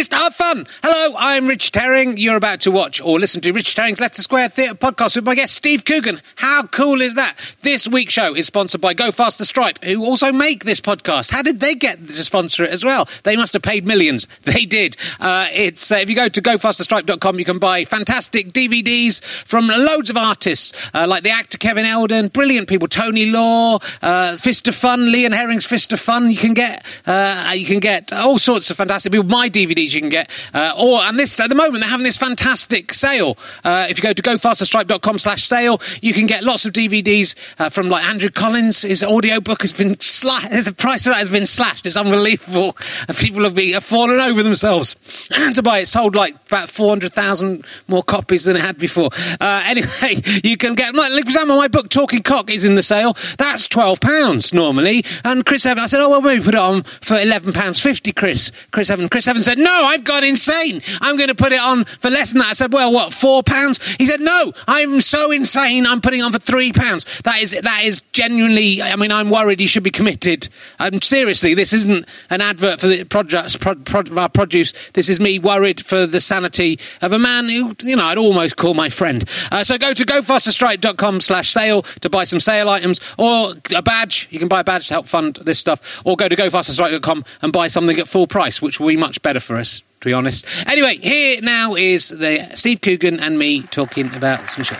Fist 0.00 0.14
of 0.14 0.34
Fun! 0.34 0.66
Hello, 0.82 1.14
I'm 1.18 1.46
Rich 1.46 1.72
Herring. 1.74 2.16
You're 2.16 2.38
about 2.38 2.62
to 2.62 2.70
watch 2.70 3.02
or 3.02 3.20
listen 3.20 3.42
to 3.42 3.52
Rich 3.52 3.74
Herring's 3.74 4.00
Leicester 4.00 4.22
Square 4.22 4.48
Theatre 4.48 4.74
podcast 4.74 5.14
with 5.14 5.26
my 5.26 5.34
guest 5.34 5.54
Steve 5.54 5.84
Coogan. 5.84 6.22
How 6.36 6.66
cool 6.68 7.02
is 7.02 7.16
that? 7.16 7.36
This 7.60 7.86
week's 7.86 8.14
show 8.14 8.34
is 8.34 8.46
sponsored 8.46 8.80
by 8.80 8.94
Go 8.94 9.10
Faster 9.10 9.44
Stripe, 9.44 9.84
who 9.84 10.02
also 10.02 10.32
make 10.32 10.64
this 10.64 10.80
podcast. 10.80 11.30
How 11.30 11.42
did 11.42 11.60
they 11.60 11.74
get 11.74 11.98
to 11.98 12.24
sponsor 12.24 12.64
it 12.64 12.70
as 12.70 12.82
well? 12.82 13.10
They 13.24 13.36
must 13.36 13.52
have 13.52 13.60
paid 13.60 13.86
millions. 13.86 14.26
They 14.50 14.64
did. 14.64 14.96
Uh, 15.20 15.46
it's 15.52 15.92
uh, 15.92 15.96
if 15.96 16.08
you 16.08 16.16
go 16.16 16.28
to 16.28 16.42
gofasterstripe.com, 16.42 17.38
you 17.38 17.44
can 17.44 17.58
buy 17.58 17.84
fantastic 17.84 18.52
DVDs 18.52 19.22
from 19.22 19.68
loads 19.68 20.10
of 20.10 20.16
artists 20.16 20.72
uh, 20.92 21.06
like 21.06 21.22
the 21.22 21.30
actor 21.30 21.56
Kevin 21.56 21.84
Eldon, 21.84 22.28
brilliant 22.28 22.68
people, 22.68 22.88
Tony 22.88 23.30
Law, 23.30 23.78
uh, 24.02 24.36
Fist 24.36 24.66
of 24.66 24.74
Fun, 24.74 25.12
Lee 25.12 25.24
and 25.24 25.34
Herring's 25.34 25.66
Fist 25.66 25.92
of 25.92 26.00
Fun. 26.00 26.30
You 26.30 26.36
can 26.36 26.54
get 26.54 26.84
uh, 27.06 27.52
you 27.54 27.66
can 27.66 27.78
get 27.78 28.12
all 28.12 28.38
sorts 28.38 28.70
of 28.70 28.76
fantastic 28.78 29.12
people. 29.12 29.26
My 29.26 29.48
DVDs 29.48 29.89
you 29.94 30.00
can 30.00 30.10
get, 30.10 30.30
uh, 30.54 30.72
or 30.78 31.00
and 31.00 31.18
this 31.18 31.38
at 31.40 31.48
the 31.48 31.54
moment 31.54 31.80
they're 31.80 31.90
having 31.90 32.04
this 32.04 32.16
fantastic 32.16 32.92
sale. 32.92 33.36
Uh, 33.64 33.86
if 33.88 33.98
you 33.98 34.02
go 34.02 34.12
to 34.12 34.22
gofasterstripe.com 34.22 35.18
slash 35.18 35.44
sale, 35.44 35.80
you 36.00 36.12
can 36.12 36.26
get 36.26 36.44
lots 36.44 36.64
of 36.64 36.72
DVDs 36.72 37.36
uh, 37.58 37.68
from 37.68 37.88
like 37.88 38.04
Andrew 38.04 38.30
Collins. 38.30 38.82
His 38.82 39.02
audiobook 39.02 39.62
has 39.62 39.72
been 39.72 39.98
slashed. 40.00 40.50
The 40.70 40.72
price 40.72 41.06
of 41.06 41.12
that 41.12 41.18
has 41.18 41.28
been 41.28 41.46
slashed. 41.46 41.86
It's 41.86 41.96
unbelievable. 41.96 42.76
People 43.18 43.44
have 43.44 43.54
been 43.54 43.74
have 43.74 43.84
fallen 43.84 44.20
over 44.20 44.42
themselves 44.42 44.94
to 45.54 45.62
buy 45.62 45.80
it. 45.80 45.86
Sold 45.86 46.14
like 46.14 46.34
about 46.46 46.68
four 46.68 46.90
hundred 46.90 47.12
thousand 47.12 47.64
more 47.88 48.02
copies 48.02 48.44
than 48.44 48.56
it 48.56 48.62
had 48.62 48.78
before. 48.78 49.10
Uh, 49.40 49.62
anyway, 49.66 50.20
you 50.44 50.56
can 50.56 50.74
get. 50.74 50.94
Like, 50.94 51.12
for 51.12 51.18
example, 51.18 51.56
my 51.56 51.68
book 51.68 51.88
Talking 51.88 52.22
Cock 52.22 52.50
is 52.50 52.64
in 52.64 52.74
the 52.74 52.82
sale. 52.82 53.16
That's 53.38 53.68
twelve 53.68 54.00
pounds 54.00 54.52
normally. 54.52 55.04
And 55.24 55.44
Chris 55.44 55.66
Evans, 55.66 55.84
I 55.84 55.86
said, 55.86 56.00
oh 56.02 56.10
well, 56.10 56.22
maybe 56.22 56.42
put 56.44 56.54
it 56.54 56.60
on 56.60 56.82
for 56.82 57.18
eleven 57.18 57.52
pounds 57.52 57.80
fifty. 57.80 58.12
Chris, 58.12 58.52
Chris 58.70 58.90
Evans, 58.90 59.08
Chris 59.10 59.26
Evans 59.28 59.44
said, 59.44 59.58
no, 59.58 59.79
I've 59.84 60.04
gone 60.04 60.24
insane. 60.24 60.82
I'm 61.00 61.16
going 61.16 61.28
to 61.28 61.34
put 61.34 61.52
it 61.52 61.60
on 61.60 61.84
for 61.84 62.10
less 62.10 62.32
than 62.32 62.40
that. 62.40 62.48
I 62.48 62.52
said, 62.52 62.72
well, 62.72 62.92
what, 62.92 63.12
four 63.12 63.42
pounds? 63.42 63.84
He 63.94 64.06
said, 64.06 64.20
no, 64.20 64.52
I'm 64.66 65.00
so 65.00 65.30
insane. 65.30 65.86
I'm 65.86 66.00
putting 66.00 66.22
on 66.22 66.32
for 66.32 66.38
three 66.38 66.72
pounds. 66.72 67.20
That 67.22 67.40
is, 67.40 67.52
that 67.52 67.82
is 67.84 68.02
genuinely, 68.12 68.82
I 68.82 68.96
mean, 68.96 69.12
I'm 69.12 69.30
worried 69.30 69.60
he 69.60 69.66
should 69.66 69.82
be 69.82 69.90
committed. 69.90 70.48
Um, 70.78 71.00
seriously, 71.02 71.54
this 71.54 71.72
isn't 71.72 72.06
an 72.30 72.40
advert 72.40 72.80
for 72.80 72.86
the 72.88 73.04
produce, 73.04 73.56
pro, 73.56 73.74
pro, 73.76 74.02
uh, 74.16 74.28
produce. 74.28 74.90
This 74.90 75.08
is 75.08 75.20
me 75.20 75.38
worried 75.38 75.80
for 75.80 76.06
the 76.06 76.20
sanity 76.20 76.78
of 77.02 77.12
a 77.12 77.18
man 77.18 77.48
who, 77.48 77.74
you 77.82 77.96
know, 77.96 78.04
I'd 78.04 78.18
almost 78.18 78.56
call 78.56 78.74
my 78.74 78.88
friend. 78.88 79.24
Uh, 79.50 79.64
so 79.64 79.78
go 79.78 79.94
to 79.94 80.04
gofasterstripe.com 80.04 81.20
slash 81.20 81.50
sale 81.50 81.82
to 81.82 82.10
buy 82.10 82.24
some 82.24 82.40
sale 82.40 82.68
items 82.68 83.00
or 83.18 83.54
a 83.74 83.82
badge. 83.82 84.28
You 84.30 84.38
can 84.38 84.48
buy 84.48 84.60
a 84.60 84.64
badge 84.64 84.88
to 84.88 84.94
help 84.94 85.06
fund 85.06 85.36
this 85.36 85.58
stuff 85.58 86.02
or 86.04 86.16
go 86.16 86.28
to 86.28 86.36
gofasterstripe.com 86.36 87.24
and 87.42 87.52
buy 87.52 87.66
something 87.66 87.98
at 87.98 88.08
full 88.08 88.26
price, 88.26 88.60
which 88.60 88.80
will 88.80 88.88
be 88.88 88.96
much 88.96 89.22
better 89.22 89.40
for 89.40 89.56
us 89.56 89.69
to 89.78 90.08
be 90.08 90.12
honest. 90.12 90.46
Anyway, 90.66 90.96
here 90.96 91.40
now 91.42 91.74
is 91.74 92.08
the 92.08 92.48
Steve 92.54 92.80
Coogan 92.80 93.20
and 93.20 93.38
me 93.38 93.62
talking 93.62 94.12
about 94.14 94.50
some 94.50 94.64
shit. 94.64 94.78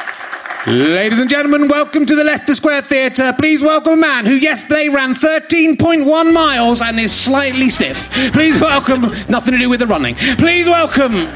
Ladies 0.66 1.18
and 1.20 1.30
gentlemen, 1.30 1.68
welcome 1.68 2.04
to 2.04 2.14
the 2.14 2.22
Leicester 2.22 2.54
Square 2.54 2.82
Theatre. 2.82 3.34
Please 3.38 3.62
welcome 3.62 3.94
a 3.94 3.96
man 3.96 4.26
who 4.26 4.34
yesterday 4.34 4.90
ran 4.90 5.14
13.1 5.14 6.34
miles 6.34 6.82
and 6.82 7.00
is 7.00 7.14
slightly 7.14 7.70
stiff. 7.70 8.10
Please 8.34 8.60
welcome, 8.60 9.00
nothing 9.30 9.52
to 9.52 9.58
do 9.58 9.70
with 9.70 9.80
the 9.80 9.86
running. 9.86 10.14
Please 10.36 10.68
welcome 10.68 11.28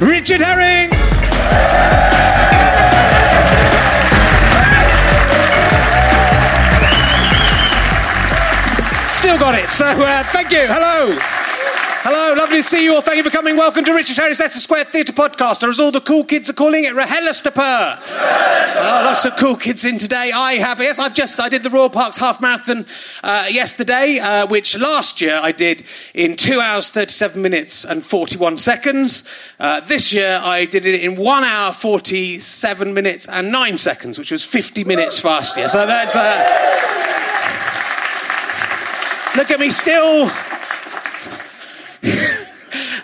Richard 0.00 0.40
Herring. 0.40 0.90
Still 9.12 9.38
got 9.38 9.54
it. 9.54 9.70
So, 9.70 9.86
uh, 9.86 10.24
thank 10.24 10.50
you. 10.50 10.66
Hello. 10.66 11.41
Hello, 12.04 12.34
lovely 12.34 12.56
to 12.56 12.62
see 12.64 12.82
you 12.82 12.96
all. 12.96 13.00
Thank 13.00 13.18
you 13.18 13.22
for 13.22 13.30
coming. 13.30 13.56
Welcome 13.56 13.84
to 13.84 13.94
Richard 13.94 14.16
Herring's 14.16 14.40
Leicester 14.40 14.58
Square 14.58 14.86
Theatre 14.86 15.12
podcast, 15.12 15.62
or 15.62 15.68
as 15.68 15.78
all 15.78 15.92
the 15.92 16.00
cool 16.00 16.24
kids 16.24 16.50
are 16.50 16.52
calling 16.52 16.82
it, 16.82 16.94
RHLSTP. 16.94 17.56
Oh, 17.56 19.02
lots 19.04 19.24
of 19.24 19.36
cool 19.36 19.54
kids 19.54 19.84
in 19.84 19.98
today. 19.98 20.32
I 20.34 20.54
have, 20.54 20.80
yes, 20.80 20.98
I've 20.98 21.14
just, 21.14 21.38
I 21.38 21.48
did 21.48 21.62
the 21.62 21.70
Royal 21.70 21.90
Parks 21.90 22.16
Half 22.16 22.40
Marathon 22.40 22.86
uh, 23.22 23.46
yesterday, 23.48 24.18
uh, 24.18 24.48
which 24.48 24.76
last 24.76 25.20
year 25.20 25.38
I 25.40 25.52
did 25.52 25.84
in 26.12 26.34
2 26.34 26.58
hours, 26.58 26.90
37 26.90 27.40
minutes 27.40 27.84
and 27.84 28.04
41 28.04 28.58
seconds. 28.58 29.22
Uh, 29.60 29.78
this 29.78 30.12
year 30.12 30.40
I 30.42 30.64
did 30.64 30.84
it 30.84 31.00
in 31.04 31.14
1 31.14 31.44
hour, 31.44 31.70
47 31.70 32.92
minutes 32.92 33.28
and 33.28 33.52
9 33.52 33.78
seconds, 33.78 34.18
which 34.18 34.32
was 34.32 34.44
50 34.44 34.82
minutes 34.82 35.20
faster. 35.20 35.68
So 35.68 35.86
that's, 35.86 36.16
uh, 36.16 36.32
look 39.36 39.52
at 39.52 39.60
me 39.60 39.70
still 39.70 40.28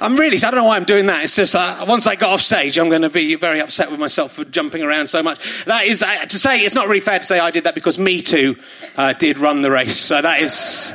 I'm 0.00 0.16
really, 0.16 0.36
I 0.36 0.50
don't 0.50 0.54
know 0.54 0.64
why 0.64 0.76
I'm 0.76 0.84
doing 0.84 1.06
that. 1.06 1.24
It's 1.24 1.34
just 1.34 1.56
uh, 1.56 1.84
once 1.88 2.06
I 2.06 2.14
got 2.14 2.32
off 2.32 2.40
stage, 2.40 2.78
I'm 2.78 2.88
going 2.88 3.02
to 3.02 3.10
be 3.10 3.34
very 3.34 3.60
upset 3.60 3.90
with 3.90 3.98
myself 3.98 4.32
for 4.32 4.44
jumping 4.44 4.82
around 4.82 5.08
so 5.08 5.22
much. 5.22 5.64
That 5.64 5.86
is 5.86 6.02
uh, 6.02 6.26
to 6.26 6.38
say, 6.38 6.60
it's 6.60 6.74
not 6.74 6.86
really 6.86 7.00
fair 7.00 7.18
to 7.18 7.24
say 7.24 7.40
I 7.40 7.50
did 7.50 7.64
that 7.64 7.74
because 7.74 7.98
Me 7.98 8.20
Too 8.20 8.56
uh, 8.96 9.12
did 9.14 9.38
run 9.38 9.62
the 9.62 9.70
race. 9.70 9.96
So 9.96 10.22
that 10.22 10.40
is. 10.40 10.94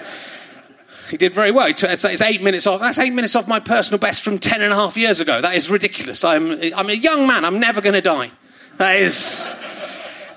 He 1.09 1.17
did 1.17 1.33
very 1.33 1.51
well. 1.51 1.67
It's, 1.67 2.21
eight 2.21 2.41
minutes 2.41 2.65
off. 2.65 2.79
That's 2.79 2.97
eight 2.97 3.13
minutes 3.13 3.35
off 3.35 3.47
my 3.47 3.59
personal 3.59 3.99
best 3.99 4.23
from 4.23 4.39
ten 4.39 4.61
and 4.61 4.71
a 4.71 4.75
half 4.75 4.97
years 4.97 5.19
ago. 5.19 5.41
That 5.41 5.53
is 5.53 5.69
ridiculous. 5.69 6.23
I'm, 6.23 6.51
I'm 6.75 6.89
a 6.89 6.93
young 6.93 7.27
man. 7.27 7.45
I'm 7.45 7.59
never 7.59 7.81
going 7.81 7.93
to 7.93 8.01
die. 8.01 8.31
That 8.77 8.95
is 8.95 9.59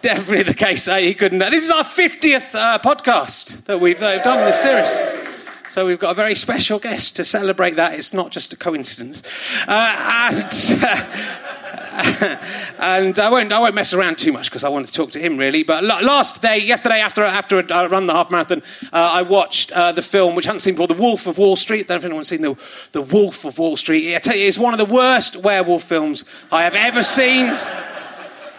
definitely 0.02 0.42
the 0.42 0.54
case. 0.54 0.86
He 0.86 1.14
couldn't. 1.14 1.38
This 1.38 1.64
is 1.64 1.70
our 1.70 1.84
50th 1.84 2.54
uh, 2.54 2.78
podcast 2.80 3.64
that 3.64 3.80
we've 3.80 4.02
uh, 4.02 4.22
done 4.22 4.40
in 4.40 4.44
this 4.44 4.60
series. 4.60 5.25
So 5.68 5.84
we've 5.84 5.98
got 5.98 6.12
a 6.12 6.14
very 6.14 6.36
special 6.36 6.78
guest 6.78 7.16
to 7.16 7.24
celebrate 7.24 7.74
that. 7.76 7.94
It's 7.94 8.14
not 8.14 8.30
just 8.30 8.52
a 8.52 8.56
coincidence. 8.56 9.22
Uh, 9.66 10.30
and, 10.32 10.44
and 12.78 13.18
I 13.18 13.28
won't, 13.30 13.52
I 13.52 13.58
won't 13.58 13.74
mess 13.74 13.92
around 13.92 14.16
too 14.16 14.32
much 14.32 14.48
because 14.48 14.62
I 14.62 14.68
want 14.68 14.86
to 14.86 14.92
talk 14.92 15.10
to 15.12 15.18
him 15.18 15.36
really. 15.36 15.64
But 15.64 15.82
last 15.82 16.40
day, 16.40 16.58
yesterday, 16.58 17.00
after, 17.00 17.24
after 17.24 17.64
I 17.72 17.86
run 17.86 18.06
the 18.06 18.12
half 18.12 18.30
marathon, 18.30 18.62
uh, 18.92 19.10
I 19.14 19.22
watched 19.22 19.72
uh, 19.72 19.90
the 19.90 20.02
film, 20.02 20.36
which 20.36 20.46
I 20.46 20.50
hadn't 20.50 20.60
seen 20.60 20.74
before, 20.74 20.86
The 20.86 20.94
Wolf 20.94 21.26
of 21.26 21.36
Wall 21.36 21.56
Street. 21.56 21.90
I 21.90 21.94
don't 21.94 21.96
know 21.96 21.96
if 21.96 22.04
anyone's 22.04 22.28
seen 22.28 22.42
the, 22.42 22.56
the 22.92 23.02
Wolf 23.02 23.44
of 23.44 23.58
Wall 23.58 23.76
Street. 23.76 24.14
I 24.14 24.20
tell 24.20 24.36
you, 24.36 24.46
it's 24.46 24.58
one 24.58 24.72
of 24.72 24.78
the 24.78 24.94
worst 24.94 25.36
werewolf 25.36 25.82
films 25.82 26.24
I 26.52 26.62
have 26.62 26.76
ever 26.76 27.02
seen. 27.02 27.46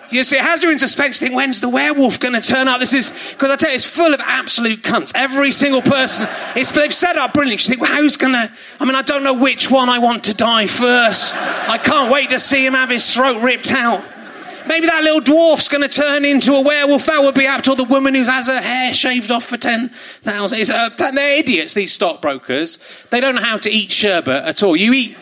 You 0.10 0.24
see, 0.24 0.38
it 0.38 0.44
has 0.44 0.64
you 0.64 0.72
in 0.72 0.80
suspense. 0.80 1.20
Think, 1.20 1.36
when's 1.36 1.60
the 1.60 1.70
werewolf 1.70 2.20
going 2.20 2.34
to 2.34 2.42
turn 2.42 2.68
up? 2.68 2.80
This 2.80 2.94
is 2.94 3.12
because 3.32 3.52
I 3.52 3.56
tell 3.58 3.70
you, 3.70 3.76
it's 3.76 3.86
full 3.86 4.14
of 4.14 4.22
absolute 4.22 4.82
cunts. 4.82 5.12
Every 5.14 5.52
single 5.52 5.82
person, 5.82 6.28
it's, 6.56 6.72
they've 6.72 6.94
set 6.94 7.18
up 7.18 7.34
brilliantly. 7.34 7.64
You 7.64 7.78
think, 7.78 7.82
well, 7.82 8.02
who's 8.02 8.16
going 8.16 8.34
to? 8.34 8.52
I 8.80 8.86
mean, 8.86 8.96
I 8.96 9.02
don't 9.02 9.24
know 9.24 9.34
which 9.34 9.70
one 9.70 9.90
I 9.90 10.00
want 10.00 10.26
to 10.26 10.34
die 10.34 10.68
first. 10.68 11.36
I 11.36 11.78
can't 11.78 12.12
wait 12.12 12.30
to 12.30 12.40
see 12.40 12.66
him 12.66 12.74
have 12.74 12.90
his 12.90 13.14
throat 13.14 13.42
ripped 13.42 13.72
out. 13.74 14.04
Maybe 14.68 14.88
that 14.88 15.04
little 15.04 15.22
dwarf's 15.22 15.70
going 15.70 15.82
to 15.82 15.90
turn 15.90 16.26
into 16.26 16.54
a 16.54 16.62
werewolf. 16.62 17.06
That 17.06 17.22
would 17.22 17.36
be 17.36 17.46
apt. 17.46 17.68
Or 17.68 17.76
the 17.76 17.86
woman 17.86 18.14
who 18.16 18.24
has 18.24 18.48
her 18.48 18.62
hair 18.62 18.94
shaved 18.94 19.32
off 19.32 19.46
for 19.46 19.58
ten 19.58 19.90
thousand. 19.90 20.70
Uh, 20.70 20.90
they're 20.98 21.40
idiots. 21.40 21.74
These 21.74 21.94
stockbrokers. 21.94 22.78
They 23.10 23.20
don't 23.20 23.36
know 23.36 23.42
how 23.42 23.58
to 23.58 23.70
eat 23.70 23.92
sherbet 23.92 24.44
at 24.44 24.64
all. 24.64 24.76
You 24.76 24.94
eat. 24.94 25.18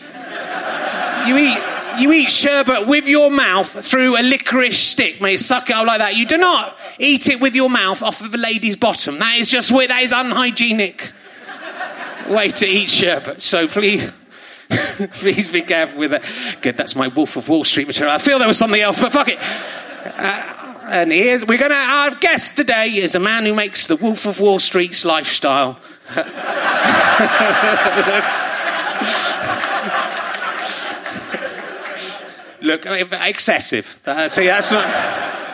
You 1.26 1.36
eat 1.38 1.58
you 1.98 2.12
eat 2.12 2.30
sherbet 2.30 2.86
with 2.86 3.08
your 3.08 3.30
mouth 3.30 3.84
through 3.84 4.16
a 4.16 4.22
licorice 4.22 4.78
stick, 4.78 5.20
mate. 5.20 5.38
Suck 5.38 5.70
it 5.70 5.76
out 5.76 5.86
like 5.86 5.98
that. 5.98 6.16
You 6.16 6.26
do 6.26 6.38
not 6.38 6.76
eat 6.98 7.28
it 7.28 7.40
with 7.40 7.54
your 7.54 7.70
mouth 7.70 8.02
off 8.02 8.20
of 8.20 8.34
a 8.34 8.36
lady's 8.36 8.76
bottom. 8.76 9.18
That 9.18 9.38
is 9.38 9.48
just 9.48 9.70
where 9.70 9.88
that 9.88 10.02
is 10.02 10.12
unhygienic 10.12 11.12
way 12.28 12.48
to 12.48 12.66
eat 12.66 12.90
sherbet. 12.90 13.42
So 13.42 13.68
please. 13.68 14.10
please 15.12 15.52
be 15.52 15.62
careful 15.62 16.00
with 16.00 16.12
it. 16.12 16.24
Good, 16.60 16.76
that's 16.76 16.96
my 16.96 17.06
Wolf 17.06 17.36
of 17.36 17.48
Wall 17.48 17.62
Street 17.62 17.86
material. 17.86 18.12
I 18.12 18.18
feel 18.18 18.40
there 18.40 18.48
was 18.48 18.58
something 18.58 18.80
else, 18.80 18.98
but 18.98 19.12
fuck 19.12 19.28
it. 19.28 19.38
Uh, 19.40 20.78
and 20.88 21.12
here's 21.12 21.46
we're 21.46 21.58
gonna 21.58 21.74
our 21.74 22.10
guest 22.16 22.56
today 22.56 22.88
is 22.88 23.14
a 23.14 23.20
man 23.20 23.44
who 23.44 23.54
makes 23.54 23.86
the 23.86 23.96
Wolf 23.96 24.26
of 24.26 24.40
Wall 24.40 24.58
Street's 24.58 25.04
lifestyle. 25.04 25.78
look 32.62 32.86
excessive. 32.86 34.00
Uh, 34.06 34.28
see, 34.28 34.46
that's 34.46 34.72
not 34.72 34.86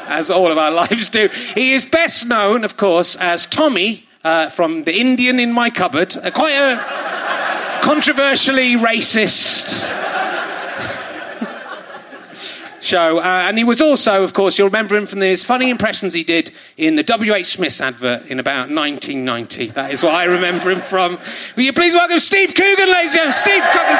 as 0.08 0.30
all 0.30 0.50
of 0.50 0.56
our 0.58 0.70
lives 0.70 1.08
do. 1.08 1.28
He 1.54 1.72
is 1.72 1.84
best 1.84 2.26
known, 2.26 2.64
of 2.64 2.76
course, 2.76 3.16
as 3.16 3.46
Tommy 3.46 4.06
uh, 4.24 4.48
from 4.48 4.84
The 4.84 4.96
Indian 4.98 5.40
in 5.40 5.52
My 5.52 5.70
Cupboard, 5.70 6.16
uh, 6.16 6.30
quite 6.30 6.54
a 6.54 7.80
controversially 7.82 8.76
racist 8.76 9.82
show. 12.80 13.18
Uh, 13.18 13.44
and 13.46 13.58
he 13.58 13.64
was 13.64 13.80
also, 13.80 14.22
of 14.22 14.32
course, 14.32 14.56
you'll 14.58 14.68
remember 14.68 14.94
him 14.96 15.06
from 15.06 15.20
his 15.20 15.44
funny 15.44 15.70
impressions 15.70 16.12
he 16.12 16.22
did 16.22 16.52
in 16.76 16.94
the 16.94 17.02
W.H. 17.02 17.46
Smith's 17.46 17.80
advert 17.80 18.30
in 18.30 18.38
about 18.38 18.70
1990. 18.70 19.68
That 19.68 19.90
is 19.90 20.04
what 20.04 20.14
I 20.14 20.24
remember 20.24 20.70
him 20.70 20.80
from. 20.80 21.18
Will 21.56 21.64
you 21.64 21.72
please 21.72 21.94
welcome 21.94 22.20
Steve 22.20 22.54
Coogan, 22.54 22.88
ladies 22.88 23.16
and 23.16 23.16
gentlemen? 23.16 23.32
Steve 23.32 23.64
Coogan. 23.72 23.98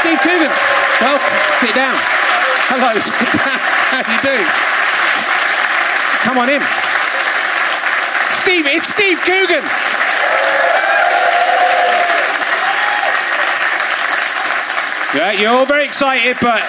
Steve 0.00 0.20
Coogan. 0.20 0.91
Welcome. 1.02 1.34
Sit 1.58 1.74
down. 1.74 1.98
Hello. 2.70 2.94
Sit 3.02 3.18
down. 3.18 3.58
How 3.90 4.06
do 4.06 4.12
you 4.14 4.22
do? 4.22 4.38
Come 6.22 6.38
on 6.38 6.48
in. 6.48 6.62
Steve, 8.30 8.66
it's 8.66 8.86
Steve 8.86 9.18
Coogan. 9.22 9.64
Yeah, 15.14 15.32
you're 15.32 15.50
all 15.50 15.66
very 15.66 15.84
excited, 15.84 16.36
but 16.40 16.62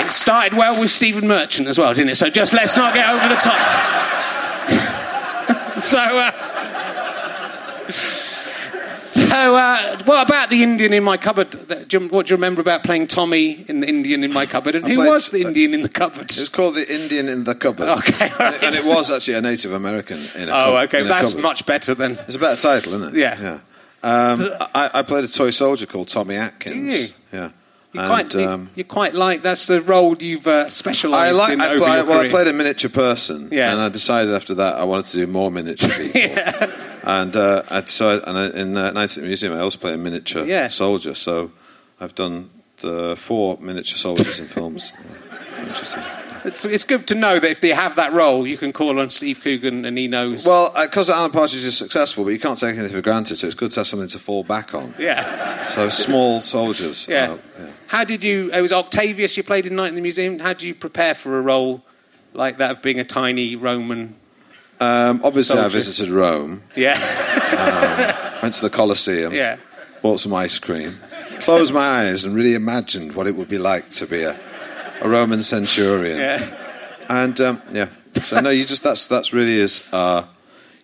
it 0.00 0.10
started 0.10 0.58
well 0.58 0.78
with 0.80 0.90
Stephen 0.90 1.28
Merchant 1.28 1.68
as 1.68 1.78
well, 1.78 1.94
didn't 1.94 2.10
it? 2.10 2.16
So 2.16 2.28
just 2.28 2.52
let's 2.52 2.76
not 2.76 2.94
get 2.94 3.08
over 3.08 3.28
the 3.28 3.36
top. 3.36 3.58
so, 5.78 5.98
uh, 5.98 6.47
so, 9.28 9.56
uh, 9.56 9.98
what 10.04 10.28
about 10.28 10.50
the 10.50 10.62
Indian 10.62 10.92
in 10.92 11.04
my 11.04 11.16
cupboard? 11.16 11.54
What 11.54 11.88
do 11.88 11.98
you 11.98 12.36
remember 12.36 12.60
about 12.60 12.84
playing 12.84 13.06
Tommy 13.06 13.64
in 13.68 13.80
the 13.80 13.88
Indian 13.88 14.24
in 14.24 14.32
my 14.32 14.46
cupboard? 14.46 14.74
And 14.74 14.84
I 14.84 14.88
who 14.88 14.96
played, 14.96 15.08
was 15.08 15.30
the 15.30 15.42
Indian 15.42 15.74
in 15.74 15.82
the 15.82 15.88
cupboard? 15.88 16.30
It 16.30 16.38
was 16.38 16.48
called 16.48 16.74
the 16.76 16.92
Indian 16.92 17.28
in 17.28 17.44
the 17.44 17.54
cupboard. 17.54 17.88
Okay, 17.88 18.30
right. 18.38 18.62
and, 18.62 18.74
it 18.74 18.84
was 18.84 19.10
actually 19.10 19.34
a 19.34 19.40
Native 19.40 19.72
American 19.72 20.18
in 20.36 20.48
a 20.48 20.52
Oh, 20.52 20.76
okay, 20.84 21.02
that's 21.02 21.34
much 21.36 21.66
better 21.66 21.94
than. 21.94 22.12
It's 22.12 22.36
a 22.36 22.38
better 22.38 22.60
title, 22.60 22.94
isn't 22.94 23.14
it? 23.14 23.18
Yeah. 23.18 23.40
Yeah. 23.40 23.60
Um, 24.00 24.42
I, 24.74 24.90
I, 24.94 25.02
played 25.02 25.24
a 25.24 25.28
toy 25.28 25.50
soldier 25.50 25.86
called 25.86 26.06
Tommy 26.06 26.36
Atkins. 26.36 27.12
Yeah. 27.32 27.50
You 27.98 28.06
quite, 28.06 28.34
um, 28.36 28.70
you, 28.74 28.84
quite 28.84 29.14
like 29.14 29.42
that's 29.42 29.66
the 29.66 29.80
role 29.80 30.16
you've 30.16 30.46
uh, 30.46 30.68
specialised 30.68 31.38
like, 31.38 31.52
in 31.52 31.60
I 31.60 31.66
over 31.68 31.78
your 31.78 32.04
Well. 32.06 32.20
I 32.20 32.28
played 32.28 32.48
a 32.48 32.52
miniature 32.52 32.90
person, 32.90 33.48
yeah. 33.50 33.72
and 33.72 33.80
I 33.80 33.88
decided 33.88 34.34
after 34.34 34.54
that 34.54 34.76
I 34.76 34.84
wanted 34.84 35.06
to 35.06 35.16
do 35.18 35.26
more 35.26 35.50
miniature 35.50 35.90
people. 35.96 36.20
yeah. 36.20 36.70
And 37.04 37.34
uh, 37.36 37.62
I 37.70 37.80
decided, 37.80 38.24
and 38.26 38.38
I, 38.38 38.46
in 38.50 38.76
uh, 38.76 38.90
Night 38.90 39.16
at 39.16 39.22
the 39.22 39.28
Museum, 39.28 39.54
I 39.54 39.60
also 39.60 39.78
play 39.78 39.94
a 39.94 39.98
miniature 39.98 40.44
yeah. 40.44 40.68
soldier. 40.68 41.14
So 41.14 41.50
I've 42.00 42.14
done 42.14 42.50
the 42.80 43.16
four 43.16 43.58
miniature 43.60 43.96
soldiers 43.98 44.40
in 44.40 44.46
films. 44.46 44.92
Interesting. 45.58 46.02
It's, 46.44 46.64
it's 46.64 46.84
good 46.84 47.06
to 47.08 47.14
know 47.14 47.38
that 47.38 47.50
if 47.50 47.60
they 47.60 47.70
have 47.70 47.96
that 47.96 48.12
role, 48.12 48.46
you 48.46 48.56
can 48.56 48.72
call 48.72 48.98
on 48.98 49.10
Steve 49.10 49.40
Coogan 49.40 49.84
and 49.84 49.96
he 49.96 50.08
knows. 50.08 50.46
Well, 50.46 50.72
because 50.80 51.10
uh, 51.10 51.14
Alan 51.14 51.30
Partridge 51.30 51.64
is 51.64 51.76
successful, 51.76 52.24
but 52.24 52.30
you 52.30 52.38
can't 52.38 52.58
take 52.58 52.76
anything 52.76 52.96
for 52.96 53.02
granted, 53.02 53.36
so 53.36 53.46
it's 53.46 53.56
good 53.56 53.70
to 53.72 53.80
have 53.80 53.86
something 53.86 54.08
to 54.08 54.18
fall 54.18 54.44
back 54.44 54.74
on. 54.74 54.94
Yeah. 54.98 55.66
So 55.66 55.88
small 55.88 56.40
soldiers. 56.40 57.06
Yeah. 57.08 57.32
Uh, 57.32 57.38
yeah. 57.58 57.70
How 57.88 58.04
did 58.04 58.24
you? 58.24 58.52
It 58.52 58.60
was 58.60 58.72
Octavius 58.72 59.36
you 59.36 59.42
played 59.42 59.66
in 59.66 59.76
Night 59.76 59.88
in 59.88 59.94
the 59.94 60.00
Museum. 60.00 60.38
How 60.38 60.52
did 60.52 60.62
you 60.62 60.74
prepare 60.74 61.14
for 61.14 61.38
a 61.38 61.42
role 61.42 61.82
like 62.34 62.58
that 62.58 62.70
of 62.70 62.82
being 62.82 63.00
a 63.00 63.04
tiny 63.04 63.56
Roman? 63.56 64.14
Um, 64.80 65.20
obviously, 65.24 65.56
soldier? 65.56 65.66
I 65.66 65.68
visited 65.68 66.10
Rome. 66.10 66.62
Yeah. 66.76 66.94
um, 67.58 68.42
went 68.42 68.54
to 68.54 68.62
the 68.62 68.70
Colosseum. 68.70 69.32
Yeah. 69.32 69.56
Bought 70.02 70.20
some 70.20 70.34
ice 70.34 70.58
cream. 70.58 70.92
Closed 71.40 71.72
my 71.72 72.02
eyes 72.02 72.24
and 72.24 72.34
really 72.34 72.54
imagined 72.54 73.14
what 73.14 73.26
it 73.26 73.34
would 73.34 73.48
be 73.48 73.58
like 73.58 73.88
to 73.90 74.06
be 74.06 74.22
a, 74.22 74.38
a 75.00 75.08
Roman 75.08 75.42
centurion. 75.42 76.18
Yeah. 76.18 76.64
And 77.08 77.40
um, 77.40 77.62
yeah, 77.72 77.88
so 78.20 78.40
no, 78.40 78.50
you 78.50 78.64
just 78.64 78.82
that's 78.82 79.06
that's 79.06 79.32
really 79.32 79.56
is. 79.56 79.88
Uh, 79.92 80.24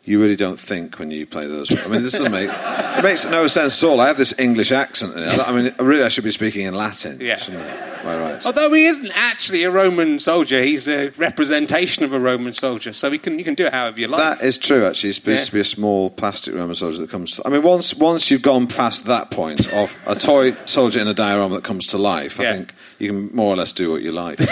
you 0.07 0.21
really 0.21 0.37
don't 0.37 0.61
think 0.61 0.99
when 0.99 1.11
you 1.11 1.27
play 1.27 1.47
those. 1.47 1.71
I 1.85 1.89
mean, 1.89 2.03
this 2.03 2.13
doesn't 2.13 2.31
make 2.33 2.51
it 2.51 3.03
makes 3.03 3.25
no 3.27 3.47
sense 3.47 3.83
at 3.83 3.89
all. 3.89 4.01
I 4.01 4.09
have 4.09 4.19
this 4.19 4.39
English 4.39 4.71
accent. 4.71 5.15
In 5.17 5.23
it. 5.23 5.39
I 5.39 5.53
mean, 5.53 5.75
really, 5.79 6.03
I 6.05 6.09
should 6.09 6.25
be 6.25 6.31
speaking 6.31 6.67
in 6.67 6.75
Latin. 6.75 7.19
Yeah. 7.21 7.37
Shouldn't 7.37 7.63
I? 7.65 7.95
Right. 8.05 8.45
Although 8.45 8.71
he 8.73 8.85
isn't 8.85 9.13
actually 9.15 9.65
a 9.65 9.71
Roman 9.71 10.19
soldier, 10.19 10.63
he's 10.63 10.87
a 10.89 11.09
representation 11.17 12.05
of 12.05 12.13
a 12.13 12.19
Roman 12.21 12.53
soldier. 12.53 12.93
So 12.93 13.11
he 13.11 13.19
can 13.19 13.39
you 13.39 13.45
can 13.45 13.55
do 13.55 13.65
it 13.65 13.73
however 13.73 13.99
you 13.99 14.09
like. 14.09 14.21
That 14.21 14.45
is 14.47 14.59
true. 14.59 14.85
Actually, 14.85 15.09
it's 15.11 15.17
supposed 15.19 15.41
Yeah. 15.41 15.47
to 15.47 15.53
be 15.53 15.61
a 15.61 15.65
small 15.65 16.11
plastic 16.11 16.55
Roman 16.55 16.75
soldier 16.75 16.99
that 17.01 17.11
comes. 17.11 17.41
I 17.45 17.49
mean, 17.49 17.63
once 17.63 17.95
once 17.95 18.31
you've 18.31 18.43
gone 18.43 18.67
past 18.67 19.07
that 19.07 19.31
point 19.31 19.73
of 19.73 19.97
a 20.07 20.15
toy 20.15 20.53
soldier 20.67 21.01
in 21.01 21.09
a 21.09 21.15
diorama 21.15 21.55
that 21.57 21.65
comes 21.65 21.87
to 21.89 21.99
life, 21.99 22.39
Yeah. 22.39 22.51
I 22.51 22.53
think 22.53 22.75
you 23.05 23.11
can 23.13 23.37
more 23.37 23.53
or 23.53 23.57
less 23.57 23.73
do 23.73 23.91
what 23.93 24.03
you 24.03 24.13
like. 24.13 24.39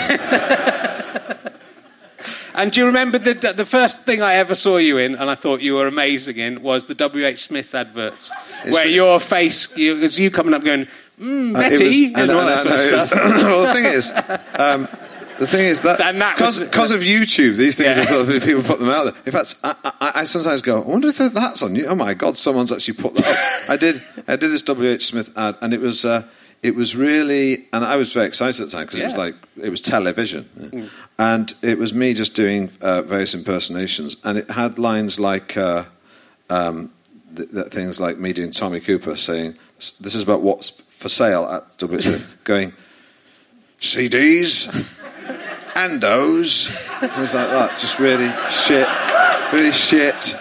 And 2.54 2.70
do 2.70 2.80
you 2.80 2.86
remember 2.86 3.18
the 3.18 3.32
the 3.56 3.64
first 3.64 4.02
thing 4.04 4.20
I 4.20 4.34
ever 4.34 4.54
saw 4.54 4.76
you 4.76 4.98
in, 4.98 5.14
and 5.14 5.30
I 5.30 5.34
thought 5.34 5.62
you 5.62 5.74
were 5.76 5.86
amazing 5.86 6.36
in, 6.36 6.62
was 6.62 6.86
the 6.86 6.94
W. 6.94 7.24
H. 7.26 7.38
Smith's 7.44 7.74
adverts, 7.74 8.30
It's 8.62 8.74
where 8.74 8.84
re- 8.84 8.94
your 8.94 9.18
face, 9.20 9.74
you, 9.74 9.96
was 9.96 10.18
you 10.20 10.30
coming 10.30 10.52
up 10.52 10.62
going, 10.62 10.86
mm, 11.18 11.56
Uh, 11.56 11.60
it 11.60 11.70
Betty, 11.70 11.84
was- 11.84 11.94
and 12.14 12.16
I 12.18 12.26
know, 12.26 12.38
all 12.40 12.46
that 12.46 12.58
I 12.58 12.62
sort 12.62 12.74
of 12.74 12.78
know, 12.78 12.84
it 12.84 12.92
was- 12.92 13.08
stuff. 13.08 13.42
well, 13.42 13.66
the 13.66 13.72
thing 13.72 13.84
is, 13.86 14.10
um, 14.60 14.88
the 15.38 15.46
thing 15.46 15.64
is 15.66 15.80
that 15.80 16.00
And 16.02 16.20
that 16.20 16.38
was- 16.38 16.58
because 16.60 16.90
of 16.90 17.00
YouTube, 17.00 17.56
these 17.56 17.74
things 17.76 17.96
Yeah. 17.96 18.02
are 18.02 18.06
sort 18.06 18.28
of 18.28 18.42
people 18.44 18.62
put 18.62 18.78
them 18.80 18.90
out 18.90 19.04
there. 19.04 19.14
In 19.24 19.32
fact, 19.32 19.54
I, 19.64 19.74
I, 20.02 20.12
I 20.20 20.24
sometimes 20.24 20.60
go, 20.60 20.82
I 20.82 20.84
wonder 20.86 21.08
if 21.08 21.16
that's 21.16 21.62
on 21.62 21.74
you. 21.74 21.86
Oh 21.86 21.94
my 21.94 22.12
God, 22.12 22.36
someone's 22.36 22.70
actually 22.70 22.94
put 23.00 23.14
that. 23.14 23.26
up. 23.64 23.70
I 23.70 23.76
did. 23.78 24.02
I 24.28 24.36
did 24.36 24.50
this 24.50 24.62
W. 24.64 24.90
H. 24.90 25.06
Smith 25.06 25.32
ad, 25.38 25.56
and 25.62 25.72
it 25.72 25.80
was. 25.80 26.04
Uh, 26.04 26.22
it 26.62 26.76
was 26.76 26.94
really, 26.94 27.66
and 27.72 27.84
I 27.84 27.96
was 27.96 28.12
very 28.12 28.26
excited 28.26 28.60
at 28.62 28.70
the 28.70 28.76
time 28.76 28.86
because 28.86 29.00
it 29.00 29.04
was 29.04 29.16
like 29.16 29.34
it 29.60 29.68
was 29.68 29.82
television, 29.82 30.48
and 31.18 31.52
it 31.62 31.76
was 31.76 31.92
me 31.92 32.14
just 32.14 32.36
doing 32.36 32.70
uh, 32.80 33.02
various 33.02 33.34
impersonations, 33.34 34.16
and 34.24 34.38
it 34.38 34.50
had 34.50 34.78
lines 34.78 35.18
like. 35.18 35.56
Uh, 35.56 35.84
um, 36.50 36.92
th- 37.34 37.50
th- 37.50 37.66
things 37.68 37.98
like 37.98 38.18
me 38.18 38.32
doing 38.34 38.50
Tommy 38.50 38.80
Cooper 38.80 39.16
saying, 39.16 39.56
"This 39.76 40.14
is 40.14 40.22
about 40.22 40.42
what's 40.42 40.68
for 40.68 41.08
sale 41.08 41.44
at 41.44 41.78
WHF," 41.78 42.26
going, 42.44 42.72
"CDs, 43.80 44.68
Andos," 45.74 46.68
things 47.00 47.34
like 47.34 47.48
that. 47.48 47.78
Just 47.78 47.98
really 47.98 48.30
shit, 48.50 48.86
really 49.52 49.72
shit 49.72 50.36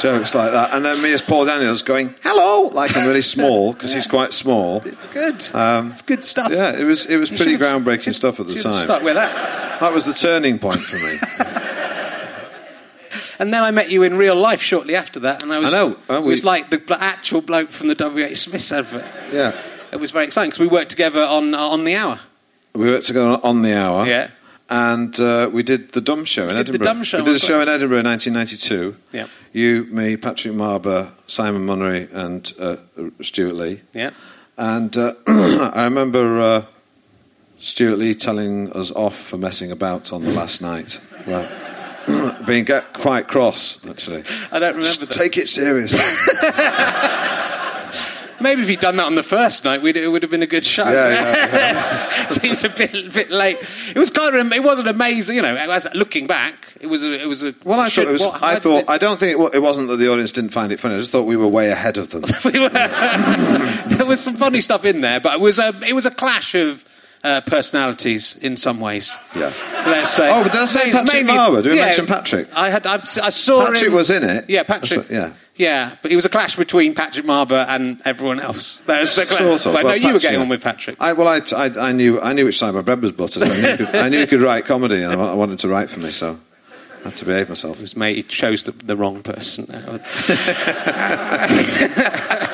jokes 0.00 0.34
like 0.34 0.52
that. 0.52 0.72
And 0.74 0.84
then 0.84 1.00
me 1.02 1.12
as 1.12 1.22
Paul 1.22 1.44
Daniels 1.46 1.82
going, 1.82 2.14
"Hello," 2.22 2.68
like 2.68 2.96
I'm 2.96 3.06
really 3.06 3.22
small 3.22 3.72
because 3.72 3.92
he's 3.94 4.06
quite 4.06 4.32
small. 4.32 4.82
It's 4.84 5.06
good. 5.06 5.44
Um, 5.54 5.92
it's 5.92 6.02
good 6.02 6.24
stuff. 6.24 6.50
Yeah, 6.52 6.78
it 6.78 6.84
was 6.84 7.06
it 7.06 7.16
was 7.18 7.30
You 7.30 7.36
pretty 7.36 7.56
groundbreaking 7.56 8.14
stuff 8.14 8.40
at 8.40 8.46
the 8.46 8.54
time. 8.54 8.74
Stuck 8.74 9.02
with 9.02 9.14
that. 9.14 9.80
That 9.80 9.92
was 9.92 10.04
the 10.04 10.14
turning 10.14 10.58
point 10.58 10.80
for 10.80 10.96
me. 10.96 11.16
And 13.40 13.54
then 13.54 13.62
I 13.62 13.70
met 13.70 13.88
you 13.88 14.02
in 14.02 14.16
real 14.16 14.34
life 14.34 14.60
shortly 14.60 14.96
after 14.96 15.20
that, 15.20 15.44
and 15.44 15.52
I 15.52 15.60
was 15.60 15.72
I 15.72 15.76
know. 15.78 15.96
Oh, 16.10 16.18
it 16.18 16.24
was 16.26 16.44
like 16.44 16.70
the 16.70 16.96
actual 16.98 17.40
bloke 17.40 17.68
from 17.68 17.86
the 17.86 17.94
WH 17.94 18.34
Smiths 18.36 18.72
advert. 18.72 19.04
yeah, 19.32 19.52
It 19.92 20.00
was 20.00 20.10
very 20.10 20.24
exciting 20.24 20.50
because 20.50 20.58
we 20.58 20.66
worked 20.66 20.90
together 20.90 21.22
on 21.22 21.54
uh, 21.54 21.58
on 21.58 21.84
the 21.84 21.94
hour. 21.94 22.18
we 22.74 22.90
worked 22.90 23.06
together 23.06 23.38
on 23.44 23.62
the 23.62 23.74
hour. 23.78 24.06
Yeah. 24.08 24.30
And 24.70 25.18
uh, 25.18 25.50
we 25.52 25.62
did 25.62 25.92
the 25.92 26.00
Dumb 26.00 26.24
Show 26.24 26.42
in 26.48 26.56
did 26.56 26.66
the 26.66 26.70
Edinburgh. 26.74 26.84
Dumb 26.84 27.02
Show, 27.02 27.18
We 27.18 27.24
did 27.24 27.36
a 27.36 27.38
show 27.38 27.60
in 27.62 27.68
Edinburgh 27.68 28.00
in 28.00 28.06
1992. 28.06 28.96
Yeah. 29.16 29.26
You, 29.52 29.84
me, 29.86 30.16
Patrick 30.16 30.52
Marber, 30.54 31.10
Simon 31.26 31.66
Munnery, 31.66 32.12
and 32.12 32.52
uh, 32.60 32.76
Stewart 33.22 33.54
Lee. 33.54 33.80
Yeah. 33.94 34.10
And 34.58 34.94
uh, 34.96 35.12
I 35.26 35.84
remember 35.84 36.40
uh, 36.40 36.64
Stewart 37.58 37.98
Lee 37.98 38.14
telling 38.14 38.70
us 38.72 38.92
off 38.92 39.16
for 39.16 39.38
messing 39.38 39.70
about 39.70 40.12
on 40.12 40.22
the 40.22 40.32
last 40.32 40.60
night. 40.60 41.00
Well, 41.26 41.48
being 42.46 42.64
get 42.64 42.92
quite 42.92 43.26
cross, 43.26 43.86
actually. 43.86 44.22
I 44.52 44.58
don't 44.58 44.76
remember 44.76 44.80
Just 44.82 45.00
that. 45.00 45.10
Take 45.10 45.38
it 45.38 45.48
seriously. 45.48 45.98
Maybe 48.40 48.62
if 48.62 48.70
you'd 48.70 48.80
done 48.80 48.96
that 48.96 49.04
on 49.06 49.14
the 49.14 49.22
first 49.22 49.64
night, 49.64 49.82
we'd, 49.82 49.96
it 49.96 50.08
would 50.08 50.22
have 50.22 50.30
been 50.30 50.42
a 50.42 50.46
good 50.46 50.64
show. 50.64 50.84
Yeah, 50.88 51.08
yeah, 51.10 51.80
Seems 52.28 52.62
a 52.64 52.68
bit, 52.68 53.12
bit 53.12 53.30
late. 53.30 53.58
It 53.90 53.98
was 53.98 54.10
kind 54.10 54.34
of, 54.36 54.52
it 54.52 54.62
wasn't 54.62 54.88
amazing, 54.88 55.36
you 55.36 55.42
know. 55.42 55.54
As, 55.56 55.86
looking 55.94 56.26
back, 56.26 56.72
it 56.80 56.86
was 56.86 57.02
a, 57.04 57.20
it 57.22 57.26
was 57.26 57.42
a. 57.42 57.54
Well, 57.64 57.80
I 57.80 57.88
should- 57.88 58.04
thought 58.04 58.10
it 58.10 58.12
was. 58.12 58.20
what- 58.26 58.42
I 58.42 58.58
thought. 58.58 58.78
it- 58.82 58.88
I 58.90 58.98
don't 58.98 59.18
think 59.18 59.38
it, 59.38 59.54
it 59.56 59.60
wasn't 59.60 59.88
that 59.88 59.96
the 59.96 60.08
audience 60.10 60.32
didn't 60.32 60.50
find 60.50 60.72
it 60.72 60.78
funny. 60.80 60.94
I 60.94 60.98
just 60.98 61.10
thought 61.12 61.24
we 61.24 61.36
were 61.36 61.48
way 61.48 61.70
ahead 61.70 61.98
of 61.98 62.10
them. 62.10 62.22
we 62.52 62.58
were, 62.60 62.68
there 63.96 64.06
was 64.06 64.22
some 64.22 64.34
funny 64.34 64.60
stuff 64.60 64.84
in 64.84 65.00
there, 65.00 65.20
but 65.20 65.34
it 65.34 65.40
was 65.40 65.58
a, 65.58 65.72
it 65.86 65.92
was 65.94 66.06
a 66.06 66.10
clash 66.10 66.54
of 66.54 66.84
uh, 67.24 67.40
personalities 67.40 68.36
in 68.38 68.56
some 68.56 68.78
ways. 68.78 69.14
Yeah. 69.34 69.52
Let's 69.86 70.10
say. 70.10 70.30
Oh, 70.30 70.42
but 70.44 70.52
did 70.52 70.60
I 70.60 70.66
say 70.66 70.84
Main- 70.84 70.92
Patrick 70.92 71.26
mainly- 71.26 71.32
Marber? 71.34 71.62
Did 71.62 71.72
we 71.72 71.76
yeah, 71.78 71.84
mention 71.86 72.06
Patrick? 72.06 72.48
I 72.56 72.70
had. 72.70 72.86
I, 72.86 72.94
I 72.96 73.30
saw 73.30 73.64
Patrick 73.66 73.88
him- 73.88 73.94
was 73.94 74.10
in 74.10 74.22
it. 74.22 74.48
Yeah, 74.48 74.62
Patrick. 74.62 75.00
what- 75.00 75.10
yeah. 75.10 75.32
Yeah, 75.58 75.96
but 76.02 76.12
it 76.12 76.14
was 76.14 76.24
a 76.24 76.28
clash 76.28 76.56
between 76.56 76.94
Patrick 76.94 77.26
Marber 77.26 77.66
and 77.68 78.00
everyone 78.04 78.38
else. 78.38 78.76
That 78.86 79.00
was 79.00 79.16
the 79.16 79.26
clash. 79.26 79.38
Sort 79.38 79.66
of. 79.66 79.74
Well, 79.74 79.82
no, 79.82 79.88
Well, 79.88 79.96
you 79.98 80.12
were 80.12 80.20
getting 80.20 80.38
yeah. 80.38 80.42
on 80.42 80.48
with 80.48 80.62
Patrick. 80.62 80.96
I, 81.00 81.12
well, 81.12 81.26
I, 81.26 81.40
I, 81.56 81.88
I 81.88 81.92
knew 81.92 82.20
I 82.20 82.32
knew 82.32 82.44
which 82.44 82.58
side 82.58 82.74
my 82.74 82.82
bread 82.82 83.02
was 83.02 83.10
buttered. 83.10 83.42
I 83.42 83.48
knew, 83.48 83.70
he 83.70 83.76
could, 83.76 83.96
I 83.96 84.08
knew 84.08 84.20
he 84.20 84.26
could 84.26 84.40
write 84.40 84.66
comedy, 84.66 85.02
and 85.02 85.20
I, 85.20 85.34
wanted 85.34 85.58
to 85.60 85.68
write 85.68 85.90
for 85.90 85.98
me, 85.98 86.10
so 86.10 86.38
I 87.00 87.04
had 87.04 87.16
to 87.16 87.24
behave 87.24 87.48
myself. 87.48 87.80
was 87.80 87.96
mate, 87.96 88.16
he 88.16 88.22
chose 88.22 88.64
the, 88.64 88.72
the 88.72 88.96
wrong 88.96 89.22
person. 89.22 89.64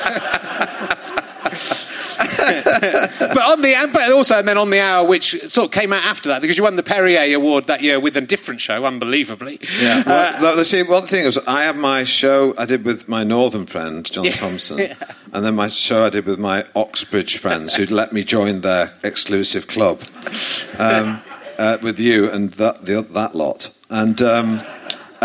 but 2.45 3.37
on 3.41 3.61
the 3.61 3.89
but 3.93 4.11
also 4.11 4.39
and 4.39 4.47
then 4.47 4.57
on 4.57 4.69
the 4.69 4.79
hour, 4.79 5.05
which 5.07 5.39
sort 5.49 5.67
of 5.67 5.71
came 5.71 5.93
out 5.93 6.03
after 6.03 6.29
that, 6.29 6.41
because 6.41 6.57
you 6.57 6.63
won 6.63 6.75
the 6.75 6.83
Perrier 6.83 7.35
Award 7.35 7.67
that 7.67 7.81
year 7.81 7.99
with 7.99 8.15
a 8.17 8.21
different 8.21 8.61
show, 8.61 8.85
unbelievably. 8.85 9.59
Yeah. 9.81 10.03
Well, 10.05 10.41
no, 10.41 10.55
the, 10.55 10.65
see, 10.65 10.83
well, 10.83 11.01
thing 11.01 11.25
is, 11.25 11.37
I 11.47 11.63
had 11.63 11.75
my 11.77 12.03
show 12.03 12.53
I 12.57 12.65
did 12.65 12.85
with 12.85 13.07
my 13.07 13.23
northern 13.23 13.65
friend 13.65 14.09
John 14.09 14.25
Yeah. 14.25 14.31
Thompson, 14.31 14.77
Yeah. 14.77 14.95
and 15.33 15.45
then 15.45 15.55
my 15.55 15.67
show 15.67 16.05
I 16.05 16.09
did 16.09 16.25
with 16.25 16.39
my 16.39 16.65
Oxbridge 16.75 17.37
friends 17.37 17.75
who'd 17.75 17.91
let 17.91 18.13
me 18.13 18.23
join 18.23 18.61
their 18.61 18.93
exclusive 19.03 19.67
club 19.67 20.01
um, 20.77 21.21
uh, 21.57 21.77
with 21.81 21.99
you 21.99 22.29
and 22.29 22.51
that 22.53 22.85
the, 22.85 23.01
that 23.01 23.35
lot, 23.35 23.75
and. 23.89 24.21
Um, 24.21 24.61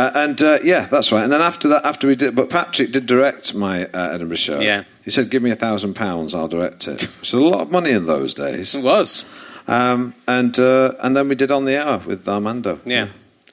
uh, 0.00 0.10
and 0.14 0.40
uh, 0.40 0.58
yeah, 0.64 0.86
that's 0.86 1.12
right. 1.12 1.22
And 1.22 1.30
then 1.30 1.42
after 1.42 1.68
that, 1.68 1.84
after 1.84 2.06
we 2.06 2.16
did, 2.16 2.34
but 2.34 2.48
Patrick 2.48 2.90
did 2.90 3.04
direct 3.04 3.54
my 3.54 3.84
uh, 3.84 4.12
Edinburgh 4.14 4.36
show. 4.36 4.60
Yeah. 4.60 4.84
he 5.04 5.10
said, 5.10 5.28
"Give 5.28 5.42
me 5.42 5.50
a 5.50 5.56
thousand 5.56 5.92
pounds, 5.92 6.34
I'll 6.34 6.48
direct 6.48 6.88
it." 6.88 7.02
So 7.22 7.38
a 7.38 7.48
lot 7.48 7.60
of 7.60 7.70
money 7.70 7.90
in 7.90 8.06
those 8.06 8.32
days. 8.32 8.74
It 8.74 8.82
was. 8.82 9.26
Um, 9.68 10.14
and 10.26 10.58
uh, 10.58 10.94
and 11.00 11.14
then 11.14 11.28
we 11.28 11.34
did 11.34 11.50
on 11.50 11.66
the 11.66 11.76
hour 11.76 11.98
with 11.98 12.26
Armando. 12.26 12.80
Yeah. 12.86 13.08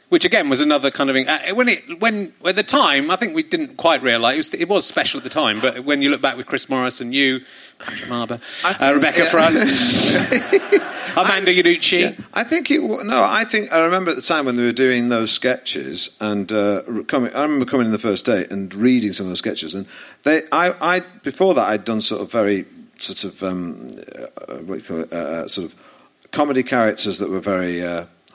Which 0.08 0.24
again 0.24 0.48
was 0.48 0.62
another 0.62 0.90
kind 0.90 1.10
of 1.10 1.18
uh, 1.18 1.54
when 1.54 1.68
it 1.68 2.00
when 2.00 2.32
at 2.46 2.56
the 2.56 2.64
time 2.64 3.12
I 3.12 3.18
think 3.18 3.36
we 3.36 3.44
didn't 3.44 3.76
quite 3.76 4.02
realise 4.02 4.54
it 4.54 4.60
was, 4.60 4.62
it 4.62 4.70
was 4.70 4.86
special 4.86 5.18
at 5.18 5.26
the 5.26 5.30
time, 5.30 5.60
but 5.60 5.84
when 5.84 6.02
you 6.02 6.10
look 6.10 6.22
back 6.22 6.38
with 6.38 6.46
Chris 6.46 6.70
Morris 6.70 7.02
and 7.02 7.14
you, 7.14 7.42
Patrick 7.78 8.10
Marber, 8.10 8.40
uh, 8.64 8.94
Rebecca 8.94 9.24
yeah. 9.24 9.30
Front, 9.30 9.56
Armando 11.16 11.52
Iannucci, 11.52 12.02
Yeah, 12.02 12.26
I 12.34 12.44
think 12.44 12.70
it. 12.72 12.82
No, 12.82 13.24
I 13.24 13.44
think 13.44 13.72
I 13.72 13.84
remember 13.84 14.12
at 14.12 14.16
the 14.16 14.22
time 14.22 14.46
when 14.46 14.58
we 14.58 14.66
were 14.66 14.72
doing 14.72 15.10
those 15.10 15.32
sketches, 15.32 16.16
and 16.20 16.52
uh, 16.52 16.82
coming. 17.08 17.34
I 17.34 17.44
remember 17.44 17.66
coming 17.66 17.86
in 17.86 17.92
the 17.92 17.98
first 17.98 18.26
day 18.26 18.46
and 18.50 18.74
reading 18.74 19.14
some 19.14 19.26
of 19.26 19.30
those 19.30 19.40
sketches, 19.40 19.76
and 19.76 19.88
they. 20.24 20.42
I, 20.52 20.74
I 20.82 21.00
before 21.24 21.54
that 21.54 21.68
I'd 21.68 21.86
done 21.86 22.02
sort 22.02 22.22
of 22.22 22.32
very 22.32 22.66
sort 22.98 23.24
of 23.24 23.44
um, 23.44 23.90
uh, 24.16 24.58
what 24.66 24.80
you 24.80 24.84
call 24.84 25.00
it, 25.02 25.14
uh, 25.14 25.48
sort 25.48 25.72
of 25.72 26.32
comedy 26.32 26.64
characters 26.64 27.20
that 27.20 27.30
were 27.30 27.40
very. 27.40 27.84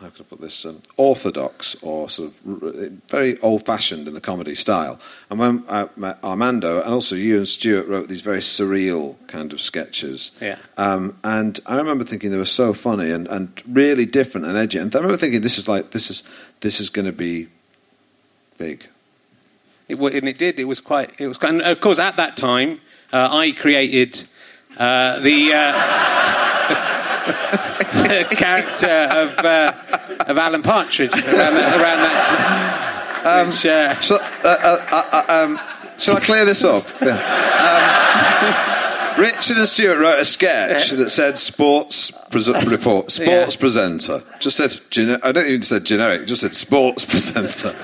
Uh, 0.02 0.06
how 0.06 0.11
can 0.11 0.25
I 0.25 0.28
put 0.28 0.40
this? 0.40 0.64
Um, 0.64 0.82
orthodox 0.97 1.76
or 1.82 2.09
sort 2.09 2.30
of 2.47 2.62
r- 2.62 2.73
very 3.09 3.38
old-fashioned 3.40 4.09
in 4.09 4.14
the 4.14 4.21
comedy 4.21 4.54
style. 4.54 4.99
And 5.30 5.38
when 5.38 5.64
I 5.68 5.88
met 5.97 6.18
Armando 6.25 6.80
and 6.82 6.92
also 6.92 7.14
you 7.16 7.37
and 7.38 7.47
Stewart 7.49 7.87
wrote 7.87 8.09
these 8.09 8.23
very 8.23 8.38
surreal 8.40 9.16
kind 9.28 9.52
of 9.52 9.61
sketches. 9.61 10.37
Yeah. 10.40 10.56
Um, 10.76 11.16
and 11.25 11.59
I 11.66 11.76
remember 11.76 12.04
thinking 12.04 12.30
they 12.30 12.38
were 12.38 12.44
so 12.44 12.73
funny 12.75 13.11
and, 13.11 13.26
and 13.28 13.62
really 13.68 14.06
different 14.06 14.47
and 14.47 14.56
edgy. 14.56 14.78
And 14.78 14.94
I 14.94 14.99
remember 14.99 15.16
thinking 15.18 15.40
this 15.40 15.59
is 15.59 15.68
like 15.68 15.90
this 15.90 16.11
is 16.11 16.23
this 16.61 16.80
is 16.80 16.90
going 16.90 17.06
to 17.06 17.12
be 17.12 17.49
big. 18.59 18.87
It, 19.88 19.97
and 19.99 20.28
it 20.28 20.38
did. 20.38 20.59
It 20.61 20.64
was 20.64 20.80
quite. 20.80 21.21
It 21.21 21.26
was. 21.28 21.38
quite- 21.38 21.50
And 21.50 21.62
of 21.62 21.80
course, 21.80 21.99
at 21.99 22.16
that 22.16 22.37
time, 22.37 22.76
uh, 23.12 23.28
I 23.30 23.52
created 23.52 24.23
uh, 24.78 25.18
the, 25.21 25.52
uh, 25.52 27.01
the 28.28 28.37
character 28.37 29.09
of 29.11 29.38
uh, 29.45 29.73
of 30.26 30.38
Alan 30.38 30.62
Partridge 30.62 31.12
around 31.14 31.54
that. 31.54 31.81
Around 31.81 32.02
that 32.02 32.23
Um, 33.25 33.47
which, 33.49 33.66
uh, 33.66 34.00
So, 34.00 34.16
uh, 34.16 34.21
uh, 34.45 35.02
uh, 35.12 35.25
um, 35.45 35.61
shall 35.99 36.16
I 36.16 36.21
clear 36.21 36.45
this 36.45 36.64
up? 36.64 36.85
Yeah. 37.00 37.19
Um, 39.16 39.23
Richard 39.23 39.59
and 39.59 39.69
Stewart 39.69 39.99
wrote 39.99 40.19
a 40.21 40.25
sketch 40.25 40.90
that 40.92 41.11
said 41.11 41.38
sports 41.38 42.12
report, 42.33 43.11
sports 43.12 43.54
Yeah. 43.54 43.61
presenter. 43.61 44.23
Just 44.40 44.57
said, 44.57 44.75
I 45.23 45.33
don't 45.33 45.47
even 45.47 45.62
said 45.62 45.85
generic, 45.85 46.26
just 46.26 46.40
said 46.42 46.54
sports 46.54 47.04
presenter. 47.04 47.76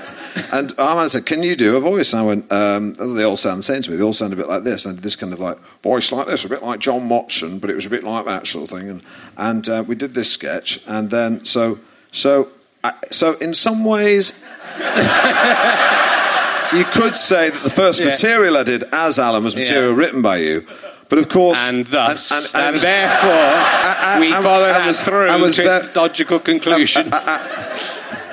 And 0.52 0.72
Armando 0.78 1.08
said, 1.08 1.26
"Can 1.26 1.42
you 1.42 1.56
do 1.56 1.76
a 1.76 1.80
voice?" 1.80 2.12
And 2.12 2.22
I 2.22 2.24
went, 2.26 2.50
um, 2.52 2.92
"They 2.94 3.24
all 3.24 3.36
sound 3.36 3.58
the 3.58 3.62
same 3.62 3.82
to 3.82 3.90
me. 3.90 3.96
They 3.96 4.02
all 4.04 4.12
sound 4.12 4.32
a 4.32 4.36
bit 4.36 4.48
like 4.48 4.64
this." 4.64 4.84
And 4.84 4.92
I 4.92 4.94
did 4.96 5.04
this 5.04 5.16
kind 5.16 5.32
of 5.32 5.38
like 5.40 5.58
voice 5.82 6.10
like 6.12 6.26
this, 6.26 6.44
a 6.44 6.48
bit 6.48 6.62
like 6.62 6.80
John 6.80 7.08
Watson, 7.08 7.58
but 7.58 7.70
it 7.70 7.76
was 7.76 7.86
a 7.86 7.90
bit 7.90 8.04
like 8.04 8.24
that 8.26 8.46
sort 8.46 8.70
of 8.70 8.78
thing. 8.78 8.88
And 8.90 9.02
and 9.36 9.68
uh, 9.68 9.84
we 9.86 9.94
did 9.94 10.14
this 10.14 10.30
sketch, 10.30 10.80
and 10.86 11.10
then 11.10 11.44
so 11.44 11.78
so 12.10 12.48
I, 12.84 12.92
so 13.10 13.34
in 13.38 13.54
some 13.54 13.84
ways 13.84 14.42
you 16.72 16.84
could 16.84 17.16
say 17.16 17.50
that 17.50 17.62
the 17.62 17.70
first 17.70 18.00
Yeah. 18.00 18.06
material 18.06 18.56
I 18.56 18.62
did 18.62 18.84
as 18.92 19.18
Alan 19.18 19.42
was 19.44 19.56
material 19.56 19.92
Yeah. 19.92 19.96
written 19.98 20.22
by 20.22 20.36
you. 20.38 20.66
But 21.08 21.18
of 21.18 21.28
course, 21.30 21.58
and 21.70 21.86
thus, 21.86 22.30
and, 22.30 22.44
and- 22.44 22.54
and 22.54 22.66
it 22.68 22.72
was- 22.74 22.82
therefore, 22.82 23.30
I- 23.32 24.18
we 24.20 24.30
I- 24.30 24.42
follow 24.42 24.66
I 24.66 24.72
that 24.86 24.96
through 24.96 25.28
I 25.28 25.36
was 25.36 25.56
to 25.56 25.64
its 25.64 25.96
logical 25.96 26.38
conclusion. 26.38 27.10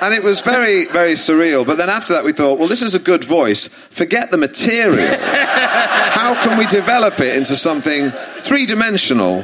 And 0.00 0.14
it 0.14 0.22
was 0.22 0.40
very, 0.40 0.86
very 0.86 1.12
surreal. 1.12 1.66
But 1.66 1.78
then 1.78 1.88
after 1.88 2.12
that, 2.14 2.24
we 2.24 2.32
thought, 2.32 2.58
well, 2.58 2.68
this 2.68 2.82
is 2.82 2.94
a 2.94 2.98
good 2.98 3.24
voice. 3.24 3.66
Forget 3.68 4.30
the 4.30 4.36
material. 4.36 5.16
How 5.20 6.34
can 6.42 6.58
we 6.58 6.66
develop 6.66 7.20
it 7.20 7.36
into 7.36 7.56
something 7.56 8.10
three 8.42 8.66
dimensional 8.66 9.42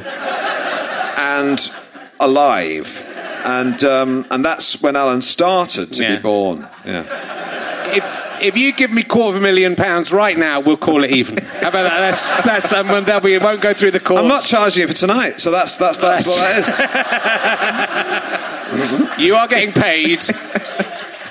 and 1.17 1.59
alive? 2.19 3.01
And 3.45 3.83
um, 3.83 4.25
and 4.31 4.43
that's 4.45 4.81
when 4.81 4.95
Alan 4.95 5.21
started 5.21 5.91
to 5.93 6.03
Yeah. 6.03 6.15
be 6.15 6.21
born. 6.21 6.67
Yeah. 6.85 7.03
if 7.93 8.21
if 8.41 8.57
you 8.57 8.71
give 8.73 8.91
me 8.91 9.03
quarter 9.03 9.37
of 9.37 9.43
a 9.43 9.45
million 9.45 9.75
pounds 9.75 10.11
right 10.13 10.37
now, 10.37 10.59
we'll 10.59 10.77
call 10.77 11.03
it 11.03 11.11
even. 11.11 11.37
How 11.37 11.69
about 11.69 11.83
that? 11.83 11.99
That's 11.99 12.41
that's 12.43 12.69
that 12.71 13.21
we 13.23 13.37
won't 13.37 13.61
go 13.61 13.73
through 13.73 13.91
the 13.91 13.99
courts. 13.99 14.21
I'm 14.21 14.29
not 14.29 14.43
charging 14.43 14.81
you 14.81 14.87
for 14.87 14.93
tonight, 14.93 15.39
so 15.41 15.51
that's 15.51 15.77
that's 15.77 15.97
that's 15.97 16.27
what 16.27 16.39
that 16.39 16.57
is. 18.29 18.39
You 19.19 19.35
are 19.35 19.47
getting 19.47 19.71
paid 19.71 20.21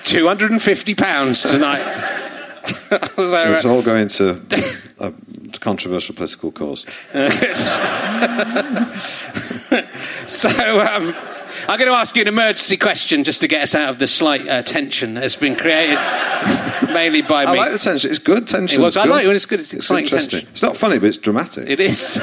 two 0.05 0.27
hundred 0.27 0.51
and 0.53 0.63
fifty 0.63 0.95
pounds 0.95 1.43
tonight. 1.43 2.09
So, 2.65 3.55
It's 3.55 3.65
all 3.65 3.83
going 3.83 4.07
to 4.07 4.41
a 5.01 5.13
controversial 5.59 6.15
political 6.15 6.53
cause. 6.53 6.87
so 10.27 10.49
um, 10.81 11.13
I'm 11.69 11.79
going 11.79 11.91
to 11.91 11.97
ask 11.97 12.15
you 12.15 12.23
an 12.23 12.29
emergency 12.29 12.77
question 12.77 13.25
just 13.25 13.41
to 13.41 13.49
get 13.49 13.63
us 13.63 13.75
out 13.75 13.89
of 13.91 13.99
the 13.99 14.07
slight 14.07 14.47
uh, 14.49 14.63
tension 14.63 15.15
that 15.15 15.23
has 15.23 15.35
been 15.37 15.57
created. 15.57 15.99
mainly 16.95 17.23
by 17.23 17.45
me. 17.47 17.51
I 17.51 17.55
like 17.55 17.73
the 17.73 17.79
tension. 17.79 18.11
It's 18.11 18.21
good 18.21 18.47
tension. 18.47 18.81
It 18.81 18.85
was- 18.85 18.97
I 18.97 19.05
good. 19.05 19.11
like 19.11 19.25
it 19.25 19.27
when 19.27 19.37
it's 19.37 19.47
good. 19.47 19.59
It's 19.61 19.73
exciting 19.73 20.05
interesting. 20.05 20.39
tension. 20.41 20.53
It's 20.53 20.63
not 20.63 20.77
funny, 20.77 20.99
but 20.99 21.07
it's 21.09 21.19
dramatic. 21.19 21.69
It 21.69 21.81
is. 21.81 22.21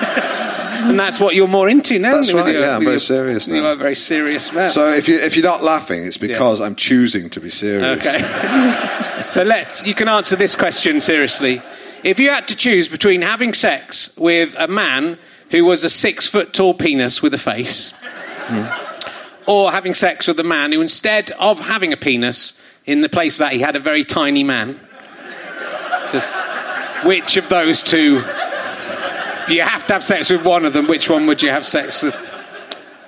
And 0.80 1.00
that's 1.00 1.20
what 1.20 1.36
you're 1.36 1.48
more 1.48 1.70
into 1.70 2.00
now. 2.00 2.16
That's 2.16 2.34
right, 2.34 2.54
your- 2.54 2.62
yeah, 2.62 2.76
I'm 2.76 2.82
very 2.82 2.94
your- 2.94 3.00
serious 3.00 3.48
now. 3.48 3.56
You 3.56 3.66
are 3.66 3.74
a 3.74 3.76
very 3.76 3.96
serious 3.96 4.52
man. 4.54 4.70
So 4.70 4.92
if 4.92 5.08
you 5.08 5.20
if 5.20 5.36
you're 5.36 5.46
not 5.46 5.64
laughing, 5.64 6.06
it's 6.06 6.18
because 6.18 6.62
I'm 6.62 6.76
choosing 6.76 7.30
to 7.32 7.40
be 7.40 7.50
serious. 7.50 8.06
Okay. 8.06 9.22
so 9.24 9.44
let's. 9.44 9.86
You 9.86 9.94
can 9.94 10.08
answer 10.08 10.36
this 10.36 10.56
question 10.56 11.02
seriously. 11.02 11.62
If 12.04 12.20
you 12.20 12.30
had 12.30 12.48
to 12.48 12.56
choose 12.56 12.88
between 12.88 13.22
having 13.22 13.54
sex 13.54 14.16
with 14.18 14.56
a 14.58 14.68
man 14.68 15.18
who 15.52 15.66
was 15.66 15.84
a 15.84 15.90
six 15.90 16.28
foot 16.28 16.54
tall 16.54 16.74
penis 16.74 17.22
with 17.22 17.34
a 17.34 17.38
face, 17.38 17.92
hmm. 18.48 19.50
or 19.50 19.72
having 19.72 19.94
sex 19.94 20.28
with 20.28 20.40
a 20.40 20.44
man 20.44 20.72
who, 20.72 20.82
instead 20.82 21.32
of 21.32 21.60
having 21.60 21.92
a 21.92 21.98
penis, 21.98 22.60
in 22.86 23.02
the 23.02 23.10
place 23.10 23.36
of 23.36 23.40
that 23.40 23.54
he 23.54 23.60
had 23.60 23.76
a 23.76 23.80
very 23.80 24.06
tiny 24.06 24.44
man, 24.44 24.80
just 26.12 26.36
which 27.04 27.38
of 27.38 27.50
those 27.50 27.84
two? 27.84 28.24
If 29.50 29.56
you 29.56 29.62
have 29.64 29.86
to 29.88 29.94
have 29.94 30.04
sex 30.04 30.30
with 30.30 30.46
one 30.46 30.66
of 30.66 30.74
them, 30.74 30.88
which 30.88 31.10
one 31.10 31.26
would 31.28 31.42
you 31.42 31.50
have 31.50 31.66
sex 31.66 32.04
with? 32.04 32.16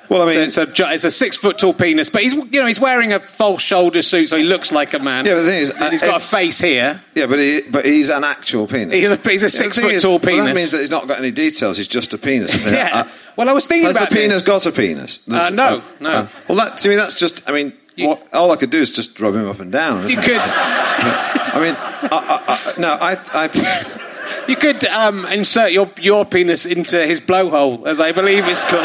Well, 0.10 0.24
I 0.24 0.34
So 0.34 0.36
mean, 0.36 0.44
it's 0.44 0.58
a, 0.58 0.94
it's 0.94 1.04
a 1.06 1.12
six 1.12 1.38
foot 1.38 1.58
tall 1.58 1.74
penis, 1.74 2.10
but 2.10 2.22
he's 2.22 2.34
you 2.34 2.60
know 2.60 2.66
he's 2.66 2.82
wearing 2.82 3.14
a 3.14 3.20
false 3.20 3.62
shoulder 3.62 4.02
suit, 4.02 4.28
so 4.28 4.36
he 4.38 4.44
looks 4.44 4.70
like 4.74 4.94
a 4.94 5.00
man. 5.00 5.26
Yeah, 5.26 5.36
but 5.36 5.44
the 5.44 5.50
thing 5.52 5.62
is, 5.62 5.80
and 5.82 5.90
he's 5.90 6.04
uh, 6.04 6.08
got 6.08 6.14
uh, 6.16 6.18
a 6.18 6.20
face 6.20 6.60
here. 6.60 7.02
yeah, 7.16 7.28
but 7.28 7.40
he 7.40 7.62
but 7.72 7.86
he's 7.86 8.10
an 8.10 8.26
actual 8.26 8.68
penis. 8.68 8.94
He's 8.94 9.10
a- 9.10 9.16
he's 9.30 9.44
a 9.44 9.50
six 9.50 9.80
foot 9.80 9.94
is, 9.94 10.02
tall 10.02 10.12
well, 10.14 10.20
penis. 10.20 10.46
that 10.48 10.56
means 10.56 10.72
that 10.72 10.80
he's 10.80 10.92
not 10.92 11.08
got 11.08 11.20
any 11.20 11.32
details. 11.32 11.78
He's 11.78 11.88
just 11.88 12.14
a 12.14 12.18
penis. 12.18 12.52
Yeah. 12.74 12.90
Uh, 12.92 13.10
well, 13.38 13.48
I 13.48 13.54
was 13.54 13.66
thinking 13.68 13.90
about. 13.90 14.10
The 14.10 14.16
penis 14.16 14.44
this. 14.44 14.44
got 14.46 14.66
a 14.66 14.72
penis? 14.74 15.20
The- 15.20 15.44
Uh, 15.46 15.50
no, 15.50 15.82
no. 16.02 16.28
well, 16.50 16.58
that 16.58 16.78
to 16.80 16.90
me, 16.90 16.96
that's 16.98 17.18
just. 17.18 17.48
I 17.50 17.54
mean, 17.54 17.72
You- 17.96 18.10
what, 18.10 18.34
all 18.34 18.52
I 18.52 18.58
could 18.58 18.70
do 18.70 18.82
is 18.82 18.92
just 18.92 19.18
rub 19.22 19.34
him 19.36 19.48
up 19.48 19.62
and 19.62 19.72
down. 19.72 20.10
You 20.10 20.18
it? 20.20 20.26
could 20.26 20.42
I 20.44 21.60
mean, 21.62 21.76
I, 22.12 22.18
I, 22.48 22.72
I, 22.76 22.80
no, 22.82 22.98
I, 23.00 23.12
I, 23.46 24.11
you 24.52 24.58
could 24.58 24.86
um, 24.86 25.26
insert 25.26 25.72
your 25.72 25.90
your 26.00 26.26
penis 26.26 26.66
into 26.66 27.04
his 27.06 27.20
blowhole, 27.22 27.88
as 27.88 28.00
I 28.00 28.12
believe 28.12 28.46
it's 28.48 28.64
called. 28.64 28.84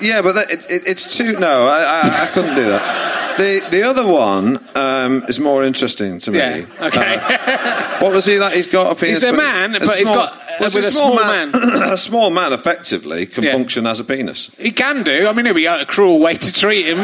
yeah, 0.00 0.20
but 0.22 0.34
that, 0.34 0.50
it, 0.50 0.70
it, 0.70 0.82
it's 0.86 1.16
too. 1.16 1.32
No, 1.38 1.66
I, 1.66 1.78
I, 2.04 2.24
I 2.24 2.26
couldn't 2.32 2.54
do 2.54 2.64
that. 2.64 3.36
The 3.38 3.66
the 3.70 3.82
other 3.82 4.06
one 4.06 4.58
um, 4.76 5.24
is 5.28 5.40
more 5.40 5.64
interesting 5.64 6.18
to 6.20 6.30
me. 6.30 6.38
Yeah. 6.38 6.66
Okay. 6.80 7.18
Uh, 7.20 7.98
what 8.00 8.12
was 8.12 8.26
he 8.26 8.38
like? 8.38 8.54
He's 8.54 8.66
got 8.66 8.92
a 8.92 8.94
penis. 8.94 9.22
He's 9.22 9.32
a 9.32 9.36
man, 9.36 9.72
but 9.72 9.88
he's 9.98 10.08
got- 10.08 10.42
well, 10.58 10.70
with 10.74 10.76
a 10.76 10.82
small 10.90 11.18
small 11.18 11.30
man. 11.32 11.50
a 11.54 11.98
small 11.98 12.30
man 12.30 12.52
effectively 12.54 13.26
can 13.26 13.44
Yeah. 13.44 13.52
function 13.52 13.86
as 13.86 14.00
a 14.00 14.04
penis. 14.04 14.50
he 14.58 14.72
can 14.72 15.02
do. 15.02 15.26
I 15.26 15.32
mean, 15.32 15.44
it'd 15.46 15.56
be 15.56 15.66
a 15.66 15.84
cruel 15.84 16.18
way 16.18 16.34
to 16.34 16.52
treat 16.52 16.86
him. 16.86 16.98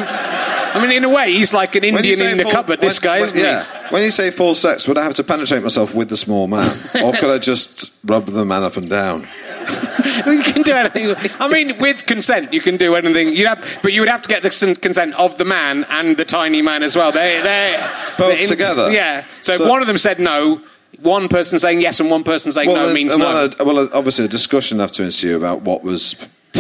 I 0.75 0.81
mean, 0.81 0.93
in 0.93 1.05
a 1.05 1.09
way, 1.09 1.33
he's 1.33 1.53
like 1.53 1.75
an 1.75 1.85
Indian 1.85 2.27
in 2.29 2.37
the 2.39 2.45
full- 2.45 2.53
cupboard. 2.53 2.81
This 2.81 2.99
guy, 2.99 3.21
when- 3.21 3.25
isn't 3.27 3.39
yeah. 3.39 3.65
When 3.91 4.03
you 4.03 4.11
say 4.11 4.31
full 4.31 4.55
sex, 4.55 4.89
would 4.89 4.99
I 4.99 5.03
have 5.05 5.15
to 5.15 5.25
penetrate 5.25 5.63
myself 5.63 5.95
with 5.95 6.09
the 6.09 6.17
small 6.17 6.47
man, 6.47 6.71
or 7.03 7.13
could 7.13 7.31
I 7.31 7.39
just 7.39 7.93
rub 8.05 8.27
the 8.27 8.45
man 8.45 8.63
up 8.63 8.77
and 8.77 8.89
down? 8.89 9.29
you 10.27 10.43
can 10.43 10.63
do 10.63 10.73
anything. 10.73 11.15
I 11.39 11.49
mean, 11.49 11.79
with 11.79 12.07
consent, 12.07 12.53
you 12.53 12.61
can 12.61 12.77
do 12.77 12.95
anything. 12.95 13.37
You 13.37 13.47
have, 13.47 13.65
but 13.83 13.93
you 13.93 14.01
would 14.01 14.09
have 14.09 14.23
to 14.23 14.29
get 14.29 14.43
the 14.43 14.51
consent 14.81 15.15
of 15.15 15.39
the 15.39 15.45
man 15.45 15.85
and 15.89 16.17
the 16.17 16.25
tiny 16.25 16.63
man 16.63 16.83
as 16.83 16.97
well. 16.97 17.13
They, 17.13 17.41
they 17.43 17.77
both 18.19 18.39
they're 18.39 18.47
together? 18.47 18.91
Yeah. 18.91 19.25
So, 19.41 19.55
So- 19.55 19.65
if 19.65 19.71
one 19.71 19.81
of 19.83 19.87
them 19.87 19.99
said 19.99 20.19
no, 20.19 20.61
one 21.01 21.29
person 21.29 21.59
saying 21.59 21.81
yes 21.81 22.01
and 22.01 22.11
one 22.11 22.25
person 22.25 22.51
saying 22.53 22.69
no 22.69 22.87
then- 22.87 22.95
means 22.95 23.13
uh, 23.13 23.17
no. 23.19 23.25
well, 23.25 23.45
uh, 23.45 23.65
well, 23.65 23.79
uh, 23.79 23.89
obviously, 23.93 24.25
a 24.25 24.29
discussion 24.29 24.79
have 24.81 24.93
to 24.93 25.05
ensue 25.05 25.37
about 25.37 25.63
what 25.63 25.83
was 25.85 26.17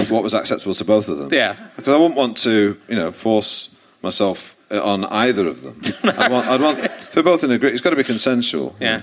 what 0.09 0.23
was 0.23 0.33
acceptable 0.33 0.75
to 0.75 0.85
both 0.85 1.09
of 1.09 1.19
them. 1.19 1.28
Yeah. 1.33 1.54
because 1.76 1.92
I 1.92 1.97
wouldn't 1.97 2.16
want 2.16 2.37
to, 2.38 2.78
you 2.88 2.97
know, 2.97 3.12
force 3.12 3.76
myself 4.02 4.56
uh, 4.71 4.82
on 4.82 5.04
either 5.06 5.47
of 5.47 5.62
them. 5.62 5.80
I'd 6.18 6.30
want, 6.30 6.47
I'd 6.49 6.61
want 6.61 6.78
if 6.78 7.11
they're 7.12 7.23
both 7.23 7.44
in 7.44 7.50
a 7.50 7.54
agreement. 7.54 7.75
It's 7.75 7.82
got 7.82 7.90
to 7.90 7.97
be 7.97 8.04
consensual. 8.04 8.75
Yeah. 8.80 9.02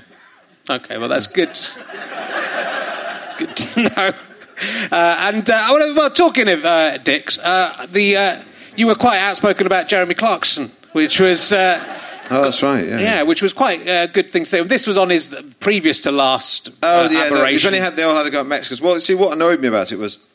Okay, 0.69 0.97
well, 0.97 1.09
that's 1.09 1.27
good. 1.27 1.57
good 3.37 3.55
to 3.55 3.81
know. 3.95 4.13
Uh, 4.91 5.15
and, 5.19 5.49
uh, 5.49 5.67
well, 5.71 5.95
well, 5.95 6.09
talking 6.09 6.49
of 6.49 6.65
uh, 6.65 6.97
dicks, 6.97 7.39
uh, 7.39 7.87
the, 7.91 8.17
uh, 8.17 8.41
you 8.75 8.88
were 8.88 8.95
quite 8.95 9.19
outspoken 9.19 9.65
about 9.65 9.88
Jeremy 9.88 10.15
Clarkson, 10.15 10.71
which 10.93 11.19
was. 11.19 11.53
Oh, 12.31 12.43
that's 12.43 12.61
right. 12.61 12.85
Yeah. 12.85 12.99
yeah, 12.99 13.23
which 13.23 13.41
was 13.41 13.53
quite 13.53 13.87
a 13.87 14.07
good 14.07 14.31
thing 14.31 14.43
to 14.43 14.49
say. 14.49 14.63
This 14.63 14.85
was 14.85 14.97
on 14.97 15.09
his 15.09 15.35
previous 15.59 16.01
to 16.01 16.11
last 16.11 16.69
Oh 16.83 17.05
uh, 17.05 17.09
yeah, 17.09 17.29
no, 17.29 17.43
it's 17.45 17.63
when 17.63 17.73
he 17.73 17.79
had 17.79 17.95
they 17.95 18.03
all 18.03 18.15
had 18.15 18.23
to 18.23 18.29
go 18.29 18.43
to 18.43 18.49
Mexico. 18.49 18.85
Well, 18.85 18.99
see, 18.99 19.15
what 19.15 19.33
annoyed 19.33 19.59
me 19.59 19.67
about 19.67 19.91
it 19.91 19.97
was 19.97 20.27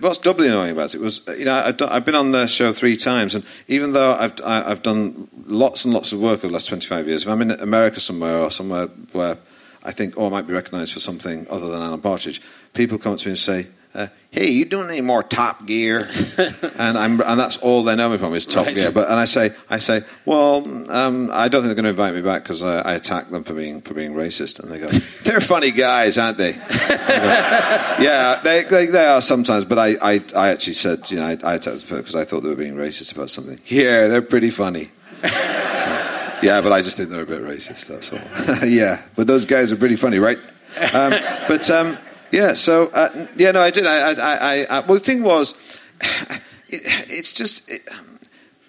what's 0.00 0.18
doubly 0.18 0.48
annoying 0.48 0.72
about 0.72 0.94
it 0.94 1.00
was 1.00 1.26
uh, 1.28 1.32
you 1.32 1.44
know 1.44 1.54
I've, 1.54 1.76
done, 1.76 1.88
I've 1.88 2.04
been 2.04 2.14
on 2.14 2.32
the 2.32 2.46
show 2.46 2.72
three 2.72 2.96
times, 2.96 3.34
and 3.34 3.44
even 3.68 3.92
though 3.92 4.14
I've 4.14 4.34
I, 4.44 4.70
I've 4.70 4.82
done 4.82 5.28
lots 5.46 5.84
and 5.84 5.94
lots 5.94 6.12
of 6.12 6.20
work 6.20 6.40
over 6.40 6.48
the 6.48 6.52
last 6.52 6.68
twenty 6.68 6.86
five 6.86 7.08
years, 7.08 7.22
if 7.22 7.28
I'm 7.28 7.40
in 7.42 7.52
America 7.52 8.00
somewhere 8.00 8.38
or 8.38 8.50
somewhere 8.50 8.86
where 9.12 9.38
I 9.82 9.92
think 9.92 10.14
oh 10.18 10.26
I 10.26 10.30
might 10.30 10.46
be 10.46 10.52
recognised 10.52 10.92
for 10.92 11.00
something 11.00 11.46
other 11.48 11.68
than 11.68 11.80
Alan 11.80 12.00
Partridge, 12.00 12.42
people 12.74 12.98
come 12.98 13.14
up 13.14 13.18
to 13.20 13.28
me 13.28 13.30
and 13.30 13.38
say. 13.38 13.66
Uh, 13.94 14.06
hey, 14.30 14.50
you 14.50 14.64
doing 14.64 14.88
any 14.88 15.02
more 15.02 15.22
Top 15.22 15.66
Gear? 15.66 16.08
and 16.38 16.96
I'm, 16.96 17.20
and 17.20 17.38
that's 17.38 17.58
all 17.58 17.82
they 17.82 17.94
know 17.94 18.08
me 18.08 18.16
from 18.16 18.34
is 18.34 18.46
Top 18.46 18.64
Right. 18.64 18.74
Gear. 18.74 18.90
But 18.90 19.08
and 19.08 19.20
I 19.20 19.26
say, 19.26 19.50
I 19.68 19.76
say, 19.76 20.00
well, 20.24 20.64
um, 20.90 21.28
I 21.30 21.48
don't 21.48 21.60
think 21.62 21.74
they're 21.74 21.82
going 21.82 21.84
to 21.84 21.90
invite 21.90 22.14
me 22.14 22.22
back 22.22 22.42
because 22.42 22.62
I, 22.62 22.80
I 22.80 22.94
attack 22.94 23.28
them 23.28 23.44
for 23.44 23.52
being 23.52 23.82
for 23.82 23.92
being 23.92 24.14
racist. 24.14 24.60
And 24.60 24.72
they 24.72 24.78
go, 24.78 24.88
they're 25.24 25.40
funny 25.40 25.70
guys, 25.72 26.16
aren't 26.16 26.38
they? 26.38 26.52
Go, 26.52 26.60
yeah, 28.00 28.40
they, 28.42 28.62
they 28.62 28.86
they 28.86 29.04
are 29.04 29.20
sometimes. 29.20 29.66
But 29.66 29.78
I, 29.78 29.96
I, 30.02 30.20
I 30.34 30.48
actually 30.48 30.74
said, 30.74 31.10
you 31.10 31.18
know, 31.18 31.26
I, 31.26 31.36
I 31.44 31.54
attacked 31.54 31.86
them 31.86 31.98
because 31.98 32.16
I 32.16 32.24
thought 32.24 32.40
they 32.42 32.48
were 32.48 32.56
being 32.56 32.76
racist 32.76 33.14
about 33.14 33.28
something. 33.28 33.60
Yeah, 33.66 34.06
they're 34.08 34.22
pretty 34.22 34.50
funny. 34.50 34.90
yeah, 35.22 36.60
but 36.62 36.72
I 36.72 36.80
just 36.80 36.96
think 36.96 37.10
they're 37.10 37.22
a 37.22 37.26
bit 37.26 37.42
racist. 37.42 37.88
That's 37.88 38.10
all. 38.10 38.66
yeah, 38.66 39.02
but 39.16 39.26
those 39.26 39.44
guys 39.44 39.70
are 39.70 39.76
pretty 39.76 39.96
funny, 39.96 40.18
right? 40.18 40.38
Um, 40.94 41.12
but 41.46 41.70
um, 41.70 41.98
yeah, 42.32 42.54
so 42.54 42.88
uh, 42.88 43.28
yeah, 43.36 43.52
no, 43.52 43.60
I 43.60 43.70
did. 43.70 43.86
I, 43.86 43.98
I, 43.98 44.12
I, 44.12 44.36
I 44.36 44.64
uh, 44.64 44.82
well, 44.86 44.98
the 44.98 45.04
thing 45.04 45.22
was, 45.22 45.78
it, 46.00 46.50
it's 47.10 47.32
just. 47.32 47.70
It, 47.70 47.82
um, 47.96 48.18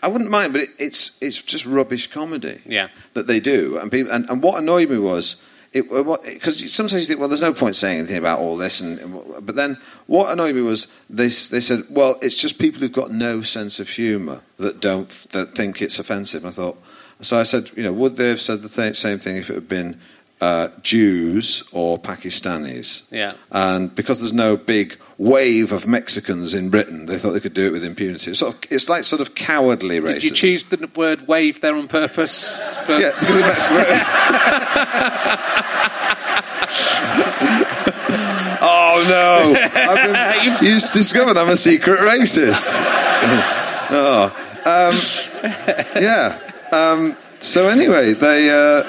I 0.02 0.08
wouldn't 0.08 0.30
mind, 0.30 0.52
but 0.52 0.64
it, 0.64 0.70
it's 0.78 1.22
it's 1.22 1.42
just 1.42 1.66
rubbish 1.66 2.08
comedy. 2.08 2.60
Yeah. 2.66 2.90
that 3.14 3.26
they 3.26 3.40
do, 3.40 3.78
and 3.80 3.90
people, 3.90 4.12
and, 4.12 4.30
and 4.30 4.44
what 4.44 4.60
annoyed 4.60 4.90
me 4.90 4.98
was 5.00 5.44
it 5.74 5.86
uh, 5.92 6.18
because 6.26 6.74
sometimes 6.74 7.02
you 7.02 7.08
think, 7.08 7.20
well, 7.20 7.30
there's 7.30 7.42
no 7.42 7.54
point 7.54 7.76
saying 7.76 8.00
anything 8.00 8.18
about 8.18 8.40
all 8.40 8.58
this, 8.58 8.82
and, 8.82 9.00
and 9.00 9.46
but 9.46 9.56
then 9.56 9.78
what 10.06 10.32
annoyed 10.32 10.56
me 10.56 10.62
was 10.62 10.94
they 11.10 11.26
they 11.26 11.60
said, 11.60 11.84
well, 11.90 12.18
it's 12.22 12.36
just 12.36 12.60
people 12.60 12.82
who've 12.82 12.92
got 12.92 13.12
no 13.12 13.42
sense 13.42 13.80
of 13.80 13.90
humour 13.90 14.42
that 14.58 14.80
don't 14.80 15.10
that 15.32 15.56
think 15.56 15.82
it's 15.82 15.98
offensive. 15.98 16.44
And 16.44 16.50
I 16.50 16.54
thought, 16.54 16.78
so 17.22 17.40
I 17.40 17.44
said, 17.44 17.72
you 17.76 17.84
know, 17.84 17.94
would 17.94 18.18
they 18.18 18.30
have 18.30 18.42
said 18.42 18.62
the 18.62 18.70
th- 18.70 18.98
same 18.98 19.18
thing 19.18 19.38
if 19.38 19.50
it 19.50 19.56
had 19.56 19.70
been 19.70 20.00
uh, 20.44 20.68
Jews 20.82 21.64
or 21.72 21.98
Pakistanis? 21.98 23.10
Yeah. 23.12 23.34
And 23.50 23.96
because 23.96 24.20
there's 24.20 24.34
no 24.34 24.58
big 24.58 24.98
wave 25.18 25.72
of 25.72 25.88
Mexicans 25.88 26.54
in 26.54 26.70
Britain, 26.70 27.06
they 27.06 27.18
thought 27.18 27.32
they 27.32 27.40
could 27.40 27.54
do 27.54 27.68
it 27.68 27.72
with 27.72 27.86
impunity. 27.86 28.32
It's, 28.32 28.40
sort 28.42 28.54
of, 28.54 28.72
it's 28.72 28.90
like 28.90 29.06
sort 29.06 29.22
of 29.22 29.36
cowardly 29.36 30.02
racism. 30.02 30.14
Did 30.16 30.24
you 30.26 30.32
choose 30.32 30.66
the 30.66 30.90
word 30.96 31.30
wave 31.30 31.62
there 31.62 31.76
on 31.76 31.88
purpose? 31.88 32.76
For- 32.86 33.00
Yeah, 33.00 33.12
because 33.18 33.38
of 33.38 33.46
Mexico. 33.46 33.76
oh 38.62 39.06
no! 39.08 39.56
I've 39.82 40.60
been, 40.60 40.68
you've 40.68 40.92
discovered 40.92 41.38
I'm 41.38 41.50
a 41.50 41.56
secret 41.58 42.00
racist. 42.00 42.76
oh, 43.92 44.26
um, 44.66 44.96
yeah. 46.02 46.40
Um, 46.74 47.16
so 47.40 47.68
anyway, 47.68 48.14
they 48.14 48.50
uh, 48.50 48.84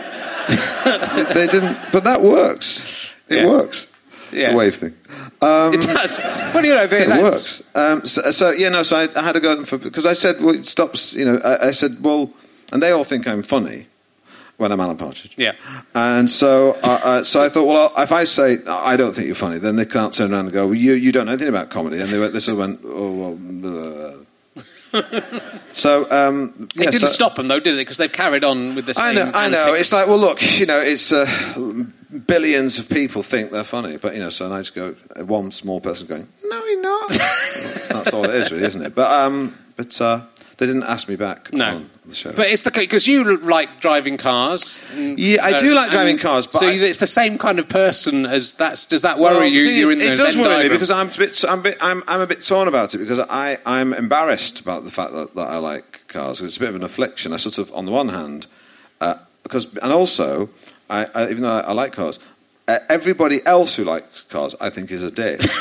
they 1.34 1.46
didn't, 1.46 1.78
but 1.92 2.04
that 2.04 2.20
works. 2.20 3.14
It 3.28 3.38
Yeah. 3.38 3.48
works. 3.48 3.86
Yeah. 4.32 4.50
The 4.50 4.56
wave 4.56 4.74
thing. 4.74 4.94
it 5.40 5.80
does. 5.82 6.18
Well, 6.18 6.64
you 6.64 6.74
know, 6.74 6.84
It 6.84 7.22
works. 7.22 7.62
Um, 7.76 8.04
so, 8.04 8.22
so 8.32 8.50
yeah, 8.50 8.68
no. 8.68 8.82
So 8.82 8.96
I, 8.96 9.08
I 9.16 9.22
had 9.22 9.32
to 9.34 9.40
go 9.40 9.52
at 9.52 9.56
them 9.56 9.64
for 9.64 9.78
because 9.78 10.06
I 10.06 10.12
said, 10.12 10.36
well, 10.40 10.54
it 10.54 10.66
stops. 10.66 11.14
You 11.14 11.24
know, 11.24 11.40
I, 11.44 11.68
I 11.68 11.70
said, 11.70 11.92
well, 12.00 12.32
and 12.72 12.82
they 12.82 12.90
all 12.90 13.04
think 13.04 13.28
I'm 13.28 13.42
funny 13.44 13.86
when 14.56 14.72
I'm 14.72 14.80
Alan 14.80 14.96
Partridge. 14.96 15.34
Yeah. 15.36 15.52
And 15.94 16.28
so, 16.28 16.72
uh, 16.82 17.00
uh, 17.04 17.22
so 17.24 17.44
I 17.44 17.48
thought, 17.48 17.66
well, 17.66 17.92
if 17.96 18.10
I 18.12 18.24
say 18.24 18.58
I 18.66 18.96
don't 18.96 19.12
think 19.12 19.26
you're 19.26 19.36
funny, 19.36 19.58
then 19.58 19.76
they 19.76 19.84
can't 19.84 20.12
turn 20.12 20.32
around 20.32 20.46
and 20.46 20.52
go, 20.52 20.66
well, 20.66 20.74
you 20.74 20.94
you 20.94 21.12
don't 21.12 21.26
know 21.26 21.32
anything 21.32 21.48
about 21.48 21.70
comedy. 21.70 22.00
And 22.00 22.08
they 22.08 22.18
went, 22.18 22.34
of 22.34 22.58
went, 22.58 22.80
oh 22.84 23.12
well. 23.12 23.36
blah." 23.38 24.12
so 25.72 26.10
um, 26.10 26.52
It 26.76 26.90
didn't 26.90 26.92
so- 27.00 27.06
stop 27.06 27.34
them 27.36 27.48
though, 27.48 27.60
did 27.60 27.74
it? 27.74 27.78
Because 27.78 27.96
they've 27.96 28.12
carried 28.12 28.44
on 28.44 28.74
with 28.74 28.86
the 28.86 28.94
same. 28.94 29.04
I 29.04 29.12
know, 29.12 29.30
I 29.34 29.48
know. 29.48 29.74
It's 29.74 29.92
like, 29.92 30.06
well, 30.06 30.18
look, 30.18 30.40
you 30.58 30.66
know, 30.66 30.80
it's 30.80 31.12
uh, 31.12 31.26
billions 32.26 32.78
of 32.78 32.88
people 32.88 33.22
think 33.22 33.50
they're 33.50 33.64
funny, 33.64 33.96
but 33.96 34.14
you 34.14 34.20
know, 34.20 34.30
so 34.30 34.52
I 34.52 34.58
just 34.60 34.74
go 34.74 34.92
one 35.24 35.52
small 35.52 35.80
person 35.80 36.06
going, 36.06 36.28
no, 36.44 36.64
you're 36.64 36.82
not. 36.82 37.10
Well, 37.10 37.18
that's 37.90 38.12
all 38.14 38.24
it 38.24 38.34
is, 38.34 38.52
really, 38.52 38.64
isn't 38.64 38.82
it? 38.82 38.94
But 38.94 39.10
um, 39.10 39.56
but 39.76 40.00
uh, 40.00 40.20
they 40.58 40.66
didn't 40.66 40.84
ask 40.84 41.08
me 41.08 41.16
back 41.16 41.52
No. 41.52 41.64
on 41.76 41.90
the 42.06 42.14
show. 42.14 42.32
But 42.32 42.46
it's 42.48 42.62
the 42.62 42.70
because 42.70 43.06
you 43.08 43.36
like 43.38 43.80
driving 43.80 44.16
cars. 44.16 44.80
and- 44.94 45.18
Yeah, 45.18 45.44
I 45.44 45.58
do 45.58 45.74
like 45.74 45.90
driving 45.90 46.18
cars, 46.18 46.46
but 46.46 46.58
so 46.60 46.68
I- 46.68 46.72
it's 46.72 46.98
the 46.98 47.06
same 47.06 47.38
kind 47.38 47.58
of 47.58 47.68
person 47.68 48.24
as 48.26 48.52
that's. 48.52 48.86
Does 48.86 49.02
that 49.02 49.18
Well, 49.18 49.34
worry 49.34 49.48
you? 49.48 49.62
You're 49.62 49.86
is, 49.88 49.92
in 49.92 49.98
the 49.98 50.12
it 50.12 50.16
does 50.16 50.36
worry 50.38 50.64
me 50.64 50.68
because 50.68 50.90
I'm 50.90 51.08
a 51.08 51.18
bit, 51.18 51.44
I'm, 51.48 51.58
a 51.58 51.62
bit, 51.62 51.76
I'm, 51.80 52.02
I'm 52.06 52.20
a 52.20 52.26
bit 52.26 52.42
torn 52.42 52.68
about 52.68 52.94
it 52.94 52.98
because 52.98 53.20
I, 53.20 53.58
I'm 53.66 53.92
embarrassed 53.92 54.60
about 54.60 54.84
the 54.84 54.90
fact 54.90 55.12
that, 55.14 55.34
that 55.34 55.48
I 55.48 55.56
like 55.58 56.06
cars. 56.08 56.40
It's 56.40 56.56
a 56.56 56.60
bit 56.60 56.68
of 56.68 56.76
an 56.76 56.84
affliction. 56.84 57.32
I 57.32 57.36
sort 57.36 57.58
of, 57.58 57.72
on 57.74 57.84
the 57.86 57.92
one 57.92 58.08
hand, 58.10 58.46
uh, 59.00 59.14
because 59.42 59.74
and 59.76 59.92
also, 59.92 60.48
I, 60.88 61.06
I, 61.14 61.30
even 61.30 61.42
though 61.42 61.50
I, 61.52 61.60
I 61.60 61.72
like 61.72 61.92
cars. 61.92 62.18
Uh, 62.66 62.78
everybody 62.88 63.44
else 63.44 63.76
who 63.76 63.84
likes 63.84 64.22
cars, 64.22 64.54
I 64.58 64.70
think, 64.70 64.90
is 64.90 65.02
a 65.02 65.10
dick 65.10 65.38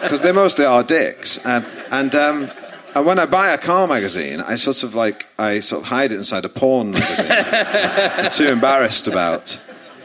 because 0.00 0.20
they 0.20 0.30
mostly 0.30 0.64
are 0.64 0.84
dicks. 0.84 1.44
And 1.44 1.64
and 1.90 2.14
um, 2.14 2.50
and 2.96 3.06
when 3.06 3.18
I 3.18 3.26
buy 3.26 3.52
a 3.52 3.58
car 3.58 3.86
magazine, 3.86 4.40
I 4.40 4.54
sort 4.56 4.82
of 4.82 4.94
like 4.94 5.26
I 5.38 5.60
sort 5.60 5.82
of 5.82 5.88
hide 5.88 6.12
it 6.12 6.16
inside 6.16 6.44
a 6.44 6.48
porn 6.48 6.90
magazine. 6.92 7.26
I'm 7.30 8.30
too 8.30 8.48
embarrassed 8.48 9.06
about 9.08 9.58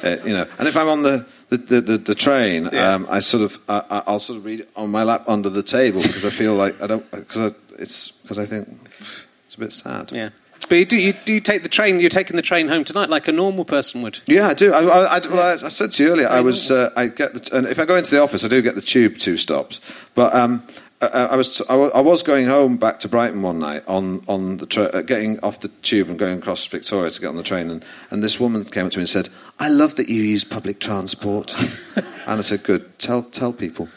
it, 0.04 0.26
you 0.26 0.34
know. 0.34 0.46
And 0.60 0.68
if 0.68 0.76
I'm 0.78 0.88
on 0.90 1.02
the 1.04 1.26
the, 1.50 1.58
the, 1.58 1.82
the, 1.82 1.98
the 1.98 2.16
train, 2.16 2.70
Yeah. 2.72 2.94
um, 2.94 3.08
I 3.10 3.20
sort 3.20 3.44
of 3.44 3.60
I, 3.68 3.84
I- 3.90 4.04
I'll 4.08 4.20
sort 4.20 4.40
of 4.40 4.46
read 4.46 4.62
it 4.62 4.70
on 4.76 4.90
my 4.92 5.04
lap 5.04 5.24
under 5.28 5.50
the 5.50 5.64
table 5.64 6.02
because 6.02 6.26
I 6.26 6.30
feel 6.30 6.56
like 6.56 6.82
I 6.82 6.88
don't 6.88 7.10
because 7.12 7.54
it's 7.80 8.12
because 8.22 8.40
I 8.40 8.46
think 8.46 8.68
it's 9.46 9.56
a 9.56 9.60
bit 9.60 9.74
sad. 9.74 10.12
Yeah. 10.12 10.30
But 10.70 10.78
you 10.78 10.86
do, 10.86 10.96
you, 10.96 11.14
do 11.26 11.34
you 11.34 11.42
take 11.42 11.64
the 11.64 11.70
train? 11.70 12.00
You're 12.00 12.10
taking 12.10 12.36
the 12.38 12.42
train 12.42 12.70
home 12.70 12.86
tonight 12.86 13.10
like 13.10 13.28
a 13.28 13.32
normal 13.34 13.66
person 13.66 14.02
would. 14.04 14.20
Yeah, 14.26 14.48
I 14.48 14.54
do. 14.54 14.72
I, 14.72 14.80
I, 14.84 15.18
I, 15.18 15.20
well, 15.30 15.54
I 15.54 15.56
said 15.70 15.92
to 15.92 16.04
you 16.04 16.12
earlier, 16.12 16.30
I 16.30 16.40
was. 16.40 16.72
Uh, 16.72 16.92
I 16.96 17.08
get 17.08 17.34
the, 17.34 17.58
and 17.58 17.68
if 17.68 17.78
I 17.80 17.86
go 17.86 17.96
into 17.98 18.12
the 18.16 18.22
office, 18.22 18.46
I 18.46 18.48
do 18.48 18.62
get 18.62 18.76
the 18.76 18.82
tube 18.82 19.18
two 19.18 19.36
stops. 19.36 19.82
But 20.16 20.34
um, 20.34 20.64
I, 21.02 21.26
I 21.32 21.36
was 21.36 21.62
I, 21.68 22.02
was 22.02 22.22
going 22.22 22.46
home 22.46 22.78
back 22.78 23.00
to 23.00 23.10
Brighton 23.10 23.42
one 23.42 23.60
night 23.60 23.84
on 23.88 24.22
on 24.28 24.58
the 24.58 24.66
tra- 24.68 24.84
uh, 24.84 25.02
getting 25.02 25.40
off 25.40 25.60
the 25.60 25.68
tube 25.68 26.10
and 26.10 26.20
going 26.20 26.38
across 26.38 26.68
Victoria 26.68 27.10
to 27.10 27.22
get 27.22 27.28
on 27.28 27.36
the 27.36 27.44
train, 27.44 27.72
and, 27.72 27.84
and 28.12 28.24
this 28.24 28.40
woman 28.40 28.64
came 28.66 28.86
up 28.86 28.92
to 28.92 29.00
me 29.00 29.04
and 29.04 29.10
said, 29.10 29.30
"I 29.60 29.70
love 29.70 29.96
that 29.96 30.10
you 30.10 30.22
use 30.22 30.44
public 30.44 30.80
transport." 30.80 31.56
and 31.96 32.06
I 32.28 32.42
said, 32.42 32.64
"Good. 32.64 33.00
Tell 33.00 33.24
tell 33.24 33.52
people." 33.52 33.90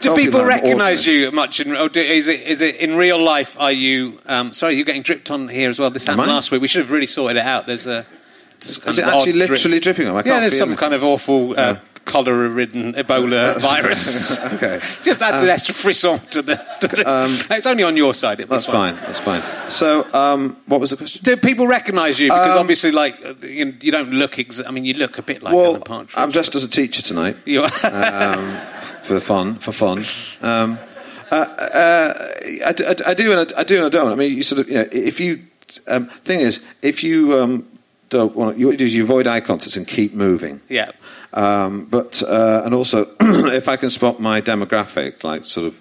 Do 0.00 0.16
people 0.16 0.44
recognise 0.44 1.06
you 1.06 1.30
much? 1.30 1.60
In, 1.60 1.76
or 1.76 1.88
do, 1.88 2.00
is 2.00 2.26
it 2.28 2.40
is 2.40 2.60
it 2.60 2.76
in 2.76 2.96
real 2.96 3.22
life? 3.22 3.58
Are 3.58 3.72
you? 3.72 4.20
Um, 4.26 4.52
sorry, 4.52 4.74
you're 4.74 4.84
getting 4.84 5.02
dripped 5.02 5.30
on 5.30 5.48
here 5.48 5.70
as 5.70 5.78
well. 5.78 5.90
This 5.90 6.06
happened 6.06 6.28
last 6.28 6.50
week. 6.50 6.60
We 6.60 6.68
should 6.68 6.82
have 6.82 6.90
really 6.90 7.06
sorted 7.06 7.36
it 7.38 7.46
out. 7.46 7.66
There's 7.66 7.86
a. 7.86 8.04
Is 8.66 8.98
it 8.98 9.04
actually 9.06 9.32
literally 9.32 9.80
dripping 9.80 10.08
on? 10.08 10.14
I 10.14 10.18
Yeah, 10.18 10.22
can't 10.24 10.40
there's 10.42 10.52
feel 10.54 10.58
some 10.60 10.68
anything. 10.70 10.80
kind 10.80 10.94
of 10.94 11.04
awful 11.04 11.58
uh, 11.58 11.76
cholera-ridden 12.04 12.94
Ebola 12.94 13.60
virus. 13.60 14.40
okay. 14.54 14.80
Just 15.02 15.22
adds 15.22 15.40
an 15.42 15.48
extra 15.48 15.74
frisson 15.74 16.18
to 16.30 16.42
the. 16.42 16.56
To 16.80 16.88
the 16.88 17.46
it's 17.50 17.66
only 17.66 17.84
on 17.84 17.96
your 17.96 18.14
side. 18.14 18.38
That's 18.38 18.66
fine. 18.66 18.96
That's 18.96 19.20
fine. 19.20 19.42
So, 19.70 20.06
um, 20.12 20.56
what 20.66 20.80
was 20.80 20.90
the 20.90 20.96
question? 20.96 21.22
Do 21.22 21.36
people 21.36 21.66
recognise 21.66 22.18
you? 22.20 22.28
Because 22.28 22.56
Um, 22.56 22.60
obviously, 22.60 22.90
like 22.90 23.24
uh, 23.24 23.34
you, 23.46 23.74
you 23.80 23.92
don't 23.92 24.10
look. 24.12 24.38
Ex- 24.38 24.62
I 24.66 24.70
mean, 24.70 24.84
you 24.84 24.94
look 24.94 25.18
a 25.18 25.22
bit 25.22 25.42
like 25.42 25.54
well, 25.54 25.66
Alan 25.70 25.82
Partridge. 25.82 26.14
I'm 26.16 26.30
dressed 26.30 26.54
as 26.56 26.64
a 26.64 26.68
teacher 26.68 27.02
tonight. 27.02 27.36
You 27.44 27.62
are. 27.64 27.70
um, 27.84 28.56
for 29.02 29.20
fun, 29.20 29.54
for 29.56 29.72
fun. 29.72 29.98
Um, 30.42 30.78
uh, 31.30 31.34
uh, 31.34 32.14
I, 32.66 32.74
I 32.88 33.10
I 33.10 33.14
do 33.14 33.32
and 33.32 33.52
I, 33.52 33.60
I 33.60 33.64
do 33.64 33.76
and 33.76 33.86
I 33.86 33.88
don't. 33.88 34.12
I 34.12 34.14
mean, 34.16 34.36
you 34.36 34.42
sort 34.42 34.60
of, 34.60 34.68
you 34.68 34.74
know, 34.74 34.86
if 34.92 35.18
you 35.20 35.40
um, 35.88 36.06
thing 36.06 36.40
is, 36.40 36.60
if 36.82 37.02
you 37.02 37.38
um, 37.40 37.66
don't 38.12 38.36
want, 38.36 38.58
you, 38.58 38.70
you 38.70 38.76
do 38.76 38.84
is 38.84 38.94
you 38.94 39.02
avoid 39.04 39.26
eye 39.26 39.40
contact 39.40 39.76
and 39.76 39.86
keep 39.86 40.12
moving. 40.14 40.60
yeah. 40.68 40.90
Um, 41.34 41.86
but 41.90 42.22
uh, 42.22 42.62
and 42.64 42.74
also, 42.74 43.06
if 43.60 43.66
I 43.68 43.76
can 43.76 43.88
spot 43.88 44.20
my 44.20 44.42
demographic, 44.42 45.24
like 45.24 45.44
sort 45.46 45.66
of 45.66 45.80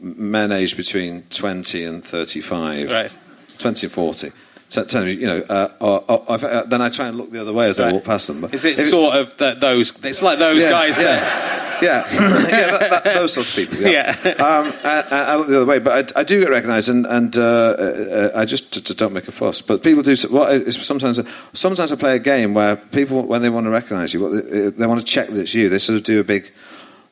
men 0.00 0.50
aged 0.50 0.76
between 0.76 1.22
twenty 1.30 1.84
and 1.84 2.02
thirty-five, 2.04 2.90
Right. 2.90 3.12
twenty 3.58 3.86
and 3.86 3.92
forty. 3.92 4.30
So, 4.70 4.84
tell 4.84 5.04
me, 5.04 5.14
you 5.14 5.26
know, 5.26 5.42
uh, 5.48 5.68
or, 5.80 6.04
or, 6.08 6.24
or 6.28 6.34
if 6.36 6.44
I- 6.44 6.62
then 6.62 6.80
I 6.80 6.90
try 6.90 7.08
and 7.08 7.16
look 7.18 7.32
the 7.32 7.40
other 7.40 7.52
way 7.52 7.66
as 7.68 7.80
I 7.80 7.90
walk 7.92 8.04
past 8.04 8.28
them. 8.28 8.40
But 8.40 8.54
Is 8.54 8.64
it 8.64 8.78
sort 8.78 9.16
of 9.16 9.36
the, 9.36 9.54
those? 9.54 9.92
It's 10.04 10.22
like 10.22 10.38
those 10.38 10.62
guys. 10.62 10.96
yeah, 10.96 11.04
that, 11.18 11.82
yeah, 11.82 12.04
yeah, 12.12 12.78
that, 12.78 13.04
that, 13.04 13.14
those 13.14 13.32
sorts 13.32 13.50
of 13.58 13.68
people. 13.68 13.84
Yeah, 13.90 14.10
Um, 14.38 14.72
I, 14.84 15.04
I 15.10 15.36
look 15.36 15.48
the 15.48 15.56
other 15.56 15.66
way, 15.66 15.80
but 15.80 16.16
I, 16.16 16.20
I 16.20 16.22
do 16.22 16.40
get 16.40 16.50
recognised, 16.50 16.88
and, 16.88 17.04
and 17.06 17.36
uh, 17.36 17.40
uh, 17.42 18.30
I 18.36 18.44
just 18.44 18.72
t- 18.72 18.80
t- 18.80 18.94
don't 18.94 19.12
make 19.12 19.26
a 19.26 19.32
fuss. 19.32 19.60
But 19.60 19.82
people 19.82 20.04
do. 20.04 20.14
What 20.30 20.52
is 20.52 20.76
sometimes? 20.86 21.18
Sometimes 21.52 21.90
I 21.92 21.96
play 21.96 22.14
a 22.14 22.20
game 22.20 22.54
where 22.54 22.76
people, 22.76 23.22
when 23.26 23.42
they 23.42 23.50
want 23.50 23.66
to 23.66 23.70
recognise 23.70 24.14
you, 24.14 24.20
what 24.22 24.30
they, 24.30 24.68
they 24.70 24.86
want 24.86 25.00
to 25.00 25.06
check 25.06 25.30
that 25.30 25.40
it's 25.40 25.52
you. 25.52 25.68
They 25.68 25.78
sort 25.78 25.98
of 25.98 26.04
do 26.04 26.20
a 26.20 26.24
big. 26.24 26.52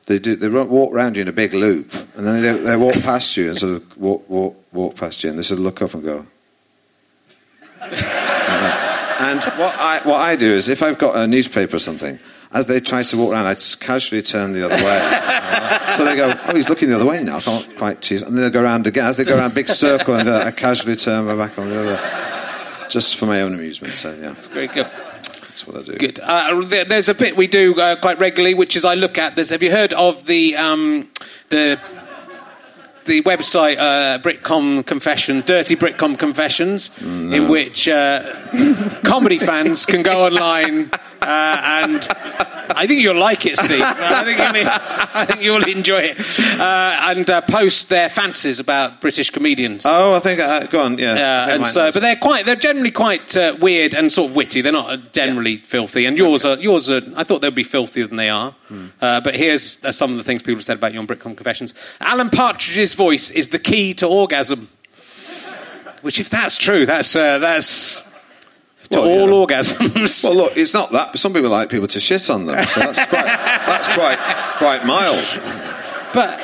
They 0.05 0.17
do. 0.17 0.37
They 0.37 0.47
walk 0.47 0.93
around 0.93 1.17
you 1.17 1.23
in 1.23 1.27
a 1.27 1.33
big 1.33 1.53
loop, 1.53 1.93
and 2.15 2.25
then 2.25 2.41
they, 2.41 2.53
they 2.53 2.77
walk 2.77 2.93
past 3.01 3.35
you 3.35 3.49
and 3.49 3.57
sort 3.57 3.73
of 3.75 3.97
walk, 3.97 4.29
walk, 4.29 4.55
walk 4.71 4.95
past 4.95 5.25
you, 5.25 5.29
and 5.29 5.37
they 5.37 5.43
sort 5.43 5.57
of 5.59 5.65
look 5.65 5.81
up 5.81 5.93
and 5.93 6.03
go. 6.05 6.25
And 9.19 9.43
what 9.59 9.75
I, 9.77 9.99
what 10.05 10.21
I 10.21 10.37
do 10.37 10.53
is, 10.53 10.69
if 10.69 10.81
I've 10.81 10.97
got 10.97 11.17
a 11.17 11.27
newspaper 11.27 11.75
or 11.75 11.79
something, 11.79 12.17
as 12.53 12.67
they 12.67 12.79
try 12.79 13.03
to 13.03 13.17
walk 13.17 13.33
around, 13.33 13.47
I 13.47 13.53
just 13.53 13.81
casually 13.81 14.21
turn 14.21 14.53
the 14.53 14.63
other 14.65 14.75
way. 14.75 15.93
so 15.97 16.05
they 16.05 16.15
go, 16.15 16.33
oh, 16.47 16.55
he's 16.55 16.69
looking 16.69 16.87
the 16.87 16.95
other 16.95 17.05
way 17.05 17.21
now. 17.21 17.35
I 17.35 17.41
can't 17.41 17.77
quite 17.77 18.01
choose. 18.01 18.21
And 18.21 18.37
then 18.37 18.45
they 18.45 18.49
go 18.49 18.63
around 18.63 18.87
again. 18.87 19.03
As 19.03 19.17
they 19.17 19.25
go 19.25 19.37
around, 19.37 19.53
big 19.53 19.67
circle, 19.85 20.15
and 20.15 20.25
then 20.25 20.47
I 20.47 20.51
casually 20.51 20.95
turn 20.95 21.25
my 21.25 21.35
back 21.35 21.59
on 21.59 21.67
the 21.67 21.79
other, 21.81 22.87
just 22.87 23.17
for 23.17 23.25
my 23.25 23.41
own 23.41 23.53
amusement. 23.53 23.97
So 23.97 24.11
yeah, 24.13 24.29
That's 24.29 24.47
very 24.47 24.67
good. 24.67 24.85
that's 24.85 25.67
what 25.67 25.75
I 25.75 25.83
do. 25.83 25.97
Good. 25.97 26.21
Uh, 26.23 26.61
there's 26.85 27.09
a 27.09 27.13
bit 27.13 27.35
we 27.35 27.47
do 27.47 27.75
uh, 27.77 27.97
quite 27.99 28.21
regularly, 28.21 28.53
which 28.53 28.77
is 28.77 28.85
I 28.85 28.93
look 28.93 29.17
at 29.17 29.35
this. 29.35 29.49
Have 29.49 29.61
you 29.61 29.71
heard 29.71 29.91
of 29.91 30.25
the 30.27 30.55
um, 30.55 31.09
the 31.49 31.77
the 33.05 33.21
website 33.23 33.77
uh, 33.77 34.19
Britcom 34.19 34.85
Confession, 34.85 35.41
Dirty 35.41 35.75
Britcom 35.75 36.17
Confessions, 36.17 36.91
in 37.01 37.47
which 37.47 37.87
uh, 37.87 38.21
comedy 39.03 39.37
fans 39.37 39.85
can 39.85 40.03
go 40.03 40.25
online 40.25 40.91
uh, 41.21 41.81
and 41.83 42.07
I 42.75 42.87
think 42.87 43.01
you'll 43.01 43.19
like 43.19 43.45
it, 43.45 43.57
Steve. 43.57 43.81
I 43.81 44.23
think 44.23 44.37
you'll, 44.37 44.67
I 45.13 45.25
think 45.25 45.41
you'll 45.41 45.67
enjoy 45.67 46.01
it 46.01 46.19
uh, 46.59 47.09
and 47.09 47.29
uh, 47.29 47.41
post 47.41 47.89
their 47.89 48.09
fantasies 48.09 48.59
about 48.59 49.01
British 49.01 49.29
comedians. 49.29 49.85
Oh, 49.85 50.13
I 50.13 50.19
think. 50.19 50.39
Uh, 50.39 50.65
go 50.67 50.83
on. 50.83 50.97
Yeah. 50.97 51.13
Uh, 51.13 51.55
and 51.55 51.65
so, 51.65 51.91
but 51.91 52.01
they're 52.01 52.15
quite, 52.15 52.45
they're 52.45 52.55
generally 52.55 52.91
quite 52.91 53.35
uh, 53.35 53.55
weird 53.59 53.95
and 53.95 54.11
sort 54.11 54.29
of 54.29 54.35
witty. 54.35 54.61
They're 54.61 54.71
not 54.71 54.89
uh, 54.89 54.97
generally 55.11 55.57
filthy. 55.57 56.05
And 56.05 56.17
yours 56.17 56.45
are, 56.45 56.57
yours 56.57 56.89
are, 56.89 57.01
I 57.15 57.23
thought 57.23 57.41
they'd 57.41 57.53
be 57.53 57.63
filthier 57.63 58.07
than 58.07 58.17
they 58.17 58.29
are. 58.29 58.51
Hmm. 58.67 58.87
Uh, 59.01 59.21
but 59.21 59.35
here's 59.35 59.83
uh, 59.83 59.91
some 59.91 60.11
of 60.11 60.17
the 60.17 60.23
things 60.23 60.41
people 60.41 60.55
have 60.55 60.65
said 60.65 60.77
about 60.77 60.93
you 60.93 60.99
on 60.99 61.07
Britcom 61.07 61.35
Confessions. 61.35 61.73
Alan 61.99 62.29
Partridge's 62.29 62.93
voice 62.93 63.29
is 63.31 63.49
the 63.49 63.59
key 63.59 63.93
to 63.95 64.07
orgasm. 64.07 64.69
Which, 66.01 66.17
if 66.19 66.29
that's 66.29 66.55
true, 66.57 66.85
that's, 66.85 67.13
uh, 67.13 67.39
that's 67.39 68.08
Well, 68.91 69.07
all 69.07 69.29
yeah. 69.29 69.57
orgasms. 69.57 70.23
Well, 70.23 70.35
look, 70.35 70.57
it's 70.57 70.73
not 70.73 70.91
that. 70.91 71.17
Some 71.17 71.33
people 71.33 71.49
like 71.49 71.69
people 71.69 71.87
to 71.87 71.99
shit 71.99 72.29
on 72.29 72.45
them, 72.45 72.65
so 72.65 72.79
that's 72.79 73.05
quite 73.07 73.25
that's 73.25 73.87
quite 73.87 74.17
quite 74.57 74.85
mild. 74.85 75.23
but 76.13 76.39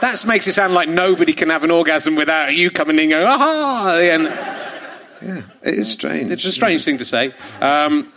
that 0.00 0.24
makes 0.26 0.46
it 0.46 0.52
sound 0.52 0.74
like 0.74 0.88
nobody 0.88 1.32
can 1.32 1.50
have 1.50 1.64
an 1.64 1.70
orgasm 1.70 2.14
without 2.14 2.54
you 2.54 2.70
coming 2.70 2.96
in 2.96 3.04
and 3.04 3.10
going, 3.10 3.26
aha! 3.26 3.98
And 4.00 4.24
Yeah, 4.24 5.42
it 5.62 5.74
is 5.78 5.90
strange. 5.90 6.30
It's 6.30 6.44
a 6.44 6.52
strange 6.52 6.84
thing 6.84 6.98
to 6.98 7.04
say. 7.04 7.32
Um, 7.60 8.12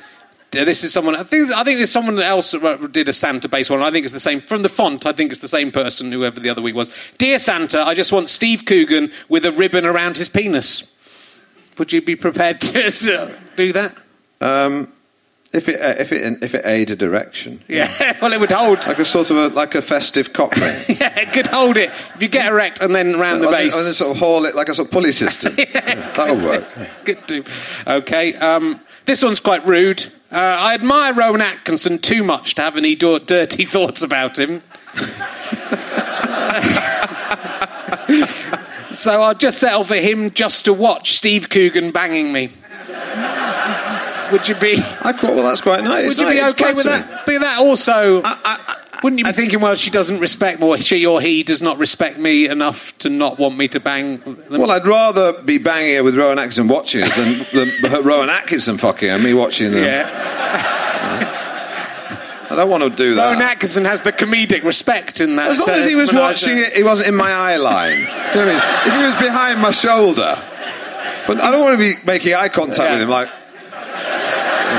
this 0.52 0.84
is 0.84 0.94
someone. 0.94 1.16
I 1.16 1.24
think. 1.24 1.52
I 1.52 1.64
think 1.64 1.78
there's 1.78 1.92
someone 1.92 2.20
else 2.20 2.52
that 2.52 2.92
did 2.94 3.10
a 3.10 3.14
Santa-based 3.14 3.70
one. 3.70 3.82
I 3.82 3.92
think 3.92 4.06
it's 4.06 4.14
the 4.14 4.20
same 4.20 4.40
from 4.40 4.64
the 4.64 4.70
font. 4.70 5.06
I 5.06 5.12
think 5.12 5.32
it's 5.32 5.42
the 5.42 5.48
same 5.48 5.72
person, 5.72 6.12
whoever 6.12 6.40
the 6.40 6.50
other 6.50 6.62
week 6.62 6.76
was. 6.76 6.90
Dear 7.18 7.38
Santa, 7.38 7.82
I 7.82 7.94
just 7.94 8.12
want 8.12 8.30
Steve 8.30 8.66
Coogan 8.66 9.12
with 9.28 9.46
a 9.46 9.52
ribbon 9.52 9.86
around 9.86 10.18
his 10.18 10.30
penis. 10.30 10.94
Would 11.78 11.94
you 11.94 12.02
be 12.02 12.16
prepared 12.16 12.62
to 12.62 12.86
do 13.58 13.74
that? 13.74 13.96
Um, 14.40 14.92
if 15.54 15.68
it 15.70 15.82
uh, 15.82 15.96
if 15.98 16.12
it 16.12 16.44
if 16.44 16.54
it 16.56 16.66
aided 16.66 17.02
erection, 17.02 17.62
Yeah. 17.68 18.18
well, 18.22 18.34
it 18.34 18.40
would 18.40 18.52
hold. 18.52 18.86
like 18.86 19.00
a 19.00 19.06
sort 19.06 19.32
of 19.32 19.38
a 19.38 19.48
like 19.50 19.76
a 19.76 19.82
festive 19.82 20.32
cock 20.34 20.56
ring. 20.58 20.76
Yeah, 20.90 21.20
it 21.20 21.34
could 21.34 21.48
hold 21.48 21.78
it 21.78 21.90
if 21.90 22.22
you 22.22 22.28
get 22.28 22.46
erect 22.48 22.80
and 22.82 22.94
then 22.94 23.18
round 23.20 23.42
the 23.44 23.48
base. 23.48 23.76
and 23.76 23.86
then 23.86 23.94
sort 23.94 24.12
of 24.12 24.18
haul 24.20 24.46
it 24.46 24.56
like 24.56 24.70
a 24.70 24.76
sort 24.76 24.88
of 24.88 24.92
pulley 24.94 25.12
system. 25.12 25.54
That'll 25.74 26.38
work. 26.42 26.66
Good 27.06 27.28
too. 27.28 27.44
Okay. 27.88 28.36
Um, 28.36 28.80
this 29.06 29.24
one's 29.24 29.40
quite 29.40 29.66
rude. 29.66 30.06
Uh, 30.30 30.36
I 30.36 30.74
admire 30.74 31.14
Rowan 31.14 31.40
Atkinson 31.42 32.00
too 32.00 32.22
much 32.26 32.56
to 32.56 32.62
have 32.62 32.76
any 32.76 32.96
do- 32.96 33.20
dirty 33.20 33.64
thoughts 33.64 34.02
about 34.02 34.38
him. 34.38 34.60
so 38.92 39.22
I'll 39.22 39.34
just 39.36 39.60
settle 39.60 39.86
for 39.86 39.96
him 39.96 40.32
just 40.32 40.66
to 40.66 40.74
watch 40.74 41.12
Steve 41.14 41.48
Coogan 41.50 41.92
banging 41.92 42.34
me. 42.34 42.50
Would 44.32 44.48
you 44.48 44.56
be? 44.56 44.78
I 45.04 45.14
quite, 45.14 45.36
well, 45.36 45.44
that's 45.44 45.62
quite 45.62 45.84
nice. 45.84 46.18
Would 46.18 46.28
you 46.28 46.42
be 46.42 46.50
okay 46.52 46.74
with 46.74 46.86
that? 46.86 47.26
Be 47.26 47.38
that 47.38 47.60
also? 47.60 48.22
I, 48.24 48.38
I, 48.44 48.76
wouldn't 49.04 49.20
you 49.20 49.26
be 49.26 49.32
thinking, 49.32 49.62
well, 49.62 49.76
she 49.76 49.92
doesn't 49.92 50.20
respect 50.20 50.60
me, 50.60 50.68
or 50.68 50.80
she 50.80 51.06
or 51.06 51.22
he 51.22 51.44
does 51.44 51.62
not 51.62 51.78
respect 51.78 52.18
me 52.18 52.48
enough 52.50 52.98
to 53.00 53.10
not 53.10 53.38
want 53.38 53.58
me 53.58 53.68
to 53.70 53.80
bang 53.80 54.18
them? 54.18 54.38
well, 54.50 54.72
I'd 54.72 54.88
rather 54.88 55.40
be 55.44 55.58
banging 55.60 55.96
her 55.96 56.04
with 56.04 56.16
Rowan 56.16 56.40
Atkinson 56.40 56.68
watching 56.68 57.04
us 57.04 57.16
than, 57.16 57.46
than 57.82 58.04
Rowan 58.04 58.30
Atkinson 58.30 58.78
fucking 58.78 59.10
and 59.10 59.24
me 59.24 59.34
watching 59.34 59.72
them. 59.72 59.84
yeah. 59.84 60.28
I 62.50 62.56
don't 62.56 62.70
want 62.70 62.84
to 62.84 62.90
do 62.90 63.16
that. 63.16 63.32
Rowan 63.34 63.42
Atkinson 63.42 63.86
has 63.86 64.04
the 64.04 64.14
comedic 64.14 64.64
respect 64.64 65.20
in 65.20 65.36
that. 65.36 65.48
As 65.48 65.60
long 65.60 65.70
uh, 65.70 65.74
as 65.80 65.88
he 65.88 65.96
was 65.96 66.14
watching 66.14 66.58
it, 66.58 66.74
he 66.74 66.82
wasn't 66.82 67.10
in 67.10 67.16
my 67.16 67.30
eye 67.32 67.58
line. 67.58 67.98
Do 68.34 68.40
you 68.40 68.46
know 68.46 68.54
what 68.54 68.64
I 68.64 68.86
mean? 68.86 68.88
If 68.88 68.94
he 69.00 69.04
was 69.04 69.16
behind 69.16 69.62
my 69.62 69.72
shoulder, 69.72 70.34
but 71.28 71.42
I 71.42 71.52
don't 71.52 71.60
want 71.62 71.78
to 71.78 71.78
be 71.78 71.94
making 72.06 72.36
eye 72.36 72.48
contact 72.48 72.80
Yeah. 72.80 72.94
with 72.94 73.02
him. 73.02 73.10
Like, 73.10 73.28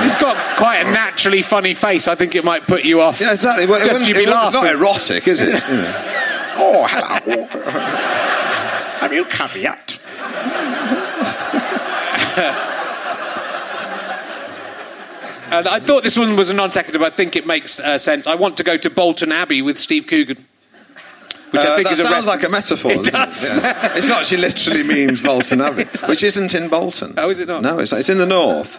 He's 0.03 0.17
got 0.17 0.37
quite 0.57 0.79
a 0.79 0.91
naturally 0.91 1.43
funny 1.43 1.75
face. 1.75 2.09
I 2.09 2.15
think 2.15 2.35
it 2.35 2.45
might 2.45 2.67
put 2.67 2.85
you 2.85 3.01
off. 3.01 3.21
yeah, 3.21 3.33
exactly. 3.33 3.67
Well, 3.67 3.85
Just 3.85 4.07
you 4.07 4.15
be 4.15 4.23
it 4.23 4.29
wouldn't- 4.29 4.45
it's 4.47 4.55
not 4.55 4.67
erotic, 4.67 5.29
is 5.29 5.41
it? 5.43 5.63
Oh, 6.61 6.89
hello. 6.91 7.45
Have 8.99 9.13
you 9.13 9.25
come 9.27 9.51
yet? 9.57 9.97
And 15.51 15.67
I 15.67 15.81
thought 15.81 16.03
this 16.03 16.19
one 16.19 16.37
was 16.37 16.51
a 16.51 16.55
non 16.55 16.71
sequitur, 16.71 16.99
but 16.99 17.07
I 17.13 17.17
think 17.17 17.35
it 17.35 17.47
makes 17.47 17.81
uh, 17.81 17.97
sense. 17.97 18.27
I 18.27 18.35
want 18.35 18.59
to 18.59 18.65
go 18.65 18.77
to 18.77 18.91
Bolton 18.91 19.33
Abbey 19.33 19.63
with 19.63 19.79
Steve 19.79 20.07
Coogan. 20.07 20.45
Which 21.53 21.63
I 21.63 21.69
Uh, 21.69 21.77
think 21.77 21.87
that 21.89 21.93
is 21.95 22.01
a 22.01 22.05
sounds 22.05 22.27
like 22.27 22.45
a 22.45 22.51
metaphor. 22.51 22.93
It 22.97 23.05
doesn't 23.05 23.13
does. 23.15 23.61
Yeah. 23.63 23.93
It's 23.97 24.09
not 24.09 24.21
actually 24.21 24.43
literally 24.43 24.83
means 24.83 25.23
Bolton 25.31 25.63
Abbey, 25.63 25.85
which 26.07 26.23
isn't 26.23 26.55
in 26.55 26.69
Bolton. 26.69 27.15
Oh, 27.17 27.31
is 27.31 27.39
it 27.39 27.49
not? 27.49 27.63
No, 27.63 27.79
it's 27.79 27.93
not. 27.93 28.01
It's 28.01 28.11
in 28.11 28.19
the 28.19 28.27
north. 28.27 28.79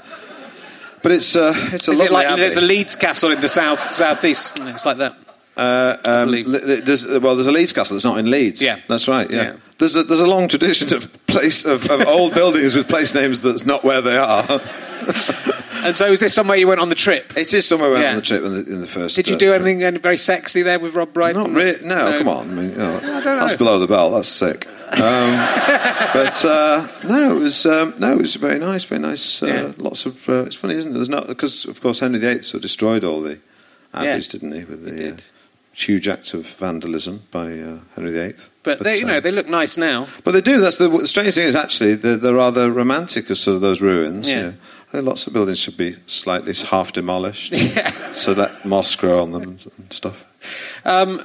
But 1.01 1.11
it's 1.13 1.35
uh, 1.35 1.53
it's 1.73 1.87
a 1.87 1.91
Is 1.91 1.99
it 2.01 2.11
like 2.11 2.27
abbey. 2.27 2.41
there's 2.41 2.57
a 2.57 2.61
Leeds 2.61 2.95
castle 2.95 3.31
in 3.31 3.39
the 3.41 3.49
south 3.49 3.91
southeast? 3.91 4.59
It's 4.61 4.85
like 4.85 4.97
that. 4.97 5.15
Uh, 5.57 5.97
um, 6.05 6.31
there's, 6.31 7.05
well, 7.05 7.35
there's 7.35 7.47
a 7.47 7.51
Leeds 7.51 7.73
castle 7.73 7.95
that's 7.95 8.05
not 8.05 8.17
in 8.17 8.31
Leeds. 8.31 8.63
Yeah. 8.63 8.79
that's 8.87 9.09
right. 9.09 9.29
Yeah, 9.29 9.41
Yeah. 9.41 9.55
there's 9.77 9.95
a 9.95 10.03
there's 10.03 10.21
a 10.21 10.27
long 10.27 10.47
tradition 10.47 10.93
of 10.93 11.11
place 11.27 11.65
of, 11.65 11.89
of 11.89 12.07
old 12.07 12.33
buildings 12.33 12.75
with 12.75 12.87
place 12.87 13.13
names 13.13 13.41
that's 13.41 13.65
not 13.65 13.83
where 13.83 14.01
they 14.01 14.17
are. 14.17 14.45
And 15.81 15.95
so, 15.95 16.11
is 16.11 16.19
this 16.19 16.33
somewhere 16.33 16.57
you 16.57 16.67
went 16.67 16.81
on 16.81 16.89
the 16.89 16.95
trip? 16.95 17.37
It 17.37 17.53
is 17.53 17.65
somewhere 17.65 17.93
around 17.93 18.01
Yeah. 18.01 18.09
On 18.09 18.15
the 18.17 18.21
trip 18.21 18.43
in 18.43 18.51
the, 18.53 18.59
in 18.73 18.81
the 18.81 18.87
first. 18.87 19.15
Did 19.15 19.29
you 19.29 19.35
uh, 19.35 19.39
do 19.39 19.53
anything 19.53 19.81
uh, 19.81 19.91
very 19.91 20.17
sexy 20.17 20.61
there 20.61 20.77
with 20.77 20.93
Rob 20.93 21.13
Brydon? 21.13 21.41
Not 21.43 21.51
really. 21.55 21.85
No, 21.85 22.17
come 22.17 22.27
on. 22.27 22.49
I 22.49 22.53
mean, 22.53 22.69
you 22.71 22.75
know, 22.77 22.95
I 22.97 23.21
don't 23.21 23.39
That's 23.39 23.53
below 23.53 23.79
the 23.79 23.87
belt. 23.87 24.11
That's 24.13 24.27
sick. 24.27 24.67
Um, 24.91 25.31
but 26.13 26.43
uh, 26.45 26.87
no, 27.07 27.35
it 27.37 27.39
was 27.39 27.65
um, 27.65 27.93
no, 27.99 28.13
it 28.13 28.21
was 28.21 28.35
very 28.35 28.59
nice. 28.59 28.85
Very 28.85 29.01
nice. 29.01 29.43
Uh, 29.43 29.47
Yeah. 29.47 29.71
Lots 29.77 30.05
of. 30.05 30.27
Uh, 30.27 30.43
it's 30.45 30.55
funny, 30.55 30.75
isn't 30.75 30.91
it? 30.91 30.93
There's 30.95 31.09
not 31.09 31.27
because 31.27 31.65
of 31.65 31.79
course 31.81 31.99
Henry 31.99 32.19
VIII 32.19 32.41
sort 32.41 32.55
of 32.55 32.61
destroyed 32.63 33.03
all 33.03 33.21
the 33.21 33.39
abbeys, 33.93 34.27
Yeah. 34.27 34.31
didn't 34.39 34.51
he? 34.53 34.63
With 34.65 34.83
the 34.85 35.13
uh, 35.13 35.17
huge 35.73 36.07
act 36.07 36.33
of 36.33 36.45
vandalism 36.45 37.21
by 37.31 37.53
uh, 37.59 37.77
Henry 37.95 38.11
VIII. 38.11 38.33
But, 38.63 38.79
they, 38.79 38.97
you 38.97 39.05
know, 39.05 39.17
uh, 39.17 39.19
they 39.19 39.31
look 39.31 39.47
nice 39.47 39.77
now. 39.77 40.07
but 40.23 40.31
they 40.31 40.41
do. 40.41 40.59
That's 40.59 40.77
the, 40.77 40.89
the 40.89 41.05
strange 41.05 41.35
thing 41.35 41.45
is 41.45 41.55
actually 41.55 41.95
they're, 41.95 42.17
they're 42.17 42.33
rather 42.33 42.71
romantic 42.71 43.29
as 43.31 43.39
sort 43.39 43.55
of 43.55 43.61
those 43.61 43.81
ruins. 43.81 44.29
Yeah. 44.31 44.53
I 44.87 44.91
think 44.91 45.05
lots 45.05 45.27
of 45.27 45.33
buildings 45.33 45.59
should 45.59 45.77
be 45.77 45.95
slightly 46.07 46.51
half 46.71 46.91
demolished, 46.93 47.53
so 48.11 48.33
that 48.33 48.65
moss 48.65 48.95
grow 48.95 49.21
on 49.21 49.31
them 49.33 49.43
and, 49.43 49.67
and 49.77 49.93
stuff. 49.93 50.27
Um, 50.83 51.21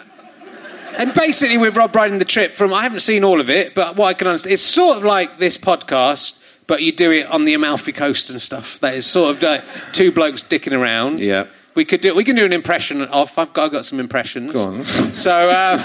and 0.99 1.13
basically, 1.15 1.59
with 1.59 1.77
Rob 1.77 1.93
Brydon, 1.93 2.19
the 2.19 2.25
trip 2.25 2.53
from 2.53 2.73
I 2.73 2.83
haven't 2.83 3.01
seen 3.01 3.25
all 3.25 3.41
of 3.41 3.51
it, 3.51 3.75
but 3.75 3.97
what 3.97 4.07
I 4.09 4.15
can 4.15 4.27
understand, 4.29 4.53
it's 4.55 4.63
sort 4.63 4.97
of 4.99 5.05
like 5.05 5.39
this 5.39 5.57
podcast, 5.59 6.39
but 6.67 6.83
you 6.83 6.93
do 6.93 7.11
it 7.13 7.27
on 7.31 7.45
the 7.45 7.55
Amalfi 7.55 7.93
Coast 7.93 8.31
and 8.31 8.41
stuff. 8.41 8.79
That 8.81 8.95
is 8.95 9.07
sort 9.07 9.35
of 9.37 9.43
like 9.43 9.63
two 9.93 10.11
blokes 10.13 10.43
dicking 10.43 10.73
around. 10.73 11.21
Yeah. 11.21 11.47
We 11.75 11.85
could 11.85 12.01
do. 12.01 12.15
We 12.15 12.23
can 12.25 12.37
do 12.37 12.45
an 12.45 12.53
impression 12.53 13.03
off. 13.03 13.37
I've 13.37 13.53
got, 13.53 13.65
I've 13.67 13.73
got 13.73 13.85
some 13.85 13.99
impressions. 13.99 14.53
Go 14.53 14.63
on. 14.63 14.85
So 14.85 15.51
um, 15.51 15.81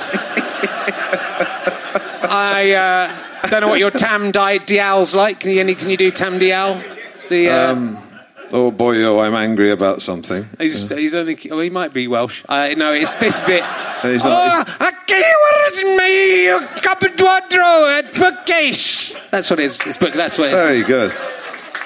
I 2.32 2.74
uh, 3.44 3.50
don't 3.50 3.62
know 3.62 3.68
what 3.70 3.80
your 3.80 3.92
Tam 3.92 4.32
Di- 4.32 4.60
Dalyell's 4.60 5.16
like. 5.16 5.40
Can 5.40 5.52
you, 5.52 5.60
any, 5.60 5.76
can 5.76 5.90
you 5.90 5.98
do 5.98 6.12
Tam 6.12 6.40
Dalyell? 6.40 6.80
The 7.30 7.50
uh, 7.50 7.72
Um, 7.74 7.98
oh 8.54 8.70
boy, 8.72 9.02
oh, 9.04 9.20
I'm 9.20 9.34
angry 9.36 9.72
about 9.72 10.02
something. 10.02 10.46
he's, 10.60 10.90
he's 10.90 11.14
only. 11.16 11.38
Oh, 11.50 11.60
he 11.60 11.70
might 11.72 11.92
be 11.94 12.08
Welsh. 12.08 12.44
Uh, 12.48 12.70
no, 12.78 12.94
it's 12.94 13.18
this 13.18 13.44
is 13.44 13.50
it. 13.50 13.64
He's 14.04 14.24
not- 14.24 14.68
oh, 14.70 14.76
aquí 14.80 14.99
me 15.12 16.50
at 16.50 18.14
Bookish. 18.14 19.14
That's 19.32 19.50
what 19.50 19.60
it 19.60 19.66
is. 19.66 19.80
It's 19.86 19.98
book. 19.98 20.14
That's 20.14 20.38
what 20.38 20.50
it 20.50 20.54
is. 20.54 20.64
Very 20.64 20.84
good. 20.84 21.12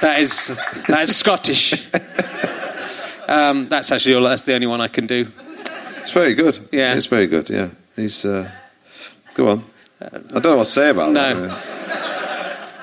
That 0.01 0.19
is 0.19 0.47
that 0.87 1.01
is 1.03 1.15
Scottish. 1.15 1.87
Um, 3.27 3.69
that's 3.69 3.91
actually 3.91 4.15
all. 4.15 4.23
That's 4.23 4.43
the 4.43 4.53
only 4.53 4.67
one 4.67 4.81
I 4.81 4.87
can 4.89 5.07
do. 5.07 5.27
It's 6.01 6.11
very 6.11 6.33
good. 6.33 6.59
Yeah. 6.71 6.95
It's 6.95 7.07
very 7.07 7.27
good, 7.27 7.49
yeah. 7.49 7.69
He's. 7.95 8.25
Uh, 8.25 8.51
go 9.35 9.49
on. 9.49 9.63
I 10.01 10.09
don't 10.39 10.43
know 10.43 10.57
what 10.57 10.65
to 10.65 10.71
say 10.71 10.89
about 10.89 11.11
No. 11.13 11.47
that. 11.47 11.72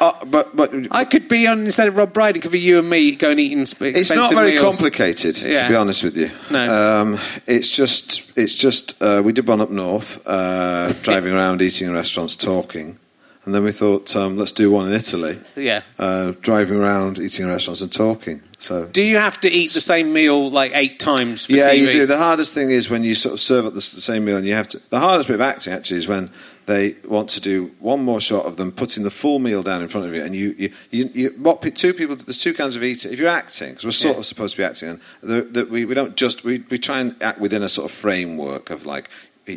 Uh, 0.00 0.12
but 0.24 0.56
but 0.56 0.72
I 0.90 1.04
could 1.04 1.28
be 1.28 1.46
on 1.46 1.60
instead 1.66 1.86
of 1.86 1.96
Rob 1.96 2.12
Brydon. 2.14 2.38
It 2.38 2.42
could 2.42 2.52
be 2.52 2.60
you 2.60 2.78
and 2.78 2.88
me 2.88 3.14
going 3.16 3.38
eating. 3.38 3.60
it's 3.60 4.10
not 4.10 4.32
very 4.32 4.52
meals. 4.52 4.64
complicated, 4.64 5.38
Yeah. 5.42 5.62
to 5.64 5.68
be 5.68 5.74
honest 5.76 6.02
with 6.02 6.16
you. 6.16 6.30
No. 6.50 6.72
Um, 7.02 7.18
it's 7.46 7.68
just 7.68 8.32
it's 8.38 8.54
just 8.54 9.00
uh, 9.02 9.20
we 9.22 9.32
did 9.32 9.46
one 9.46 9.60
up 9.60 9.70
north, 9.70 10.26
uh, 10.26 10.92
driving 11.02 11.34
around, 11.34 11.60
eating 11.60 11.88
in 11.88 11.92
restaurants, 11.94 12.34
talking, 12.34 12.96
and 13.44 13.54
then 13.54 13.62
we 13.62 13.72
thought 13.72 14.16
um, 14.16 14.38
let's 14.38 14.52
do 14.52 14.70
one 14.70 14.88
in 14.88 14.94
Italy, 14.94 15.38
Yeah. 15.54 15.82
uh, 15.98 16.32
driving 16.40 16.78
around, 16.80 17.18
eating 17.18 17.44
in 17.44 17.50
restaurants 17.50 17.82
and 17.82 17.92
talking. 17.92 18.40
So 18.58 18.86
Do 18.86 19.02
you 19.02 19.16
have 19.16 19.40
to 19.40 19.48
eat 19.50 19.72
the 19.72 19.80
same 19.80 20.12
meal 20.12 20.50
like 20.50 20.72
eight 20.74 20.98
times 20.98 21.46
for 21.46 21.52
yeah, 21.52 21.70
TV? 21.72 21.78
you 21.78 21.92
do. 21.92 22.06
The 22.06 22.18
hardest 22.18 22.52
thing 22.54 22.70
is 22.70 22.90
when 22.90 23.04
you 23.04 23.14
sort 23.14 23.32
of 23.34 23.40
serve 23.40 23.64
up 23.66 23.72
the, 23.72 23.76
the 23.76 24.02
same 24.02 24.24
meal, 24.24 24.36
and 24.38 24.46
you 24.46 24.54
have 24.54 24.68
to. 24.68 24.90
The 24.90 24.98
hardest 24.98 25.28
bit 25.28 25.34
of 25.34 25.40
acting 25.42 25.72
actually 25.74 25.98
is 25.98 26.08
when 26.08 26.30
they 26.66 26.94
want 27.09 27.29
to 27.31 27.40
do 27.40 27.73
one 27.81 28.03
more 28.05 28.20
shot 28.20 28.46
of 28.46 28.57
them 28.57 28.70
putting 28.73 29.03
the 29.03 29.11
full 29.11 29.38
meal 29.38 29.62
down 29.62 29.83
in 29.83 29.88
front 29.88 30.07
of 30.07 30.14
you, 30.14 30.23
and 30.23 30.35
you, 30.37 30.55
you, 30.57 30.70
you, 30.90 31.11
you 31.14 31.29
what 31.38 31.61
two 31.75 31.92
people? 31.92 32.16
There's 32.16 32.40
two 32.40 32.55
kinds 32.55 32.77
of 32.77 32.83
eating. 32.83 33.12
If 33.12 33.18
you're 33.18 33.29
acting, 33.29 33.70
because 33.70 33.85
we're 33.85 33.90
sort 33.92 34.14
Yeah. 34.14 34.20
of 34.20 34.27
supposed 34.27 34.55
to 34.57 34.59
be 34.59 34.64
acting, 34.64 34.88
and 34.90 35.01
the, 35.23 35.42
the, 35.42 35.64
we, 35.66 35.85
we 35.85 35.94
don't 35.94 36.16
just 36.16 36.44
we, 36.44 36.62
we 36.70 36.79
try 36.79 37.01
and 37.01 37.14
act 37.23 37.40
within 37.40 37.62
a 37.62 37.68
sort 37.68 37.90
of 37.90 37.96
framework 37.96 38.70
of 38.70 38.87
like 38.87 39.09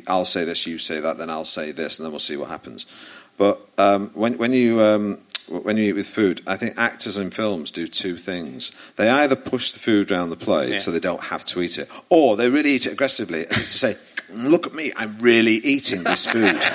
I'll 0.08 0.26
say 0.26 0.44
this, 0.44 0.66
you 0.66 0.78
say 0.78 1.00
that, 1.02 1.18
then 1.18 1.30
I'll 1.30 1.46
say 1.46 1.72
this, 1.72 2.00
and 2.00 2.06
then 2.06 2.12
we'll 2.12 2.20
see 2.20 2.38
what 2.38 2.50
happens. 2.50 2.86
But 3.38 3.60
um, 3.78 4.10
when 4.14 4.38
when 4.38 4.54
you 4.54 4.82
um, 4.82 5.18
when 5.50 5.78
you 5.78 5.84
eat 5.84 5.94
with 5.94 6.08
food, 6.08 6.42
I 6.48 6.56
think 6.56 6.78
actors 6.78 7.18
in 7.18 7.30
films 7.32 7.70
do 7.70 7.86
two 7.86 8.16
things. 8.16 8.72
They 8.96 9.10
either 9.10 9.36
push 9.36 9.72
the 9.72 9.80
food 9.80 10.12
around 10.12 10.30
the 10.30 10.36
plate 10.38 10.70
Yeah. 10.72 10.78
so 10.78 10.90
they 10.92 11.00
don't 11.00 11.22
have 11.26 11.44
to 11.46 11.62
eat 11.62 11.78
it, 11.78 11.90
or 12.10 12.36
they 12.38 12.50
really 12.50 12.72
eat 12.72 12.86
it 12.88 12.94
aggressively, 12.94 13.46
as 13.48 13.58
to 13.74 13.78
say, 13.80 13.96
"Look 14.32 14.66
at 14.68 14.74
me, 14.74 14.92
I'm 14.96 15.18
really 15.20 15.56
eating 15.56 16.04
this 16.04 16.26
food." 16.26 16.62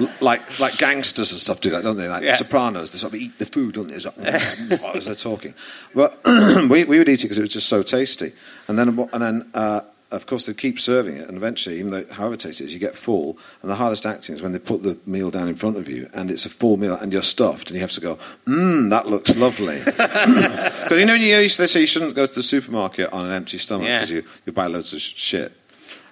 Right? 0.00 0.22
Like 0.22 0.60
like 0.60 0.78
gangsters 0.78 1.32
and 1.32 1.40
stuff 1.40 1.60
do 1.60 1.70
that, 1.70 1.82
don't 1.82 1.96
they? 1.96 2.06
Like 2.08 2.22
Yeah. 2.22 2.34
Sopranos, 2.36 2.92
they 2.92 2.98
sort 2.98 3.14
of 3.14 3.18
eat 3.20 3.36
the 3.40 3.46
food, 3.46 3.74
don't 3.74 3.88
they? 3.88 3.96
It's 3.96 4.04
like, 4.06 4.14
"Mm, 4.14 4.94
as 4.94 5.06
they're 5.06 5.14
talking. 5.16 5.54
But 5.92 6.16
we, 6.70 6.84
we 6.84 6.98
would 6.98 7.08
eat 7.08 7.20
it 7.20 7.22
because 7.24 7.38
it 7.38 7.40
was 7.40 7.50
just 7.50 7.68
so 7.68 7.82
tasty, 7.82 8.30
and 8.68 8.78
then 8.78 8.88
and 9.12 9.22
then. 9.22 9.50
Uh, 9.54 9.80
of 10.10 10.24
course, 10.24 10.46
they 10.46 10.54
keep 10.54 10.80
serving 10.80 11.18
it, 11.18 11.28
and 11.28 11.36
eventually, 11.36 11.78
even 11.78 11.90
though 11.90 12.02
however 12.10 12.34
tasty 12.34 12.64
it 12.64 12.68
is, 12.68 12.72
you 12.72 12.80
get 12.80 12.94
full. 12.94 13.36
And 13.60 13.70
the 13.70 13.74
hardest 13.74 14.06
acting 14.06 14.34
is 14.34 14.40
when 14.40 14.52
they 14.52 14.58
put 14.58 14.82
the 14.82 14.96
meal 15.04 15.30
down 15.30 15.48
in 15.48 15.54
front 15.54 15.76
of 15.76 15.86
you, 15.86 16.08
and 16.14 16.30
it's 16.30 16.46
a 16.46 16.48
full 16.48 16.78
meal, 16.78 16.94
and 16.94 17.12
you're 17.12 17.20
stuffed, 17.20 17.68
and 17.68 17.74
you 17.74 17.82
have 17.82 17.90
to 17.92 18.00
go, 18.00 18.16
mmm, 18.46 18.88
that 18.88 19.06
looks 19.06 19.36
lovely. 19.36 19.76
Because 19.84 20.98
you 20.98 21.04
know, 21.04 21.12
you 21.12 21.32
know, 21.32 21.40
they 21.42 21.48
say 21.48 21.80
you 21.80 21.86
shouldn't 21.86 22.14
go 22.14 22.24
to 22.24 22.34
the 22.34 22.42
supermarket 22.42 23.12
on 23.12 23.26
an 23.26 23.32
empty 23.32 23.58
stomach 23.58 23.86
Yeah. 23.86 23.96
because 23.98 24.10
you, 24.10 24.22
you 24.46 24.52
buy 24.52 24.66
loads 24.66 24.94
of 24.94 25.00
sh- 25.02 25.12
shit. 25.16 25.52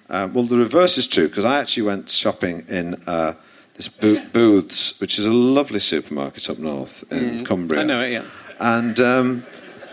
Um, 0.09 0.33
well, 0.33 0.43
the 0.45 0.57
reverse 0.57 0.97
is 0.97 1.07
true 1.07 1.27
because 1.27 1.45
I 1.45 1.59
actually 1.59 1.83
went 1.83 2.09
shopping 2.09 2.65
in 2.69 2.95
uh, 3.07 3.33
this 3.75 3.89
Bo- 3.89 4.23
Booths, 4.31 4.99
which 5.01 5.19
is 5.19 5.25
a 5.25 5.33
lovely 5.33 5.79
supermarket 5.79 6.49
up 6.49 6.59
north 6.59 7.03
in 7.11 7.43
Cumbria. 7.45 7.81
Mm. 7.81 7.83
I 7.83 7.85
know 7.87 8.01
it, 8.03 8.11
yeah. 8.11 8.23
And 8.59 8.99
um, 8.99 9.45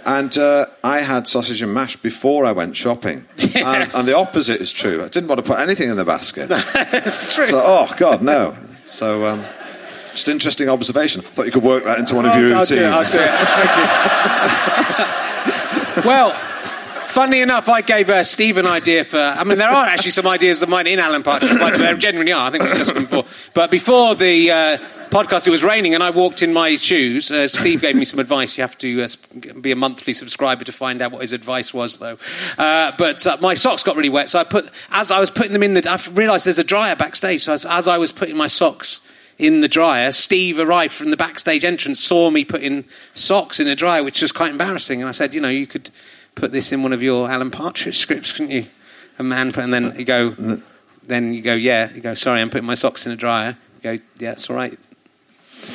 and 0.06 0.36
uh, 0.38 0.66
I 0.84 0.98
had 1.00 1.26
sausage 1.26 1.62
and 1.62 1.72
mash 1.74 1.96
before 1.96 2.44
I 2.46 2.52
went 2.52 2.76
shopping. 2.76 3.24
And, 3.54 3.80
Yes. 3.80 3.94
and 3.94 4.06
the 4.06 4.16
opposite 4.16 4.60
is 4.60 4.72
true. 4.72 5.02
I 5.02 5.08
didn't 5.08 5.28
want 5.28 5.38
to 5.42 5.46
put 5.50 5.58
anything 5.58 5.88
in 5.88 5.96
the 5.96 6.04
basket. 6.04 6.48
That's 6.48 7.34
true. 7.34 7.46
So, 7.46 7.62
oh 7.64 7.88
God, 7.96 8.20
no. 8.22 8.54
So. 8.86 9.24
Um, 9.26 9.42
just 10.10 10.28
interesting 10.28 10.68
observation. 10.68 11.22
I 11.26 11.28
thought 11.30 11.46
you 11.46 11.50
could 11.50 11.62
work 11.64 11.82
that 11.84 11.98
into 11.98 12.14
one 12.14 12.24
of 12.26 12.32
I'll, 12.32 12.40
your 12.40 12.54
I'll 12.54 12.64
do 12.64 12.74
routines. 12.76 13.14
it. 13.14 13.20
I'll 13.20 13.24
do 13.24 13.30
it. 13.30 13.30
Thank 14.84 16.02
you. 16.04 16.08
well, 16.08 16.30
funny 17.14 17.40
enough, 17.40 17.68
I 17.68 17.80
gave 17.80 18.10
uh, 18.10 18.24
Steve 18.24 18.56
an 18.56 18.66
idea 18.66 19.04
for. 19.04 19.18
I 19.18 19.44
mean, 19.44 19.56
there 19.56 19.70
are 19.70 19.86
actually 19.86 20.10
some 20.10 20.26
ideas 20.26 20.62
of 20.62 20.68
mine 20.68 20.88
in 20.88 20.98
Alan 20.98 21.22
Partridge. 21.22 21.52
Like, 21.60 21.76
there 21.76 21.94
genuinely 21.94 22.32
are. 22.32 22.48
I 22.48 22.50
think 22.50 22.64
we've 22.64 22.72
discussed 22.72 22.94
them 22.94 23.04
before. 23.04 23.24
But 23.54 23.70
before 23.70 24.16
the 24.16 24.50
uh, 24.50 24.78
podcast, 25.10 25.46
it 25.46 25.52
was 25.52 25.62
raining, 25.62 25.94
and 25.94 26.02
I 26.02 26.10
walked 26.10 26.42
in 26.42 26.52
my 26.52 26.74
shoes. 26.74 27.30
Uh, 27.30 27.46
Steve 27.46 27.80
gave 27.80 27.94
me 27.94 28.04
some 28.04 28.18
advice. 28.18 28.58
You 28.58 28.62
have 28.62 28.76
to 28.78 29.04
uh, 29.04 29.08
be 29.60 29.70
a 29.70 29.76
monthly 29.76 30.12
subscriber 30.12 30.64
to 30.64 30.72
find 30.72 31.00
out 31.00 31.12
what 31.12 31.20
his 31.20 31.32
advice 31.32 31.72
was, 31.72 31.98
though. 31.98 32.18
Uh, 32.58 32.90
but 32.98 33.24
uh, 33.24 33.36
my 33.40 33.54
socks 33.54 33.84
got 33.84 33.94
really 33.94 34.08
wet, 34.08 34.28
so 34.28 34.40
I 34.40 34.44
put 34.44 34.68
as 34.90 35.12
I 35.12 35.20
was 35.20 35.30
putting 35.30 35.52
them 35.52 35.62
in 35.62 35.74
the. 35.74 35.88
I 35.88 35.98
realised 36.12 36.46
there's 36.46 36.58
a 36.58 36.64
dryer 36.64 36.96
backstage. 36.96 37.44
So 37.44 37.52
as, 37.52 37.64
as 37.64 37.86
I 37.86 37.96
was 37.96 38.10
putting 38.10 38.36
my 38.36 38.48
socks 38.48 39.00
in 39.38 39.60
the 39.60 39.68
dryer, 39.68 40.10
Steve 40.10 40.58
arrived 40.58 40.92
from 40.92 41.10
the 41.10 41.16
backstage 41.16 41.64
entrance, 41.64 42.00
saw 42.00 42.30
me 42.30 42.44
putting 42.44 42.84
socks 43.14 43.60
in 43.60 43.66
the 43.66 43.76
dryer, 43.76 44.02
which 44.02 44.20
was 44.20 44.32
quite 44.32 44.50
embarrassing. 44.50 45.00
And 45.00 45.08
I 45.08 45.12
said, 45.12 45.32
you 45.32 45.40
know, 45.40 45.48
you 45.48 45.68
could 45.68 45.90
put 46.34 46.52
this 46.52 46.72
in 46.72 46.82
one 46.82 46.92
of 46.92 47.02
your 47.02 47.30
Alan 47.30 47.50
Partridge 47.50 47.98
scripts, 47.98 48.32
couldn't 48.32 48.50
you? 48.50 48.66
A 49.18 49.22
man, 49.22 49.52
put, 49.52 49.64
and 49.64 49.72
then 49.72 49.94
you 49.96 50.04
go, 50.04 50.34
uh, 50.38 50.56
then 51.06 51.32
you 51.34 51.42
go, 51.42 51.54
yeah. 51.54 51.92
You 51.92 52.00
go, 52.00 52.14
sorry, 52.14 52.40
I'm 52.40 52.50
putting 52.50 52.66
my 52.66 52.74
socks 52.74 53.06
in 53.06 53.10
the 53.10 53.16
dryer. 53.16 53.56
You 53.76 53.82
go, 53.82 54.04
yeah, 54.18 54.30
that's 54.30 54.50
all 54.50 54.56
right. 54.56 54.76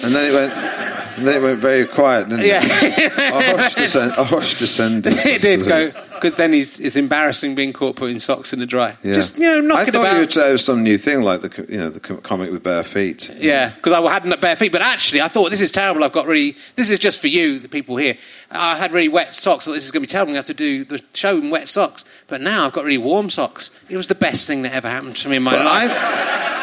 And 0.04 0.14
then 0.14 0.30
it 0.30 0.34
went, 0.34 0.99
and 1.20 1.28
then 1.28 1.42
it 1.42 1.46
went 1.46 1.60
very 1.60 1.86
quiet, 1.86 2.30
didn't 2.30 2.46
Yeah. 2.46 2.62
it? 2.64 3.14
a 3.18 3.58
hush, 3.58 3.76
descend, 3.76 4.12
a 4.18 4.24
hush 4.24 4.58
descended. 4.60 5.14
it 5.26 5.42
did 5.42 5.66
go 5.66 5.92
because 6.14 6.36
then 6.36 6.52
he's, 6.52 6.82
it's 6.82 6.98
embarrassing 6.98 7.56
being 7.56 7.72
caught 7.72 7.96
putting 7.96 8.20
socks 8.20 8.52
in 8.52 8.60
the 8.60 8.66
dryer. 8.66 8.98
Yeah. 9.04 9.14
Just 9.14 9.38
you 9.38 9.46
know, 9.48 9.62
knock 9.62 9.78
I 9.80 9.86
thought 9.86 10.02
about. 10.02 10.14
you 10.16 10.20
would 10.20 10.34
say 10.34 10.58
some 10.58 10.84
new 10.84 10.98
thing, 10.98 11.22
like 11.22 11.42
the 11.42 11.66
you 11.70 11.78
know 11.78 11.90
the 11.90 12.00
comic 12.00 12.52
with 12.52 12.62
bare 12.64 12.84
feet. 12.84 13.30
Yeah, 13.38 13.70
because 13.70 13.94
I 13.94 14.12
hadn't 14.12 14.42
bare 14.42 14.56
feet. 14.58 14.72
But 14.74 14.82
actually, 14.82 15.22
I 15.22 15.30
thought 15.30 15.50
this 15.50 15.62
is 15.62 15.72
terrible. 15.72 16.04
I've 16.04 16.12
got 16.12 16.28
really. 16.28 16.58
This 16.76 16.90
is 16.90 17.00
just 17.00 17.22
for 17.22 17.28
you, 17.28 17.60
the 17.60 17.70
people 17.70 17.96
here. 17.96 18.18
I 18.52 18.76
had 18.76 18.92
really 18.94 19.08
wet 19.08 19.34
socks. 19.36 19.66
Thought 19.66 19.74
this 19.74 19.86
is 19.86 19.92
going 19.92 20.02
to 20.02 20.08
be 20.08 20.12
terrible. 20.12 20.34
I 20.34 20.38
have 20.38 20.46
to 20.46 20.54
do 20.54 20.84
the 20.84 21.02
show 21.14 21.38
in 21.38 21.50
wet 21.52 21.70
socks. 21.70 22.04
But 22.28 22.42
now 22.42 22.66
I've 22.66 22.74
got 22.74 22.84
really 22.84 22.98
warm 22.98 23.30
socks. 23.30 23.70
It 23.90 23.96
was 23.96 24.08
the 24.08 24.16
best 24.16 24.46
thing 24.46 24.64
that 24.64 24.74
ever 24.74 24.90
happened 24.90 25.16
to 25.18 25.30
me 25.30 25.38
in 25.38 25.44
my 25.44 25.52
But 25.52 25.66
life. 25.66 25.92
I, 25.94 26.59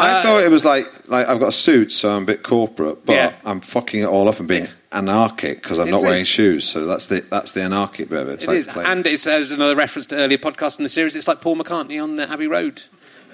I 0.00 0.22
thought 0.22 0.42
it 0.42 0.50
was 0.50 0.64
like 0.64 0.86
like 1.08 1.26
I've 1.28 1.40
got 1.40 1.48
a 1.48 1.52
suit, 1.52 1.92
so 1.92 2.10
I'm 2.14 2.22
a 2.22 2.26
bit 2.26 2.42
corporate, 2.42 3.04
but 3.06 3.12
Yeah. 3.14 3.32
I'm 3.44 3.60
fucking 3.60 4.02
it 4.02 4.06
all 4.06 4.28
up 4.28 4.38
and 4.38 4.48
being 4.48 4.68
anarchic 4.92 5.62
because 5.62 5.78
I'm 5.78 5.88
It 5.88 5.92
not 5.92 6.02
wearing 6.02 6.24
shoes. 6.24 6.64
So 6.68 6.86
that's 6.86 7.06
the 7.06 7.20
that's 7.30 7.52
the 7.52 7.62
anarchic 7.62 8.08
bit 8.08 8.20
of 8.22 8.28
it. 8.28 8.34
It's 8.34 8.44
It 8.44 8.48
like 8.48 8.56
is, 8.58 8.66
playing- 8.66 8.88
and 8.90 9.06
it's 9.06 9.26
uh, 9.26 9.44
another 9.50 9.76
reference 9.76 10.06
to 10.08 10.16
earlier 10.16 10.38
podcasts 10.38 10.78
in 10.78 10.82
the 10.82 10.88
series. 10.88 11.14
It's 11.16 11.28
like 11.28 11.40
Paul 11.40 11.56
McCartney 11.56 12.02
on 12.02 12.16
the 12.16 12.30
Abbey 12.30 12.46
Road. 12.46 12.82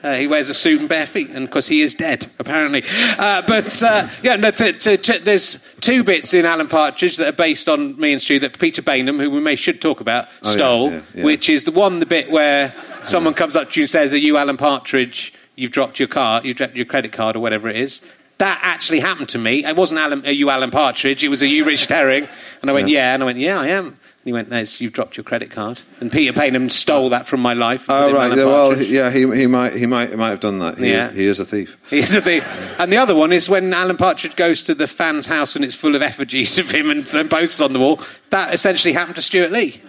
Uh, 0.03 0.17
he 0.17 0.27
wears 0.27 0.51
a 0.51 0.55
suit 0.55 0.81
and 0.81 0.89
bare 0.89 1.07
feet, 1.07 1.31
and 1.31 1.47
because 1.47 1.67
he 1.69 1.81
is 1.81 1.95
dead, 1.95 2.27
apparently. 2.39 2.85
Uh, 3.19 3.41
but 3.47 3.83
uh, 3.83 4.07
yeah, 4.23 4.37
no, 4.37 4.51
th- 4.51 4.85
t- 4.85 4.99
t- 4.99 5.17
there's 5.19 5.75
two 5.81 6.05
bits 6.05 6.35
in 6.35 6.45
Alan 6.45 6.69
Partridge 6.69 7.17
that 7.17 7.29
are 7.29 7.33
based 7.33 7.71
on 7.71 7.99
me 7.99 8.13
and 8.13 8.21
Stu 8.21 8.39
that 8.41 8.59
Peter 8.59 8.83
Baynham, 8.83 9.19
who 9.19 9.31
we 9.31 9.41
may 9.41 9.55
should 9.55 9.81
talk 9.81 10.03
about, 10.03 10.27
Oh, 10.27 10.49
yeah, 10.49 10.51
stole. 10.51 10.91
yeah, 10.93 11.01
yeah. 11.15 11.25
Which 11.25 11.49
is 11.49 11.65
the 11.65 11.71
one, 11.73 12.01
the 12.01 12.07
bit 12.07 12.31
where 12.31 12.75
someone 13.03 13.33
comes 13.33 13.57
up 13.57 13.71
to 13.71 13.81
you 13.81 13.85
and 13.85 13.91
says, 13.91 14.13
"Are 14.13 14.19
you 14.19 14.37
Alan 14.37 14.59
Partridge? 14.59 15.33
You've 15.57 15.71
dropped 15.73 15.99
your 15.99 16.09
car, 16.09 16.41
you 16.45 16.55
dropped 16.55 16.77
your 16.77 16.87
credit 16.87 17.13
card, 17.13 17.37
or 17.37 17.41
whatever 17.41 17.69
it 17.69 17.77
is." 17.77 18.01
That 18.39 18.59
actually 18.63 18.99
happened 18.99 19.29
to 19.29 19.39
me. 19.39 19.65
It 19.65 19.77
wasn't 19.77 20.01
Alan, 20.01 20.27
are 20.27 20.33
you 20.33 20.51
Alan 20.51 20.73
Partridge? 20.73 21.23
It 21.23 21.29
was 21.29 21.41
a 21.41 21.47
you 21.47 21.65
Richard 21.73 21.91
Herring, 21.91 22.27
and 22.63 22.71
I 22.71 22.75
went, 22.75 22.89
Yeah. 22.89 22.99
"Yeah," 22.99 23.15
and 23.15 23.23
I 23.23 23.27
went, 23.27 23.39
"Yeah, 23.39 23.61
I 23.61 23.69
am." 23.69 23.87
And 23.87 24.31
he 24.31 24.33
went, 24.33 24.49
no, 24.49 24.65
you've 24.79 24.95
dropped 24.95 25.19
your 25.19 25.25
credit 25.25 25.51
card. 25.51 25.83
And 26.01 26.11
Peter 26.11 26.33
Baynham 26.33 26.71
stole 26.71 27.11
that 27.11 27.27
from 27.27 27.41
my 27.41 27.53
life. 27.53 27.85
Oh 27.91 28.11
right, 28.11 28.35
yeah, 28.35 28.45
well, 28.47 28.83
yeah, 28.83 29.11
he, 29.11 29.21
he 29.37 29.47
might 29.47 29.75
he 29.75 29.85
might 29.85 30.09
he 30.09 30.17
might 30.17 30.31
have 30.31 30.41
done 30.41 30.61
that. 30.61 30.79
He, 30.79 30.91
Yeah. 30.91 31.11
is, 31.11 31.15
he 31.15 31.27
is 31.27 31.41
a 31.41 31.45
thief. 31.45 31.77
He 31.91 31.99
is 31.99 32.15
a 32.15 32.23
thief. 32.23 32.43
And 32.79 32.91
the 32.91 32.97
other 32.97 33.15
one 33.15 33.33
is 33.35 33.51
when 33.51 33.75
Alan 33.75 33.99
Partridge 33.99 34.35
goes 34.35 34.63
to 34.63 34.75
the 34.75 34.87
fans' 34.87 35.27
house 35.27 35.57
and 35.57 35.63
it's 35.65 35.75
full 35.75 35.95
of 35.95 36.01
effigies 36.01 36.57
of 36.59 36.71
him 36.71 36.89
and, 36.91 37.07
and 37.15 37.31
posters 37.31 37.61
on 37.61 37.75
the 37.75 37.79
wall. 37.79 38.01
That 38.31 38.55
essentially 38.55 38.95
happened 38.95 39.17
to 39.17 39.23
Stewart 39.23 39.53
Lee. 39.53 39.83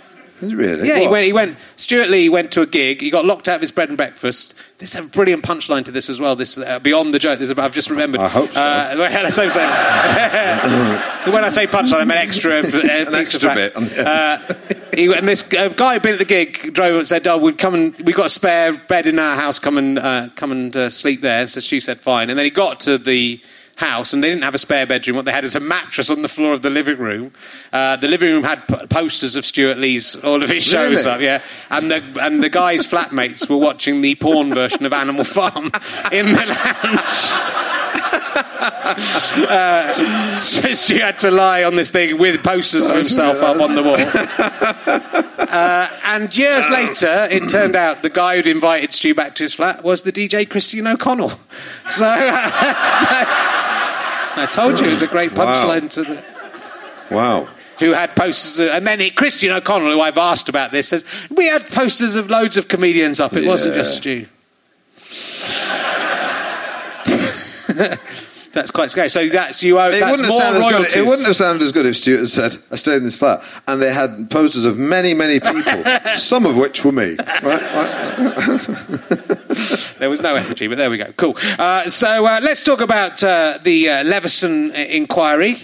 Really? 0.53 0.87
Yeah, 0.87 0.99
he 0.99 1.07
went, 1.07 1.25
he 1.25 1.33
went. 1.33 1.57
Stewart 1.75 2.09
Lee 2.09 2.29
went 2.29 2.51
to 2.53 2.61
a 2.61 2.65
gig. 2.65 3.01
He 3.01 3.09
got 3.09 3.25
locked 3.25 3.47
out 3.47 3.55
of 3.55 3.61
his 3.61 3.71
bread 3.71 3.89
and 3.89 3.97
breakfast. 3.97 4.53
There's 4.77 4.95
a 4.95 5.03
brilliant 5.03 5.43
punchline 5.43 5.85
to 5.85 5.91
this 5.91 6.09
as 6.09 6.19
well. 6.19 6.35
This 6.35 6.57
uh, 6.57 6.79
beyond 6.79 7.13
the 7.13 7.19
joke. 7.19 7.39
There's 7.39 7.51
a, 7.51 7.61
I've 7.61 7.73
just 7.73 7.89
remembered. 7.89 8.21
I 8.21 8.27
hope 8.27 8.51
so. 8.51 8.61
Uh, 8.61 8.95
well, 8.97 9.23
let's 9.23 9.35
so. 9.35 9.43
when 11.31 11.45
I 11.45 11.49
say 11.49 11.67
punchline, 11.67 12.01
I 12.01 12.05
mean 12.05 12.17
extra. 12.17 12.59
Uh, 12.59 12.61
piece 13.11 13.35
extra 13.35 13.53
bit 13.53 13.75
Uh, 13.75 14.37
he, 14.93 15.13
and 15.13 15.27
this 15.27 15.43
uh, 15.53 15.69
guy 15.69 15.93
who'd 15.93 16.03
been 16.03 16.13
at 16.13 16.19
the 16.19 16.25
gig 16.25 16.73
drove 16.73 16.95
and 16.95 17.07
said, 17.07 17.25
"Oh, 17.27 17.37
we've 17.37 17.57
come 17.57 17.73
and 17.73 17.95
we 18.01 18.13
got 18.13 18.27
a 18.27 18.29
spare 18.29 18.73
bed 18.73 19.07
in 19.07 19.19
our 19.19 19.35
house. 19.35 19.59
Come 19.59 19.77
and 19.77 19.97
uh, 19.97 20.29
come 20.35 20.51
and 20.51 20.75
uh, 20.75 20.89
sleep 20.89 21.21
there." 21.21 21.47
So 21.47 21.59
she 21.59 21.79
said, 21.79 21.99
"Fine." 21.99 22.29
And 22.29 22.37
then 22.37 22.45
he 22.45 22.51
got 22.51 22.81
to 22.81 22.97
the 22.97 23.41
house 23.77 24.13
and 24.13 24.23
they 24.23 24.29
didn't 24.29 24.43
have 24.43 24.55
a 24.55 24.57
spare 24.57 24.85
bedroom. 24.85 25.17
What 25.17 25.25
they 25.25 25.31
had 25.33 25.43
is 25.43 25.55
a 25.55 25.59
mattress 25.59 26.09
on 26.09 26.21
the 26.21 26.29
floor 26.29 26.53
of 26.53 26.61
the 26.61 26.69
living 26.69 26.97
room. 26.97 27.31
Uh, 27.73 27.97
the 27.97 28.07
living 28.07 28.29
room 28.31 28.43
had 28.43 28.65
p- 28.67 28.87
posters 28.87 29.35
of 29.35 29.45
Stewart 29.45 29.77
Lee's 29.77 30.15
all 30.17 30.43
of 30.43 30.49
his 30.49 30.63
shows 30.63 31.05
Really? 31.05 31.11
up, 31.15 31.21
yeah. 31.21 31.41
And 31.69 31.91
the 31.91 32.01
and 32.21 32.41
the 32.41 32.49
guy's 32.49 32.87
flatmates 32.87 33.49
were 33.49 33.57
watching 33.57 34.01
the 34.01 34.15
porn 34.15 34.53
version 34.53 34.85
of 34.85 34.93
Animal 34.93 35.25
Farm 35.25 35.65
in 36.11 36.31
the 36.33 36.45
lounge. 36.45 37.84
Uh, 38.65 40.33
so 40.35 40.73
Stu 40.73 40.99
had 40.99 41.17
to 41.19 41.31
lie 41.31 41.63
on 41.63 41.75
this 41.75 41.91
thing 41.91 42.17
with 42.17 42.43
posters 42.43 42.89
of 42.89 42.95
himself 42.95 43.41
up 43.41 43.61
on 43.61 43.73
the 43.75 43.83
wall. 43.83 43.97
Uh, 45.45 45.87
and 46.05 46.35
years 46.35 46.67
later, 46.69 47.27
it 47.31 47.47
turned 47.49 47.75
out 47.77 48.01
the 48.01 48.09
guy 48.09 48.35
who'd 48.35 48.47
invited 48.47 48.91
Stu 48.91 49.13
back 49.15 49.35
to 49.35 49.43
his 49.43 49.53
flat 49.53 49.83
was 49.83 50.01
the 50.01 50.11
DJ 50.11 50.49
Christian 50.49 50.85
O'Connell. 50.87 51.29
So 51.89 52.05
I 54.37 54.45
told 54.51 54.77
you 54.79 54.87
it 54.87 54.89
was 54.89 55.01
a 55.01 55.07
great 55.07 55.31
Wow. 55.33 55.45
punchline 55.45 55.89
to 55.91 56.03
the 56.03 56.21
Wow. 57.09 57.47
who 57.79 57.91
had 57.93 58.15
posters, 58.17 58.59
of, 58.59 58.69
and 58.75 58.85
then 58.85 58.99
it, 58.99 59.15
Christian 59.15 59.51
O'Connell, 59.51 59.91
who 59.91 60.01
I've 60.01 60.17
asked 60.17 60.49
about 60.49 60.71
this, 60.73 60.89
says 60.89 61.05
we 61.29 61.47
had 61.47 61.61
posters 61.69 62.17
of 62.17 62.29
loads 62.29 62.57
of 62.57 62.67
comedians 62.67 63.21
up. 63.21 63.33
It 63.33 63.45
wasn't 63.45 63.75
just 63.75 63.95
Stu. 63.97 64.25
That's 68.55 68.71
quite 68.71 68.89
scary. 68.89 69.09
So 69.09 69.27
that's 69.27 69.61
you. 69.61 69.77
Owe, 69.77 69.89
It 69.89 69.99
that's 69.99 70.11
wouldn't, 70.17 70.33
have 70.33 70.33
sounded 70.33 70.59
as 70.59 70.65
good, 70.93 70.97
it 70.97 71.05
wouldn't 71.05 71.27
have 71.27 71.35
sounded 71.35 71.61
as 71.61 71.73
good 71.73 71.85
if 71.85 71.97
Stewart 71.97 72.19
had 72.21 72.29
said, 72.29 72.55
I 72.71 72.77
stayed 72.77 72.95
in 72.95 73.03
this 73.03 73.17
flat, 73.17 73.43
and 73.67 73.81
they 73.81 73.91
had 73.93 74.31
posters 74.31 74.63
of 74.63 74.77
many, 74.77 75.13
many 75.13 75.41
people, 75.41 75.83
some 76.15 76.45
of 76.45 76.55
which 76.55 76.85
were 76.85 76.93
me. 76.93 77.17
Right? 77.43 77.61
There 79.99 80.09
was 80.09 80.21
no 80.21 80.35
effigy, 80.35 80.67
but 80.67 80.77
there 80.77 80.89
we 80.89 80.97
go. 80.97 81.11
Cool. 81.17 81.37
Uh, 81.57 81.87
so 81.89 82.25
uh, 82.25 82.39
let's 82.43 82.63
talk 82.63 82.81
about 82.81 83.23
uh, 83.23 83.57
the 83.63 83.89
uh, 83.89 84.03
Leveson 84.03 84.71
uh, 84.71 84.75
inquiry, 84.75 85.57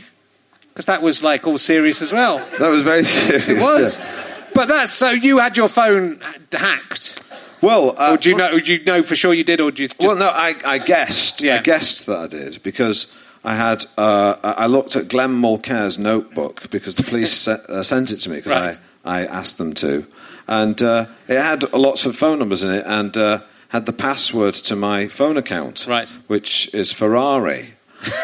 because 0.69 0.85
that 0.85 1.01
was 1.01 1.21
like 1.21 1.45
all 1.47 1.57
serious 1.57 2.01
as 2.01 2.11
well. 2.13 2.37
That 2.59 2.69
was 2.69 2.81
very 2.81 3.03
serious. 3.15 3.47
It 3.47 3.59
was. 3.59 3.99
yeah. 3.99 4.47
But 4.53 4.67
that's 4.69 4.93
so 4.93 5.11
you 5.11 5.39
had 5.39 5.57
your 5.57 5.67
phone 5.67 6.21
hacked, 6.51 7.21
Well, 7.61 7.93
uh, 7.97 8.13
or 8.13 8.17
do 8.17 8.29
you 8.29 8.35
know? 8.37 8.59
Do 8.59 8.73
you 8.73 8.83
know 8.83 9.03
for 9.03 9.15
sure 9.15 9.33
you 9.33 9.43
did, 9.43 9.61
or 9.61 9.71
do 9.71 9.83
you 9.83 9.87
just? 9.87 9.99
Well, 9.99 10.15
no, 10.17 10.29
I, 10.33 10.55
I 10.65 10.77
guessed. 10.79 11.41
Yeah. 11.41 11.55
I 11.55 11.61
guessed 11.61 12.05
that 12.07 12.17
I 12.17 12.27
did 12.27 12.61
because 12.63 13.15
I 13.43 13.55
had. 13.55 13.85
Uh, 13.97 14.35
I 14.43 14.65
looked 14.67 14.95
at 14.95 15.07
Glenn 15.09 15.33
Mulcaire's 15.33 15.99
notebook 15.99 16.69
because 16.71 16.95
the 16.95 17.03
police 17.03 17.33
se- 17.45 17.57
uh, 17.69 17.83
sent 17.83 18.11
it 18.11 18.17
to 18.17 18.29
me 18.29 18.37
because 18.37 18.51
Right. 18.51 18.77
I, 19.05 19.21
I 19.21 19.25
asked 19.25 19.57
them 19.59 19.73
to, 19.75 20.05
and 20.47 20.81
uh, 20.81 21.05
it 21.27 21.39
had 21.41 21.71
lots 21.73 22.05
of 22.05 22.15
phone 22.15 22.39
numbers 22.39 22.63
in 22.63 22.71
it 22.71 22.83
and 22.87 23.15
uh, 23.17 23.41
had 23.69 23.85
the 23.85 23.93
password 23.93 24.53
to 24.55 24.75
my 24.75 25.07
phone 25.07 25.37
account, 25.37 25.85
Right. 25.87 26.09
which 26.27 26.73
is 26.73 26.91
Ferrari, 26.91 27.73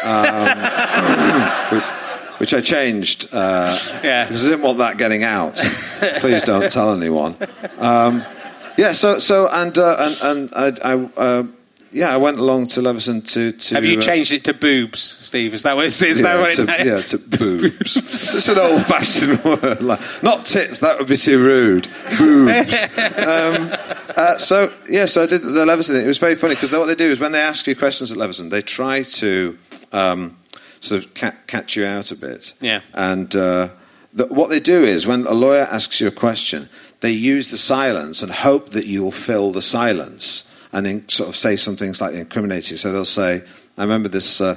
um, 0.04 0.48
which, 1.72 1.84
which 2.38 2.54
I 2.54 2.60
changed 2.60 3.28
uh, 3.32 3.76
Yeah. 4.02 4.24
because 4.24 4.44
I 4.46 4.50
didn't 4.50 4.64
want 4.64 4.78
that 4.78 4.98
getting 4.98 5.22
out. 5.22 5.56
Please 6.20 6.42
don't 6.42 6.70
tell 6.70 6.92
anyone. 6.94 7.36
Um, 7.78 8.24
yeah, 8.78 8.92
so 8.92 9.18
so 9.18 9.48
and 9.50 9.76
uh, 9.76 9.96
and 9.98 10.50
and 10.54 10.54
I, 10.54 10.92
I 10.92 11.10
uh, 11.16 11.44
yeah, 11.90 12.14
I 12.14 12.16
went 12.16 12.38
along 12.38 12.66
to 12.68 12.82
Leveson 12.82 13.22
to 13.22 13.52
to. 13.52 13.74
Have 13.74 13.84
you 13.84 13.98
uh, 13.98 14.00
changed 14.00 14.32
it 14.32 14.44
to 14.44 14.54
boobs, 14.54 15.00
Steve? 15.00 15.52
Is 15.52 15.64
that 15.64 15.74
what 15.74 15.86
is, 15.86 16.00
is 16.00 16.20
yeah, 16.20 16.34
that 16.34 16.40
what 16.40 16.52
to, 16.54 16.62
it? 16.62 16.86
yeah, 16.86 17.00
to 17.00 17.18
boobs. 17.38 17.96
it's 17.96 18.48
an 18.48 18.58
old-fashioned 18.58 19.44
word, 19.62 19.82
like, 19.82 20.00
not 20.22 20.46
tits. 20.46 20.78
That 20.78 20.98
would 20.98 21.08
be 21.08 21.16
too 21.16 21.42
rude. 21.42 21.88
Boobs. 22.18 22.98
um, 22.98 23.74
uh, 24.16 24.38
so 24.38 24.72
yeah, 24.88 25.06
so 25.06 25.22
I 25.22 25.26
did 25.26 25.42
the 25.42 25.66
Leveson. 25.66 25.96
thing. 25.96 26.04
It 26.04 26.08
was 26.08 26.18
very 26.18 26.36
funny 26.36 26.54
because 26.54 26.70
what 26.70 26.86
they 26.86 26.94
do 26.94 27.10
is 27.10 27.18
when 27.18 27.32
they 27.32 27.42
ask 27.42 27.66
you 27.66 27.74
questions 27.74 28.12
at 28.12 28.18
Leveson, 28.18 28.50
they 28.50 28.62
try 28.62 29.02
to 29.02 29.58
um, 29.92 30.38
sort 30.80 31.04
of 31.04 31.14
ca- 31.14 31.36
catch 31.46 31.76
you 31.76 31.84
out 31.84 32.12
a 32.12 32.16
bit. 32.16 32.54
Yeah. 32.60 32.80
And 32.94 33.34
uh, 33.34 33.70
the, 34.12 34.26
what 34.26 34.50
they 34.50 34.60
do 34.60 34.84
is 34.84 35.06
when 35.06 35.26
a 35.26 35.34
lawyer 35.34 35.66
asks 35.70 36.00
you 36.00 36.06
a 36.06 36.12
question, 36.12 36.68
they 37.00 37.10
use 37.10 37.48
the 37.48 37.56
silence 37.56 38.22
and 38.22 38.32
hope 38.32 38.70
that 38.70 38.86
you'll 38.86 39.12
fill 39.12 39.52
the 39.52 39.62
silence 39.62 40.44
and 40.72 40.86
in, 40.86 41.08
sort 41.08 41.28
of 41.28 41.36
say 41.36 41.56
something 41.56 41.94
slightly 41.94 42.20
incriminating. 42.20 42.76
So 42.76 42.92
they'll 42.92 43.04
say, 43.04 43.42
I 43.76 43.82
remember 43.82 44.08
this. 44.08 44.40
Uh, 44.40 44.56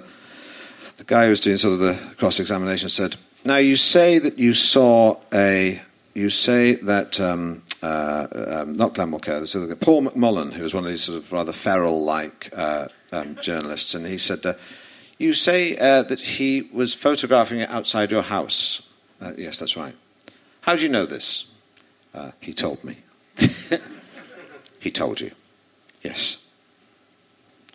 the 0.98 1.04
guy 1.04 1.24
who 1.24 1.30
was 1.30 1.40
doing 1.40 1.58
sort 1.58 1.74
of 1.74 1.80
the 1.80 2.16
cross 2.16 2.40
examination 2.40 2.90
said, 2.90 3.16
"Now 3.46 3.58
you 3.58 3.76
say 3.76 4.20
that 4.20 4.38
you 4.38 4.54
saw 4.54 5.20
a, 5.34 5.80
you 6.14 6.30
say 6.30 6.74
that 6.76 7.20
um, 7.20 7.64
uh, 7.82 8.28
um, 8.34 8.76
not 8.76 8.94
Glenn 8.94 9.12
Mulcaire, 9.12 9.40
this 9.40 9.56
other 9.56 9.68
guy, 9.68 9.76
Paul 9.76 10.04
McMullen, 10.04 10.54
who 10.54 10.64
was 10.64 10.74
one 10.74 10.84
of 10.84 10.90
these 10.90 11.04
sort 11.04 11.20
of 11.20 11.32
rather 11.32 11.52
feral-like 11.52 12.50
uh, 12.56 12.88
um, 13.12 13.36
journalists, 13.42 13.96
and 13.96 14.06
he 14.06 14.18
said, 14.18 14.46
uh, 14.46 14.54
you 15.18 15.34
say 15.34 15.78
uh, 15.78 16.04
that 16.04 16.20
he 16.20 16.70
was 16.74 16.94
photographing 16.94 17.60
it 17.60 17.70
outside 17.70 18.12
your 18.12 18.24
house. 18.24 18.88
Uh, 19.20 19.34
yes, 19.38 19.60
that's 19.60 19.78
right. 19.78 19.94
How 20.62 20.76
do 20.76 20.84
you 20.84 20.90
know 20.90 21.06
this? 21.06 21.51
Uh, 22.14 22.32
he 22.40 22.54
told 22.54 22.84
me. 22.84 22.98
he 24.80 24.92
told 24.92 25.22
you. 25.22 25.32
Yes. 26.02 26.46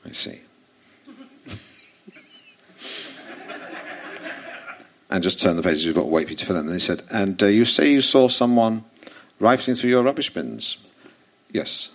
I 0.04 0.12
see. 0.12 0.40
and 5.10 5.22
just 5.22 5.40
turn 5.40 5.56
the 5.56 5.62
pages, 5.62 5.86
you've 5.86 5.94
got 5.94 6.02
to 6.02 6.08
wait 6.08 6.26
for 6.26 6.32
you 6.32 6.36
to 6.36 6.46
fill 6.46 6.56
in. 6.56 6.66
And 6.66 6.72
he 6.72 6.78
said, 6.78 7.02
And 7.10 7.42
uh, 7.42 7.46
you 7.46 7.64
say 7.64 7.90
you 7.90 8.00
saw 8.00 8.28
someone 8.28 8.84
rifling 9.40 9.76
through 9.76 9.90
your 9.90 10.02
rubbish 10.02 10.32
bins? 10.32 10.86
Yes. 11.50 11.90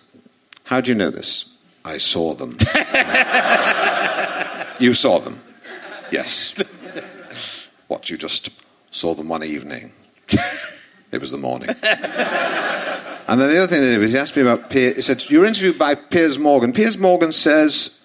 How 0.65 0.81
do 0.81 0.91
you 0.91 0.97
know 0.97 1.11
this? 1.11 1.57
I 1.83 1.97
saw 1.97 2.33
them. 2.33 2.57
you 4.79 4.93
saw 4.93 5.19
them? 5.19 5.41
Yes. 6.11 6.61
What, 7.87 8.09
you 8.09 8.17
just 8.17 8.49
saw 8.91 9.13
them 9.13 9.27
one 9.27 9.43
evening? 9.43 9.91
It 11.11 11.21
was 11.21 11.31
the 11.31 11.37
morning. 11.37 11.69
and 11.69 13.39
then 13.39 13.49
the 13.49 13.57
other 13.57 13.67
thing 13.67 13.81
they 13.81 13.91
did 13.91 13.99
was 13.99 14.11
he 14.13 14.17
asked 14.17 14.35
me 14.35 14.41
about 14.41 14.69
Piers. 14.69 14.95
He 14.95 15.01
said, 15.01 15.29
You 15.29 15.39
were 15.41 15.45
interviewed 15.45 15.77
by 15.77 15.95
Piers 15.95 16.39
Morgan. 16.39 16.73
Piers 16.73 16.97
Morgan 16.97 17.31
says, 17.31 18.01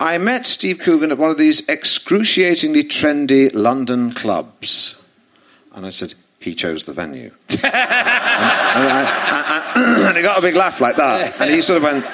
I 0.00 0.18
met 0.18 0.46
Steve 0.46 0.78
Coogan 0.80 1.10
at 1.12 1.18
one 1.18 1.30
of 1.30 1.38
these 1.38 1.66
excruciatingly 1.68 2.84
trendy 2.84 3.50
London 3.54 4.12
clubs. 4.12 5.02
And 5.74 5.86
I 5.86 5.90
said, 5.90 6.14
he 6.40 6.54
chose 6.54 6.84
the 6.84 6.92
venue. 6.92 7.30
and, 7.50 7.64
and 7.64 7.72
I- 7.72 10.04
and 10.08 10.16
he 10.16 10.22
got 10.22 10.38
a 10.38 10.42
big 10.42 10.54
laugh 10.54 10.80
like 10.80 10.96
that. 10.96 11.40
And 11.40 11.50
he 11.50 11.60
sort 11.62 11.78
of 11.78 11.82
went, 11.84 12.04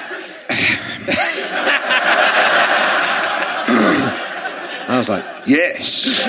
I 4.87 4.97
was 4.97 5.09
like, 5.09 5.23
yes. 5.45 6.25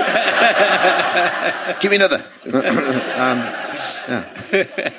Give 1.80 1.90
me 1.90 1.96
another. 1.96 2.18
um, 2.46 3.38
yeah. 4.08 4.90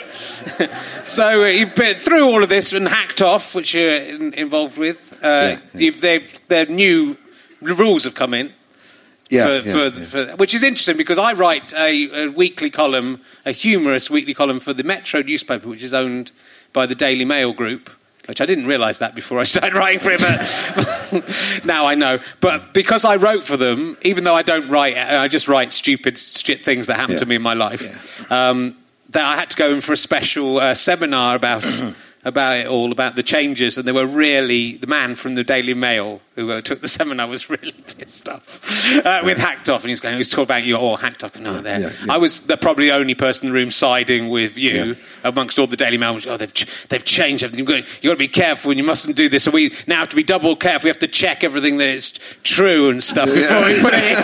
so 1.01 1.43
uh, 1.43 1.47
you've 1.47 1.75
been 1.75 1.95
through 1.95 2.25
all 2.27 2.43
of 2.43 2.49
this 2.49 2.73
and 2.73 2.87
hacked 2.87 3.21
off, 3.21 3.55
which 3.55 3.73
you're 3.73 3.95
in, 3.95 4.33
involved 4.33 4.77
with. 4.77 5.19
Uh, 5.23 5.57
Yeah, 5.73 5.91
yeah. 6.01 6.19
Their 6.47 6.65
new 6.67 7.17
rules 7.61 8.03
have 8.03 8.15
come 8.15 8.33
in. 8.33 8.51
Yeah, 9.29 9.61
for, 9.61 9.67
yeah, 9.67 9.73
for, 9.73 9.83
yeah. 10.19 10.25
for- 10.27 10.35
which 10.35 10.53
is 10.53 10.63
interesting 10.63 10.97
because 10.97 11.17
I 11.17 11.33
write 11.33 11.73
a, 11.73 12.25
a 12.25 12.27
weekly 12.29 12.69
column, 12.69 13.21
a 13.45 13.51
humorous 13.51 14.09
weekly 14.09 14.33
column 14.33 14.59
for 14.59 14.73
the 14.73 14.83
Metro 14.83 15.21
newspaper, 15.21 15.67
which 15.69 15.83
is 15.83 15.93
owned 15.93 16.31
by 16.71 16.85
the 16.85 16.95
Daily 16.95 17.25
Mail 17.25 17.53
Group. 17.53 17.89
Which 18.25 18.39
I 18.39 18.45
didn't 18.45 18.67
realise 18.67 18.99
that 18.99 19.15
before 19.15 19.39
I 19.39 19.43
started 19.53 19.73
writing 19.73 19.99
for 19.99 20.11
him. 20.11 20.19
but 20.21 21.65
now 21.65 21.85
I 21.87 21.95
know. 21.95 22.19
But 22.39 22.73
because 22.73 23.03
I 23.03 23.17
wrote 23.17 23.43
for 23.43 23.57
them, 23.57 23.97
even 24.01 24.23
though 24.23 24.33
I 24.35 24.43
don't 24.43 24.69
write, 24.69 24.95
I 24.95 25.27
just 25.27 25.49
write 25.49 25.73
stupid 25.73 26.17
shit 26.17 26.63
things 26.63 26.87
that 26.87 26.95
happen 26.95 27.17
to 27.17 27.25
me 27.25 27.35
in 27.35 27.41
my 27.41 27.53
life. 27.53 28.31
Um, 28.31 28.77
that 29.13 29.25
I 29.25 29.35
had 29.35 29.49
to 29.51 29.57
go 29.57 29.71
in 29.71 29.81
for 29.81 29.93
a 29.93 29.97
special 29.97 30.57
uh, 30.57 30.73
seminar 30.73 31.35
about 31.35 31.63
about 32.25 32.57
it 32.57 32.67
all, 32.67 32.91
about 32.91 33.15
the 33.15 33.23
changes, 33.23 33.77
and 33.77 33.87
they 33.87 33.91
were 33.91 34.07
really 34.07 34.77
the 34.77 34.87
man 34.87 35.15
from 35.15 35.35
the 35.35 35.43
Daily 35.43 35.73
Mail 35.73 36.21
who 36.35 36.49
uh, 36.51 36.61
took 36.61 36.81
the 36.81 36.87
seminar 36.87 37.27
was 37.33 37.49
really 37.49 37.71
pissed 37.97 38.27
off 38.27 38.59
uh, 39.05 39.21
with 39.23 39.37
hacked 39.37 39.69
off, 39.69 39.83
and 39.83 39.89
he's 39.89 39.99
going, 39.99 40.17
was 40.17 40.29
talking 40.29 40.43
about 40.43 40.63
you 40.63 40.75
all 40.75 40.97
hacked 40.97 41.23
off. 41.23 41.37
No, 41.37 41.61
there. 41.61 41.79
yeah, 41.79 41.89
yeah. 42.05 42.13
I 42.13 42.17
was 42.17 42.41
the 42.47 42.57
probably 42.57 42.91
only 42.91 43.13
person 43.15 43.47
in 43.47 43.53
the 43.53 43.59
room 43.59 43.69
siding 43.71 44.29
with 44.29 44.57
you 44.57 44.71
Yeah. 44.83 44.93
amongst 45.23 45.59
all 45.59 45.67
the 45.67 45.77
Daily 45.77 45.97
Mail. 45.97 46.17
Oh, 46.27 46.37
they've 46.37 46.53
ch- 46.53 46.87
they've 46.87 47.03
changed 47.03 47.43
everything. 47.43 47.59
You've 47.59 47.67
got, 47.67 48.03
you've 48.03 48.09
got 48.11 48.13
to 48.13 48.17
be 48.17 48.27
careful, 48.27 48.71
and 48.71 48.77
you 48.79 48.83
mustn't 48.83 49.15
do 49.15 49.29
this. 49.29 49.45
And 49.45 49.53
we 49.53 49.73
now 49.87 49.99
have 49.99 50.09
to 50.09 50.15
be 50.15 50.23
double 50.23 50.55
careful. 50.55 50.85
We 50.85 50.89
have 50.89 50.97
to 50.99 51.07
check 51.07 51.43
everything 51.43 51.77
that 51.77 51.87
it's 51.89 52.19
true 52.43 52.89
and 52.89 53.03
stuff 53.03 53.27
before 53.33 53.65
we 53.65 53.79
put 53.81 53.93
it 53.93 54.03
in. 54.03 54.15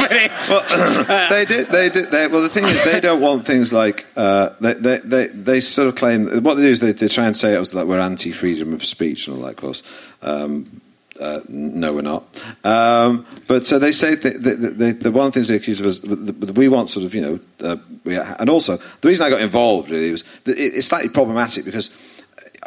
Put 0.00 0.12
it 0.12 0.22
in. 0.22 0.30
Well, 0.48 1.28
they 1.30 1.44
did. 1.44 1.68
They 1.68 1.88
did. 1.90 2.10
They, 2.10 2.26
well, 2.28 2.42
the 2.42 2.48
thing 2.48 2.64
is, 2.64 2.84
they 2.84 3.00
don't 3.00 3.20
want 3.20 3.44
things 3.46 3.72
like 3.72 4.06
uh, 4.16 4.50
they, 4.60 4.74
they, 4.74 4.98
they, 4.98 5.26
they 5.26 5.60
sort 5.60 5.88
of 5.88 5.94
claim 5.96 6.42
what 6.42 6.54
they 6.54 6.62
do 6.62 6.68
is 6.68 6.80
they, 6.80 6.92
they 7.08 7.14
try 7.14 7.26
and 7.26 7.36
say 7.36 7.54
it 7.54 7.58
was 7.58 7.74
like 7.74 7.86
we're 7.86 8.00
anti 8.00 8.32
freedom 8.32 8.74
of 8.74 8.84
speech 8.84 9.26
and 9.26 9.36
all 9.36 9.42
that. 9.42 9.50
Of 9.50 9.56
course, 9.56 9.82
um, 10.22 10.80
uh, 11.20 11.40
no, 11.48 11.94
we're 11.94 12.02
not. 12.02 12.24
Um, 12.64 13.26
but 13.46 13.72
uh, 13.72 13.78
they 13.78 13.92
say 13.92 14.14
that, 14.14 14.42
that 14.42 14.78
they, 14.78 14.92
the 14.92 15.10
one 15.10 15.26
of 15.26 15.32
the 15.32 15.38
things 15.38 15.48
they 15.48 15.56
accuse 15.56 15.80
us, 15.82 16.00
that 16.00 16.54
we 16.56 16.68
want 16.68 16.88
sort 16.88 17.06
of 17.06 17.14
you 17.14 17.20
know, 17.20 17.40
uh, 17.64 17.76
we, 18.04 18.16
and 18.16 18.50
also 18.50 18.76
the 18.76 19.08
reason 19.08 19.26
I 19.26 19.30
got 19.30 19.40
involved 19.40 19.90
really 19.90 20.12
was 20.12 20.22
it, 20.46 20.58
it's 20.58 20.86
slightly 20.86 21.08
problematic 21.08 21.64
because 21.64 21.90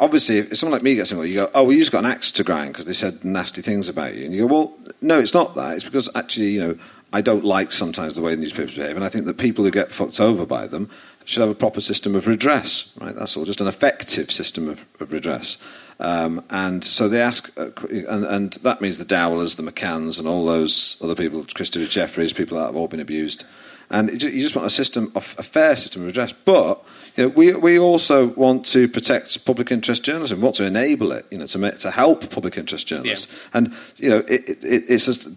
obviously, 0.00 0.38
if 0.38 0.56
someone 0.56 0.78
like 0.78 0.82
me 0.82 0.96
gets 0.96 1.12
involved, 1.12 1.30
you 1.30 1.36
go, 1.36 1.50
"Oh, 1.54 1.64
well, 1.64 1.72
you 1.72 1.78
just 1.78 1.92
got 1.92 2.04
an 2.04 2.10
axe 2.10 2.32
to 2.32 2.44
grind 2.44 2.72
because 2.72 2.86
they 2.86 2.92
said 2.92 3.24
nasty 3.24 3.62
things 3.62 3.88
about 3.88 4.14
you," 4.14 4.24
and 4.24 4.34
you 4.34 4.46
go, 4.48 4.54
"Well, 4.54 4.72
no, 5.00 5.18
it's 5.18 5.34
not 5.34 5.54
that. 5.54 5.76
It's 5.76 5.84
because 5.84 6.14
actually, 6.16 6.48
you 6.48 6.60
know, 6.60 6.78
I 7.12 7.20
don't 7.20 7.44
like 7.44 7.72
sometimes 7.72 8.16
the 8.16 8.22
way 8.22 8.34
the 8.34 8.40
newspapers 8.40 8.74
behave, 8.74 8.96
and 8.96 9.04
I 9.04 9.08
think 9.08 9.26
that 9.26 9.38
people 9.38 9.64
who 9.64 9.70
get 9.70 9.90
fucked 9.90 10.20
over 10.20 10.46
by 10.46 10.66
them 10.66 10.90
should 11.24 11.40
have 11.40 11.50
a 11.50 11.54
proper 11.54 11.80
system 11.80 12.14
of 12.14 12.26
redress. 12.26 12.92
Right? 13.00 13.14
That's 13.14 13.36
all. 13.36 13.44
Just 13.44 13.60
an 13.60 13.68
effective 13.68 14.30
system 14.30 14.68
of, 14.68 14.86
of 15.00 15.12
redress." 15.12 15.56
Um, 16.00 16.44
and 16.50 16.82
so 16.82 17.08
they 17.08 17.20
ask, 17.20 17.56
uh, 17.58 17.70
and, 17.88 18.24
and 18.24 18.52
that 18.64 18.80
means 18.80 18.98
the 18.98 19.04
Dowlers, 19.04 19.54
the 19.54 19.62
McCanns, 19.62 20.18
and 20.18 20.26
all 20.26 20.44
those 20.44 21.00
other 21.02 21.14
people, 21.14 21.44
Christopher 21.54 21.86
Jefferies, 21.86 22.32
people 22.32 22.58
that 22.58 22.66
have 22.66 22.76
all 22.76 22.88
been 22.88 23.00
abused. 23.00 23.44
And 23.88 24.10
you 24.10 24.40
just 24.40 24.56
want 24.56 24.66
a 24.66 24.70
system, 24.70 25.12
of, 25.14 25.36
a 25.38 25.42
fair 25.42 25.76
system 25.76 26.02
of 26.02 26.06
redress. 26.06 26.32
But 26.32 26.82
you 27.16 27.24
know, 27.24 27.28
we, 27.28 27.54
we 27.54 27.78
also 27.78 28.28
want 28.28 28.64
to 28.66 28.88
protect 28.88 29.44
public 29.44 29.70
interest 29.70 30.02
journalism. 30.02 30.38
We 30.38 30.44
want 30.44 30.56
to 30.56 30.66
enable 30.66 31.12
it, 31.12 31.26
you 31.30 31.38
know, 31.38 31.46
to, 31.46 31.58
make, 31.58 31.78
to 31.80 31.90
help 31.90 32.28
public 32.30 32.56
interest 32.56 32.86
journalists. 32.86 33.48
And 33.52 33.72
you 33.96 34.08
know, 34.08 34.18
it, 34.28 34.48
it, 34.48 34.64
it, 34.64 34.84
it's 34.88 35.04
just 35.04 35.36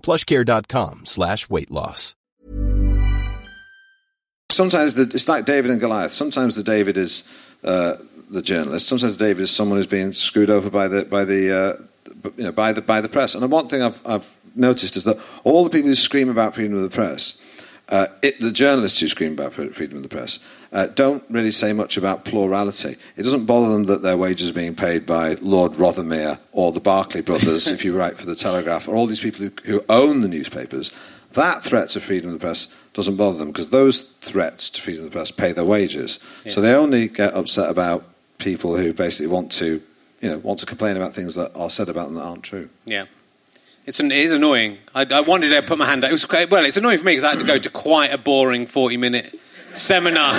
plushcare.com 0.00 1.06
slash 1.06 1.48
weight 1.48 1.70
loss. 1.70 2.14
sometimes 4.50 4.94
the, 4.94 5.02
it's 5.02 5.28
like 5.28 5.44
David 5.44 5.70
and 5.70 5.80
Goliath. 5.80 6.12
Sometimes 6.12 6.56
the 6.56 6.62
David 6.62 6.96
is 6.96 7.28
uh, 7.64 7.96
the 8.30 8.42
journalist. 8.42 8.88
Sometimes 8.88 9.16
David 9.16 9.42
is 9.42 9.50
someone 9.50 9.78
who's 9.78 9.86
being 9.86 10.12
screwed 10.12 10.50
over 10.50 10.70
by 10.70 10.88
the 10.88 11.04
by 11.04 11.24
the 11.24 11.52
uh, 11.52 12.30
you 12.36 12.44
know 12.44 12.52
by 12.52 12.72
the 12.72 12.82
by 12.82 13.00
the 13.00 13.08
press. 13.08 13.34
And 13.34 13.50
one 13.50 13.68
thing 13.68 13.82
I've, 13.82 14.02
I've 14.06 14.36
noticed 14.54 14.96
is 14.96 15.04
that 15.04 15.18
all 15.44 15.64
the 15.64 15.70
people 15.70 15.88
who 15.88 15.94
scream 15.94 16.28
about 16.28 16.54
freedom 16.54 16.76
of 16.76 16.82
the 16.82 16.90
press, 16.90 17.40
uh, 17.88 18.06
it, 18.22 18.40
the 18.40 18.52
journalists 18.52 19.00
who 19.00 19.08
scream 19.08 19.32
about 19.32 19.52
freedom 19.52 19.96
of 19.96 20.02
the 20.02 20.08
press, 20.08 20.38
uh, 20.72 20.86
don't 20.86 21.24
really 21.28 21.50
say 21.50 21.72
much 21.72 21.96
about 21.96 22.24
plurality. 22.24 22.96
It 23.16 23.22
doesn't 23.22 23.46
bother 23.46 23.70
them 23.70 23.84
that 23.84 24.02
their 24.02 24.16
wages 24.16 24.50
are 24.50 24.54
being 24.54 24.74
paid 24.74 25.04
by 25.04 25.34
Lord 25.40 25.72
Rothermere 25.72 26.38
or 26.52 26.72
the 26.72 26.80
Barclay 26.80 27.22
brothers, 27.22 27.68
if 27.70 27.84
you 27.84 27.96
write 27.96 28.16
for 28.16 28.26
the 28.26 28.36
Telegraph, 28.36 28.88
or 28.88 28.94
all 28.94 29.06
these 29.06 29.20
people 29.20 29.44
who, 29.44 29.52
who 29.64 29.84
own 29.88 30.20
the 30.20 30.28
newspapers. 30.28 30.92
That 31.32 31.62
threat 31.62 31.90
to 31.90 32.00
freedom 32.00 32.30
of 32.30 32.34
the 32.34 32.40
press 32.40 32.74
doesn't 32.92 33.16
bother 33.16 33.38
them 33.38 33.48
because 33.48 33.68
those 33.68 34.02
threats 34.02 34.68
to 34.70 34.80
freedom 34.80 35.04
of 35.04 35.10
the 35.10 35.16
press 35.16 35.30
pay 35.30 35.52
their 35.52 35.64
wages. 35.64 36.18
So 36.48 36.60
they 36.60 36.74
only 36.74 37.08
get 37.08 37.34
upset 37.34 37.70
about 37.70 38.04
people 38.38 38.76
who 38.76 38.92
basically 38.92 39.28
want 39.28 39.52
to, 39.52 39.80
you 40.20 40.28
know, 40.28 40.38
want 40.38 40.58
to 40.60 40.66
complain 40.66 40.96
about 40.96 41.12
things 41.12 41.36
that 41.36 41.54
are 41.54 41.70
said 41.70 41.88
about 41.88 42.06
them 42.06 42.16
that 42.16 42.24
aren't 42.24 42.42
true. 42.42 42.68
Yeah. 42.84 43.06
It's, 43.86 44.00
an, 44.00 44.10
it 44.10 44.18
is 44.18 44.32
annoying. 44.32 44.78
I, 44.94 45.06
I 45.10 45.20
wanted 45.20 45.50
to 45.50 45.62
put 45.62 45.78
my 45.78 45.86
hand 45.86 46.04
out. 46.04 46.10
It 46.10 46.12
was 46.12 46.28
well, 46.50 46.64
it's 46.64 46.76
annoying 46.76 46.98
for 46.98 47.04
me 47.04 47.12
because 47.12 47.24
I 47.24 47.30
had 47.30 47.40
to 47.40 47.46
go 47.46 47.58
to 47.58 47.70
quite 47.70 48.12
a 48.12 48.18
boring 48.18 48.66
40 48.66 48.96
minute 48.96 49.40
seminar, 49.74 50.34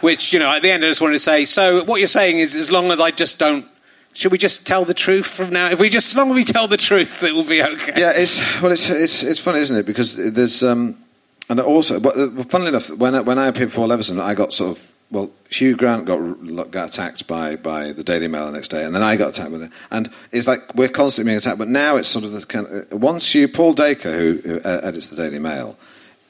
which, 0.00 0.32
you 0.32 0.38
know, 0.38 0.50
at 0.50 0.62
the 0.62 0.70
end 0.70 0.84
I 0.84 0.88
just 0.88 1.00
wanted 1.00 1.14
to 1.14 1.18
say, 1.18 1.44
so 1.44 1.84
what 1.84 1.98
you're 1.98 2.08
saying 2.08 2.38
is 2.38 2.56
as 2.56 2.70
long 2.70 2.90
as 2.90 3.00
I 3.00 3.10
just 3.10 3.38
don't, 3.38 3.66
should 4.12 4.30
we 4.30 4.38
just 4.38 4.66
tell 4.66 4.84
the 4.84 4.94
truth 4.94 5.26
from 5.26 5.50
now? 5.50 5.70
If 5.70 5.80
we 5.80 5.88
just, 5.88 6.12
as 6.12 6.16
long 6.16 6.30
as 6.30 6.36
we 6.36 6.44
tell 6.44 6.68
the 6.68 6.76
truth, 6.76 7.22
it 7.24 7.34
will 7.34 7.44
be 7.44 7.62
okay. 7.62 7.94
Yeah, 7.96 8.12
it's 8.14 8.62
well, 8.62 8.70
it's 8.70 8.88
it's 8.88 9.24
it's 9.24 9.40
funny, 9.40 9.58
isn't 9.58 9.76
it? 9.76 9.86
Because 9.86 10.14
there's 10.32 10.62
um, 10.62 10.96
and 11.48 11.58
also, 11.60 11.98
but 11.98 12.16
uh, 12.16 12.28
funnily 12.44 12.68
enough, 12.68 12.90
when 12.96 13.16
I, 13.16 13.20
when 13.22 13.38
I 13.38 13.48
appeared 13.48 13.70
before 13.70 13.88
Leveson, 13.88 14.20
I 14.20 14.34
got 14.34 14.52
sort 14.52 14.78
of 14.78 14.94
well, 15.10 15.30
Hugh 15.50 15.76
Grant 15.76 16.06
got 16.06 16.70
got 16.70 16.88
attacked 16.88 17.26
by 17.26 17.56
by 17.56 17.92
the 17.92 18.04
Daily 18.04 18.28
Mail 18.28 18.46
the 18.46 18.52
next 18.52 18.68
day, 18.68 18.84
and 18.84 18.94
then 18.94 19.02
I 19.02 19.16
got 19.16 19.30
attacked 19.30 19.50
with 19.50 19.64
it, 19.64 19.72
and 19.90 20.08
it's 20.32 20.46
like 20.46 20.74
we're 20.74 20.88
constantly 20.88 21.30
being 21.30 21.38
attacked. 21.38 21.58
But 21.58 21.68
now 21.68 21.96
it's 21.96 22.08
sort 22.08 22.24
of 22.24 22.32
the 22.32 22.46
kind 22.46 22.66
of, 22.66 23.00
once 23.00 23.34
you 23.34 23.48
Paul 23.48 23.74
Dacre, 23.74 24.12
who, 24.12 24.34
who 24.44 24.60
uh, 24.60 24.80
edits 24.82 25.08
the 25.08 25.16
Daily 25.16 25.38
Mail. 25.38 25.76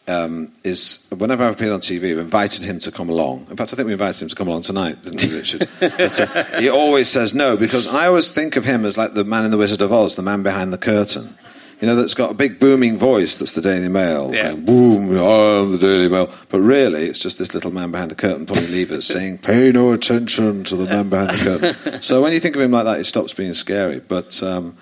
Um, 0.07 0.49
is 0.65 1.07
whenever 1.17 1.45
I've 1.45 1.55
appeared 1.55 1.73
on 1.73 1.81
TV, 1.81 2.03
we've 2.03 2.19
invited 2.19 2.65
him 2.65 2.79
to 2.81 2.91
come 2.91 3.09
along. 3.09 3.47
In 3.51 3.57
fact, 3.57 3.73
I 3.73 3.77
think 3.77 3.87
we 3.87 3.93
invited 3.93 4.23
him 4.23 4.29
to 4.29 4.35
come 4.35 4.49
along 4.49 4.63
tonight, 4.63 5.03
didn't 5.03 5.25
we, 5.25 5.37
Richard? 5.37 5.69
but, 5.81 6.21
uh, 6.21 6.61
he 6.61 6.69
always 6.69 7.09
says 7.09 7.35
no 7.35 7.57
because 7.57 7.87
I 7.87 8.07
always 8.07 8.31
think 8.31 8.57
of 8.57 8.65
him 8.65 8.85
as 8.85 8.99
like 8.99 9.15
the 9.15 9.25
man 9.25 9.45
in 9.45 9.51
the 9.51 9.57
Wizard 9.57 9.81
of 9.81 9.93
Oz, 9.93 10.17
the 10.17 10.23
man 10.23 10.43
behind 10.43 10.73
the 10.73 10.79
curtain. 10.79 11.37
You 11.81 11.89
know, 11.89 11.97
that's 11.97 12.15
got 12.15 12.31
a 12.31 12.35
big 12.35 12.61
booming 12.61 12.99
voice. 12.99 13.37
That's 13.37 13.53
the 13.53 13.61
Daily 13.61 13.89
Mail. 13.89 14.33
Yeah. 14.33 14.53
going, 14.53 14.65
boom! 14.65 15.11
I'm 15.11 15.73
the 15.73 15.79
Daily 15.79 16.09
Mail. 16.09 16.31
But 16.49 16.61
really, 16.61 17.07
it's 17.07 17.19
just 17.19 17.37
this 17.37 17.53
little 17.53 17.73
man 17.73 17.91
behind 17.91 18.11
the 18.11 18.15
curtain 18.15 18.47
pulling 18.47 18.71
levers, 18.71 19.07
saying, 19.13 19.39
"Pay 19.39 19.73
no 19.73 19.93
attention 19.93 20.65
to 20.65 20.77
the 20.77 20.87
man 20.87 21.09
behind 21.11 21.31
the 21.31 21.45
curtain." 21.45 22.03
so 22.03 22.23
when 22.23 22.33
you 22.33 22.41
think 22.41 22.55
of 22.55 22.63
him 22.63 22.71
like 22.71 22.85
that, 22.85 22.99
he 22.99 23.05
stops 23.05 23.35
being 23.35 23.53
scary. 23.53 23.99
But 23.99 24.41
um, 24.43 24.77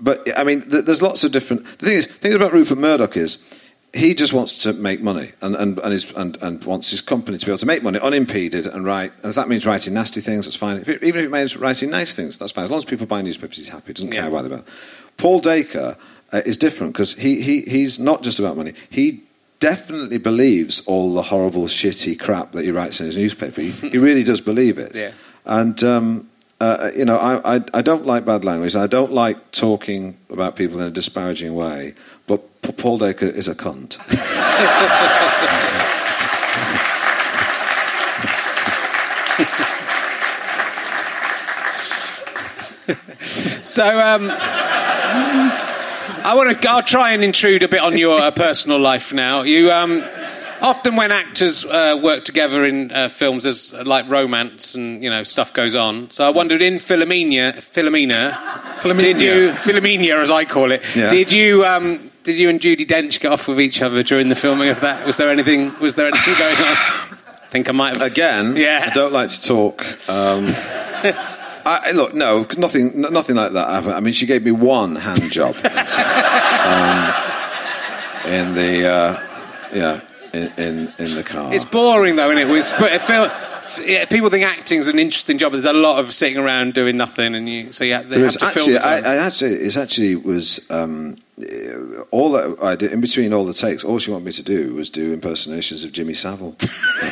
but 0.00 0.26
I 0.36 0.44
mean, 0.44 0.62
th- 0.62 0.86
there's 0.86 1.02
lots 1.02 1.24
of 1.24 1.30
different. 1.30 1.66
The 1.78 1.86
thing 1.86 1.98
is, 1.98 2.06
the 2.06 2.14
thing 2.14 2.34
about 2.34 2.52
Rupert 2.52 2.78
Murdoch 2.78 3.16
is 3.16 3.36
he 3.94 4.12
just 4.14 4.32
wants 4.32 4.62
to 4.64 4.72
make 4.72 5.00
money 5.00 5.30
and 5.40 5.54
and 5.54 5.78
and, 5.78 5.92
his, 5.92 6.12
and 6.16 6.36
and 6.42 6.62
wants 6.64 6.90
his 6.90 7.00
company 7.00 7.38
to 7.38 7.46
be 7.46 7.52
able 7.52 7.58
to 7.58 7.66
make 7.66 7.82
money 7.82 7.98
unimpeded 8.00 8.66
and 8.66 8.84
write. 8.84 9.12
And 9.22 9.26
if 9.30 9.34
that 9.36 9.48
means 9.48 9.64
writing 9.64 9.94
nasty 9.94 10.20
things, 10.20 10.46
that's 10.46 10.56
fine. 10.56 10.76
If 10.78 10.88
it, 10.88 11.02
even 11.02 11.20
if 11.20 11.26
it 11.26 11.32
means 11.32 11.56
writing 11.56 11.90
nice 11.90 12.14
things, 12.16 12.38
that's 12.38 12.52
fine. 12.52 12.64
As 12.64 12.70
long 12.70 12.78
as 12.78 12.84
people 12.84 13.06
buy 13.06 13.22
newspapers, 13.22 13.56
he's 13.56 13.68
happy. 13.68 13.88
He 13.88 13.92
doesn't 13.94 14.12
Yeah. 14.12 14.28
care 14.28 14.46
about. 14.46 14.66
Paul 15.16 15.40
Dacre 15.40 15.96
uh, 16.32 16.42
is 16.44 16.56
different 16.58 16.92
because 16.92 17.14
he, 17.14 17.40
he 17.40 17.60
he's 17.62 17.98
not 18.00 18.22
just 18.22 18.38
about 18.40 18.56
money. 18.56 18.72
He 18.90 19.22
definitely 19.60 20.18
believes 20.18 20.84
all 20.86 21.14
the 21.14 21.22
horrible, 21.22 21.66
shitty 21.66 22.18
crap 22.18 22.52
that 22.52 22.64
he 22.64 22.70
writes 22.72 23.00
in 23.00 23.06
his 23.06 23.16
newspaper. 23.16 23.60
He, 23.62 23.70
he 23.70 23.98
really 23.98 24.24
does 24.24 24.40
believe 24.40 24.76
it. 24.78 24.96
Yeah. 24.96 25.12
And 25.46 25.82
um, 25.84 26.28
uh, 26.60 26.90
you 26.96 27.04
know, 27.04 27.18
I, 27.18 27.56
I 27.56 27.60
I 27.74 27.82
don't 27.82 28.06
like 28.06 28.24
bad 28.24 28.44
language. 28.44 28.76
I 28.76 28.86
don't 28.86 29.12
like 29.12 29.50
talking 29.50 30.16
about 30.30 30.56
people 30.56 30.80
in 30.80 30.86
a 30.86 30.90
disparaging 30.90 31.54
way. 31.54 31.94
But 32.26 32.40
Paul 32.78 32.98
Dacre 32.98 33.26
is 33.26 33.48
a 33.48 33.54
cunt. 33.54 33.98
So, 43.74 43.98
um, 43.98 44.30
I 44.30 46.32
want 46.36 46.60
to. 46.60 46.70
I'll 46.70 46.82
try 46.82 47.12
and 47.12 47.24
intrude 47.24 47.64
a 47.64 47.68
bit 47.68 47.80
on 47.80 47.98
your 47.98 48.20
uh, 48.20 48.30
personal 48.30 48.78
life 48.78 49.12
now. 49.12 49.42
You 49.42 49.72
um, 49.72 50.04
often, 50.64 50.96
when 50.96 51.12
actors 51.12 51.64
uh, 51.64 51.98
work 52.02 52.24
together 52.24 52.64
in 52.64 52.90
uh, 52.90 53.08
films, 53.08 53.44
there's 53.44 53.72
uh, 53.72 53.84
like 53.84 54.08
romance 54.08 54.74
and 54.74 55.02
you 55.02 55.10
know 55.10 55.22
stuff 55.22 55.52
goes 55.52 55.74
on. 55.74 56.10
So 56.10 56.24
I 56.26 56.30
wondered, 56.30 56.62
in 56.62 56.76
Philomena, 56.76 57.52
Philomena, 57.54 58.32
Philomena. 58.80 59.00
did 59.00 59.20
you 59.20 59.50
Philomena 59.50 60.22
as 60.22 60.30
I 60.30 60.44
call 60.44 60.72
it? 60.72 60.82
Yeah. 60.96 61.10
Did 61.10 61.32
you 61.32 61.64
um, 61.64 62.10
did 62.24 62.36
you 62.36 62.48
and 62.48 62.58
Judi 62.60 62.86
Dench 62.86 63.20
get 63.20 63.30
off 63.32 63.46
with 63.46 63.60
each 63.60 63.82
other 63.82 64.02
during 64.02 64.28
the 64.28 64.36
filming 64.36 64.70
of 64.70 64.80
that? 64.80 65.06
Was 65.06 65.16
there 65.18 65.30
anything? 65.30 65.78
Was 65.78 65.94
there 65.94 66.06
anything 66.06 66.34
going 66.38 66.56
on? 66.56 66.76
I 67.26 67.46
think 67.50 67.68
I 67.68 67.72
might 67.72 67.96
have 67.96 68.10
Again, 68.10 68.56
Yeah. 68.56 68.88
I 68.90 68.94
don't 68.94 69.12
like 69.12 69.28
to 69.28 69.42
talk. 69.42 69.84
Um, 70.08 70.46
I, 71.66 71.92
look, 71.92 72.12
no, 72.12 72.46
nothing, 72.58 73.00
nothing 73.00 73.36
like 73.36 73.52
that 73.52 73.70
happened. 73.70 73.94
I 73.94 74.00
mean, 74.00 74.12
she 74.12 74.26
gave 74.26 74.44
me 74.44 74.50
one 74.50 74.96
hand 74.96 75.22
job 75.32 75.54
um, 75.64 75.64
in 78.30 78.54
the, 78.54 78.86
uh, 78.86 79.18
yeah, 79.72 80.00
in, 80.34 80.52
in 80.58 80.92
in 80.98 81.14
the 81.14 81.22
car. 81.24 81.54
It's 81.54 81.64
boring 81.64 82.16
though, 82.16 82.30
isn't 82.30 82.50
it? 82.50 82.54
It's, 82.54 82.72
it 82.78 83.02
yeah, 83.86 84.04
people 84.04 84.30
think 84.30 84.44
acting's 84.44 84.88
an 84.88 84.98
interesting 84.98 85.38
job. 85.38 85.52
but 85.52 85.62
There's 85.62 85.74
a 85.74 85.78
lot 85.78 85.98
of 85.98 86.12
sitting 86.12 86.36
around 86.36 86.74
doing 86.74 86.96
nothing, 86.96 87.34
and 87.34 87.48
you 87.48 87.72
so 87.72 87.84
yeah. 87.84 87.98
have, 87.98 88.08
they 88.08 88.16
There 88.16 88.24
have 88.26 88.34
to 88.38 88.44
actually, 88.44 88.72
film. 88.72 88.82
time. 88.82 89.04
I, 89.04 89.08
I 89.08 89.16
actually, 89.16 89.52
it 89.54 89.76
actually 89.76 90.16
was 90.16 90.70
um, 90.70 91.16
all 92.10 92.32
that 92.32 92.58
I 92.62 92.76
did 92.76 92.92
in 92.92 93.00
between 93.00 93.32
all 93.32 93.44
the 93.44 93.54
takes. 93.54 93.84
All 93.84 93.98
she 93.98 94.10
wanted 94.10 94.24
me 94.26 94.32
to 94.32 94.42
do 94.42 94.74
was 94.74 94.90
do 94.90 95.12
impersonations 95.12 95.84
of 95.84 95.92
Jimmy 95.92 96.14
Savile, 96.14 96.56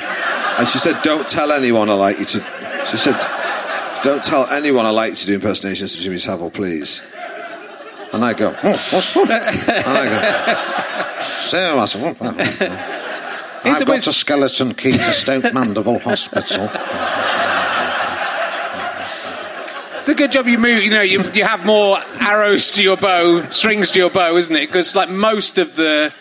and 0.58 0.68
she 0.68 0.78
said, 0.78 1.00
"Don't 1.02 1.26
tell 1.28 1.52
anyone 1.52 1.88
I 1.88 1.94
like 1.94 2.18
you 2.18 2.24
to." 2.26 2.38
She 2.86 2.96
said, 2.96 3.18
"Don't 4.02 4.22
tell 4.22 4.46
anyone 4.48 4.84
I 4.86 4.90
like 4.90 5.10
you 5.10 5.16
to 5.16 5.26
do 5.26 5.34
impersonations 5.34 5.94
of 5.94 6.00
Jimmy 6.00 6.18
Savile, 6.18 6.50
please." 6.50 7.02
And 8.12 8.22
I 8.22 8.34
go, 8.34 8.54
oh, 8.62 8.88
what's 8.90 9.16
and 9.16 9.30
I 9.32 10.04
go, 10.04 11.24
so 11.46 11.56
"Say, 11.56 11.74
myself, 11.74 13.01
Is 13.64 13.76
I've 13.76 13.82
it 13.82 13.86
got 13.86 14.06
a 14.06 14.12
skeleton 14.12 14.74
key 14.74 14.92
to 14.92 15.02
Stoke 15.02 15.44
Mandeville 15.54 16.00
Hospital. 16.00 16.68
It's 19.98 20.08
a 20.08 20.14
good 20.16 20.32
job 20.32 20.48
you 20.48 20.58
move. 20.58 20.82
You 20.82 20.90
know, 20.90 21.02
you 21.02 21.22
you 21.32 21.44
have 21.44 21.64
more 21.64 21.96
arrows 22.20 22.72
to 22.72 22.82
your 22.82 22.96
bow, 22.96 23.42
strings 23.50 23.92
to 23.92 24.00
your 24.00 24.10
bow, 24.10 24.36
isn't 24.36 24.56
it? 24.56 24.66
Because 24.66 24.96
like 24.96 25.08
most 25.10 25.58
of 25.58 25.76
the. 25.76 26.12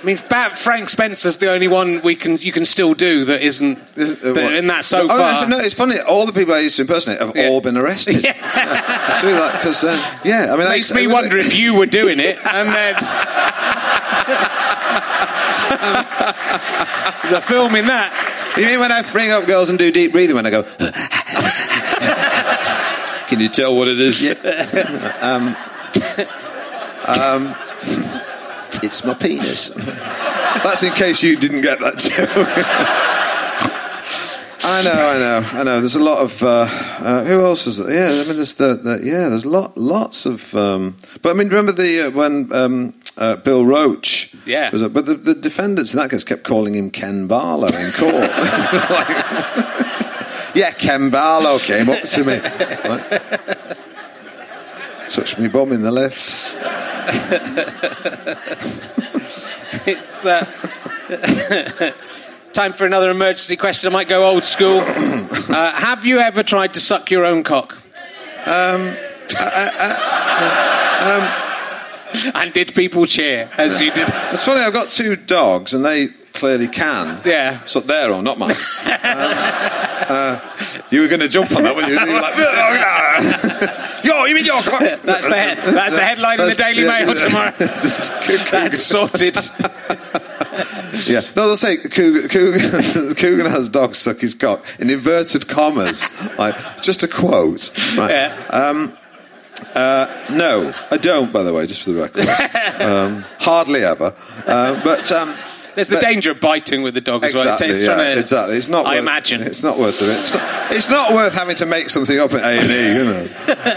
I 0.00 0.02
mean, 0.04 0.16
Frank 0.16 0.88
Spencer's 0.88 1.36
the 1.36 1.52
only 1.52 1.68
one 1.68 2.00
we 2.02 2.16
can 2.16 2.38
you 2.38 2.50
can 2.50 2.64
still 2.64 2.94
do 2.94 3.24
that 3.26 3.40
isn't. 3.42 3.78
Uh, 3.78 4.32
that 4.62 4.84
so 4.84 5.02
oh, 5.02 5.08
far, 5.08 5.46
No, 5.48 5.58
no, 5.58 5.62
it's 5.64 5.74
funny. 5.74 6.00
All 6.08 6.26
the 6.26 6.32
people 6.32 6.54
I 6.54 6.60
used 6.60 6.74
to 6.76 6.82
impersonate 6.82 7.20
have 7.20 7.36
Yeah. 7.36 7.48
all 7.50 7.60
been 7.60 7.76
arrested. 7.76 8.16
it's 8.24 9.22
really 9.22 9.38
like 9.38 9.52
because 9.60 9.84
uh, 9.84 9.96
yeah, 10.24 10.52
I 10.52 10.56
mean, 10.56 10.68
makes 10.68 10.90
I, 10.90 10.96
me 10.96 11.06
was 11.06 11.14
wonder 11.14 11.36
like- 11.36 11.46
if 11.46 11.56
you 11.56 11.76
were 11.78 11.86
doing 11.86 12.18
it, 12.18 12.36
and 12.52 12.68
then 12.68 12.94
there's 17.22 17.32
a 17.32 17.40
film 17.40 17.74
in 17.76 17.86
that. 17.86 18.12
You 18.56 18.66
mean 18.66 18.80
when 18.80 18.90
I 18.92 19.02
bring 19.12 19.30
up 19.30 19.46
girls 19.46 19.70
and 19.70 19.78
do 19.78 19.90
deep 19.92 20.12
breathing 20.12 20.36
when 20.36 20.46
I 20.46 20.50
go? 20.50 20.62
Can 23.28 23.40
you 23.40 23.48
tell 23.48 23.76
what 23.76 23.88
it 23.88 24.00
is? 24.00 24.20
Yeah. 24.20 24.34
um, 25.20 25.56
um, 27.06 27.54
it's 28.82 29.04
my 29.04 29.14
penis. 29.14 29.68
That's 29.68 30.82
in 30.82 30.92
case 30.92 31.22
you 31.22 31.36
didn't 31.36 31.62
get 31.62 31.78
that 31.78 31.98
joke. 31.98 32.48
I 34.62 34.82
know, 34.82 34.92
I 34.92 35.18
know, 35.18 35.48
I 35.60 35.62
know. 35.64 35.78
There's 35.78 35.96
a 35.96 36.02
lot 36.02 36.18
of 36.18 36.42
uh, 36.42 36.66
uh, 36.68 37.24
who 37.24 37.44
else 37.44 37.66
is 37.66 37.78
there? 37.78 37.92
Yeah, 37.92 38.20
I 38.20 38.24
mean, 38.26 38.36
there's 38.36 38.54
the, 38.54 38.74
the 38.74 39.00
yeah, 39.02 39.28
there's 39.28 39.46
lot, 39.46 39.76
lots 39.76 40.26
of. 40.26 40.54
Um, 40.54 40.96
but 41.22 41.30
I 41.30 41.32
mean, 41.32 41.48
remember 41.48 41.72
the 41.72 42.08
uh, 42.08 42.10
when 42.10 42.52
um, 42.52 42.94
uh, 43.20 43.36
Bill 43.36 43.64
Roache? 43.64 44.34
Yeah. 44.46 44.70
Was 44.70 44.82
it, 44.82 44.92
but 44.92 45.06
the, 45.06 45.14
the 45.14 45.34
defendants 45.34 45.94
in 45.94 46.00
that 46.00 46.10
case 46.10 46.24
kept 46.24 46.42
calling 46.42 46.74
him 46.74 46.90
Ken 46.90 47.26
Barlow 47.26 47.68
in 47.68 47.92
court. 47.92 48.30
Like, 48.90 50.56
yeah, 50.56 50.72
Ken 50.72 51.10
Barlow 51.10 51.58
came 51.58 51.88
up 51.88 52.02
to 52.02 52.24
me, 52.24 52.40
like, 52.88 53.08
touched 55.08 55.38
me 55.38 55.46
bum 55.46 55.70
in 55.70 55.82
the 55.82 55.92
lift. 55.92 56.56
It's 59.86 60.26
uh, 60.26 60.44
time 62.52 62.72
for 62.72 62.84
another 62.84 63.10
emergency 63.10 63.56
question. 63.56 63.88
I 63.88 63.92
might 63.92 64.08
go 64.08 64.26
old 64.26 64.44
school. 64.44 64.80
Uh, 64.80 65.72
have 65.72 66.04
you 66.04 66.18
ever 66.18 66.42
tried 66.42 66.74
to 66.74 66.80
suck 66.80 67.10
your 67.10 67.24
own 67.24 67.44
cock? 67.44 67.80
Um. 68.46 68.96
Um, 71.00 71.49
and 72.34 72.52
did 72.52 72.74
people 72.74 73.06
cheer 73.06 73.48
as 73.56 73.80
you 73.80 73.90
did? 73.92 74.08
It's 74.32 74.44
funny. 74.44 74.60
I've 74.60 74.72
got 74.72 74.90
two 74.90 75.16
dogs, 75.16 75.74
and 75.74 75.84
they 75.84 76.08
clearly 76.32 76.68
can. 76.68 77.20
Yeah. 77.24 77.62
So 77.64 77.80
their 77.80 78.12
own, 78.12 78.24
not 78.24 78.38
mine. 78.38 78.50
um, 78.50 78.56
uh, 80.10 80.40
you 80.90 81.02
were 81.02 81.08
going 81.08 81.20
to 81.20 81.28
jump 81.28 81.54
on 81.54 81.62
that 81.62 81.76
when 81.76 81.88
you 81.88 81.94
were 81.94 82.20
like, 82.20 84.04
"Yo, 84.04 84.24
you 84.24 84.34
mean 84.34 84.44
your 84.44 84.60
cock?" 84.62 84.80
That's 85.02 85.28
the 85.28 85.36
head, 85.36 85.58
that's 85.58 85.94
the 85.94 86.02
headline 86.02 86.40
in 86.40 86.46
the 86.48 86.54
Daily 86.54 86.82
yeah, 86.82 87.04
Mail 87.04 87.14
tomorrow. 87.14 87.52
That's 88.50 88.82
sorted. 88.82 89.38
Yeah, 91.06 91.20
no, 91.36 91.46
they'll 91.46 91.56
say 91.56 91.76
Coogan, 91.76 92.28
Coogan, 92.28 93.14
Coogan 93.14 93.46
has 93.46 93.68
dogs 93.68 93.98
suck 93.98 94.18
his 94.18 94.34
cock 94.34 94.64
in 94.78 94.90
inverted 94.90 95.48
commas, 95.48 96.10
like 96.36 96.82
just 96.82 97.02
a 97.02 97.08
quote. 97.08 97.70
Right. 97.96 98.10
Yeah. 98.10 98.46
Um, 98.50 98.96
uh, 99.74 100.06
no, 100.32 100.72
I 100.90 100.96
don't. 100.96 101.30
By 101.32 101.42
the 101.42 101.52
way, 101.52 101.66
just 101.66 101.82
for 101.84 101.90
the 101.92 102.00
record, 102.02 102.26
um, 102.82 103.24
hardly 103.38 103.84
ever. 103.84 104.14
Uh, 104.46 104.82
but 104.84 105.10
um, 105.12 105.34
There's 105.74 105.88
the 105.88 105.96
but- 105.96 106.02
danger 106.02 106.30
of 106.32 106.40
biting 106.40 106.82
with 106.82 106.94
the 106.94 107.00
dog 107.00 107.24
as 107.24 107.34
well. 107.34 107.44
Exactly, 107.44 107.68
It's, 107.68 107.78
it's 107.80 107.88
yeah, 107.88 107.96
to, 107.96 108.18
exactly. 108.18 108.56
It's 108.56 108.68
not. 108.68 108.86
I 108.86 108.90
worth, 108.94 108.98
imagine. 109.00 109.42
it's 109.42 109.62
not 109.62 109.78
worth 109.78 110.00
it. 110.02 110.08
It's 110.08 110.34
not, 110.34 110.72
it's 110.72 110.90
not 110.90 111.12
worth 111.14 111.34
having 111.34 111.56
to 111.56 111.66
make 111.66 111.90
something 111.90 112.18
up 112.18 112.32
at 112.32 112.42
A 112.42 112.60
and 112.60 112.70
E. 112.70 112.98
You 112.98 113.04
know, 113.04 113.26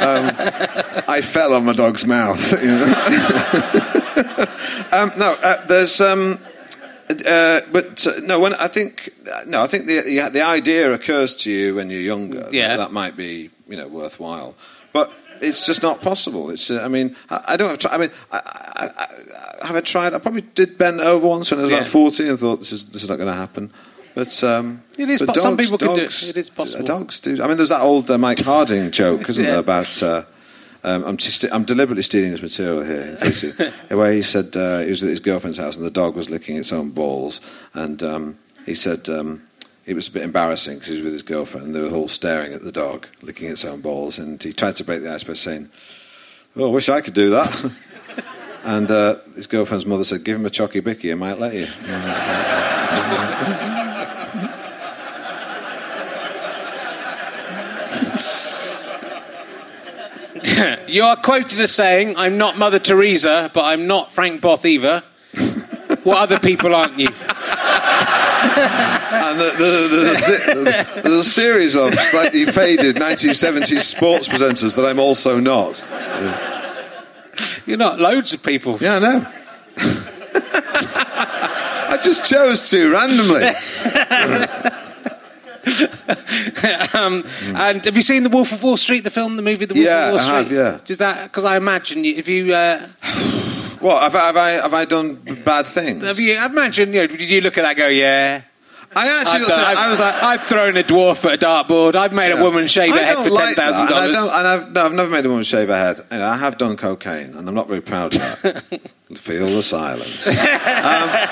um, 0.04 0.32
I 1.08 1.22
fell 1.22 1.54
on 1.54 1.66
my 1.66 1.74
dog's 1.74 2.06
mouth. 2.06 2.52
You 2.64 2.72
know? 2.72 2.86
um, 4.92 5.12
no, 5.18 5.36
uh, 5.44 5.66
there's. 5.66 6.00
Um, 6.02 6.40
uh, 7.10 7.62
but 7.72 8.08
uh, 8.08 8.12
no, 8.24 8.40
when 8.40 8.54
I 8.56 8.68
think 8.68 9.10
no, 9.46 9.62
I 9.62 9.68
think 9.68 9.86
the 9.88 10.30
the 10.32 10.42
idea 10.42 10.92
occurs 10.92 11.36
to 11.44 11.52
you 11.52 11.76
when 11.76 11.90
you're 11.90 12.00
younger. 12.02 12.48
Yeah. 12.52 12.70
that, 12.70 12.78
that 12.78 12.92
might 12.92 13.16
be 13.16 13.50
you 13.68 13.76
know 13.76 13.88
worthwhile, 13.88 14.56
but 14.94 15.12
it's 15.44 15.66
just 15.66 15.82
not 15.84 16.02
possible. 16.02 16.50
It's 16.50 16.70
uh, 16.72 16.82
I 16.84 16.88
mean 16.88 17.16
I, 17.30 17.44
I 17.50 17.58
don't 17.58 17.70
have. 17.70 17.80
To, 17.80 17.94
I 17.94 17.98
mean 17.98 18.12
I, 18.32 18.40
I, 19.62 19.66
have 19.68 19.76
I 19.76 19.82
tried? 19.82 20.14
I 20.14 20.20
probably 20.20 20.42
did 20.56 20.78
bend 20.78 21.00
over 21.02 21.28
once 21.28 21.52
when 21.52 21.60
I 21.60 21.64
was 21.64 21.70
Yeah. 21.72 21.78
about 21.78 21.88
forty 21.88 22.28
and 22.30 22.40
thought 22.40 22.60
this 22.60 22.72
is 22.72 22.90
this 22.92 23.04
is 23.04 23.10
not 23.10 23.18
going 23.18 23.28
to 23.30 23.34
happen. 23.46 23.72
But 24.16 24.44
um, 24.44 24.84
It 24.98 25.10
is 25.10 25.22
but 25.22 25.36
po- 25.36 25.42
some 25.42 25.58
people 25.58 25.78
can 25.78 25.96
do 25.96 26.02
it. 26.04 26.30
It 26.30 26.38
is 26.38 26.50
possible. 26.50 26.86
Dogs 26.86 27.20
do. 27.20 27.42
I 27.44 27.48
mean, 27.48 27.58
there's 27.58 27.70
that 27.70 27.82
old 27.82 28.12
uh, 28.12 28.18
Mike 28.18 28.42
Harding 28.42 28.92
joke, 28.92 29.28
isn't 29.30 29.44
Yeah. 29.50 29.52
there, 29.52 29.60
about 29.60 30.04
uh, 30.04 30.24
Um, 30.86 31.04
I'm, 31.06 31.18
just, 31.18 31.46
I'm 31.52 31.64
deliberately 31.64 32.04
stealing 32.04 32.32
his 32.32 32.42
material 32.42 32.84
here. 32.84 33.06
In 33.12 33.18
case 33.18 33.42
he, 33.42 33.96
where 33.96 34.12
he 34.12 34.22
said 34.22 34.54
uh, 34.56 34.82
he 34.84 34.90
was 34.90 35.02
at 35.04 35.10
his 35.10 35.22
girlfriend's 35.22 35.58
house 35.58 35.78
and 35.78 35.86
the 35.86 36.02
dog 36.02 36.16
was 36.16 36.30
licking 36.30 36.58
its 36.58 36.72
own 36.74 36.92
balls, 36.92 37.40
and 37.74 38.04
um, 38.04 38.38
he 38.66 38.76
said 38.76 39.08
um, 39.10 39.42
it 39.86 39.96
was 39.96 40.08
a 40.08 40.12
bit 40.12 40.24
embarrassing 40.24 40.76
because 40.76 40.88
he 40.88 40.96
was 40.96 41.04
with 41.04 41.14
his 41.14 41.24
girlfriend 41.24 41.68
and 41.68 41.76
they 41.76 41.82
were 41.82 41.90
all 41.96 42.08
staring 42.08 42.54
at 42.54 42.62
the 42.62 42.72
dog 42.72 43.08
licking 43.22 43.50
its 43.50 43.66
own 43.66 43.82
balls, 43.82 44.20
and 44.20 44.42
he 44.42 44.54
tried 44.54 44.76
to 44.76 44.84
break 44.84 45.02
the 45.04 45.12
ice 45.14 45.24
by 45.24 45.34
saying, 45.34 45.70
"Oh, 46.56 46.70
I 46.70 46.72
wish 46.72 46.90
I 46.90 47.02
could 47.02 47.14
do 47.14 47.32
that." 47.32 47.72
and 48.64 48.90
uh, 48.90 49.16
his 49.36 49.48
girlfriend's 49.48 49.86
mother 49.86 50.04
said, 50.04 50.24
"Give 50.24 50.40
him 50.40 50.46
a 50.46 50.50
chocky 50.50 50.84
bicky, 50.84 51.10
he 51.10 51.14
might 51.16 51.40
let 51.40 51.54
you." 51.54 51.68
you 60.88 61.04
are 61.04 61.16
quoted 61.16 61.60
as 61.60 61.72
saying, 61.72 62.16
I'm 62.18 62.38
not 62.38 62.58
Mother 62.58 62.80
Teresa, 62.80 63.50
but 63.54 63.66
I'm 63.66 63.88
not 63.88 64.12
Frank 64.12 64.42
Bough 64.42 64.60
either. 64.66 65.02
what 66.04 66.18
other 66.18 66.40
people 66.40 66.76
aren't 66.76 67.00
you? 67.00 67.08
And 69.34 69.42
the, 69.42 69.50
the, 69.58 69.88
there's, 70.04 70.30
a, 70.30 71.02
there's, 71.02 71.14
a, 71.14 71.24
series 71.24 71.76
of 71.76 71.94
slightly 71.96 72.46
faded 72.46 72.96
1970s 72.98 73.82
sports 73.82 74.28
presenters 74.28 74.76
that 74.76 74.86
I'm 74.86 75.00
also 75.00 75.40
not. 75.40 75.84
You're 77.66 77.78
not 77.78 78.00
loads 78.00 78.34
of 78.34 78.44
people. 78.44 78.78
Yeah, 78.80 78.96
I 78.96 79.00
know. 79.00 79.26
I 81.90 81.98
just 82.04 82.30
chose 82.30 82.70
to 82.70 82.92
randomly. 82.92 83.44
um, 86.94 87.24
And 87.56 87.84
have 87.86 87.96
you 87.96 88.02
seen 88.02 88.24
The 88.24 88.30
Wolf 88.30 88.52
of 88.52 88.64
Wall 88.64 88.78
Street, 88.78 89.04
the 89.04 89.10
film, 89.10 89.36
the 89.36 89.42
movie, 89.42 89.66
The 89.66 89.74
Wolf 89.74 89.86
Yeah, 89.86 90.08
of 90.10 90.14
Wall 90.14 90.22
I 90.22 90.38
have, 90.38 90.52
yeah. 90.52 90.80
Does 90.84 90.98
that? 91.00 91.24
Because 91.24 91.46
I 91.46 91.58
imagine 91.58 92.06
if 92.06 92.28
you. 92.28 92.54
Uh, 92.54 92.88
What 93.80 94.02
have, 94.04 94.16
I- 94.16 94.26
have 94.28 94.38
I 94.38 94.52
have 94.52 94.74
I 94.74 94.86
done 94.86 95.16
bad 95.44 95.66
things? 95.66 96.06
have 96.06 96.20
you 96.20 96.38
I 96.38 96.46
imagine, 96.46 96.94
you 96.94 97.02
know, 97.02 97.08
did 97.08 97.30
you 97.30 97.42
look 97.42 97.58
at 97.58 97.64
that 97.64 97.72
and 97.72 97.78
go, 97.78 97.88
yeah. 97.88 98.42
I 98.96 99.08
actually, 99.22 99.42
I've, 99.42 99.48
got 99.48 99.56
to- 99.62 99.68
I've- 99.68 99.80
I 99.80 99.90
was 99.90 100.00
like, 100.00 100.24
I've 100.24 100.44
thrown 100.44 100.78
a 100.78 100.84
dwarf 100.84 101.26
at 101.26 101.34
a 101.44 101.46
dartboard. 101.46 101.96
I've 101.96 102.14
made 102.14 102.32
a 102.32 102.42
woman 102.44 102.68
shave 102.68 102.94
I 102.94 103.00
her 103.00 103.06
head 103.06 103.18
for 103.18 103.30
like 103.32 103.56
ten 103.56 103.56
thousand 103.56 103.88
that, 103.88 103.92
and 103.92 103.94
I 103.94 104.12
dollars. 104.12 104.16
don't- 104.16 104.40
And 104.40 104.48
I've, 104.48 104.72
no, 104.74 104.86
I've 104.86 104.94
never 104.94 105.10
made 105.10 105.26
a 105.26 105.30
woman 105.30 105.44
shave 105.44 105.68
her 105.70 105.78
head. 105.78 106.00
You 106.12 106.18
know, 106.20 106.26
I 106.28 106.38
have 106.38 106.58
done 106.58 106.78
cocaine, 106.78 107.34
and 107.36 107.48
I'm 107.48 107.56
not 107.56 107.68
very 107.68 107.82
proud 107.82 108.16
of 108.16 108.22
that. 108.44 108.82
Feel 109.14 109.46
the 109.46 109.62
silence. 109.62 110.28
um, 110.28 110.36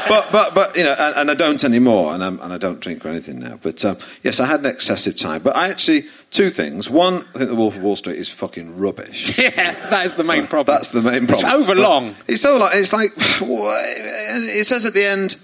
but, 0.08 0.32
but, 0.32 0.54
but, 0.54 0.76
you 0.78 0.84
know, 0.84 0.96
and, 1.00 1.16
and 1.18 1.32
I 1.32 1.34
don't 1.34 1.64
anymore, 1.64 2.14
and, 2.14 2.24
I'm, 2.24 2.40
and 2.42 2.54
I 2.54 2.60
don't 2.60 2.80
drink 2.80 3.04
or 3.04 3.10
anything 3.10 3.40
now. 3.40 3.58
But 3.60 3.84
um, 3.84 3.98
yes, 4.22 4.40
I 4.40 4.46
had 4.46 4.60
an 4.60 4.68
excessive 4.68 5.18
time. 5.18 5.42
But 5.42 5.56
I 5.56 5.70
actually, 5.70 6.04
two 6.30 6.52
things. 6.52 6.92
One, 6.92 7.26
I 7.34 7.40
think 7.40 7.50
The 7.50 7.56
Wolf 7.56 7.78
of 7.78 7.82
Wall 7.82 7.96
Street 7.96 8.18
is 8.20 8.30
fucking 8.30 8.78
rubbish. 8.78 9.36
Yeah, 9.42 9.50
that 9.90 10.06
is 10.06 10.14
the 10.14 10.24
main 10.24 10.46
problem. 10.46 10.76
That's 10.76 10.90
the 10.90 11.02
main 11.02 11.26
problem. 11.26 11.32
It's 11.32 11.42
problem. 11.42 11.62
over 11.64 11.76
long. 11.76 12.16
It's 12.28 12.42
so 12.44 12.58
long. 12.60 12.70
It's 12.74 12.94
like 12.94 13.10
it 13.18 14.66
says 14.68 14.86
at 14.86 14.94
the 14.94 15.04
end. 15.06 15.38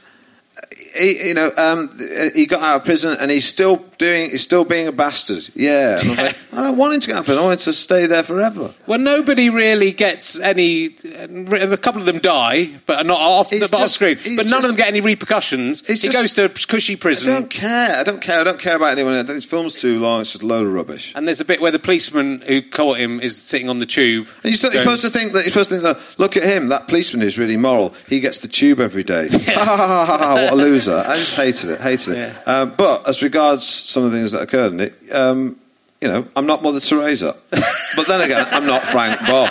He, 0.98 1.28
you 1.30 1.34
know, 1.34 1.52
um, 1.58 1.90
he 2.36 2.46
got 2.46 2.62
out 2.62 2.78
of 2.78 2.86
prison 2.86 3.18
and 3.20 3.30
he's 3.32 3.46
still 3.48 3.78
doing. 3.98 4.30
He's 4.32 4.44
still 4.44 4.66
being 4.66 4.88
a 4.88 4.92
bastard. 4.92 5.48
Yeah, 5.56 6.00
and 6.02 6.12
I 6.20 6.24
like, 6.24 6.38
I 6.54 6.64
don't 6.64 6.78
want 6.78 6.94
him 6.96 7.00
to 7.02 7.08
get 7.08 7.16
out 7.16 7.20
of 7.20 7.26
prison. 7.26 7.42
I 7.44 7.46
want 7.46 7.60
him 7.60 7.64
to 7.66 7.74
stay 7.74 8.06
there 8.08 8.24
forever. 8.24 8.74
Well, 8.86 9.00
nobody 9.00 9.50
really 9.50 9.92
gets 9.92 10.40
any. 10.40 10.96
A 11.16 11.78
couple 11.78 12.02
of 12.02 12.06
them 12.06 12.20
die, 12.20 12.72
but 12.86 13.00
are 13.00 13.04
not 13.04 13.20
off 13.20 13.50
He's 13.50 13.62
the 13.62 13.70
bottom 13.70 13.84
just- 13.86 13.96
screen. 13.96 14.18
But 14.36 14.48
none 14.50 14.60
of 14.64 14.68
them 14.68 14.76
get 14.76 14.88
any 14.88 15.02
repercussions. 15.02 15.86
He 15.86 15.94
just- 15.96 16.14
goes 16.14 16.34
to 16.34 16.50
cushy 16.68 16.96
prison. 16.96 17.34
I 17.34 17.40
don't 17.40 17.50
care. 17.50 17.96
I 17.98 18.04
don't 18.04 18.22
care. 18.22 18.40
I 18.40 18.44
don't 18.44 18.60
care 18.60 18.76
about 18.76 18.92
anyone. 18.94 19.26
This 19.26 19.46
film's 19.46 19.80
too 19.82 20.00
long. 20.00 20.22
It's 20.22 20.32
just 20.32 20.44
a 20.44 20.48
load 20.48 20.66
of 20.66 20.74
rubbish. 20.74 21.14
And 21.16 21.28
there's 21.28 21.42
a 21.42 21.46
bit 21.46 21.62
where 21.62 21.72
the 21.72 21.80
policeman 21.80 22.42
who 22.48 22.62
caught 22.62 22.98
him 22.98 23.20
is 23.20 23.38
sitting 23.42 23.70
on 23.70 23.80
the 23.80 23.86
tube. 23.86 24.28
And 24.44 24.54
you're, 24.54 24.72
going, 24.72 24.84
supposed 24.84 25.02
to 25.04 25.10
think 25.10 25.34
that 25.34 25.40
you're 25.46 25.52
supposed 25.52 25.70
to 25.70 25.80
think 25.80 25.84
that. 25.84 26.20
Look 26.20 26.38
at 26.38 26.44
him, 26.44 26.70
that 26.70 26.88
policeman 26.88 27.26
is 27.26 27.38
really 27.38 27.58
moral. 27.58 27.94
He 28.10 28.20
gets 28.20 28.40
the 28.40 28.48
tube 28.48 28.80
every 28.80 29.04
day. 29.04 29.28
Ha 29.58 29.64
ha! 29.66 30.34
What 30.48 30.54
a 30.54 30.56
loser! 30.56 30.87
I 30.96 31.16
just 31.16 31.36
hated 31.36 31.72
it. 31.72 31.82
Hated 31.82 32.16
it. 32.16 32.18
Yeah. 32.18 32.42
Um, 32.46 32.74
but 32.78 33.08
as 33.08 33.22
regards 33.24 33.66
some 33.66 34.04
of 34.04 34.12
the 34.12 34.18
things 34.18 34.32
that 34.32 34.42
occurred 34.42 34.74
in 34.74 34.80
it, 34.82 34.94
um, 35.14 35.60
you 36.02 36.08
know, 36.08 36.28
I'm 36.36 36.46
not 36.46 36.62
Mother 36.62 36.80
Teresa. 36.80 37.36
but 37.50 38.08
then 38.08 38.22
again, 38.22 38.46
I'm 38.52 38.66
not 38.66 38.84
Frank 38.84 39.20
Bough. 39.22 39.50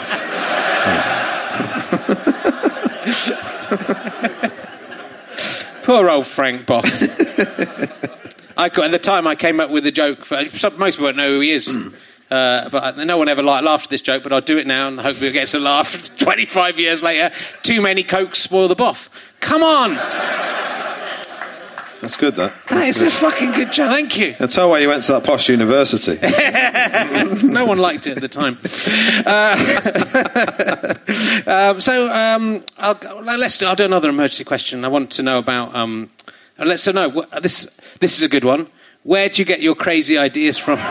Poor 5.83 6.09
old 6.11 6.27
Frank 6.27 6.67
Bough. 6.67 6.83
I 8.57 8.67
at 8.67 8.91
the 8.91 8.99
time 9.01 9.27
I 9.27 9.35
came 9.35 9.61
up 9.61 9.71
with 9.71 9.87
a 9.87 9.93
joke. 9.93 10.25
For, 10.25 10.45
some, 10.47 10.79
most 10.79 10.97
people 10.97 11.09
don't 11.09 11.17
know 11.17 11.29
who 11.29 11.41
he 11.41 11.53
is. 11.53 11.95
Uh, 12.29 12.69
but 12.71 12.99
no 12.99 13.19
one 13.19 13.29
ever 13.29 13.41
laughed 13.41 13.85
at 13.85 13.91
this 13.91 14.01
joke, 14.01 14.25
but 14.25 14.33
I'll 14.33 14.41
do 14.41 14.59
it 14.59 14.67
now 14.67 14.89
and 14.89 14.99
hopefully 14.99 15.31
it 15.31 15.33
gets 15.33 15.55
a 15.55 15.61
laugh 15.61 16.17
25 16.19 16.81
years 16.81 17.01
later. 17.01 17.33
Too 17.63 17.81
many 17.81 18.03
cokes 18.03 18.41
spoil 18.41 18.67
the 18.67 18.75
boff. 18.75 19.11
Come 19.39 19.63
on! 19.63 19.97
That's 22.01 22.17
good. 22.17 22.37
That. 22.37 22.53
That 22.69 22.89
is 22.89 23.01
a 23.01 23.11
fucking 23.11 23.53
good 23.53 23.73
job. 23.73 23.91
Thank 23.91 24.19
you. 24.19 24.35
That's 24.39 24.57
how 24.57 24.71
why 24.71 24.81
you 24.81 24.89
went 24.89 25.03
to 25.05 25.13
that 25.13 25.25
posh 25.25 25.49
university. 25.49 26.19
no 27.47 27.65
one 27.65 27.79
liked 27.79 28.07
it 28.07 28.17
at 28.17 28.23
the 28.23 28.29
time. 28.29 28.59
Uh, 29.27 29.57
um, 31.71 31.81
so 31.81 32.13
um, 32.13 32.63
I'll, 32.79 32.99
let's 33.39 33.59
do, 33.59 33.67
I'll 33.67 33.77
do 33.77 33.85
another 33.85 34.11
emergency 34.11 34.45
question. 34.45 34.85
I 34.85 34.89
want 34.89 35.11
to 35.13 35.23
know 35.23 35.39
about. 35.39 35.75
Um, 35.75 36.09
uh, 36.59 36.65
let's 36.65 36.83
so 36.83 36.93
know 36.93 37.25
this. 37.41 37.81
This 38.01 38.17
is 38.17 38.23
a 38.23 38.29
good 38.29 38.45
one. 38.45 38.69
Where 39.03 39.29
do 39.29 39.41
you 39.41 39.47
get 39.47 39.61
your 39.61 39.75
crazy 39.75 40.19
ideas 40.19 40.59
from? 40.59 40.79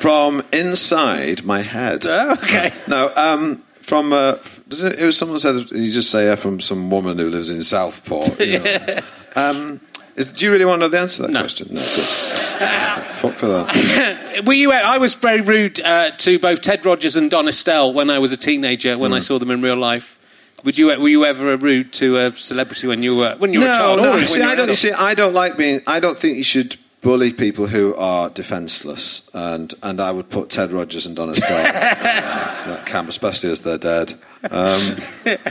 From 0.00 0.42
inside 0.50 1.44
my 1.44 1.60
head. 1.60 2.06
Oh, 2.06 2.32
okay. 2.32 2.72
No, 2.88 3.12
um, 3.16 3.62
from 3.90 4.12
uh, 4.12 4.36
does 4.68 4.84
it, 4.84 5.00
it 5.00 5.04
was 5.04 5.18
someone 5.18 5.40
said 5.40 5.68
you 5.72 5.90
just 5.90 6.10
say 6.10 6.28
uh, 6.30 6.36
from 6.36 6.60
some 6.60 6.90
woman 6.90 7.18
who 7.18 7.28
lives 7.28 7.50
in 7.50 7.60
Southport. 7.64 8.38
You 8.38 8.60
know. 8.60 8.98
um, 9.36 9.80
is, 10.14 10.30
do 10.30 10.44
you 10.46 10.52
really 10.52 10.64
want 10.64 10.80
to 10.80 10.84
know 10.86 10.88
the 10.88 11.00
answer 11.00 11.16
to 11.16 11.22
that 11.26 11.32
No. 11.32 11.40
question? 11.40 11.66
No. 11.74 11.80
Fuck 13.20 13.34
for 13.34 13.46
that. 13.48 14.42
Were 14.46 14.52
you? 14.52 14.70
I 14.70 14.98
was 14.98 15.14
very 15.14 15.40
rude 15.40 15.80
uh, 15.80 16.10
to 16.18 16.38
both 16.38 16.60
Ted 16.60 16.84
Rogers 16.86 17.16
and 17.16 17.30
Don 17.30 17.48
Estelle 17.48 17.92
when 17.92 18.10
I 18.10 18.20
was 18.20 18.32
a 18.32 18.36
teenager. 18.36 18.96
When 18.96 19.10
Hmm. 19.10 19.16
I 19.16 19.20
saw 19.20 19.38
them 19.40 19.50
in 19.50 19.60
real 19.60 19.76
life. 19.76 20.18
Would 20.64 20.78
you? 20.78 20.86
Were 20.88 21.08
you 21.08 21.24
ever 21.24 21.56
rude 21.56 21.92
to 21.94 22.16
a 22.18 22.36
celebrity 22.36 22.86
when 22.86 23.02
you 23.02 23.16
were 23.16 23.34
when 23.38 23.52
you 23.52 23.58
were 23.60 23.66
a 23.66 23.68
child? 23.80 23.98
no. 23.98 24.24
See, 24.24 24.42
I 24.42 24.54
don't. 24.54 24.70
See, 24.72 24.92
I 24.92 25.14
don't 25.14 25.34
like 25.34 25.56
being. 25.56 25.80
I 25.86 25.98
don't 25.98 26.16
think 26.16 26.36
you 26.36 26.44
should 26.44 26.76
bully 27.00 27.32
people 27.32 27.66
who 27.66 27.94
are 27.96 28.28
defenceless, 28.30 29.28
and 29.34 29.72
and 29.82 30.00
I 30.00 30.10
would 30.12 30.28
put 30.30 30.50
Ted 30.50 30.72
Rogers 30.72 31.06
and 31.06 31.16
Don 31.16 31.30
Estelle 31.30 31.58
in 31.66 31.72
that 32.70 32.86
camp, 32.86 33.08
especially 33.08 33.50
as 33.50 33.62
they're 33.62 33.78
dead. 33.78 34.12
Um, 34.50 34.96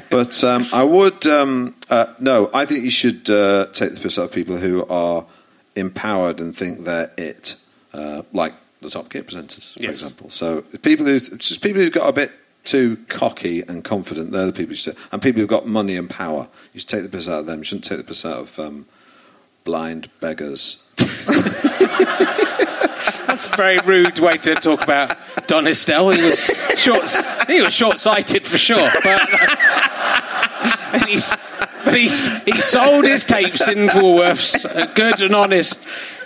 but 0.09 0.43
um, 0.43 0.63
I 0.73 0.83
would. 0.83 1.25
Um, 1.27 1.75
uh, 1.89 2.13
no, 2.19 2.49
I 2.53 2.65
think 2.65 2.83
you 2.83 2.91
should 2.91 3.29
uh, 3.29 3.67
take 3.73 3.93
the 3.93 3.99
piss 3.99 4.17
out 4.19 4.25
of 4.25 4.31
people 4.31 4.57
who 4.57 4.85
are 4.87 5.25
empowered 5.75 6.39
and 6.39 6.55
think 6.55 6.85
they're 6.85 7.11
it, 7.17 7.55
uh, 7.93 8.23
like 8.33 8.53
the 8.81 8.89
Top 8.89 9.09
Gear 9.09 9.23
presenters, 9.23 9.73
for 9.73 9.83
Yes. 9.83 9.91
example. 9.91 10.29
So 10.29 10.61
people 10.81 11.05
who 11.05 11.19
just 11.19 11.61
people 11.61 11.81
who've 11.81 11.91
got 11.91 12.09
a 12.09 12.13
bit 12.13 12.31
too 12.65 12.97
cocky 13.07 13.61
and 13.61 13.83
confident, 13.83 14.31
they're 14.31 14.45
the 14.45 14.53
people 14.53 14.71
you 14.71 14.75
should. 14.77 14.95
And 15.11 15.21
people 15.21 15.39
who've 15.39 15.49
got 15.49 15.65
money 15.67 15.95
and 15.95 16.09
power, 16.09 16.47
you 16.73 16.79
should 16.79 16.89
take 16.89 17.03
the 17.03 17.09
piss 17.09 17.27
out 17.29 17.39
of 17.41 17.45
them. 17.45 17.59
You 17.59 17.63
shouldn't 17.63 17.85
take 17.85 17.97
the 17.99 18.03
piss 18.03 18.25
out 18.25 18.37
of 18.37 18.59
um, 18.59 18.85
blind 19.69 20.09
beggars. 20.19 20.91
That's 23.27 23.45
a 23.45 23.55
very 23.55 23.77
rude 23.85 24.17
way 24.17 24.37
to 24.37 24.55
talk 24.55 24.83
about 24.83 25.15
Don 25.45 25.67
Estelle. 25.67 26.09
He 26.09 26.23
was 26.23 26.47
short. 26.75 27.07
He 27.47 27.61
was 27.61 27.71
short-sighted 27.71 28.47
for 28.47 28.57
sure, 28.57 28.89
but 29.03 29.21
and 30.93 31.05
he's 31.05 31.35
but 31.85 31.93
he's 31.93 32.43
he 32.45 32.59
sold 32.59 33.05
his 33.05 33.27
tapes 33.27 33.67
in 33.67 33.89
Woolworths. 33.89 34.65
A 34.65 34.87
good 34.95 35.21
and 35.21 35.35
honest 35.35 35.77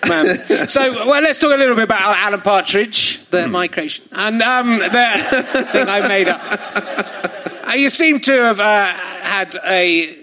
man. 0.07 0.25
So, 0.65 0.93
well, 1.05 1.21
let's 1.21 1.39
talk 1.39 1.53
a 1.53 1.57
little 1.57 1.75
bit 1.75 1.83
about 1.83 2.15
Alan 2.15 2.39
Partridge, 2.39 3.25
the 3.29 3.45
my 3.49 3.67
creation, 3.67 4.05
and 4.13 4.41
um, 4.41 4.79
the 4.79 5.67
thing 5.73 5.89
I 5.89 6.07
made 6.07 6.29
up. 6.29 6.41
Uh, 7.67 7.73
you 7.73 7.89
seem 7.89 8.21
to 8.21 8.31
have 8.31 8.61
uh, 8.61 8.85
had 8.85 9.57
a 9.65 10.22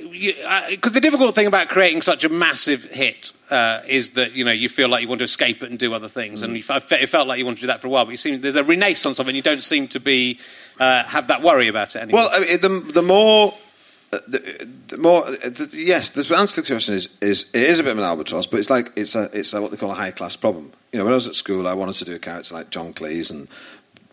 because 0.68 0.92
the 0.92 1.00
difficult 1.00 1.34
thing 1.34 1.46
about 1.46 1.68
creating 1.68 2.02
such 2.02 2.24
a 2.24 2.28
massive 2.28 2.84
hit 2.84 3.32
uh, 3.50 3.80
is 3.88 4.10
that 4.12 4.32
you 4.32 4.44
know 4.44 4.52
you 4.52 4.68
feel 4.68 4.88
like 4.88 5.02
you 5.02 5.08
want 5.08 5.20
to 5.20 5.24
escape 5.24 5.62
it 5.62 5.70
and 5.70 5.78
do 5.78 5.94
other 5.94 6.08
things, 6.08 6.42
and 6.42 6.56
I 6.68 6.80
fe- 6.80 7.02
it 7.02 7.08
felt 7.08 7.26
like 7.26 7.38
you 7.38 7.44
wanted 7.44 7.56
to 7.56 7.62
do 7.62 7.66
that 7.68 7.80
for 7.80 7.86
a 7.86 7.90
while. 7.90 8.04
But 8.06 8.18
seem 8.18 8.40
there's 8.40 8.56
a 8.56 8.64
renaissance 8.64 9.18
of 9.18 9.26
it. 9.26 9.30
and 9.30 9.36
You 9.36 9.42
don't 9.42 9.62
seem 9.64 9.88
to 9.88 10.00
be 10.00 10.38
uh, 10.78 11.04
have 11.04 11.28
that 11.28 11.42
worry 11.42 11.68
about 11.68 11.96
it 11.96 12.02
anymore. 12.02 12.22
Well, 12.22 12.30
I 12.32 12.40
mean, 12.40 12.60
the 12.60 12.92
the 12.92 13.02
more. 13.02 13.54
uh, 14.12 14.18
The, 14.26 14.66
the 14.88 14.98
more, 14.98 15.24
uh, 15.24 15.30
the, 15.30 15.68
yes, 15.72 16.10
the 16.10 16.36
answer 16.36 16.56
to 16.56 16.62
the 16.62 16.74
question 16.74 16.96
is, 16.96 17.16
is 17.22 17.50
it 17.54 17.62
is 17.62 17.78
a 17.78 17.84
bit 17.84 17.92
of 17.92 17.98
an 17.98 18.04
albatross, 18.04 18.46
but 18.48 18.58
it's 18.58 18.68
like 18.70 18.90
it's 18.96 19.14
a 19.14 19.30
it's 19.32 19.54
a, 19.54 19.62
what 19.62 19.70
they 19.70 19.76
call 19.76 19.92
a 19.92 19.94
high 19.94 20.10
class 20.10 20.36
problem. 20.36 20.72
You 20.92 20.98
know, 20.98 21.04
when 21.04 21.12
I 21.12 21.20
was 21.22 21.28
at 21.28 21.36
school, 21.36 21.66
I 21.68 21.74
wanted 21.74 21.94
to 21.94 22.04
do 22.04 22.14
a 22.16 22.18
character 22.18 22.54
like 22.56 22.70
John 22.70 22.92
Cleese 22.92 23.30
and 23.30 23.46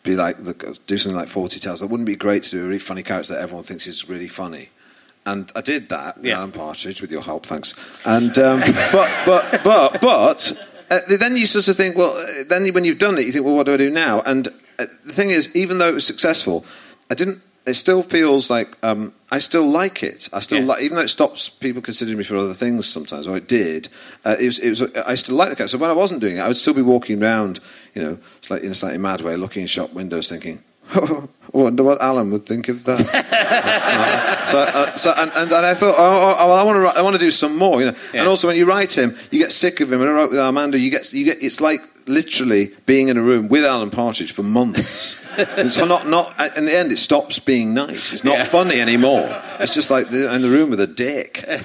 be 0.03 0.15
like 0.15 0.37
do 0.85 0.97
something 0.97 1.17
like 1.19 1.27
Fawlty 1.29 1.59
Towers. 1.59 1.79
That 1.81 1.87
wouldn't 1.87 2.05
be 2.07 2.15
great 2.15 2.43
to 2.43 2.51
do 2.51 2.63
a 2.63 2.67
really 2.67 2.79
funny 2.79 3.01
character 3.03 3.33
that 3.33 3.41
everyone 3.41 3.63
thinks 3.65 3.87
is 3.87 4.07
really 4.07 4.27
funny. 4.29 4.69
And 5.27 5.51
I 5.55 5.61
did 5.61 5.89
that 5.89 6.17
with 6.17 6.25
Yeah. 6.25 6.37
Alan 6.37 6.51
Partridge 6.51 7.01
with 7.01 7.11
your 7.11 7.21
help, 7.21 7.45
thanks. 7.45 7.75
And 8.05 8.35
um, 8.39 8.59
but 8.91 9.09
but 9.25 9.61
but 9.63 10.01
but 10.01 10.39
uh, 10.89 10.99
then 11.19 11.35
you 11.37 11.45
sort 11.45 11.67
of 11.67 11.75
think, 11.75 11.95
well, 11.95 12.11
uh, 12.17 12.43
then 12.49 12.67
when 12.73 12.85
you've 12.85 12.97
done 12.97 13.17
it, 13.17 13.25
you 13.25 13.31
think, 13.31 13.45
well, 13.45 13.55
what 13.55 13.65
do 13.67 13.73
I 13.73 13.77
do 13.77 13.89
now? 13.89 14.21
And 14.21 14.47
uh, 14.79 14.85
the 15.05 15.13
thing 15.13 15.29
is, 15.29 15.53
even 15.55 15.77
though 15.79 15.89
it 15.89 15.93
was 15.93 16.07
successful, 16.07 16.65
I 17.11 17.13
didn't. 17.15 17.41
It 17.65 17.73
still 17.75 18.01
feels 18.01 18.49
like 18.49 18.69
um, 18.81 19.13
I 19.29 19.39
still 19.39 19.67
like 19.67 20.01
it. 20.01 20.29
I 20.31 20.39
still 20.39 20.59
Yeah. 20.59 20.67
like, 20.71 20.83
even 20.83 20.95
though 20.95 21.03
it 21.03 21.09
stops 21.09 21.49
people 21.49 21.81
considering 21.81 22.17
me 22.17 22.23
for 22.23 22.37
other 22.37 22.53
things 22.53 22.87
sometimes, 22.87 23.27
or 23.27 23.35
it 23.35 23.49
did. 23.49 23.89
Uh, 24.23 24.37
it 24.39 24.45
was, 24.45 24.59
it 24.59 24.69
was. 24.69 24.81
I 24.95 25.15
still 25.15 25.35
like 25.35 25.49
the 25.49 25.55
cat. 25.57 25.69
So 25.69 25.77
when 25.77 25.89
I 25.89 25.93
wasn't 25.93 26.21
doing 26.21 26.37
it, 26.37 26.39
I 26.39 26.47
would 26.47 26.55
still 26.55 26.73
be 26.73 26.81
walking 26.81 27.21
around, 27.21 27.59
you 27.93 28.01
know, 28.01 28.17
like 28.49 28.63
in 28.63 28.71
a 28.71 28.73
slightly 28.73 28.99
mad 28.99 29.19
way, 29.19 29.35
looking 29.35 29.63
in 29.63 29.67
shop 29.67 29.91
windows, 29.91 30.29
thinking. 30.29 30.63
I 31.57 31.63
wonder 31.63 31.83
what 31.83 32.01
Alan 32.01 32.31
would 32.31 32.45
think 32.45 32.69
of 32.69 32.83
that. 32.85 33.03
Uh, 33.97 34.45
so, 34.45 34.59
uh, 34.59 34.95
so 34.95 35.13
and, 35.17 35.31
and, 35.35 35.51
and 35.51 35.65
I 35.65 35.73
thought, 35.73 35.95
oh, 35.97 36.35
oh, 36.39 36.47
well, 36.47 36.57
I 36.57 36.63
want 36.63 36.77
to, 36.77 36.99
I 36.99 37.01
want 37.01 37.15
to 37.15 37.19
do 37.19 37.31
some 37.31 37.57
more, 37.57 37.79
you 37.81 37.87
know. 37.87 37.97
Yeah. 38.13 38.21
And 38.21 38.29
also, 38.29 38.47
when 38.47 38.55
you 38.55 38.65
write 38.65 38.97
him, 38.97 39.17
you 39.31 39.39
get 39.39 39.51
sick 39.51 39.81
of 39.81 39.91
him. 39.91 40.01
And 40.01 40.09
I 40.09 40.13
wrote 40.13 40.29
with 40.29 40.39
Armando, 40.39 40.77
you 40.77 40.89
get, 40.89 41.11
you 41.11 41.25
get, 41.25 41.41
it's 41.41 41.59
like 41.59 41.81
literally 42.07 42.71
being 42.85 43.07
in 43.09 43.17
a 43.17 43.21
room 43.21 43.47
with 43.47 43.63
Alan 43.65 43.89
Partridge 43.89 44.31
for 44.31 44.43
months. 44.43 45.25
it's 45.37 45.77
not, 45.77 46.07
not. 46.07 46.33
In 46.57 46.65
the 46.65 46.75
end, 46.75 46.91
it 46.91 46.97
stops 46.97 47.39
being 47.39 47.73
nice. 47.73 48.13
It's 48.13 48.23
not 48.23 48.37
Yeah. 48.37 48.45
funny 48.45 48.79
anymore. 48.81 49.41
It's 49.59 49.73
just 49.73 49.91
like 49.91 50.09
the, 50.09 50.33
in 50.33 50.41
the 50.41 50.49
room 50.49 50.69
with 50.69 50.79
a 50.79 50.87
dick. 50.87 51.43
And 51.47 51.61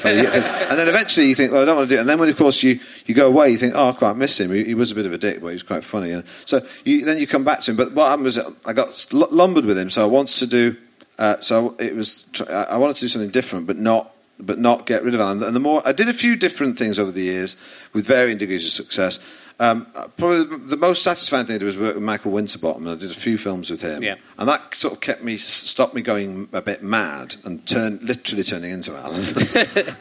then 0.79 0.89
eventually, 0.89 1.27
you 1.29 1.35
think, 1.35 1.53
well, 1.53 1.63
I 1.63 1.65
don't 1.65 1.77
want 1.77 1.89
to 1.89 1.95
do 1.95 1.99
it. 1.99 2.01
And 2.03 2.09
then, 2.09 2.19
when 2.19 2.29
of 2.29 2.37
course 2.37 2.63
you, 2.63 2.81
you 3.07 3.15
go 3.15 3.27
away, 3.27 3.51
you 3.51 3.57
think, 3.57 3.75
oh, 3.77 3.89
I 3.89 3.93
quite 3.93 4.17
miss 4.17 4.39
him. 4.39 4.53
He, 4.53 4.65
he 4.65 4.75
was 4.75 4.93
a 4.93 4.95
bit 4.95 5.07
of 5.07 5.13
a 5.13 5.19
dick, 5.19 5.41
but 5.41 5.49
he 5.49 5.55
was 5.55 5.63
quite 5.63 5.85
funny. 5.85 6.11
And 6.13 6.25
so 6.45 6.61
you, 6.85 7.05
then 7.05 7.19
you 7.19 7.27
come 7.27 7.45
back 7.45 7.61
to 7.61 7.71
him. 7.71 7.77
But 7.77 7.93
what 7.93 8.09
happened 8.09 8.25
was, 8.25 8.39
I 8.67 8.73
got 8.73 9.07
lumbered 9.13 9.65
with 9.65 9.79
him. 9.79 9.91
So 9.91 10.03
I 10.03 10.07
wanted 10.07 10.39
to 10.39 10.47
do. 10.47 10.77
Uh, 11.19 11.37
so 11.39 11.77
it 11.79 11.95
was. 11.95 12.27
I 12.49 12.65
I 12.71 12.77
wanted 12.79 12.97
to 12.97 13.01
do 13.03 13.09
something 13.09 13.31
different, 13.31 13.67
but 13.67 13.79
not. 13.79 14.11
But 14.41 14.59
not 14.59 14.87
get 14.87 15.05
rid 15.05 15.15
of 15.15 15.21
Alan. 15.21 15.41
And 15.45 15.55
the 15.55 15.61
more 15.61 15.83
I 15.85 15.93
did 15.93 16.09
a 16.09 16.13
few 16.13 16.35
different 16.35 16.77
things 16.77 16.99
over 16.99 17.13
the 17.13 17.23
years 17.23 17.55
with 17.93 18.07
varying 18.09 18.39
degrees 18.39 18.67
of 18.67 18.73
success. 18.73 19.21
Um, 19.63 19.87
probably 20.17 20.43
the- 20.45 20.57
the 20.75 20.77
most 20.77 21.03
satisfying 21.05 21.47
thing 21.47 21.55
to 21.55 21.61
do 21.61 21.67
was 21.67 21.77
work 21.77 21.95
with 21.95 22.03
Michael 22.03 22.33
Winterbottom, 22.33 22.85
and 22.85 22.97
I 22.97 23.01
did 23.01 23.13
a 23.13 23.15
few 23.15 23.39
films 23.39 23.71
with 23.71 23.81
him. 23.81 24.03
Yeah. 24.03 24.17
And 24.39 24.49
that 24.49 24.75
sort 24.75 24.95
of 24.95 25.01
kept 25.01 25.23
me, 25.23 25.37
stopped 25.37 25.95
me 25.95 26.03
going 26.03 26.49
a 26.53 26.61
bit 26.61 26.83
mad 26.83 27.37
and 27.45 27.65
turn, 27.65 28.01
literally 28.03 28.43
turning 28.43 28.73
into 28.73 28.91
Alan. 28.97 29.23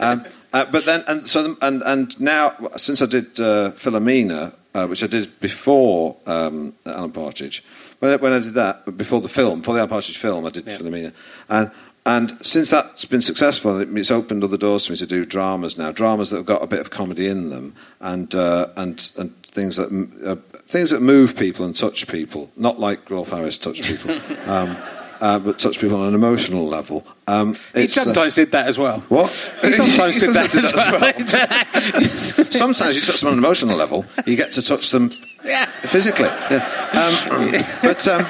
um, 0.00 0.24
uh, 0.52 0.64
but 0.64 0.84
then, 0.84 1.04
and 1.06 1.28
so, 1.28 1.56
and 1.62 1.80
and 1.84 2.20
now 2.20 2.54
since 2.76 3.00
I 3.02 3.06
did 3.06 3.38
uh, 3.38 3.70
Philomena, 3.76 4.52
uh, 4.74 4.86
which 4.88 5.04
I 5.04 5.06
did 5.06 5.38
before 5.40 6.16
um, 6.26 6.74
Alan 6.84 7.12
Partridge, 7.12 7.62
when 8.00 8.10
I, 8.10 8.16
when 8.16 8.32
I 8.32 8.40
did 8.40 8.54
that 8.54 8.96
before 8.96 9.20
the 9.20 9.28
film, 9.28 9.60
before 9.60 9.74
the 9.74 9.80
Alan 9.80 9.90
Partridge 9.90 10.18
film, 10.18 10.44
I 10.44 10.50
did 10.50 10.66
Yeah. 10.66 10.76
Philomena, 10.76 11.12
and 11.48 11.70
and 12.04 12.32
since 12.44 12.68
that's 12.68 13.04
been 13.04 13.22
successful, 13.22 13.78
it's 13.96 14.10
opened 14.10 14.42
other 14.42 14.56
doors 14.56 14.86
for 14.86 14.92
me 14.92 14.96
to 14.98 15.06
do 15.06 15.24
dramas 15.24 15.78
now, 15.78 15.92
dramas 15.92 16.30
that 16.30 16.38
have 16.38 16.46
got 16.46 16.60
a 16.60 16.66
bit 16.66 16.80
of 16.80 16.90
comedy 16.90 17.28
in 17.28 17.50
them, 17.50 17.74
and 18.00 18.34
uh, 18.34 18.66
and 18.76 19.08
and 19.18 19.32
things 19.52 19.76
that 19.76 19.88
uh, 20.26 20.36
things 20.66 20.90
that 20.90 21.00
move 21.00 21.36
people 21.36 21.64
and 21.64 21.74
touch 21.76 22.06
people, 22.08 22.50
not 22.56 22.80
like 22.80 23.08
Rolf 23.10 23.28
Harris 23.28 23.58
touched 23.58 23.84
people. 23.90 24.12
Um, 24.50 24.76
uh, 25.20 25.38
but 25.38 25.56
touch 25.56 25.78
people 25.80 25.96
on 26.00 26.08
an 26.08 26.14
emotional 26.16 26.66
level. 26.66 27.06
Um, 27.28 27.54
He 27.74 27.84
uh, 27.84 27.86
sometimes 27.86 28.34
did 28.34 28.50
that 28.52 28.66
as 28.66 28.76
well. 28.76 28.98
what? 29.08 29.30
He 29.62 29.70
sometimes 29.82 30.14
He 30.20 30.26
did 30.26 30.34
that 30.34 30.50
sometimes 30.50 30.72
as 30.74 32.34
well. 32.42 32.50
Sometimes 32.50 32.96
you 32.96 33.02
touch 33.02 33.20
them 33.20 33.28
on 33.28 33.34
an 33.34 33.38
emotional 33.38 33.76
level, 33.76 34.04
you 34.26 34.34
get 34.36 34.50
to 34.52 34.62
touch 34.62 34.90
them 34.90 35.10
Yeah. 35.44 35.66
physically. 35.66 36.26
Yeah. 36.50 36.66
Um, 36.92 37.62
but 37.82 38.08
um, 38.08 38.26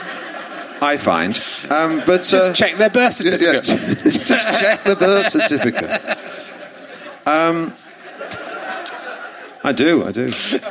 I 0.82 0.96
find, 0.98 1.32
um, 1.70 2.02
but 2.06 2.24
Just 2.24 2.34
uh, 2.34 2.52
check 2.52 2.76
their 2.76 2.90
birth 2.90 3.22
yeah, 3.24 3.30
yeah. 3.38 3.60
certificate. 3.62 4.26
just 4.26 4.60
check 4.60 4.82
the 4.84 4.96
birth 4.96 5.30
certificate. 5.30 6.00
I 9.64 9.72
do, 9.72 10.04
I 10.04 10.12
do. 10.12 10.28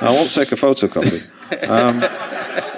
I 0.00 0.10
won't 0.10 0.32
take 0.32 0.52
a 0.52 0.56
photocopy. 0.56 1.22
Um, 1.68 2.02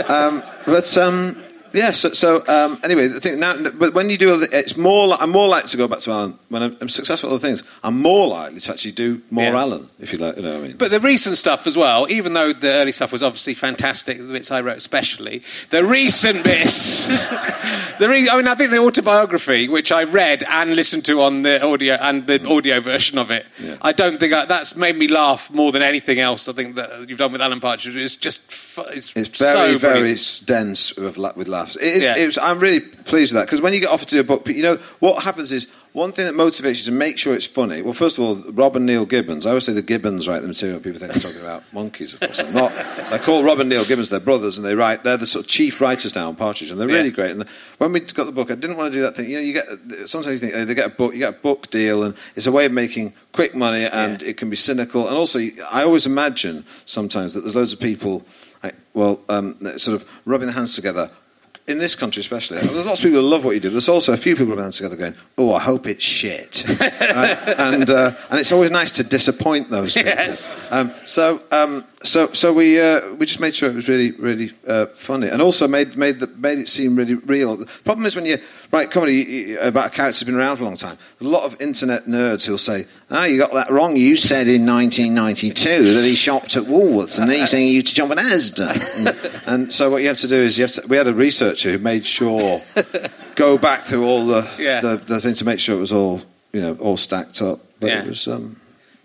um, 0.09 0.43
but 0.65 0.97
um, 0.97 1.43
yeah, 1.73 1.91
so, 1.93 2.11
so 2.11 2.47
um, 2.49 2.79
anyway, 2.83 3.09
the 3.09 3.21
thing 3.21 3.39
now, 3.41 3.57
but 3.71 3.95
when 3.95 4.11
you 4.11 4.17
do, 4.17 4.33
other, 4.35 4.47
it's 4.53 4.77
more. 4.77 5.09
Li- 5.09 5.17
I'm 5.21 5.31
more 5.31 5.49
likely 5.49 5.69
to 5.71 5.77
go 5.77 5.89
back 5.89 6.01
to 6.01 6.11
Alan 6.11 6.39
when 6.49 6.63
I'm, 6.63 6.77
I'm 6.81 6.89
successful 6.89 7.31
at 7.31 7.35
other 7.35 7.47
things. 7.47 7.63
I'm 7.83 8.01
more 8.01 8.29
likely 8.29 8.61
to 8.61 8.73
actually 8.73 8.93
do 8.93 9.21
more 9.31 9.45
Yeah. 9.53 9.59
Alan, 9.61 9.87
if 10.01 10.13
you 10.13 10.19
like. 10.19 10.37
You 10.37 10.43
know 10.43 10.55
what 10.55 10.65
I 10.65 10.67
mean? 10.69 10.77
But 10.77 10.91
the 10.91 11.01
recent 11.01 11.37
stuff 11.37 11.67
as 11.67 11.77
well, 11.77 12.07
even 12.11 12.33
though 12.33 12.53
the 12.53 12.71
early 12.73 12.93
stuff 12.93 13.13
was 13.13 13.23
obviously 13.23 13.55
fantastic, 13.55 14.19
the 14.19 14.25
bits 14.25 14.51
I 14.51 14.61
wrote 14.61 14.77
especially, 14.79 15.43
the 15.71 15.85
recent 15.85 16.45
bits, 16.45 17.07
the 17.99 18.09
re- 18.09 18.29
I 18.29 18.37
mean, 18.37 18.49
I 18.49 18.55
think 18.55 18.71
the 18.71 18.79
autobiography, 18.79 19.69
which 19.69 19.93
I 19.93 20.05
read 20.05 20.45
and 20.49 20.75
listened 20.77 21.05
to 21.07 21.21
on 21.23 21.43
the 21.43 21.63
audio 21.65 21.95
and 21.95 22.27
the 22.27 22.47
audio 22.47 22.81
version 22.81 23.19
of 23.19 23.31
it, 23.31 23.47
Yeah. 23.59 23.77
I 23.83 23.93
don't 23.93 24.19
think 24.19 24.33
I, 24.33 24.45
that's 24.47 24.77
made 24.77 24.97
me 24.97 25.09
laugh 25.09 25.53
more 25.53 25.73
than 25.73 25.83
anything 25.83 26.19
else. 26.19 26.49
I 26.49 26.53
think 26.53 26.77
that 26.77 27.09
you've 27.09 27.19
done 27.19 27.33
with 27.33 27.41
Alan 27.43 27.61
Partridge. 27.61 27.97
is 27.97 28.17
just, 28.17 28.51
it's, 28.91 29.17
It's 29.17 29.39
very, 29.39 29.73
so 29.73 29.79
very 29.79 30.15
dense 30.47 30.97
with, 30.97 31.17
with 31.37 31.49
laughs. 31.67 31.77
It 31.77 31.97
is, 31.97 32.05
Yeah. 32.05 32.17
it 32.17 32.27
was, 32.27 32.39
I'm 32.39 32.59
really 32.61 32.81
pleased 32.81 33.33
with 33.33 33.41
that 33.41 33.47
because 33.47 33.61
when 33.61 33.73
you 33.73 33.81
get 33.81 33.91
offered 33.91 34.09
to 34.09 34.15
do 34.17 34.21
a 34.21 34.25
book, 34.25 34.49
you 34.49 34.63
know 34.63 34.77
what 35.01 35.23
happens 35.25 35.53
is 35.53 35.67
one 35.93 36.13
thing 36.13 36.27
that 36.27 36.35
motivates 36.35 36.79
you 36.81 36.85
to 36.87 36.93
make 36.93 37.17
sure 37.19 37.35
it's 37.35 37.47
funny. 37.47 37.81
Well, 37.81 37.95
first 37.95 38.19
of 38.19 38.25
all, 38.25 38.35
Rob 38.53 38.77
and 38.77 38.85
Neil 38.85 39.07
Gibbons. 39.07 39.47
I 39.47 39.51
always 39.51 39.65
say 39.65 39.73
the 39.73 39.81
Gibbons 39.81 40.29
write 40.29 40.43
the 40.43 40.49
material. 40.49 40.79
People 40.79 40.99
think 41.01 41.15
I'm 41.15 41.21
talking 41.23 41.41
about 41.41 41.63
monkeys. 41.73 42.13
Of 42.13 42.21
course, 42.21 42.41
I'm 42.41 42.53
not. 42.53 42.73
They 43.11 43.19
call 43.19 43.43
Rob 43.43 43.61
and 43.61 43.71
Neil 43.71 43.85
Gibbons 43.87 44.11
their 44.11 44.21
brothers, 44.21 44.59
and 44.59 44.67
they 44.67 44.75
write. 44.75 45.05
They're 45.05 45.17
the 45.17 45.25
sort 45.25 45.47
of 45.47 45.51
chief 45.51 45.81
writers 45.81 46.15
now 46.15 46.29
on 46.29 46.37
Partridge, 46.37 46.71
and 46.71 46.79
they're 46.79 46.87
really 46.87 47.09
Yeah. 47.09 47.15
great. 47.15 47.31
And 47.31 47.41
the, 47.41 47.47
when 47.79 47.93
we 47.93 48.01
got 48.01 48.25
the 48.27 48.33
book, 48.33 48.51
I 48.51 48.57
didn't 48.57 48.77
want 48.77 48.93
to 48.93 48.99
do 48.99 49.03
that 49.05 49.17
thing. 49.17 49.31
You 49.31 49.37
know, 49.39 49.43
you 49.43 49.53
get 49.55 49.67
sometimes 50.09 50.35
you 50.43 50.49
think 50.49 50.53
oh, 50.55 50.65
they 50.67 50.75
get 50.75 50.87
a 50.87 50.91
book, 50.95 51.15
you 51.15 51.21
get 51.21 51.31
a 51.35 51.39
book 51.39 51.71
deal, 51.71 52.03
and 52.03 52.15
it's 52.35 52.47
a 52.47 52.53
way 52.53 52.67
of 52.67 52.73
making 52.73 53.15
quick 53.33 53.55
money, 53.55 53.87
and 53.87 54.23
it 54.23 54.37
can 54.37 54.51
be 54.51 54.57
cynical. 54.57 55.09
And 55.09 55.17
also, 55.17 55.39
I 55.73 55.83
always 55.85 56.05
imagine 56.05 56.65
sometimes 56.85 57.33
that 57.33 57.41
there's 57.41 57.57
loads 57.57 57.73
of 57.73 57.81
people, 57.81 58.27
well, 58.93 59.23
um, 59.31 59.57
sort 59.79 59.99
of 60.03 60.07
rubbing 60.27 60.49
their 60.49 60.57
hands 60.57 60.75
together. 60.75 61.11
In 61.69 61.79
this 61.79 61.97
country, 61.97 62.21
especially, 62.21 62.59
there's 62.59 62.87
lots 62.87 63.01
of 63.01 63.05
people 63.07 63.21
who 63.21 63.27
love 63.29 63.45
what 63.45 63.51
you 63.57 63.61
do. 63.61 63.71
There's 63.71 63.89
also 63.89 64.13
a 64.13 64.17
few 64.17 64.37
people 64.37 64.55
their 64.55 64.63
hands 64.63 64.77
together 64.77 64.95
going, 64.95 65.17
"Oh, 65.37 65.53
I 65.53 65.59
hope 65.59 65.89
it's 65.89 66.05
shit," 66.05 66.63
Right? 66.81 67.37
and 67.59 67.91
uh, 67.91 68.13
and 68.31 68.39
it's 68.39 68.53
always 68.53 68.71
nice 68.71 68.93
to 68.93 69.03
disappoint 69.03 69.69
those 69.69 69.95
people. 69.95 70.13
Yes. 70.13 70.71
Um, 70.71 70.93
so, 71.05 71.43
um, 71.51 71.85
so, 72.07 72.29
so 72.33 72.53
we 72.53 72.81
uh, 72.81 73.15
we 73.15 73.27
just 73.27 73.41
made 73.41 73.55
sure 73.55 73.69
it 73.69 73.75
was 73.75 73.89
really, 73.89 74.13
really 74.13 74.51
uh, 74.67 74.87
funny, 74.87 75.29
and 75.29 75.43
also 75.43 75.67
made 75.69 75.97
made 75.97 76.21
the, 76.21 76.27
made 76.27 76.59
it 76.59 76.69
seem 76.69 76.97
really 76.97 77.15
real. 77.15 77.57
The 77.57 77.67
problem 77.85 78.07
is 78.07 78.15
when 78.17 78.25
you 78.27 78.39
write 78.73 78.91
comedy 78.91 79.15
you- 79.15 79.25
you- 79.47 79.61
about 79.61 79.87
a 79.87 79.91
character 79.91 80.19
who's 80.21 80.25
been 80.25 80.35
around 80.37 80.57
for 80.57 80.63
a 80.63 80.67
long 80.67 80.77
time. 80.77 80.97
A 81.21 81.25
lot 81.25 81.45
of 81.45 81.61
internet 81.61 82.05
nerds 82.07 82.47
who'll 82.47 82.59
say, 82.59 82.87
"Ah, 83.11 83.25
you 83.25 83.39
got 83.39 83.53
that 83.55 83.71
wrong. 83.71 83.97
You 83.97 84.17
said 84.17 84.47
in 84.49 84.65
1992 84.65 85.95
that 85.95 86.05
he 86.05 86.15
shopped 86.15 86.57
at 86.57 86.65
Woolworths, 86.65 87.21
and 87.21 87.31
he's 87.31 87.51
saying 87.51 87.73
you 87.73 87.83
to 87.83 87.95
jump 87.95 88.13
at 88.13 88.19
Asda." 88.19 88.71
and, 89.47 89.53
and 89.63 89.73
so 89.73 89.91
what 89.91 90.03
you 90.03 90.09
have 90.09 90.19
to 90.19 90.29
do 90.29 90.37
is 90.37 90.57
you 90.59 90.65
have 90.65 90.73
to. 90.73 90.83
We 90.89 90.97
had 90.97 91.09
a 91.09 91.15
researcher 91.15 91.73
who 91.73 91.79
made 91.79 92.07
sure 92.07 92.63
go 93.35 93.59
back 93.59 93.85
through 93.85 94.07
all 94.07 94.27
the 94.27 94.49
Yeah. 94.59 94.81
the, 94.81 94.97
the 94.97 95.21
thing 95.21 95.35
to 95.35 95.45
make 95.45 95.59
sure 95.61 95.77
it 95.77 95.81
was 95.81 95.93
all 95.93 96.21
you 96.53 96.61
know 96.63 96.75
all 96.81 96.97
stacked 96.97 97.43
up. 97.43 97.61
But 97.81 97.89
Yeah. 97.91 98.03
it 98.03 98.07
was. 98.09 98.27
Um, 98.29 98.57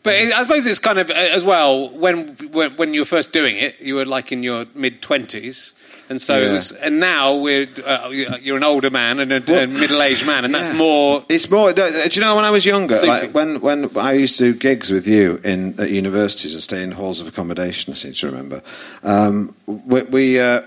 But 0.03 0.15
it, 0.15 0.33
I 0.33 0.41
suppose 0.41 0.65
it's 0.65 0.79
kind 0.79 0.97
of 0.97 1.09
uh, 1.11 1.13
as 1.13 1.43
well 1.43 1.89
when, 1.89 2.29
when 2.51 2.75
when 2.75 2.93
you 2.93 3.01
were 3.01 3.05
first 3.05 3.31
doing 3.31 3.57
it, 3.57 3.79
you 3.79 3.95
were 3.95 4.05
like 4.05 4.31
in 4.31 4.41
your 4.41 4.65
mid 4.73 5.01
twenties, 5.01 5.75
and 6.09 6.19
so 6.19 6.39
it 6.39 6.45
Yeah. 6.45 6.53
was. 6.53 6.71
And 6.71 6.99
now 6.99 7.35
we're 7.35 7.67
uh, 7.85 8.09
you're 8.09 8.57
an 8.57 8.63
older 8.63 8.89
man 8.89 9.19
and 9.19 9.31
a, 9.31 9.63
a 9.63 9.67
middle 9.67 10.01
aged 10.01 10.25
man, 10.25 10.43
and 10.43 10.55
that's 10.55 10.73
more. 10.73 11.23
It's 11.29 11.49
more. 11.51 11.71
Do 11.71 11.83
do 11.91 12.19
you 12.19 12.25
know 12.25 12.35
when 12.35 12.45
I 12.45 12.49
was 12.49 12.65
younger, 12.65 12.97
like 13.05 13.31
when 13.31 13.61
when 13.61 13.95
I 13.95 14.13
used 14.13 14.37
to 14.39 14.53
do 14.53 14.57
gigs 14.57 14.89
with 14.89 15.05
you 15.07 15.39
in 15.43 15.79
at 15.79 15.91
universities 15.91 16.55
and 16.55 16.63
stay 16.63 16.81
in 16.81 16.91
halls 16.91 17.21
of 17.21 17.27
accommodation? 17.27 17.91
I 17.93 17.95
seem 17.95 18.13
to 18.13 18.25
remember. 18.27 18.63
Um, 19.03 19.53
we. 19.67 20.01
we 20.03 20.39
uh, 20.39 20.61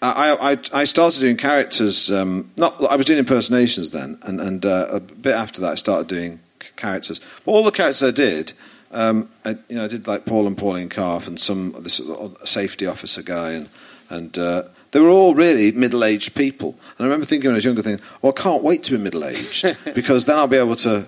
I, 0.00 0.52
I, 0.52 0.58
I 0.82 0.84
started 0.84 1.20
doing 1.20 1.36
characters. 1.36 2.08
Um, 2.08 2.48
not 2.56 2.80
I 2.88 2.94
was 2.94 3.04
doing 3.04 3.18
impersonations 3.18 3.90
then, 3.90 4.16
and, 4.22 4.40
and 4.40 4.64
uh, 4.64 4.86
a 4.92 5.00
bit 5.00 5.34
after 5.34 5.60
that, 5.62 5.72
I 5.72 5.74
started 5.74 6.06
doing 6.06 6.38
characters. 6.76 7.20
But 7.44 7.50
all 7.50 7.64
the 7.64 7.72
characters 7.72 8.04
I 8.04 8.12
did, 8.12 8.52
um, 8.90 9.28
I, 9.44 9.50
you 9.68 9.76
know, 9.76 9.84
I 9.84 9.88
did 9.88 10.06
like 10.06 10.24
Paul 10.24 10.46
and 10.46 10.56
Pauline 10.56 10.88
Calf 10.88 11.26
and 11.26 11.38
some 11.38 11.72
this 11.80 12.00
safety 12.44 12.86
officer 12.86 13.22
guy, 13.22 13.52
and 13.52 13.68
and 14.08 14.38
uh, 14.38 14.62
they 14.92 15.00
were 15.00 15.10
all 15.10 15.34
really 15.34 15.72
middle-aged 15.72 16.34
people. 16.34 16.70
And 16.70 17.00
I 17.00 17.04
remember 17.04 17.26
thinking 17.26 17.48
when 17.48 17.54
I 17.54 17.58
was 17.58 17.64
younger, 17.64 17.82
thinking, 17.82 18.04
"Well, 18.22 18.32
I 18.36 18.40
can't 18.40 18.62
wait 18.62 18.82
to 18.84 18.92
be 18.92 18.98
middle-aged 18.98 19.76
because 19.94 20.24
then 20.24 20.36
I'll 20.36 20.46
be 20.46 20.56
able 20.56 20.76
to 20.76 21.06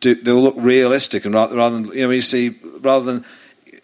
do. 0.00 0.14
They'll 0.14 0.42
look 0.42 0.56
realistic, 0.58 1.24
and 1.24 1.34
rather, 1.34 1.56
rather 1.56 1.76
than 1.76 1.86
you 1.96 2.02
know, 2.02 2.10
you 2.10 2.20
see, 2.20 2.56
rather 2.80 3.04
than." 3.04 3.24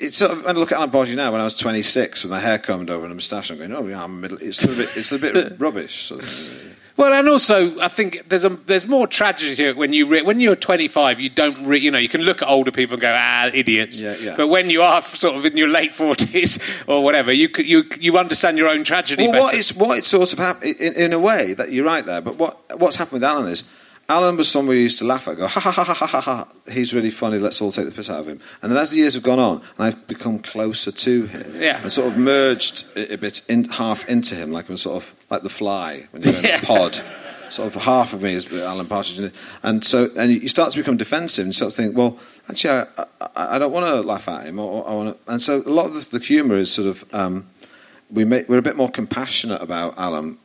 It's 0.01 0.19
sort 0.19 0.31
of, 0.31 0.45
when 0.45 0.55
I 0.55 0.59
look 0.61 0.71
at 0.71 0.77
Alan 0.79 0.91
Partridge 0.91 1.17
now, 1.17 1.33
when 1.33 1.41
I 1.41 1.45
was 1.45 1.57
26 1.57 2.23
with 2.23 2.31
my 2.31 2.39
hair 2.39 2.61
combed 2.61 2.89
over 2.89 3.03
and 3.03 3.11
a 3.11 3.17
moustache, 3.17 3.51
I'm 3.51 3.59
going, 3.59 3.73
oh, 3.73 3.85
yeah, 3.89 4.05
I'm 4.05 4.21
middle. 4.21 4.39
It's 4.41 4.63
a 4.63 4.69
bit, 4.69 4.97
it's 4.97 5.11
a 5.11 5.19
bit 5.19 5.59
rubbish. 5.59 6.05
Sort 6.05 6.23
of. 6.23 6.78
Well, 6.99 7.13
and 7.15 7.29
also 7.29 7.79
I 7.81 7.87
think 7.87 8.29
there's 8.29 8.45
a 8.45 8.49
there's 8.49 8.87
more 8.89 9.07
tragedy 9.07 9.55
to 9.57 9.69
it 9.69 9.77
when 9.77 9.93
you 9.93 10.05
re- 10.07 10.23
when 10.23 10.41
you're 10.41 10.57
25, 10.57 11.21
you 11.21 11.31
don't 11.31 11.65
re- 11.65 11.79
you 11.79 11.93
know 11.93 11.99
you 11.99 12.09
can 12.09 12.23
look 12.23 12.43
at 12.43 12.49
older 12.49 12.73
people 12.73 12.95
and 12.95 13.01
go 13.01 13.15
ah 13.17 13.49
idiots, 13.55 14.01
Yeah, 14.01 14.17
yeah. 14.21 14.35
but 14.37 14.49
when 14.49 14.69
you 14.69 14.83
are 14.83 15.01
sort 15.03 15.37
of 15.37 15.47
in 15.47 15.57
your 15.57 15.69
late 15.69 15.93
40s 15.93 16.85
or 16.89 17.05
whatever, 17.05 17.33
you 17.33 17.49
you 17.59 17.85
you 18.01 18.19
understand 18.19 18.59
your 18.59 18.67
own 18.69 18.83
tragedy 18.83 19.23
Well, 19.23 19.31
better. 19.33 19.45
what 19.45 19.55
is 19.55 19.75
what 19.77 19.97
it's 19.99 20.09
sort 20.09 20.33
of 20.33 20.39
happened 20.41 20.75
in, 20.81 20.93
in 20.95 21.13
a 21.13 21.21
way 21.21 21.55
that 21.55 21.71
you're 21.71 21.85
right 21.87 22.05
there. 22.05 22.21
But 22.21 22.35
what 22.37 22.59
what's 22.81 22.97
happened 22.97 23.23
with 23.23 23.25
Alan 23.25 23.47
is 23.49 23.63
Alan 24.11 24.39
was 24.39 24.49
someone 24.49 24.75
we 24.75 24.81
used 24.83 24.99
to 24.99 25.05
laugh 25.05 25.29
at, 25.29 25.37
go, 25.37 25.47
ha 25.47 25.61
ha 25.61 25.71
ha 25.71 25.85
ha 25.85 25.95
ha 26.07 26.21
ha 26.21 26.49
he's 26.73 26.95
really 26.95 27.11
funny, 27.11 27.39
let's 27.39 27.61
all 27.61 27.71
take 27.71 27.85
the 27.85 27.91
piss 27.93 28.09
out 28.09 28.21
of 28.21 28.27
him. 28.27 28.41
And 28.63 28.73
then 28.73 28.79
as 28.79 28.91
the 28.91 28.97
years 28.97 29.13
have 29.15 29.23
gone 29.23 29.39
on, 29.39 29.57
and 29.59 29.87
I've 29.87 30.07
become 30.07 30.39
closer 30.39 30.91
to 30.91 31.27
him, 31.27 31.61
Yeah. 31.61 31.83
and 31.83 31.93
sort 31.93 32.09
of 32.13 32.17
merged 32.19 32.87
a, 32.97 33.13
a 33.15 33.19
bit 33.19 33.43
in, 33.51 33.65
half 33.65 34.09
into 34.09 34.35
him, 34.35 34.51
like 34.51 34.71
I'm 34.71 34.79
sort 34.79 34.97
of 35.03 35.15
like 35.31 35.43
the 35.43 35.51
fly 35.51 36.07
when 36.13 36.23
you're 36.23 36.35
in 36.37 36.43
Yeah. 36.45 36.57
a 36.63 36.65
pod. 36.65 37.01
Sort 37.51 37.75
of 37.75 37.83
half 37.83 38.13
of 38.15 38.23
me 38.23 38.33
is 38.35 38.51
Alan 38.53 38.87
Partridge, 38.87 39.33
and 39.63 39.83
so 39.85 40.09
and 40.19 40.31
you 40.31 40.49
start 40.49 40.71
to 40.73 40.79
become 40.79 40.97
defensive, 40.99 41.45
and 41.45 41.55
start 41.55 41.73
to 41.73 41.77
think, 41.83 41.97
well, 41.97 42.19
actually, 42.51 42.71
I, 42.99 43.05
I, 43.37 43.57
I 43.57 43.59
don't 43.59 43.73
want 43.73 43.87
to 43.87 44.01
laugh 44.03 44.29
at 44.29 44.47
him, 44.47 44.59
or, 44.59 44.87
I 44.89 44.93
want 44.95 45.19
to, 45.27 45.33
and 45.33 45.41
so 45.41 45.63
a 45.67 45.71
lot 45.71 45.87
of 45.87 45.93
the, 45.95 46.19
the 46.19 46.25
humour 46.25 46.57
is 46.57 46.71
sort 46.71 46.89
of 46.89 47.05
um, 47.15 47.47
we 48.11 48.25
make, 48.27 48.49
we're 48.51 48.59
a 48.59 48.63
bit 48.63 48.77
more 48.77 48.91
compassionate 48.91 49.61
about 49.63 49.95
Alan 49.99 50.37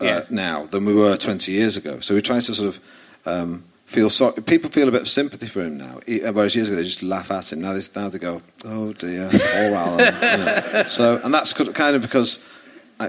uh, 0.00 0.04
Yeah. 0.04 0.24
now 0.30 0.64
than 0.66 0.84
we 0.86 0.92
were 0.94 1.16
20 1.16 1.52
years 1.52 1.76
ago. 1.78 2.00
So 2.00 2.14
we're 2.14 2.20
trying 2.22 2.40
to 2.42 2.54
sort 2.54 2.68
of 2.68 2.80
um, 3.26 3.64
feel 3.86 4.10
sorry. 4.10 4.42
People 4.42 4.70
feel 4.70 4.88
a 4.88 4.92
bit 4.92 5.02
of 5.02 5.08
sympathy 5.08 5.46
for 5.46 5.62
him 5.62 5.76
now, 5.76 6.00
e- 6.06 6.20
whereas 6.30 6.56
years 6.56 6.68
ago 6.68 6.76
they 6.76 6.82
just 6.82 7.02
laugh 7.02 7.30
at 7.30 7.52
him. 7.52 7.60
Now 7.60 7.74
they, 7.74 7.80
now 7.94 8.08
they 8.08 8.18
go, 8.18 8.42
oh 8.64 8.92
dear, 8.94 9.28
poor 9.30 9.74
Alan. 9.74 10.14
you 10.14 10.44
know. 10.44 10.84
So, 10.88 11.20
and 11.22 11.32
that's 11.32 11.52
kind 11.52 11.96
of 11.96 12.02
because 12.02 12.48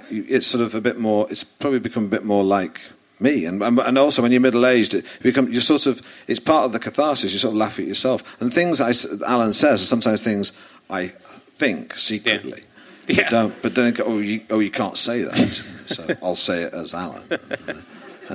it's 0.10 0.48
sort 0.48 0.64
of 0.64 0.76
a 0.76 0.82
bit 0.82 1.00
more, 1.00 1.28
it's 1.30 1.44
probably 1.44 1.80
become 1.80 2.06
a 2.06 2.10
bit 2.10 2.24
more 2.24 2.44
like 2.44 2.82
me. 3.20 3.46
And, 3.46 3.62
and 3.62 3.98
also 3.98 4.22
when 4.22 4.32
you're 4.32 4.42
middle 4.42 4.66
aged, 4.66 4.94
it 4.94 5.06
become, 5.22 5.50
you're 5.50 5.62
sort 5.62 5.86
of, 5.86 6.02
it's 6.28 6.40
part 6.40 6.66
of 6.66 6.72
the 6.72 6.80
catharsis. 6.80 7.34
You 7.34 7.40
sort 7.40 7.54
of 7.54 7.58
laugh 7.58 7.80
at 7.80 7.86
yourself. 7.86 8.40
And 8.42 8.54
things 8.54 8.82
I, 8.82 8.92
Alan 9.28 9.54
says 9.54 9.82
are 9.82 9.86
sometimes 9.86 10.24
things 10.24 10.52
I 10.90 11.08
think 11.08 11.96
secretly. 11.96 12.64
Yeah. 13.08 13.24
But, 13.24 13.30
don't, 13.30 13.62
but 13.62 13.76
then 13.76 13.94
go, 13.94 14.04
oh 14.06 14.20
you, 14.20 14.42
oh, 14.50 14.60
you 14.60 14.72
can't 14.72 14.98
say 14.98 15.24
that. 15.24 15.36
so 15.36 16.08
I'll 16.22 16.36
say 16.36 16.64
it 16.64 16.74
as 16.74 16.94
Alan. 16.94 17.24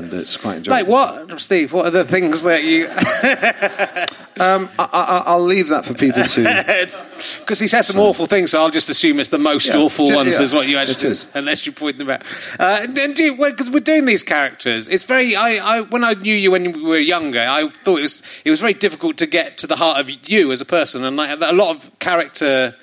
And 0.05 0.14
it's 0.14 0.36
quite 0.36 0.59
enjoyable. 0.59 0.92
Like 0.94 1.28
what, 1.28 1.40
Steve? 1.40 1.72
What 1.72 1.86
are 1.86 1.90
the 1.90 2.05
things 2.05 2.42
that 2.44 2.64
you? 2.64 2.88
Um, 4.40 4.68
I, 4.78 4.84
I, 4.92 5.22
I'll 5.32 5.42
leave 5.42 5.66
that 5.70 5.84
for 5.84 5.94
people 5.94 6.22
to. 6.22 7.09
Because 7.40 7.59
he 7.59 7.66
says 7.66 7.88
some 7.88 7.99
awful 7.99 8.26
things, 8.26 8.53
so 8.53 8.61
I'll 8.62 8.70
just 8.70 8.88
assume 8.88 9.18
it's 9.18 9.30
the 9.30 9.38
most 9.38 9.66
Yeah. 9.66 9.78
awful 9.78 10.07
Yeah, 10.11 10.14
ones, 10.14 10.36
yeah. 10.36 10.42
is 10.42 10.55
what 10.55 10.68
you 10.68 10.78
It 10.78 10.88
actually. 10.88 11.11
is. 11.11 11.26
Unless 11.34 11.66
you 11.66 11.72
point 11.72 11.99
them 11.99 12.09
out. 12.11 12.22
Uh, 12.57 12.86
and 12.96 13.16
do 13.16 13.34
because 13.36 13.68
we're 13.68 13.80
doing 13.80 14.05
these 14.07 14.22
characters. 14.22 14.86
It's 14.86 15.03
very. 15.03 15.34
I, 15.34 15.78
I 15.78 15.80
when 15.80 16.05
I 16.05 16.14
knew 16.14 16.36
you 16.36 16.53
when 16.53 16.70
we 16.70 16.80
were 16.84 16.99
younger, 17.01 17.40
I 17.40 17.68
thought 17.68 17.99
it 17.99 18.03
was 18.03 18.22
it 18.44 18.51
was 18.51 18.61
very 18.61 18.74
difficult 18.74 19.16
to 19.18 19.26
get 19.26 19.59
to 19.59 19.66
the 19.66 19.74
heart 19.74 19.99
of 19.99 20.09
you 20.30 20.53
as 20.53 20.61
a 20.61 20.64
person, 20.64 21.03
and 21.05 21.16
like, 21.16 21.30
a 21.40 21.53
lot 21.53 21.74
of 21.74 21.90
character 21.99 22.76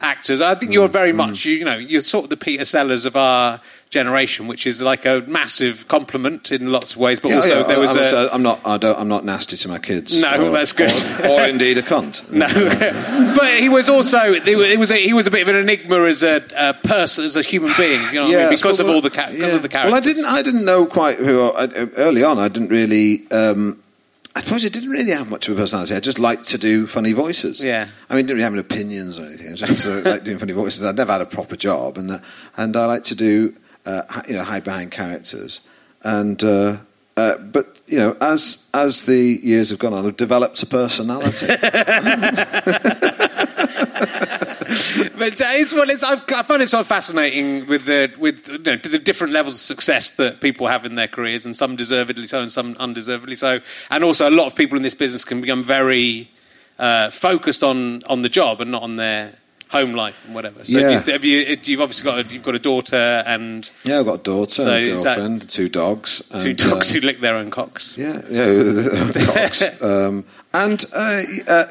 actors. 0.00 0.42
I 0.42 0.54
think 0.54 0.72
you're 0.72 0.88
Mm, 0.88 0.92
very 0.92 1.12
much 1.14 1.46
you, 1.46 1.54
you 1.54 1.64
know 1.64 1.76
you're 1.78 2.02
sort 2.02 2.24
of 2.24 2.30
the 2.30 2.36
Peter 2.36 2.66
Sellers 2.66 3.06
of 3.06 3.16
our 3.16 3.58
generation, 3.90 4.46
which 4.46 4.68
is 4.68 4.80
like 4.80 5.04
a 5.04 5.22
massive 5.26 5.88
compliment 5.88 6.52
in 6.52 6.70
lots 6.70 6.92
of 6.92 6.98
ways. 6.98 7.18
But 7.18 7.30
Yeah, 7.30 7.36
also 7.36 7.60
yeah, 7.60 7.66
there 7.66 7.80
was 7.80 7.96
I'm, 7.96 8.28
a. 8.28 8.30
I'm 8.32 8.42
not. 8.42 8.60
I 8.64 8.78
don't, 8.78 8.98
I'm 8.98 9.08
not 9.08 9.24
nasty 9.24 9.56
to 9.56 9.68
my 9.68 9.80
kids. 9.80 10.22
No, 10.22 10.48
or, 10.48 10.52
that's 10.52 10.72
good. 10.72 10.92
Or, 11.24 11.40
or 11.40 11.42
indeed 11.42 11.76
a 11.78 11.82
cunt. 11.82 12.30
No, 12.40 12.46
but 13.36 13.58
he 13.58 13.68
was 13.68 13.90
also 13.90 14.32
he 14.32 14.54
was, 14.54 14.68
he 14.68 14.76
was 14.76 14.90
a, 14.90 14.96
he 14.96 15.12
was 15.12 15.26
a 15.26 15.30
bit 15.30 15.42
of 15.42 15.48
an 15.48 15.56
enigma 15.56 16.02
as 16.04 16.22
a, 16.22 16.42
a 16.56 16.74
person, 16.74 17.24
as 17.24 17.36
a 17.36 17.42
human 17.42 17.72
being. 17.76 18.00
You 18.12 18.14
know, 18.14 18.22
what 18.22 18.36
I 18.36 18.40
mean? 18.42 18.50
because 18.50 18.80
of 18.80 18.88
all 18.88 19.00
the 19.00 19.10
ca- 19.10 19.32
because 19.32 19.50
yeah. 19.50 19.56
of 19.56 19.62
the 19.62 19.68
characters. 19.68 19.92
Well, 19.92 20.00
I 20.00 20.04
didn't. 20.04 20.24
I 20.24 20.42
didn't 20.42 20.64
know 20.64 20.86
quite 20.86 21.18
who. 21.18 21.50
I, 21.50 21.66
early 21.96 22.22
on, 22.22 22.38
I 22.38 22.48
didn't 22.48 22.68
really. 22.68 23.28
Um, 23.30 23.82
I 24.34 24.40
suppose 24.40 24.64
I 24.64 24.68
didn't 24.68 24.90
really 24.90 25.10
have 25.10 25.28
much 25.28 25.48
of 25.48 25.58
a 25.58 25.60
personality. 25.60 25.94
I 25.94 26.00
just 26.00 26.20
liked 26.20 26.44
to 26.46 26.58
do 26.58 26.86
funny 26.86 27.12
voices. 27.12 27.62
Yeah. 27.62 27.88
I 28.08 28.14
mean, 28.14 28.26
didn't 28.26 28.36
really 28.36 28.44
have 28.44 28.52
any 28.52 28.60
opinions 28.60 29.18
or 29.18 29.26
anything. 29.26 29.52
I 29.52 29.54
just 29.56 29.76
sort 29.82 30.04
like 30.04 30.22
doing 30.22 30.38
funny 30.38 30.52
voices. 30.52 30.84
I'd 30.84 30.96
never 30.96 31.10
had 31.10 31.20
a 31.20 31.26
proper 31.26 31.56
job, 31.56 31.98
and 31.98 32.12
uh, 32.12 32.18
and 32.56 32.76
I 32.76 32.86
like 32.86 33.02
to 33.04 33.16
do 33.16 33.54
uh, 33.86 34.22
you 34.28 34.34
know 34.34 34.44
hide 34.44 34.64
behind 34.64 34.90
characters. 34.90 35.60
And 36.02 36.42
uh, 36.42 36.78
uh, 37.16 37.38
but 37.38 37.80
you 37.86 37.98
know, 37.98 38.16
as 38.20 38.70
as 38.72 39.04
the 39.04 39.40
years 39.42 39.70
have 39.70 39.78
gone 39.78 39.92
on, 39.92 40.06
I've 40.06 40.16
developed 40.16 40.62
a 40.62 40.66
personality. 40.66 41.46
But 45.20 45.38
it's, 45.38 45.74
well, 45.74 45.90
it's, 45.90 46.02
I've, 46.02 46.24
I 46.34 46.42
find 46.42 46.62
it 46.62 46.68
so 46.68 46.82
fascinating 46.82 47.66
with 47.66 47.84
the 47.84 48.10
with 48.18 48.48
you 48.48 48.58
know, 48.58 48.76
the 48.76 48.98
different 48.98 49.34
levels 49.34 49.54
of 49.54 49.60
success 49.60 50.12
that 50.12 50.40
people 50.40 50.66
have 50.66 50.86
in 50.86 50.94
their 50.94 51.08
careers, 51.08 51.44
and 51.44 51.54
some 51.54 51.76
deservedly 51.76 52.26
so, 52.26 52.40
and 52.40 52.50
some 52.50 52.74
undeservedly 52.78 53.36
so. 53.36 53.60
And 53.90 54.02
also, 54.02 54.30
a 54.30 54.30
lot 54.30 54.46
of 54.46 54.56
people 54.56 54.78
in 54.78 54.82
this 54.82 54.94
business 54.94 55.22
can 55.22 55.42
become 55.42 55.62
very 55.62 56.30
uh, 56.78 57.10
focused 57.10 57.62
on 57.62 58.02
on 58.04 58.22
the 58.22 58.30
job 58.30 58.62
and 58.62 58.70
not 58.70 58.82
on 58.82 58.96
their 58.96 59.34
home 59.70 59.94
life 59.94 60.24
and 60.26 60.34
whatever. 60.34 60.64
So, 60.64 60.78
Yeah. 60.78 61.00
do 61.00 61.06
you, 61.06 61.12
have 61.12 61.24
you? 61.24 61.58
You've 61.62 61.80
obviously 61.80 62.04
got 62.04 62.26
a, 62.26 62.28
you've 62.28 62.42
got 62.42 62.54
a 62.54 62.58
daughter 62.58 63.22
and 63.26 63.70
yeah, 63.84 64.00
I've 64.00 64.06
got 64.06 64.20
a 64.20 64.22
daughter, 64.22 64.62
So 64.62 64.72
and 64.74 64.84
a 64.84 65.02
girlfriend, 65.02 65.48
two 65.48 65.68
dogs, 65.68 66.22
two 66.40 66.54
dogs 66.54 66.90
uh, 66.90 66.94
who 66.94 67.06
lick 67.06 67.20
their 67.20 67.36
own 67.36 67.50
cocks. 67.50 67.96
Yeah, 67.96 68.20
yeah, 68.28 69.12
cocks. 69.26 69.80
Um, 69.82 70.24
and 70.52 70.84
uh, 70.94 71.22
uh, 71.48 71.64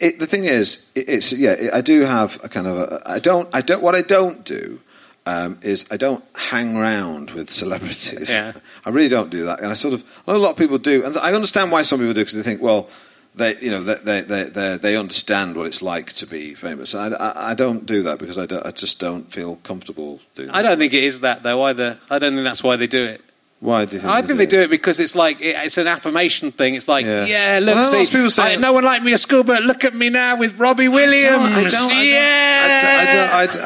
it, 0.00 0.18
the 0.18 0.26
thing 0.26 0.44
is, 0.44 0.90
it, 0.94 1.08
it's 1.08 1.32
yeah. 1.32 1.52
It, 1.52 1.72
I 1.72 1.80
do 1.80 2.02
have 2.02 2.38
a 2.44 2.48
kind 2.48 2.66
of. 2.66 2.76
A, 2.76 3.02
I 3.06 3.18
don't. 3.18 3.48
I 3.54 3.62
don't. 3.62 3.82
What 3.82 3.94
I 3.94 4.02
don't 4.02 4.44
do 4.44 4.80
um, 5.24 5.58
is 5.62 5.86
I 5.90 5.96
don't 5.96 6.22
hang 6.36 6.76
around 6.76 7.30
with 7.30 7.50
celebrities. 7.50 8.30
Yeah. 8.30 8.52
I 8.84 8.90
really 8.90 9.08
don't 9.08 9.30
do 9.30 9.44
that. 9.44 9.60
And 9.60 9.70
I 9.70 9.74
sort 9.74 9.94
of. 9.94 10.04
I 10.26 10.32
know 10.32 10.38
a 10.38 10.40
lot 10.40 10.50
of 10.50 10.56
people 10.58 10.78
do, 10.78 11.04
and 11.04 11.16
I 11.16 11.32
understand 11.32 11.72
why 11.72 11.82
some 11.82 11.98
people 12.00 12.14
do 12.14 12.20
because 12.20 12.34
they 12.34 12.42
think, 12.42 12.60
well. 12.60 12.88
They, 13.34 13.54
you 13.62 13.70
know, 13.70 13.80
they, 13.80 13.94
they, 13.94 14.20
they, 14.20 14.42
they, 14.44 14.76
they 14.76 14.96
understand 14.96 15.56
what 15.56 15.66
it's 15.66 15.80
like 15.80 16.12
to 16.14 16.26
be 16.26 16.52
famous. 16.54 16.94
I, 16.94 17.08
I, 17.08 17.52
I 17.52 17.54
don't 17.54 17.86
do 17.86 18.02
that 18.02 18.18
because 18.18 18.36
I, 18.38 18.44
don't, 18.44 18.66
I 18.66 18.72
just 18.72 19.00
don't 19.00 19.24
feel 19.32 19.56
comfortable 19.56 20.20
doing. 20.34 20.50
I 20.50 20.60
that. 20.60 20.68
don't 20.68 20.78
think 20.78 20.92
it 20.92 21.02
is 21.04 21.22
that 21.22 21.42
though 21.42 21.62
either. 21.62 21.98
I 22.10 22.18
don't 22.18 22.34
think 22.34 22.44
that's 22.44 22.62
why 22.62 22.76
they 22.76 22.86
do 22.86 23.04
it. 23.04 23.22
Why 23.60 23.84
do 23.86 23.96
you 23.96 24.00
think? 24.02 24.12
I 24.12 24.20
think 24.22 24.36
they 24.38 24.44
do 24.46 24.60
it 24.60 24.68
because 24.70 24.98
it's 25.00 25.14
like 25.14 25.40
it- 25.40 25.54
it's 25.64 25.78
an 25.78 25.86
affirmation 25.86 26.50
thing. 26.52 26.74
It's 26.74 26.88
like, 26.88 27.06
Yeah. 27.06 27.24
yeah, 27.24 27.58
look, 27.62 27.76
Well, 27.76 27.84
see, 28.04 28.10
people 28.12 28.28
say- 28.28 28.54
I- 28.54 28.56
no 28.56 28.72
one 28.74 28.84
liked 28.84 29.04
me 29.04 29.12
at 29.14 29.20
school, 29.20 29.44
but 29.44 29.62
look 29.62 29.84
at 29.84 29.94
me 29.94 30.10
now 30.10 30.36
with 30.36 30.58
Robbie 30.58 30.88
Williams. 30.88 31.54
I 31.54 31.62
don't. 31.62 31.64
I 31.64 31.94
don't. 31.94 32.06
yeah, 32.06 33.30
I, 33.32 33.46
don't, 33.46 33.64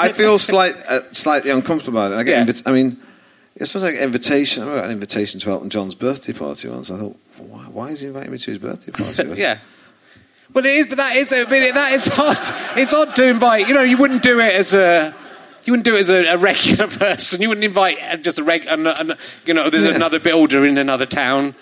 I, 0.00 0.02
I, 0.04 0.12
feel 0.12 0.38
slight, 0.38 0.76
uh, 0.88 1.00
slightly 1.12 1.50
uncomfortable 1.50 1.98
about 1.98 2.12
it. 2.12 2.16
I 2.20 2.22
get. 2.22 2.38
Yeah. 2.38 2.44
Invit- 2.54 2.62
I 2.66 2.72
mean, 2.72 2.96
it's 3.56 3.72
sort 3.72 3.82
of 3.84 3.90
like 3.90 3.96
an 3.98 4.04
invitation. 4.04 4.62
I 4.62 4.66
got 4.76 4.84
an 4.84 4.92
invitation 4.92 5.40
to 5.40 5.50
Elton 5.50 5.68
John's 5.68 5.94
birthday 5.96 6.32
party 6.32 6.68
once. 6.68 6.90
I 6.90 6.96
thought, 6.98 7.16
why, 7.44 7.58
why 7.64 7.88
is 7.90 8.00
he 8.00 8.08
inviting 8.08 8.32
me 8.32 8.38
to 8.38 8.50
his 8.50 8.58
birthday 8.58 8.92
party? 8.92 9.40
yeah. 9.40 9.58
Well, 10.54 10.64
it 10.64 10.70
is, 10.70 10.86
but 10.86 10.96
that 10.98 11.14
is, 11.16 11.32
I 11.32 11.44
mean, 11.44 11.74
that 11.74 11.92
is 11.92 12.08
odd. 12.18 12.38
It's 12.78 12.94
odd 12.94 13.14
to 13.16 13.26
invite. 13.26 13.68
You 13.68 13.74
know, 13.74 13.82
you 13.82 13.96
wouldn't 13.98 14.22
do 14.22 14.40
it 14.40 14.54
as 14.54 14.74
a. 14.74 15.14
You 15.64 15.72
wouldn't 15.72 15.84
do 15.84 15.96
it 15.96 16.00
as 16.00 16.08
a, 16.08 16.24
a 16.24 16.36
regular 16.38 16.86
person. 17.04 17.42
You 17.42 17.48
wouldn't 17.50 17.64
invite 17.64 17.98
uh, 18.02 18.16
just 18.16 18.38
a 18.38 18.44
regular, 18.44 18.76
you 19.44 19.52
know, 19.52 19.68
there's 19.68 19.84
Yeah. 19.84 19.94
another 19.94 20.18
builder 20.18 20.64
in 20.64 20.78
another 20.78 21.04
town. 21.04 21.54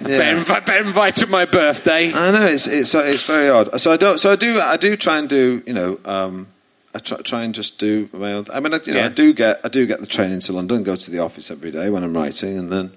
Better, 0.00 0.38
invite, 0.38 0.64
better 0.64 0.84
invite 0.86 1.16
to 1.16 1.26
my 1.26 1.44
birthday. 1.44 2.10
I 2.10 2.30
know 2.30 2.46
it's 2.46 2.66
it's 2.66 2.94
it's 2.94 3.24
very 3.24 3.50
odd. 3.50 3.78
So 3.78 3.92
I 3.92 3.98
don't. 3.98 4.16
So 4.18 4.32
I 4.32 4.36
do. 4.36 4.58
I 4.58 4.78
do 4.78 4.96
try 4.96 5.18
and 5.18 5.28
do. 5.28 5.62
You 5.66 5.74
know. 5.74 6.00
Um, 6.06 6.46
I 6.94 6.98
try, 6.98 7.18
try 7.18 7.42
and 7.42 7.54
just 7.54 7.78
do 7.78 8.08
my 8.12 8.32
own. 8.32 8.46
I 8.52 8.58
mean, 8.60 8.72
I, 8.72 8.80
you 8.84 8.94
know, 8.94 9.00
Yeah. 9.00 9.06
I 9.06 9.10
do 9.10 9.32
get 9.34 9.60
I 9.62 9.68
do 9.68 9.86
get 9.86 10.00
the 10.00 10.06
train 10.06 10.32
into 10.32 10.52
London, 10.54 10.82
go 10.82 10.96
to 10.96 11.10
the 11.10 11.18
office 11.18 11.50
every 11.50 11.70
day 11.70 11.90
when 11.90 12.02
I'm 12.02 12.16
writing, 12.16 12.58
and 12.58 12.72
then 12.72 12.92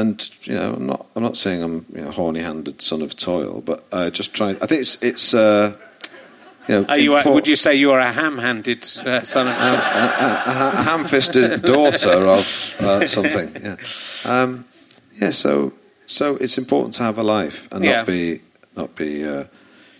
and 0.00 0.30
you 0.46 0.54
know, 0.54 0.74
I'm 0.74 0.86
not 0.86 1.06
I'm 1.16 1.22
not 1.22 1.36
saying 1.36 1.62
I'm 1.62 1.86
you 1.94 2.02
know 2.04 2.10
horny-handed 2.10 2.82
son 2.82 3.02
of 3.02 3.14
toil, 3.16 3.62
but 3.64 3.78
uh, 3.92 4.10
just 4.10 4.34
try. 4.34 4.50
I 4.50 4.66
think 4.66 4.80
it's 4.80 5.02
it's 5.02 5.34
uh, 5.34 5.76
you 6.68 6.74
know. 6.74 6.84
Are 6.88 6.98
you, 6.98 7.16
import- 7.16 7.34
would 7.34 7.48
you 7.48 7.56
say 7.56 7.74
you 7.74 7.92
are 7.92 8.00
a 8.00 8.12
ham-handed 8.12 8.82
uh, 9.06 9.22
son 9.22 9.48
of? 9.48 9.54
a, 9.54 9.74
a, 9.74 10.72
a 10.78 10.82
ham-fisted 10.82 11.62
daughter 11.74 12.26
of 12.26 12.74
uh, 12.80 13.06
something? 13.06 13.48
Yeah, 13.62 13.76
um, 14.24 14.64
yeah. 15.20 15.30
So 15.32 15.72
so 16.06 16.36
it's 16.40 16.58
important 16.58 16.94
to 16.94 17.02
have 17.04 17.18
a 17.18 17.22
life 17.22 17.68
and 17.72 17.84
Yeah. 17.84 17.96
not 17.98 18.06
be 18.06 18.40
not 18.76 18.94
be. 18.96 19.24
Uh, 19.24 19.44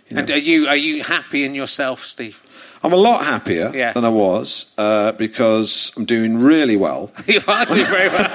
you 0.09 0.15
know, 0.15 0.19
And 0.21 0.31
are 0.31 0.37
you 0.37 0.67
are 0.67 0.77
you 0.77 1.03
happy 1.03 1.45
in 1.45 1.55
yourself, 1.55 1.99
Steve? 2.05 2.35
I'm 2.83 2.93
a 2.93 2.97
lot 3.01 3.25
happier 3.25 3.71
Yeah. 3.73 3.93
than 3.93 4.05
I 4.05 4.09
was 4.09 4.71
uh, 4.77 5.11
because 5.17 5.91
I'm 5.97 6.05
doing 6.05 6.37
really 6.37 6.77
well, 6.77 7.09
you 7.27 7.41
are 7.47 7.65
doing 7.65 7.85
very 7.85 8.09
well. 8.09 8.27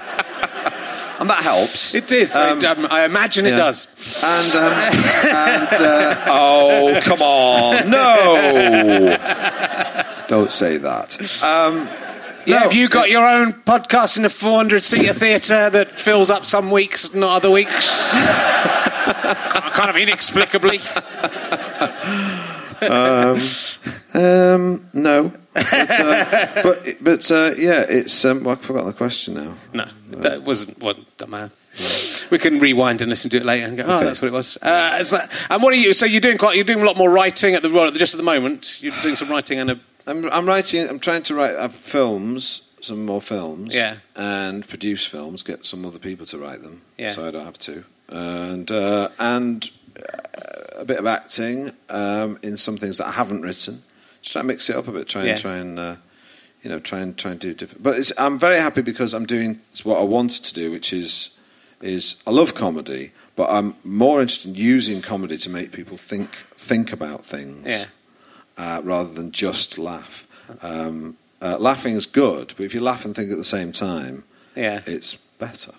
and 1.20 1.28
that 1.30 1.42
helps. 1.42 1.94
It 1.94 2.10
is. 2.10 2.34
Um, 2.34 2.64
um, 2.64 2.86
I 2.90 3.04
imagine 3.04 3.46
it 3.46 3.50
does. 3.50 3.86
And, 4.24 4.56
um, 4.56 4.72
and 4.72 5.68
uh, 5.82 6.24
oh, 6.26 7.00
come 7.02 7.20
on, 7.22 7.90
no! 7.96 9.16
Don't 10.28 10.50
say 10.50 10.78
that. 10.78 11.20
Um, 11.42 11.88
Yeah, 12.46 12.56
no, 12.56 12.62
have 12.62 12.72
you 12.72 12.88
got 12.88 13.10
your 13.10 13.26
own 13.28 13.52
podcast 13.52 14.16
in 14.16 14.24
a 14.24 14.30
400 14.30 14.82
seater 14.82 15.12
theatre 15.12 15.68
that 15.68 16.00
fills 16.00 16.30
up 16.30 16.46
some 16.46 16.70
weeks, 16.70 17.04
and 17.04 17.20
not 17.20 17.36
other 17.36 17.50
weeks? 17.50 18.10
kind 19.74 19.90
of 19.90 19.96
inexplicably. 19.96 20.80
Um, 24.14 24.86
no, 24.94 25.32
but 25.54 25.72
uh, 25.72 26.46
but, 26.62 26.86
but 27.00 27.30
uh, 27.30 27.52
yeah, 27.56 27.84
it's. 27.88 28.24
Um, 28.24 28.44
well, 28.44 28.56
I 28.56 28.58
forgot 28.58 28.84
the 28.84 28.92
question 28.92 29.34
now. 29.34 29.54
No, 29.72 29.86
that 30.18 30.42
wasn't 30.42 30.78
what 30.80 30.96
that 31.18 31.28
matter. 31.28 31.50
We 32.30 32.38
can 32.38 32.58
rewind 32.60 33.00
and 33.02 33.08
listen 33.08 33.30
to 33.30 33.36
it 33.38 33.44
later 33.44 33.66
and 33.66 33.76
go, 33.76 33.84
oh, 33.86 33.96
Okay. 33.96 34.04
that's 34.06 34.22
what 34.22 34.28
it 34.28 34.34
was. 34.34 34.56
Uh, 34.58 35.02
so, 35.02 35.18
and 35.50 35.62
what 35.62 35.72
are 35.72 35.76
you? 35.76 35.92
So 35.92 36.06
you're 36.06 36.20
doing 36.20 36.38
quite. 36.38 36.54
You're 36.56 36.64
doing 36.64 36.82
a 36.82 36.84
lot 36.84 36.96
more 36.96 37.10
writing 37.10 37.54
at 37.54 37.62
the 37.62 37.92
just 37.96 38.14
at 38.14 38.18
the 38.18 38.24
moment. 38.24 38.82
You're 38.82 38.94
doing 39.02 39.16
some 39.16 39.28
writing 39.28 39.58
and 39.58 39.70
a. 39.72 39.80
I'm, 40.06 40.24
I'm 40.30 40.46
writing. 40.46 40.88
I'm 40.88 40.98
trying 41.00 41.22
to 41.24 41.34
write 41.34 41.54
uh, 41.56 41.68
films 41.68 42.66
some 42.80 43.04
more 43.04 43.20
films. 43.20 43.74
Yeah. 43.76 43.96
And 44.16 44.66
produce 44.66 45.06
films, 45.06 45.42
get 45.42 45.66
some 45.66 45.84
other 45.84 45.98
people 45.98 46.26
to 46.26 46.38
write 46.38 46.62
them, 46.62 46.82
Yeah. 46.98 47.10
so 47.10 47.26
I 47.26 47.30
don't 47.30 47.44
have 47.44 47.58
to. 47.58 47.84
And 48.08 48.70
uh, 48.70 49.08
and 49.18 49.68
uh, 49.96 50.80
a 50.80 50.84
bit 50.84 50.98
of 50.98 51.06
acting 51.06 51.72
um, 51.88 52.38
in 52.42 52.56
some 52.56 52.76
things 52.76 52.98
that 52.98 53.06
I 53.08 53.12
haven't 53.12 53.42
written. 53.42 53.82
Just 54.22 54.32
try 54.32 54.40
and 54.40 54.48
mix 54.48 54.68
it 54.70 54.76
up 54.76 54.88
a 54.88 54.92
bit. 54.92 55.08
Try 55.08 55.22
and 55.22 55.28
Yeah. 55.30 55.36
try 55.36 55.56
and. 55.56 55.78
Uh, 55.78 55.96
you 56.62 56.68
know, 56.68 56.78
try 56.78 56.98
and 57.00 57.16
try 57.16 57.30
and 57.30 57.40
do 57.40 57.54
different. 57.54 57.82
But 57.82 57.98
it's, 57.98 58.12
I'm 58.18 58.38
very 58.38 58.58
happy 58.58 58.82
because 58.82 59.14
I'm 59.14 59.24
doing 59.24 59.60
what 59.82 59.98
I 59.98 60.02
wanted 60.04 60.44
to 60.44 60.52
do, 60.52 60.70
which 60.70 60.92
is 60.92 61.38
is 61.80 62.22
I 62.26 62.30
love 62.32 62.54
comedy, 62.54 63.12
but 63.34 63.48
I'm 63.48 63.74
more 63.82 64.20
interested 64.20 64.50
in 64.50 64.54
using 64.56 65.00
comedy 65.00 65.38
to 65.38 65.48
make 65.48 65.72
people 65.72 65.96
think 65.96 66.28
think 66.52 66.92
about 66.92 67.24
things 67.24 67.64
Yeah. 67.66 67.84
uh, 68.58 68.80
rather 68.84 69.10
than 69.10 69.32
just 69.32 69.78
laugh. 69.78 70.26
Um, 70.60 71.16
uh, 71.40 71.56
laughing 71.58 71.96
is 71.96 72.04
good, 72.04 72.52
but 72.58 72.64
if 72.66 72.74
you 72.74 72.82
laugh 72.82 73.06
and 73.06 73.16
think 73.16 73.30
at 73.32 73.38
the 73.38 73.44
same 73.44 73.72
time, 73.72 74.24
Yeah. 74.54 74.82
it's 74.86 75.14
better. 75.38 75.72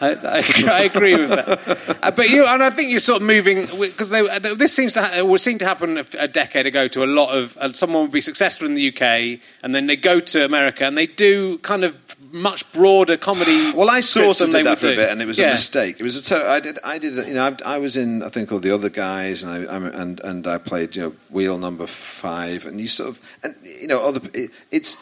I, 0.00 0.10
I, 0.12 0.70
I 0.72 0.80
agree 0.84 1.16
with 1.16 1.30
that. 1.30 1.98
Uh, 2.02 2.10
but 2.12 2.28
you, 2.30 2.46
and 2.46 2.62
I 2.62 2.70
think 2.70 2.90
you're 2.90 3.00
sort 3.00 3.20
of 3.20 3.26
moving 3.26 3.66
because 3.78 4.10
this 4.10 4.72
seems 4.72 4.94
to 4.94 5.02
ha- 5.02 5.22
would 5.24 5.40
seem 5.40 5.58
to 5.58 5.64
happen 5.66 5.98
a, 5.98 6.04
a 6.18 6.28
decade 6.28 6.66
ago 6.66 6.86
to 6.88 7.02
a 7.04 7.06
lot 7.06 7.30
of 7.36 7.56
uh, 7.58 7.72
someone 7.72 8.02
would 8.02 8.12
be 8.12 8.20
successful 8.20 8.66
in 8.66 8.74
the 8.74 8.88
UK 8.88 9.40
and 9.62 9.74
then 9.74 9.86
they 9.86 9.96
go 9.96 10.20
to 10.20 10.44
America 10.44 10.84
and 10.84 10.96
they 10.96 11.06
do 11.06 11.58
kind 11.58 11.84
of 11.84 11.96
much 12.32 12.70
broader 12.72 13.16
comedy. 13.16 13.72
Well, 13.78 13.90
I 13.90 14.00
sort 14.00 14.40
of 14.40 14.50
did 14.50 14.66
that 14.66 14.78
for 14.78 14.88
a 14.88 14.96
bit, 14.96 15.10
and 15.10 15.22
it 15.22 15.26
was 15.26 15.38
Yeah. 15.38 15.48
a 15.48 15.52
mistake. 15.52 16.00
It 16.00 16.02
was 16.02 16.16
a 16.16 16.22
to- 16.34 16.48
I 16.48 16.60
did. 16.60 16.78
I 16.84 16.98
did. 16.98 17.14
You 17.28 17.34
know, 17.34 17.56
I, 17.64 17.74
I 17.76 17.78
was 17.78 17.96
in. 17.96 18.22
I 18.22 18.28
think 18.28 18.50
all 18.52 18.58
the 18.58 18.72
other 18.72 18.88
guys, 18.90 19.44
and 19.44 19.68
I 19.68 19.74
I'm, 19.74 19.84
and 19.86 20.20
and 20.20 20.46
I 20.46 20.58
played. 20.58 20.96
You 20.96 21.02
know, 21.02 21.12
wheel 21.30 21.58
number 21.58 21.86
five, 21.86 22.66
and 22.66 22.80
you 22.80 22.88
sort 22.88 23.10
of 23.10 23.20
and 23.42 23.54
you 23.62 23.86
know 23.86 24.04
other. 24.06 24.20
It, 24.34 24.50
it's. 24.70 24.96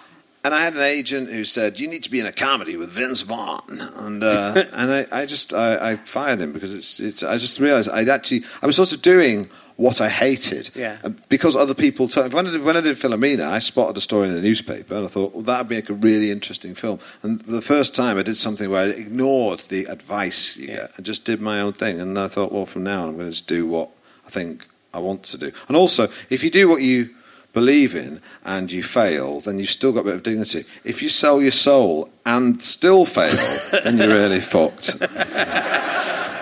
And 0.46 0.54
I 0.54 0.60
had 0.62 0.74
an 0.74 0.80
agent 0.82 1.28
who 1.32 1.42
said, 1.42 1.80
"You 1.80 1.88
need 1.88 2.04
to 2.04 2.10
be 2.10 2.20
in 2.20 2.26
a 2.26 2.30
comedy 2.32 2.76
with 2.76 2.90
Vince 2.92 3.22
Vaughn," 3.22 3.80
and 3.96 4.22
uh, 4.22 4.64
and 4.72 4.92
I, 4.92 5.06
I 5.10 5.26
just 5.26 5.52
I, 5.52 5.90
I 5.92 5.96
fired 5.96 6.40
him 6.40 6.52
because 6.52 6.72
it's 6.72 7.00
it's. 7.00 7.24
I 7.24 7.36
just 7.36 7.58
realised 7.58 7.90
I'd 7.90 8.08
actually 8.08 8.42
I 8.62 8.66
was 8.66 8.76
sort 8.76 8.92
of 8.92 9.02
doing 9.02 9.48
what 9.76 10.00
I 10.00 10.08
hated, 10.08 10.70
Yeah. 10.74 10.96
Because 11.28 11.54
other 11.56 11.74
people. 11.74 12.06
Told, 12.08 12.32
when 12.32 12.46
I 12.46 12.50
did 12.52 12.62
when 12.62 12.76
I 12.76 12.80
did 12.80 12.96
Philomena, 12.96 13.48
I 13.50 13.58
spotted 13.58 13.96
a 13.96 14.00
story 14.00 14.28
in 14.28 14.34
the 14.34 14.40
newspaper, 14.40 14.94
and 14.94 15.04
I 15.04 15.08
thought, 15.08 15.34
well, 15.34 15.42
that 15.42 15.58
would 15.62 15.70
make 15.70 15.90
a 15.90 15.94
really 15.94 16.30
interesting 16.30 16.74
film. 16.76 17.00
And 17.24 17.40
the 17.40 17.60
first 17.60 17.94
time 17.96 18.16
I 18.16 18.22
did 18.22 18.36
something 18.36 18.70
where 18.70 18.82
I 18.86 18.90
ignored 18.90 19.60
the 19.68 19.86
advice 19.86 20.56
you 20.56 20.68
Yeah. 20.68 20.76
get 20.76 20.96
and 20.96 21.04
just 21.04 21.24
did 21.26 21.40
my 21.40 21.60
own 21.60 21.72
thing, 21.72 22.00
and 22.00 22.16
I 22.16 22.28
thought, 22.28 22.52
well, 22.52 22.66
from 22.66 22.84
now 22.84 23.02
on, 23.02 23.08
I'm 23.08 23.14
going 23.16 23.26
to 23.26 23.32
just 23.32 23.48
do 23.48 23.66
what 23.66 23.88
I 24.26 24.30
think 24.30 24.64
I 24.94 24.98
want 25.00 25.24
to 25.24 25.38
do. 25.38 25.50
And 25.68 25.76
also, 25.76 26.04
if 26.30 26.44
you 26.44 26.50
do 26.50 26.68
what 26.68 26.80
you 26.82 27.10
believe 27.56 27.94
in 27.94 28.20
and 28.44 28.70
you 28.70 28.82
fail, 28.82 29.40
then 29.40 29.58
you've 29.58 29.70
still 29.70 29.90
got 29.90 30.00
a 30.00 30.04
bit 30.04 30.14
of 30.16 30.22
dignity. 30.22 30.64
If 30.84 31.02
you 31.02 31.08
sell 31.08 31.40
your 31.40 31.52
soul 31.52 32.10
and 32.26 32.62
still 32.62 33.06
fail, 33.06 33.34
then 33.82 33.96
you're 33.96 34.08
really 34.08 34.40
fucked. 34.40 34.98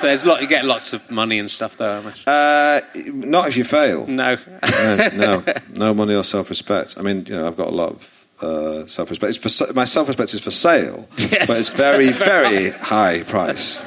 There's 0.02 0.26
lot. 0.26 0.42
You 0.42 0.48
get 0.48 0.64
lots 0.64 0.92
of 0.92 1.08
money 1.12 1.38
and 1.38 1.48
stuff 1.48 1.76
though. 1.76 2.02
Uh, 2.26 2.80
not 3.06 3.46
if 3.46 3.56
you 3.56 3.62
fail. 3.62 4.08
no. 4.08 4.36
no, 4.64 5.10
no, 5.14 5.44
no 5.74 5.94
money 5.94 6.14
or 6.16 6.24
self-respect. 6.24 6.96
I 6.98 7.02
mean, 7.02 7.26
you 7.26 7.36
know, 7.36 7.46
I've 7.46 7.56
got 7.56 7.68
a 7.68 7.76
lot 7.82 7.90
of 7.92 8.28
uh, 8.42 8.86
self-respect. 8.86 9.36
It's 9.36 9.58
for, 9.58 9.72
my 9.72 9.84
self-respect 9.84 10.34
is 10.34 10.40
for 10.40 10.50
sale, 10.50 11.08
Yes. 11.16 11.46
but 11.46 11.56
it's 11.60 11.68
very, 11.70 12.10
very 12.10 12.70
high 12.70 13.22
price. 13.22 13.84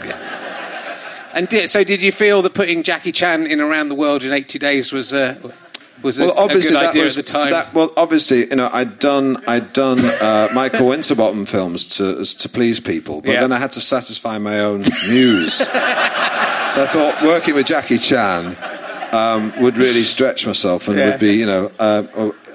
And 1.34 1.48
did, 1.50 1.70
so, 1.70 1.84
did 1.84 2.02
you 2.02 2.12
feel 2.14 2.42
that 2.42 2.54
putting 2.56 2.82
Jackie 2.84 3.12
Chan 3.12 3.46
in 3.46 3.60
around 3.60 3.90
the 3.90 3.96
world 3.96 4.24
in 4.24 4.32
80 4.32 4.58
days 4.58 4.92
was 4.94 5.14
a 5.14 5.36
was 6.04 6.20
Well, 6.20 6.34
obviously 6.38 6.76
that 6.76 6.96
was 6.96 7.18
at 7.18 7.26
the 7.26 7.32
time? 7.32 7.52
That, 7.52 7.74
well, 7.74 7.92
obviously, 7.98 8.48
you 8.48 8.56
know, 8.56 8.70
I'd 8.72 9.00
done 9.00 9.38
I'd 9.48 9.74
done 9.74 10.00
uh, 10.04 10.48
Michael 10.56 10.88
Winterbottom 10.88 11.46
films 11.46 11.98
to 11.98 12.24
to 12.24 12.50
please 12.50 12.80
people, 12.80 13.22
but 13.22 13.32
Yeah. 13.32 13.42
then 13.42 13.52
I 13.52 13.58
had 13.58 13.72
to 13.72 13.82
satisfy 13.82 14.38
my 14.38 14.60
own 14.60 14.84
muse. 15.10 15.54
so 15.58 15.68
I 15.72 16.88
thought 16.92 17.22
working 17.24 17.56
with 17.56 17.66
Jackie 17.66 17.98
Chan 17.98 18.56
um, 19.14 19.54
would 19.62 19.78
really 19.78 20.04
stretch 20.04 20.46
myself 20.46 20.88
and 20.88 20.98
Yeah. 20.98 21.12
would 21.12 21.20
be, 21.20 21.34
you 21.34 21.46
know, 21.46 21.70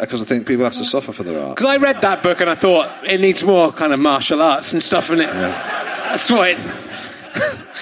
because 0.01 0.23
I 0.23 0.27
think 0.27 0.47
people 0.47 0.65
have 0.65 0.75
to 0.75 0.85
suffer 0.85 1.13
for 1.13 1.23
their 1.23 1.41
art. 1.41 1.57
Because 1.57 1.71
I 1.71 1.77
read 1.79 2.01
that 2.03 2.23
book 2.23 2.41
and 2.41 2.49
I 2.51 2.55
thought 2.55 2.91
it 3.05 3.21
needs 3.21 3.43
more 3.45 3.73
kind 3.73 3.93
of 3.93 4.01
martial 4.01 4.43
arts 4.43 4.73
and 4.73 4.83
stuff 4.83 5.11
in 5.11 5.21
it. 5.21 5.31
That's 5.33 6.31
why 6.31 6.51
it, 6.51 6.59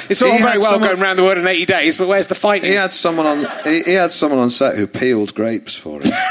it's 0.09 0.23
all 0.23 0.31
very 0.39 0.59
well 0.59 0.61
someone- 0.61 0.89
going 0.91 1.03
around 1.03 1.17
the 1.17 1.23
world 1.25 1.39
in 1.39 1.47
80 1.47 1.67
days, 1.67 1.97
but 1.97 2.09
where's 2.09 2.27
the 2.29 2.35
fighting? 2.35 2.71
He 2.71 2.77
had 2.77 2.93
someone 2.93 3.27
on. 3.27 3.47
He, 3.65 3.83
he 3.83 3.93
had 3.95 4.13
someone 4.13 4.39
on 4.41 4.51
set 4.51 4.77
who 4.77 4.87
peeled 4.87 5.35
grapes 5.35 5.75
for 5.77 6.01
him. 6.01 6.11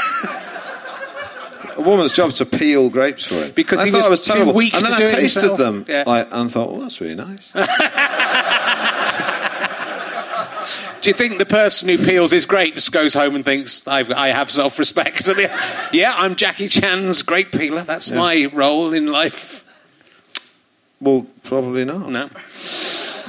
A 1.76 1.82
woman's 1.82 2.12
job 2.12 2.32
to 2.32 2.44
peel 2.44 2.90
grapes 2.90 3.24
for 3.24 3.36
him 3.36 3.52
Because 3.52 3.80
I 3.80 3.86
he 3.86 3.90
thought 3.90 3.98
was 3.98 4.06
it 4.06 4.10
was 4.10 4.24
terrible. 4.26 4.52
weak 4.52 4.74
and 4.74 4.84
then 4.84 4.92
I 4.92 4.98
do 4.98 5.06
tasted 5.06 5.56
them, 5.56 5.86
Yeah. 5.88 6.04
like, 6.06 6.28
and 6.30 6.50
thought, 6.52 6.68
"Oh, 6.70 6.80
that's 6.80 7.00
really 7.00 7.14
nice." 7.14 7.52
Do 11.00 11.08
you 11.08 11.14
think 11.14 11.38
the 11.38 11.46
person 11.46 11.88
who 11.88 11.96
peels 11.96 12.30
his 12.30 12.44
grapes 12.44 12.90
goes 12.90 13.14
home 13.14 13.34
and 13.34 13.42
thinks, 13.42 13.88
I've, 13.88 14.10
I 14.10 14.28
have 14.28 14.50
self 14.50 14.78
respect? 14.78 15.26
yeah, 15.92 16.12
I'm 16.14 16.34
Jackie 16.34 16.68
Chan's 16.68 17.22
grape 17.22 17.52
peeler. 17.52 17.80
That's 17.82 18.10
my 18.10 18.50
role 18.52 18.92
in 18.92 19.06
life. 19.06 19.66
well, 21.00 21.24
probably 21.44 21.86
not. 21.86 22.10
No. 22.10 22.28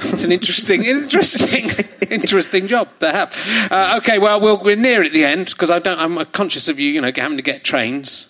It's 0.04 0.24
an 0.24 0.32
interesting, 0.32 0.84
interesting, 0.84 1.70
interesting 2.10 2.66
job 2.66 2.88
to 3.00 3.10
have. 3.10 3.68
Uh, 3.70 3.94
okay, 3.98 4.18
well, 4.18 4.40
we'll 4.40 4.62
we're 4.62 4.76
near 4.76 5.02
at 5.02 5.12
the 5.12 5.24
end 5.24 5.46
because 5.46 5.70
I 5.70 5.78
don't. 5.78 5.98
I'm 5.98 6.24
conscious 6.26 6.68
of 6.68 6.78
you, 6.80 6.90
you 6.90 7.00
know, 7.00 7.12
having 7.14 7.36
to 7.36 7.42
get 7.42 7.64
trains. 7.64 8.28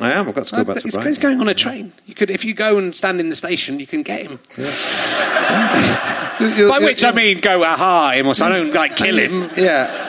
I 0.00 0.12
am. 0.12 0.28
I've 0.28 0.34
got 0.34 0.46
to 0.46 0.56
go 0.56 0.64
back 0.64 0.76
to 0.76 0.88
Brighton. 0.88 1.06
he's 1.06 1.18
going 1.18 1.40
on 1.40 1.48
a 1.48 1.54
train. 1.54 1.92
You 2.06 2.14
could, 2.14 2.30
if 2.30 2.42
you 2.42 2.54
go 2.54 2.78
and 2.78 2.96
stand 2.96 3.20
in 3.20 3.28
the 3.28 3.36
station, 3.36 3.78
you 3.78 3.86
can 3.86 4.02
get 4.02 4.22
him. 4.22 4.38
You- 4.56 4.64
you- 6.56 6.68
By 6.70 6.78
which 6.80 7.04
I 7.04 7.12
mean, 7.12 7.40
go 7.40 7.62
aha 7.62 8.12
him 8.12 8.26
or 8.26 8.34
something. 8.34 8.54
I 8.54 8.64
don't 8.64 8.72
like 8.74 8.96
kill 8.96 9.18
him. 9.18 9.50
Yeah. 9.58 10.08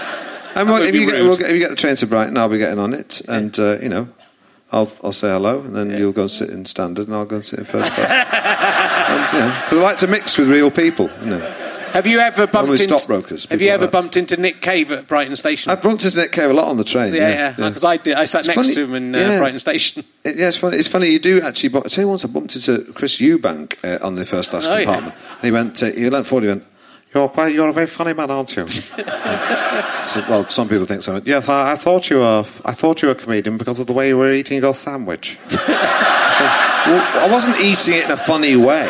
And 0.56 0.70
what, 0.70 0.84
if, 0.84 0.96
you 0.96 1.10
get, 1.12 1.24
we'll 1.24 1.38
get, 1.38 1.50
if 1.50 1.54
you 1.54 1.60
get 1.60 1.70
the 1.72 1.76
train 1.76 1.96
to 1.98 2.08
Brighton, 2.08 2.38
I'll 2.38 2.48
be 2.50 2.58
getting 2.58 2.80
on 2.80 2.94
it, 2.94 3.22
and 3.28 3.58
uh, 3.60 3.78
you 3.82 3.90
know, 3.90 4.08
I'll 4.72 4.92
I'll 5.04 5.12
say 5.14 5.30
hello, 5.30 5.60
and 5.60 5.76
then 5.76 5.92
you'll 5.92 6.12
go 6.14 6.22
and 6.22 6.32
sit 6.32 6.50
in 6.50 6.66
standard, 6.66 7.08
and 7.08 7.16
I'll 7.16 7.26
go 7.26 7.36
and 7.38 7.46
sit 7.46 7.60
in 7.60 7.66
first 7.66 7.94
class. 7.94 8.10
and, 9.12 9.34
you 9.34 9.40
know, 9.40 9.62
'cause 9.70 9.80
I 9.80 9.82
like 9.82 9.98
to 9.98 10.08
mix 10.08 10.38
with 10.38 10.50
real 10.50 10.72
people. 10.72 11.10
You 11.24 11.32
know, 11.32 11.54
Have 11.94 12.08
you 12.08 12.20
ever 12.20 12.48
bumped 12.48 12.72
into 12.72 12.84
stockbrokers, 12.98 13.48
Have 13.52 13.60
you 13.62 13.68
like 13.68 13.74
ever 13.74 13.86
that. 13.88 13.92
bumped 13.92 14.16
into 14.16 14.38
Nick 14.38 14.62
Cave 14.62 14.92
at 14.94 15.08
Brighton 15.08 15.36
Station? 15.36 15.72
I've 15.74 15.82
bumped 15.82 16.06
into 16.06 16.18
Nick 16.18 16.32
Cave 16.32 16.50
a 16.50 16.54
lot 16.54 16.70
on 16.70 16.78
the 16.78 16.86
train. 16.86 17.14
yeah, 17.14 17.30
yeah. 17.30 17.68
Because 17.70 17.84
I 17.84 17.98
did. 17.98 18.14
I 18.16 18.24
sat 18.24 18.40
It's 18.40 18.48
next 18.48 18.58
funny- 18.62 18.74
to 18.76 18.84
him 18.86 18.96
in 18.96 19.14
uh, 19.14 19.18
yeah. 19.20 19.38
Brighton 19.40 19.60
Station. 19.60 20.04
It- 20.24 20.38
yeah, 20.38 20.48
it's 20.48 20.58
funny. 20.58 20.78
It's 20.78 20.88
funny. 20.88 21.10
You 21.10 21.20
do 21.20 21.42
actually. 21.42 21.70
Bump, 21.70 21.86
I 21.86 21.90
tell 21.90 22.04
you 22.04 22.08
once, 22.08 22.24
I 22.24 22.28
bumped 22.30 22.56
into 22.56 22.86
Chris 22.94 23.18
Eubank 23.20 23.74
uh, 23.84 24.06
on 24.06 24.16
the 24.16 24.24
first 24.26 24.52
class 24.52 24.68
Oh, 24.68 24.72
yeah. 24.78 24.84
compartment, 24.86 25.16
and 25.42 25.44
he 25.46 25.52
went. 25.52 25.82
Uh, 25.84 25.88
he 25.88 26.10
leant 26.10 26.26
forward. 26.28 26.44
He 26.44 26.50
went. 26.50 26.64
You're 27.14 27.28
quite. 27.28 27.54
You're 27.54 27.68
a 27.68 27.74
very 27.74 27.88
funny 27.88 28.14
man, 28.14 28.32
aren't 28.32 28.56
you? 28.56 28.64
I 28.64 30.02
said, 30.04 30.30
well, 30.30 30.48
some 30.48 30.70
people 30.70 30.86
think 30.86 31.02
so. 31.02 31.20
Yes, 31.26 31.50
I, 31.50 31.74
I 31.74 31.76
thought 31.76 32.10
you 32.10 32.20
were. 32.20 32.46
I 32.64 32.74
thought 32.74 33.02
you 33.02 33.10
were 33.10 33.14
a 33.14 33.18
comedian 33.18 33.58
because 33.58 33.80
of 33.80 33.88
the 33.88 33.94
way 33.94 34.08
you 34.08 34.18
were 34.18 34.32
eating 34.32 34.62
your 34.62 34.74
sandwich. 34.74 35.38
I 35.50 36.34
said, 36.38 36.92
well, 36.92 37.28
I 37.28 37.32
wasn't 37.32 37.60
eating 37.60 37.96
it 37.96 38.06
in 38.06 38.12
a 38.12 38.18
funny 38.18 38.56
way. 38.56 38.90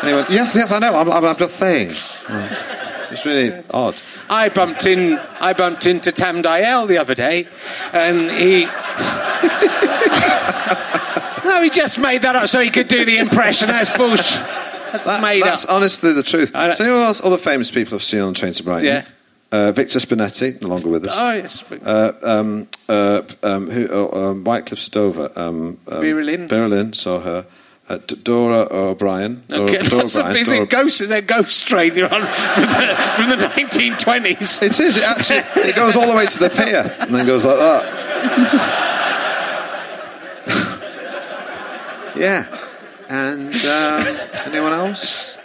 And 0.00 0.08
he 0.08 0.14
went, 0.14 0.30
yes, 0.30 0.56
yes, 0.56 0.72
I 0.72 0.78
know. 0.78 0.96
I'm, 0.96 1.12
I'm, 1.12 1.24
I'm 1.24 1.36
just 1.36 1.56
saying. 1.56 1.88
It's 1.88 3.26
really 3.26 3.62
odd. 3.70 3.94
I 4.30 4.48
bumped 4.48 4.86
in. 4.86 5.18
I 5.40 5.52
bumped 5.52 5.86
into 5.86 6.10
Tam 6.10 6.42
Dalyell 6.42 6.88
the 6.88 6.96
other 6.96 7.14
day, 7.14 7.46
and 7.92 8.30
he. 8.30 8.64
no, 11.44 11.62
he 11.62 11.68
just 11.68 12.00
made 12.00 12.22
that 12.22 12.34
up 12.34 12.48
so 12.48 12.60
he 12.60 12.70
could 12.70 12.88
do 12.88 13.04
the 13.04 13.18
impression. 13.18 13.68
That's 13.68 13.94
bullshit. 13.94 14.40
That's 14.92 15.06
That- 15.06 15.22
made 15.22 15.42
that's 15.42 15.64
up. 15.64 15.72
honestly 15.72 16.12
the 16.12 16.22
truth. 16.22 16.52
So, 16.76 16.84
you 16.84 16.94
else 16.96 17.20
other 17.24 17.38
famous 17.38 17.70
people 17.70 17.92
have 17.92 18.02
seen 18.02 18.20
on 18.20 18.34
train 18.34 18.52
to 18.52 18.62
Brighton? 18.62 18.86
Yeah. 18.86 19.04
Uh, 19.50 19.70
Victor 19.72 19.98
Spinetti, 19.98 20.60
no 20.62 20.68
longer 20.68 20.88
with 20.88 21.04
us. 21.06 21.14
Oh 21.14 21.32
yes. 21.32 21.62
Uh, 21.84 22.12
um, 22.22 22.66
uh, 22.88 23.22
um, 23.42 23.68
who, 23.68 23.86
oh, 23.90 24.30
um, 24.30 24.44
Whitecliff 24.44 24.78
Stover. 24.78 25.30
Um, 25.36 25.78
um, 25.88 26.00
Vera 26.00 26.22
Lynn. 26.22 26.48
Vera 26.48 26.68
Lynn, 26.68 26.92
saw 26.94 27.18
her. 27.20 27.44
Uh, 27.88 27.98
D- 28.06 28.16
Dora 28.22 28.94
Bryan. 28.94 29.42
Dora, 29.48 29.62
Okay, 29.64 29.78
Dora 29.82 30.02
that's 30.02 30.14
a, 30.16 30.20
O'Brien, 30.20 30.36
is 30.38 30.48
Dora- 30.48 30.62
it 30.62 30.70
ghost? 30.70 31.00
Is 31.02 31.08
there 31.10 31.20
ghost 31.20 31.66
train 31.68 31.94
you're 31.94 32.08
on 32.14 32.20
from 32.26 32.62
the, 32.64 32.96
from 33.16 33.28
the 33.30 33.36
1920s? 33.48 34.62
It 34.62 34.80
is. 34.80 34.96
It 34.96 35.04
actually 35.04 35.40
it 35.68 35.74
goes 35.76 35.96
all 35.96 36.06
the 36.10 36.16
way 36.16 36.24
to 36.26 36.38
the 36.38 36.48
pier 36.48 36.96
and 37.00 37.14
then 37.14 37.26
goes 37.26 37.44
like 37.44 37.58
that. 37.58 37.82
yeah. 42.16 42.46
And 43.12 43.54
um, 43.66 44.16
anyone 44.46 44.72
else? 44.72 45.36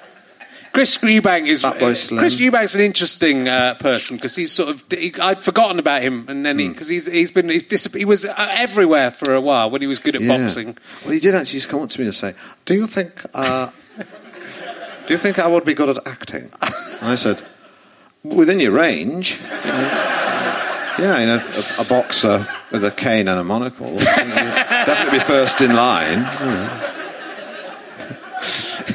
Chris 0.72 0.97
Eubank 0.99 1.47
is 1.47 1.61
Slim. 1.61 2.20
Chris 2.20 2.36
Eubank's 2.39 2.76
an 2.76 2.82
interesting 2.82 3.47
uh, 3.49 3.74
person 3.76 4.15
because 4.15 4.36
he's 4.36 4.51
sort 4.51 4.70
of 4.70 4.86
he, 4.91 5.13
I'd 5.20 5.43
forgotten 5.43 5.80
about 5.80 6.01
him 6.01 6.24
and 6.28 6.45
then 6.45 6.57
Hmm. 6.59 6.72
because 6.72 6.88
he's 6.88 7.07
he's 7.11 7.32
been 7.32 7.49
he's 7.49 7.65
dis- 7.65 7.91
he 7.93 8.05
was 8.05 8.26
uh, 8.26 8.34
everywhere 8.38 9.09
for 9.11 9.34
a 9.34 9.41
while 9.41 9.70
when 9.72 9.82
he 9.82 9.88
was 9.88 9.99
good 9.99 10.15
at 10.15 10.22
Yeah. 10.22 10.38
boxing. 10.38 10.78
Well, 11.03 11.13
he 11.13 11.20
did 11.20 11.34
actually 11.36 11.57
just 11.59 11.70
come 11.70 11.82
up 11.82 11.89
to 11.89 11.99
me 11.99 12.05
and 12.05 12.13
say, 12.15 12.34
"Do 12.65 12.74
you 12.76 12.86
think? 12.88 13.22
Uh, 13.34 13.70
do 15.07 15.13
you 15.13 15.18
think 15.18 15.39
I 15.39 15.47
would 15.47 15.65
be 15.65 15.74
good 15.74 15.89
at 15.97 16.07
acting?" 16.07 16.51
And 17.01 17.09
I 17.09 17.15
said, 17.15 17.41
"Within 18.24 18.59
your 18.59 18.72
range." 18.72 19.39
you 19.41 19.72
know." 19.72 20.13
Yeah, 20.99 21.20
you 21.20 21.26
know, 21.28 21.43
a, 21.78 21.82
a 21.82 21.86
boxer 21.86 22.47
with 22.72 22.84
a 22.84 22.89
cane 22.91 23.28
and 23.28 23.39
a 23.39 23.43
monocle. 23.43 23.97
Definitely 23.97 25.20
be 25.20 25.24
first 25.26 25.61
in 25.61 25.76
line. 25.76 26.26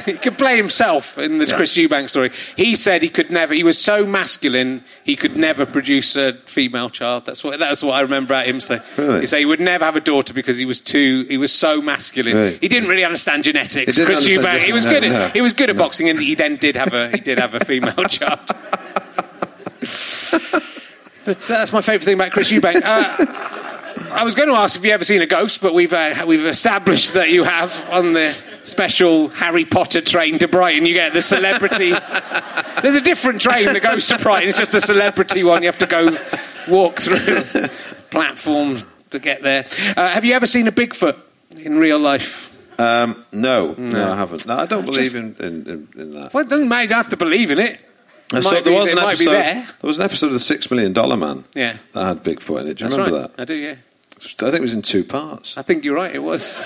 He 0.05 0.13
could 0.13 0.37
play 0.37 0.57
himself 0.57 1.17
in 1.17 1.37
the 1.37 1.45
Chris 1.45 1.75
Eubank 1.75 2.09
story. 2.09 2.31
He 2.55 2.75
said 2.75 3.01
he 3.01 3.09
could 3.09 3.31
never. 3.31 3.53
He 3.53 3.63
was 3.63 3.77
so 3.77 4.05
masculine, 4.05 4.83
he 5.03 5.15
could 5.15 5.35
never 5.35 5.65
produce 5.65 6.15
a 6.15 6.33
female 6.33 6.89
child. 6.89 7.25
That's 7.25 7.43
what. 7.43 7.59
That's 7.59 7.83
what 7.83 7.93
I 7.93 8.01
remember 8.01 8.33
about 8.33 8.45
him 8.45 8.59
saying. 8.59 8.81
Really? 8.97 9.21
He 9.21 9.25
said 9.25 9.39
he 9.39 9.45
would 9.45 9.59
never 9.59 9.85
have 9.85 9.95
a 9.95 10.01
daughter 10.01 10.33
because 10.33 10.57
he 10.57 10.65
was 10.65 10.79
too. 10.79 11.25
He 11.27 11.37
was 11.37 11.51
so 11.51 11.81
masculine. 11.81 12.35
Really? 12.35 12.57
He 12.57 12.67
didn't 12.67 12.89
really 12.89 13.05
understand 13.05 13.43
genetics. 13.43 13.95
Chris 13.95 14.19
understand 14.19 14.45
Eubank. 14.45 14.63
He 14.63 14.73
was 14.73 14.85
no, 14.85 14.91
good. 14.91 15.03
At, 15.03 15.11
no. 15.11 15.27
He 15.29 15.41
was 15.41 15.53
good 15.53 15.69
at 15.69 15.77
boxing, 15.77 16.09
and 16.09 16.19
he 16.19 16.35
then 16.35 16.55
did 16.57 16.75
have 16.75 16.93
a. 16.93 17.09
He 17.09 17.21
did 17.21 17.39
have 17.39 17.55
a 17.55 17.59
female 17.59 17.93
child. 18.09 18.39
But 21.25 21.49
uh, 21.49 21.53
that's 21.53 21.71
my 21.71 21.81
favourite 21.81 22.03
thing 22.03 22.15
about 22.15 22.31
Chris 22.31 22.51
Eubank. 22.51 22.81
Uh, 22.83 23.62
I 24.11 24.23
was 24.23 24.35
going 24.35 24.49
to 24.49 24.55
ask 24.55 24.77
if 24.77 24.85
you 24.85 24.91
ever 24.91 25.03
seen 25.03 25.21
a 25.21 25.25
ghost, 25.25 25.61
but 25.61 25.73
we've 25.73 25.93
uh, 25.93 26.23
we've 26.27 26.45
established 26.45 27.13
that 27.13 27.29
you 27.29 27.43
have 27.43 27.87
on 27.91 28.13
the 28.13 28.31
special 28.63 29.29
Harry 29.29 29.65
Potter 29.65 30.01
train 30.01 30.39
to 30.39 30.47
Brighton. 30.47 30.85
You 30.85 30.93
get 30.93 31.13
the 31.13 31.21
celebrity. 31.21 31.91
There's 32.81 32.95
a 32.95 33.01
different 33.01 33.41
train 33.41 33.65
that 33.65 33.81
goes 33.81 34.07
to 34.07 34.17
Brighton. 34.19 34.49
It's 34.49 34.57
just 34.57 34.71
the 34.71 34.81
celebrity 34.81 35.43
one. 35.43 35.63
You 35.63 35.67
have 35.69 35.77
to 35.79 35.85
go 35.87 36.17
walk 36.69 36.99
through 36.99 37.67
platform 38.09 38.79
to 39.11 39.19
get 39.19 39.41
there. 39.41 39.65
Uh, 39.95 40.09
have 40.09 40.25
you 40.25 40.33
ever 40.33 40.47
seen 40.47 40.67
a 40.67 40.71
Bigfoot 40.71 41.17
in 41.57 41.77
real 41.77 41.99
life? 41.99 42.49
Um, 42.79 43.23
no, 43.31 43.73
no, 43.77 44.11
I 44.11 44.15
haven't. 44.15 44.45
No, 44.47 44.57
I 44.57 44.65
don't 44.65 44.85
believe 44.85 45.03
Just- 45.03 45.15
in, 45.15 45.35
in, 45.39 45.67
in, 45.67 45.87
in 45.95 46.13
that. 46.15 46.33
Well, 46.33 46.43
it 46.43 46.49
doesn't 46.49 46.67
matter. 46.67 46.83
You 46.83 46.89
don't 46.89 46.97
have 46.97 47.07
to 47.09 47.17
believe 47.17 47.51
in 47.51 47.59
it. 47.59 47.79
I 48.33 48.37
It 48.39 48.43
saw 48.43 48.51
might 48.53 48.63
there 48.63 48.73
be- 48.73 48.79
was 48.79 48.91
an 48.91 48.99
episode. 48.99 49.31
there. 49.31 49.53
There 49.53 49.87
was 49.87 49.97
an 49.99 50.03
episode 50.05 50.27
of 50.27 50.33
the 50.33 50.39
Six 50.39 50.69
Million 50.71 50.91
Dollar 50.93 51.15
Man. 51.17 51.43
Yeah. 51.53 51.77
that 51.93 52.05
had 52.05 52.23
Bigfoot 52.23 52.61
in 52.61 52.67
it. 52.67 52.77
Do 52.77 52.83
you 52.85 52.89
That's 52.89 52.97
remember 52.97 53.19
right. 53.21 53.35
that? 53.37 53.41
I 53.41 53.45
do. 53.45 53.53
Yeah. 53.53 53.75
I 54.19 54.25
think 54.51 54.55
it 54.55 54.61
was 54.61 54.73
in 54.73 54.81
two 54.81 55.03
parts. 55.03 55.57
I 55.57 55.61
think 55.61 55.83
you're 55.83 55.95
right. 55.95 56.13
It 56.13 56.23
was. 56.23 56.65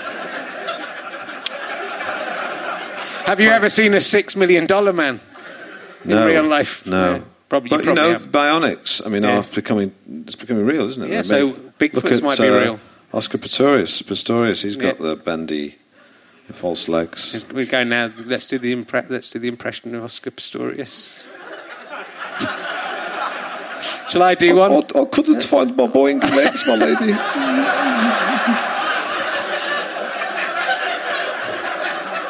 Have 3.26 3.40
you 3.40 3.50
ever 3.50 3.68
seen 3.68 3.92
a 3.94 4.00
six 4.00 4.34
million 4.36 4.66
dollar 4.66 4.92
man 4.92 5.20
in 6.04 6.10
no, 6.10 6.26
real 6.26 6.44
life? 6.44 6.86
No, 6.86 7.16
Yeah, 7.16 7.20
probably. 7.50 7.68
But 7.70 7.80
you 7.80 7.84
probably 7.84 8.02
you 8.04 8.12
know, 8.12 8.18
have. 8.18 8.32
bionics. 8.32 9.04
I 9.04 9.10
mean, 9.10 9.22
Yeah. 9.22 9.40
are 9.40 9.42
becoming 9.42 9.92
it's 10.24 10.36
becoming 10.36 10.64
real, 10.64 10.88
isn't 10.88 11.02
it? 11.02 11.10
Yeah, 11.10 11.18
I 11.18 11.22
so 11.22 11.46
mean, 11.48 11.72
look 11.92 12.04
at, 12.06 12.22
might 12.22 12.38
be 12.38 12.48
uh, 12.48 12.60
real. 12.60 12.80
Oscar 13.12 13.36
Pistorius, 13.38 14.02
Pistorius, 14.02 14.62
he's 14.62 14.76
got 14.76 14.98
Yeah. 14.98 15.06
the 15.08 15.16
bendy, 15.16 15.76
false 16.52 16.88
legs. 16.88 17.44
We 17.52 17.66
go 17.66 17.84
now. 17.84 18.08
Let's 18.24 18.46
do 18.46 18.58
the 18.58 18.74
impre- 18.74 19.10
let's 19.10 19.30
do 19.30 19.38
the 19.38 19.48
impression 19.48 19.94
of 19.94 20.04
Oscar 20.04 20.30
Pistorius. 20.30 21.18
Shall 24.08 24.22
I 24.22 24.34
do 24.34 24.56
one? 24.56 24.72
I, 24.72 24.78
I 24.78 25.04
couldn't 25.04 25.42
find 25.42 25.76
my 25.76 25.86
Boeing 25.86 26.20
legs, 26.22 26.66
my 26.66 26.76
lady. 26.76 27.12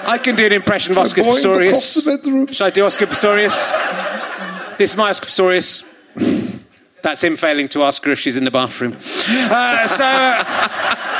I 0.08 0.18
can 0.18 0.36
do 0.36 0.46
an 0.46 0.52
impression 0.52 0.92
of 0.92 0.98
Oscar 0.98 1.22
Boeing 1.22 1.66
across 1.66 1.94
the 1.94 2.00
Pistorius. 2.00 2.54
Shall 2.54 2.66
I 2.66 2.70
do 2.70 2.84
Oscar 2.86 3.06
Pistorius? 3.06 4.76
This 4.78 4.92
is 4.92 4.96
my 4.96 5.10
Oscar 5.10 5.26
Pistorius. 5.26 5.84
That's 7.02 7.22
him 7.22 7.36
failing 7.36 7.68
to 7.68 7.82
ask 7.82 8.02
her 8.04 8.12
if 8.12 8.18
she's 8.18 8.36
in 8.36 8.44
the 8.44 8.50
bathroom. 8.50 8.96
Uh, 9.28 9.86
so. 9.86 11.17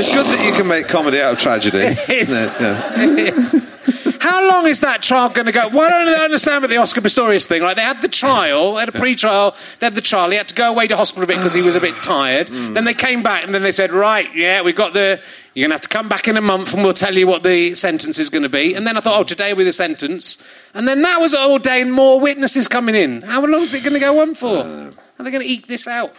It's 0.00 0.08
good 0.08 0.24
that 0.24 0.46
you 0.46 0.52
can 0.54 0.66
make 0.66 0.88
comedy 0.88 1.20
out 1.20 1.34
of 1.34 1.38
tragedy. 1.38 1.76
It? 2.08 2.30
Yeah. 2.58 4.16
How 4.20 4.48
long 4.48 4.66
is 4.66 4.80
that 4.80 5.02
trial 5.02 5.28
going 5.28 5.44
to 5.44 5.52
go? 5.52 5.68
Why 5.68 5.90
don't 5.90 6.08
understand 6.20 6.64
about 6.64 6.70
the 6.70 6.78
Oscar 6.78 7.02
Pistorius 7.02 7.46
thing. 7.46 7.60
Right, 7.60 7.76
they 7.76 7.82
had 7.82 8.00
the 8.00 8.08
trial, 8.08 8.74
they 8.74 8.80
had 8.80 8.88
a 8.88 8.92
pre-trial, 8.92 9.54
they 9.78 9.84
had 9.84 9.94
the 9.94 10.00
trial. 10.00 10.30
He 10.30 10.38
had 10.38 10.48
to 10.48 10.54
go 10.54 10.70
away 10.70 10.86
to 10.86 10.96
hospital 10.96 11.24
a 11.24 11.26
bit 11.26 11.36
because 11.36 11.52
he 11.52 11.60
was 11.60 11.76
a 11.76 11.80
bit 11.80 11.94
tired. 11.96 12.46
Mm. 12.46 12.72
Then 12.72 12.84
they 12.84 12.94
came 12.94 13.22
back 13.22 13.44
and 13.44 13.52
then 13.52 13.62
they 13.62 13.72
said, 13.72 13.92
right, 13.92 14.34
yeah, 14.34 14.62
we've 14.62 14.74
got 14.74 14.94
the. 14.94 15.20
You're 15.52 15.64
going 15.64 15.70
to 15.70 15.74
have 15.74 15.82
to 15.82 15.88
come 15.88 16.08
back 16.08 16.28
in 16.28 16.38
a 16.38 16.40
month 16.40 16.72
and 16.72 16.82
we'll 16.82 16.94
tell 16.94 17.14
you 17.14 17.26
what 17.26 17.42
the 17.42 17.74
sentence 17.74 18.18
is 18.18 18.30
going 18.30 18.44
to 18.44 18.48
be. 18.48 18.72
And 18.74 18.86
then 18.86 18.96
I 18.96 19.00
thought, 19.00 19.20
oh, 19.20 19.24
today 19.24 19.52
will 19.52 19.58
be 19.58 19.64
the 19.64 19.72
sentence. 19.72 20.42
And 20.72 20.88
then 20.88 21.02
that 21.02 21.20
was 21.20 21.34
all 21.34 21.58
day 21.58 21.82
and 21.82 21.92
more 21.92 22.20
witnesses 22.20 22.68
coming 22.68 22.94
in. 22.94 23.20
How 23.20 23.44
long 23.44 23.60
is 23.60 23.74
it 23.74 23.82
going 23.82 23.94
to 23.94 24.00
go 24.00 24.22
on 24.22 24.34
for? 24.34 24.46
Uh, 24.46 24.64
How 24.64 24.92
are 25.18 25.24
they 25.24 25.30
going 25.30 25.42
to 25.42 25.52
eke 25.52 25.66
this 25.66 25.86
out? 25.86 26.14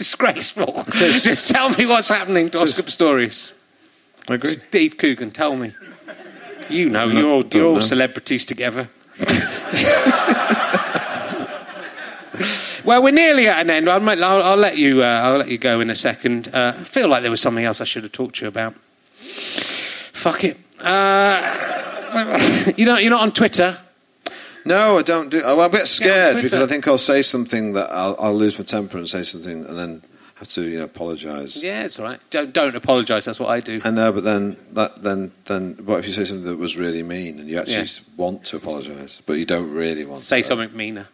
Disgraceful. 0.00 0.82
Just 0.94 1.48
tell 1.48 1.68
me 1.68 1.84
what's 1.84 2.08
happening 2.08 2.48
to 2.48 2.60
Oscar 2.62 2.80
Pistorius. 2.82 3.52
I 4.30 4.36
agree. 4.36 4.52
Steve 4.52 4.96
Coogan, 4.96 5.30
tell 5.30 5.54
me. 5.54 5.74
You 6.70 6.88
know, 6.88 7.06
No, 7.06 7.12
you're 7.20 7.28
all, 7.28 7.44
you're 7.44 7.66
all 7.66 7.74
know. 7.74 7.80
celebrities 7.80 8.46
together. 8.46 8.88
well, 12.82 13.02
we're 13.02 13.10
nearly 13.12 13.46
at 13.46 13.60
an 13.60 13.68
end. 13.68 13.90
I'll, 13.90 14.08
I'll, 14.08 14.42
I'll 14.42 14.56
let 14.56 14.78
you. 14.78 15.02
Uh, 15.02 15.20
I'll 15.22 15.36
let 15.36 15.48
you 15.48 15.58
go 15.58 15.80
in 15.80 15.90
a 15.90 15.94
second. 15.94 16.48
Uh, 16.48 16.72
I 16.80 16.84
feel 16.84 17.06
like 17.06 17.20
there 17.20 17.30
was 17.30 17.42
something 17.42 17.66
else 17.66 17.82
I 17.82 17.84
should 17.84 18.02
have 18.04 18.12
talked 18.12 18.36
to 18.36 18.46
you 18.46 18.48
about. 18.48 18.72
Fuck 19.12 20.44
it. 20.44 20.56
Uh, 20.80 22.72
you 22.78 22.86
know, 22.86 22.96
you're 22.96 23.10
not 23.10 23.20
on 23.20 23.32
Twitter. 23.32 23.76
No, 24.64 24.98
I 24.98 25.02
don't 25.02 25.30
do. 25.30 25.42
I'm 25.44 25.58
a 25.58 25.68
bit 25.68 25.86
scared 25.86 26.36
because 26.36 26.52
I 26.54 26.66
think 26.66 26.86
I'll 26.86 26.98
say 26.98 27.22
something 27.22 27.72
that 27.74 27.90
I'll, 27.90 28.16
I'll 28.18 28.34
lose 28.34 28.58
my 28.58 28.64
temper 28.64 28.98
and 28.98 29.08
say 29.08 29.22
something 29.22 29.64
and 29.64 29.78
then 29.78 30.02
have 30.36 30.48
to, 30.48 30.62
you 30.62 30.78
know, 30.78 30.84
apologise. 30.84 31.62
Yeah, 31.62 31.84
it's 31.84 31.98
all 31.98 32.04
right. 32.06 32.20
Don't 32.30 32.52
don't 32.52 32.74
apologise. 32.76 33.24
That's 33.24 33.40
what 33.40 33.50
I 33.50 33.60
do. 33.60 33.80
I 33.84 33.90
know, 33.90 34.12
but 34.12 34.24
then 34.24 34.56
that 34.72 35.02
then 35.02 35.32
then 35.46 35.74
what 35.84 35.98
if 36.00 36.06
you 36.06 36.12
say 36.12 36.24
something 36.24 36.46
that 36.46 36.58
was 36.58 36.76
really 36.76 37.02
mean 37.02 37.38
and 37.40 37.48
you 37.50 37.58
actually 37.58 37.84
Yeah. 37.84 38.14
want 38.16 38.44
to 38.46 38.56
apologise, 38.56 39.22
but 39.26 39.34
you 39.34 39.44
don't 39.44 39.70
really 39.70 40.04
want 40.04 40.20
to 40.22 40.26
Say 40.26 40.42
to? 40.42 40.46
something 40.48 40.76
meaner. 40.76 41.08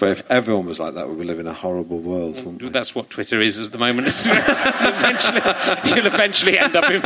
But 0.00 0.10
if 0.10 0.30
everyone 0.30 0.64
was 0.66 0.78
like 0.78 0.94
that, 0.94 1.08
we 1.08 1.16
would 1.16 1.26
live 1.26 1.40
in 1.40 1.48
a 1.48 1.52
horrible 1.52 1.98
world, 1.98 2.36
wouldn't 2.36 2.62
we? 2.62 2.68
That's 2.68 2.94
what 2.94 3.10
Twitter 3.10 3.40
is 3.42 3.58
at 3.58 3.72
the 3.72 3.78
moment. 3.78 4.06
eventually, 4.26 5.40
you'll 5.96 6.06
eventually 6.06 6.56
end 6.56 6.76
up 6.76 6.88
in 6.88 7.02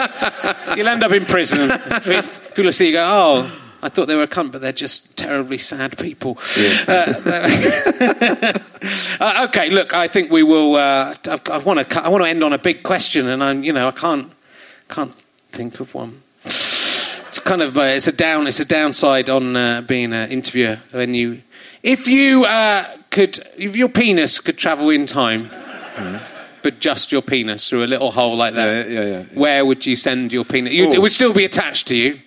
you'll 0.77 0.89
end 0.89 1.03
up 1.03 1.11
in 1.13 1.25
prison. 1.25 1.71
People 2.03 2.65
will 2.65 2.73
see 2.73 2.89
you 2.89 2.93
go, 2.93 3.03
oh. 3.11 3.59
I 3.85 3.89
thought 3.89 4.07
they 4.07 4.15
were 4.15 4.23
a 4.23 4.29
cunt, 4.29 4.53
but 4.53 4.61
they're 4.61 4.73
just 4.73 5.17
terribly 5.17 5.59
sad 5.59 5.99
people. 5.99 6.39
Uh, 6.87 7.15
uh, 9.21 9.47
okay, 9.49 9.71
look, 9.71 9.93
I 9.93 10.07
think 10.07 10.31
we 10.31 10.45
will. 10.45 10.77
Uh, 10.77 11.17
I've, 11.29 11.43
I 11.51 11.59
want 11.59 11.91
to. 11.91 12.05
I 12.05 12.09
want 12.09 12.23
to 12.23 12.31
end 12.31 12.45
on 12.45 12.53
a 12.53 12.59
big 12.59 12.85
question, 12.85 13.29
and 13.29 13.43
I'm. 13.43 13.65
You 13.65 13.73
know, 13.73 13.89
I 13.89 13.91
can't. 13.91 14.31
Can't 14.89 15.13
think 15.49 15.81
of 15.81 15.95
one. 15.95 16.23
It's 16.45 17.41
kind 17.41 17.61
of. 17.61 17.77
Uh, 17.77 17.83
it's 17.83 18.07
a 18.07 18.13
down. 18.13 18.47
It's 18.47 18.61
a 18.61 18.65
downside 18.65 19.29
on 19.29 19.57
uh, 19.57 19.81
being 19.81 20.13
an 20.13 20.31
interviewer 20.31 20.79
when 20.93 21.15
you. 21.15 21.43
If 21.83 22.07
you 22.07 22.45
uh, 22.45 22.87
could, 23.11 23.41
if 23.59 23.75
your 23.75 23.89
penis 23.89 24.39
could 24.39 24.59
travel 24.59 24.91
in 24.91 25.07
time, 25.07 25.51
but 26.63 26.79
just 26.79 27.11
your 27.11 27.23
penis 27.23 27.69
through 27.69 27.85
a 27.85 27.87
little 27.87 28.13
hole 28.13 28.37
like 28.37 28.55
that, 28.55 28.89
Yeah, 28.89 28.93
yeah, 28.93 29.05
yeah, 29.05 29.19
yeah. 29.19 29.39
where 29.39 29.67
would 29.67 29.85
you 29.85 29.97
send 29.97 30.33
your 30.33 30.45
penis? 30.45 30.73
You, 30.73 30.89
it 30.91 31.01
would 31.03 31.11
still 31.11 31.33
be 31.33 31.45
attached 31.45 31.89
to 31.89 31.97
you. 31.97 32.21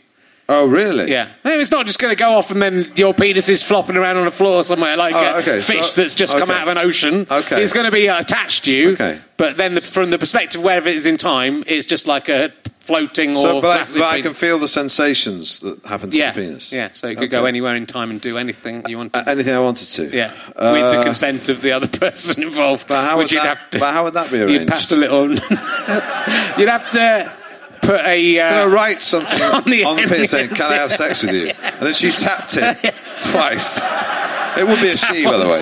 Oh, 0.47 0.67
really? 0.67 1.09
Yeah, 1.09 1.29
No, 1.43 1.57
it's 1.57 1.71
not 1.71 1.87
just 1.87 1.97
going 1.97 2.15
to 2.15 2.19
go 2.23 2.33
off 2.37 2.51
and 2.51 2.61
then 2.61 2.91
your 2.95 3.15
penis 3.15 3.49
is 3.49 3.63
flopping 3.63 3.97
around 3.97 4.17
on 4.17 4.25
the 4.25 4.31
floor 4.31 4.63
somewhere 4.63 4.95
like 4.95 5.15
Oh, 5.15 5.39
a 5.39 5.41
fish 5.41 5.65
so- 5.91 5.99
that's 6.01 6.13
just 6.13 6.37
come 6.37 6.51
out 6.51 6.61
of 6.61 6.67
an 6.67 6.77
ocean. 6.77 7.25
Okay. 7.31 7.63
it's 7.63 7.73
going 7.73 7.85
to 7.87 7.91
be 7.91 8.07
uh, 8.09 8.19
attached 8.19 8.65
to 8.65 8.71
you. 8.71 8.91
Okay. 8.91 9.19
but 9.37 9.57
then 9.57 9.73
the, 9.73 9.81
from 9.81 10.11
the 10.11 10.19
perspective 10.19 10.61
where 10.61 10.77
it 10.77 10.85
is 10.87 11.07
in 11.07 11.17
time, 11.17 11.63
it's 11.65 11.87
just 11.87 12.05
like 12.05 12.29
a 12.29 12.51
floating 12.77 13.33
So, 13.33 13.55
or 13.57 13.61
but, 13.63 13.89
I, 13.89 13.93
but 13.93 14.03
I 14.03 14.21
can 14.21 14.35
feel 14.35 14.59
the 14.59 14.67
sensations 14.67 15.61
that 15.61 15.83
happen 15.83 16.11
to 16.11 16.17
yeah, 16.19 16.31
the 16.31 16.41
penis. 16.41 16.71
yeah. 16.71 16.91
So 16.91 17.07
you 17.07 17.15
could 17.15 17.31
go 17.31 17.45
anywhere 17.45 17.75
in 17.75 17.87
time 17.87 18.11
and 18.11 18.21
do 18.21 18.37
anything 18.37 18.83
you 18.87 18.99
want. 18.99 19.15
A- 19.15 19.23
to. 19.23 19.29
Anything 19.31 19.55
I 19.55 19.59
wanted 19.61 19.87
to. 19.93 20.15
yeah, 20.15 20.31
Uh, 20.55 20.69
with 20.73 20.95
the 20.95 21.03
consent 21.03 21.49
of 21.49 21.61
the 21.63 21.71
other 21.71 21.87
person 22.03 22.43
involved. 22.43 22.87
But 22.87 23.03
how 23.03 23.17
would 23.17 23.29
that- 23.29 23.57
have 23.57 23.69
to, 23.71 23.79
but 23.79 23.91
how 23.91 24.03
would 24.03 24.13
that 24.13 24.29
be 24.29 24.39
arranged? 24.43 24.59
You'd 24.59 24.67
pass 24.69 24.91
a 24.91 24.95
little. 24.97 25.29
you'd 26.59 26.69
have 26.69 26.89
to 26.91 27.31
put 27.85 28.01
a. 28.05 28.35
Can 28.35 28.53
I 28.53 28.61
Uh, 28.63 28.67
write 28.67 29.01
something 29.01 29.41
On 29.41 29.53
on 29.55 29.63
the 29.63 29.71
the, 29.71 29.83
end, 29.85 30.09
penis 30.09 30.31
saying, 30.31 30.49
"Can 30.49 30.71
I 30.71 30.75
have 30.75 30.91
sex 30.91 31.23
with 31.23 31.33
you?" 31.33 31.47
And 31.63 31.81
then 31.87 31.93
she 31.93 32.11
tapped 32.11 32.57
it 32.57 32.77
twice. 33.19 33.79
It 34.57 34.65
would 34.67 34.81
be 34.81 34.89
a 34.89 34.97
she, 34.97 35.25
by 35.25 35.37
the 35.37 35.47
way. 35.47 35.61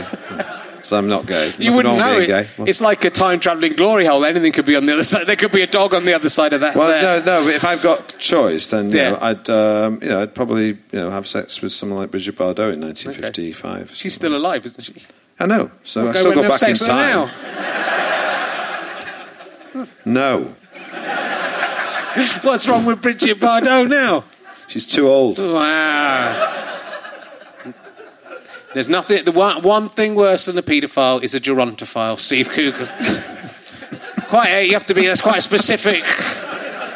So 0.84 0.98
I'm 0.98 1.08
not 1.08 1.26
gay. 1.26 1.48
You 1.58 1.72
Nothing 1.72 1.76
wouldn't 1.78 1.98
know 1.98 2.20
it. 2.20 2.28
gay. 2.28 2.48
It's 2.68 2.82
like 2.82 3.06
a 3.06 3.10
time 3.10 3.40
traveling 3.40 3.72
glory 3.74 4.06
hole. 4.06 4.26
Anything 4.26 4.52
could 4.52 4.66
be 4.66 4.76
on 4.76 4.86
the 4.86 4.92
other 4.94 5.04
side. 5.06 5.28
There 5.28 5.38
could 5.38 5.54
be 5.54 5.62
a 5.62 5.68
dog 5.68 5.94
on 5.94 6.04
the 6.04 6.14
other 6.14 6.28
side 6.28 6.52
of 6.52 6.60
that. 6.60 6.76
Well, 6.76 6.90
there. 6.90 7.02
no, 7.22 7.40
no. 7.40 7.46
But 7.46 7.56
if 7.56 7.64
I've 7.64 7.82
got 7.82 8.18
choice, 8.20 8.68
then 8.70 8.90
Yeah. 8.92 9.12
know, 9.12 9.18
I'd, 9.22 9.50
um, 9.50 10.00
you 10.02 10.10
know, 10.10 10.22
I'd 10.22 10.36
probably, 10.36 10.66
you 10.68 10.78
know, 11.00 11.10
have 11.10 11.26
sex 11.26 11.62
with 11.62 11.72
someone 11.72 12.00
like 12.00 12.12
Bridget 12.12 12.36
Bardot 12.36 12.74
in 12.74 12.82
1955. 12.82 13.92
She's 13.96 14.14
still 14.14 14.36
alive, 14.36 14.66
isn't 14.66 14.84
she? 14.84 14.94
I 15.40 15.46
know. 15.46 15.72
So 15.86 16.10
I 16.10 16.12
Go 16.14 16.20
still 16.20 16.32
and 16.34 16.36
go 16.36 16.50
back 16.50 16.52
in 16.52 16.58
sex 16.58 16.80
with 16.82 16.90
her 16.90 16.96
time. 16.96 17.28
now. 17.28 17.32
No, 20.06 20.54
What's 22.42 22.68
wrong 22.68 22.86
with 22.86 23.02
Bridget 23.02 23.40
Bardot 23.40 23.90
now? 23.90 24.24
she's 24.68 24.86
too 24.86 25.08
old. 25.08 25.40
Wow. 25.40 26.62
There's 28.74 28.90
nothing. 28.90 29.24
The 29.24 29.32
one, 29.32 29.62
one 29.62 29.88
thing 29.90 30.16
worse 30.16 30.46
than 30.46 30.58
a 30.58 30.64
paedophile 30.64 31.24
is 31.24 31.36
a 31.36 31.40
gerontophile, 31.40 32.18
Steve 32.18 32.50
Coogan. 32.50 32.88
quite. 34.28 34.50
A, 34.50 34.66
you 34.66 34.74
have 34.74 34.86
to 34.88 34.96
be. 34.96 35.06
That's 35.06 35.22
quite 35.22 35.44
specific. 35.44 36.04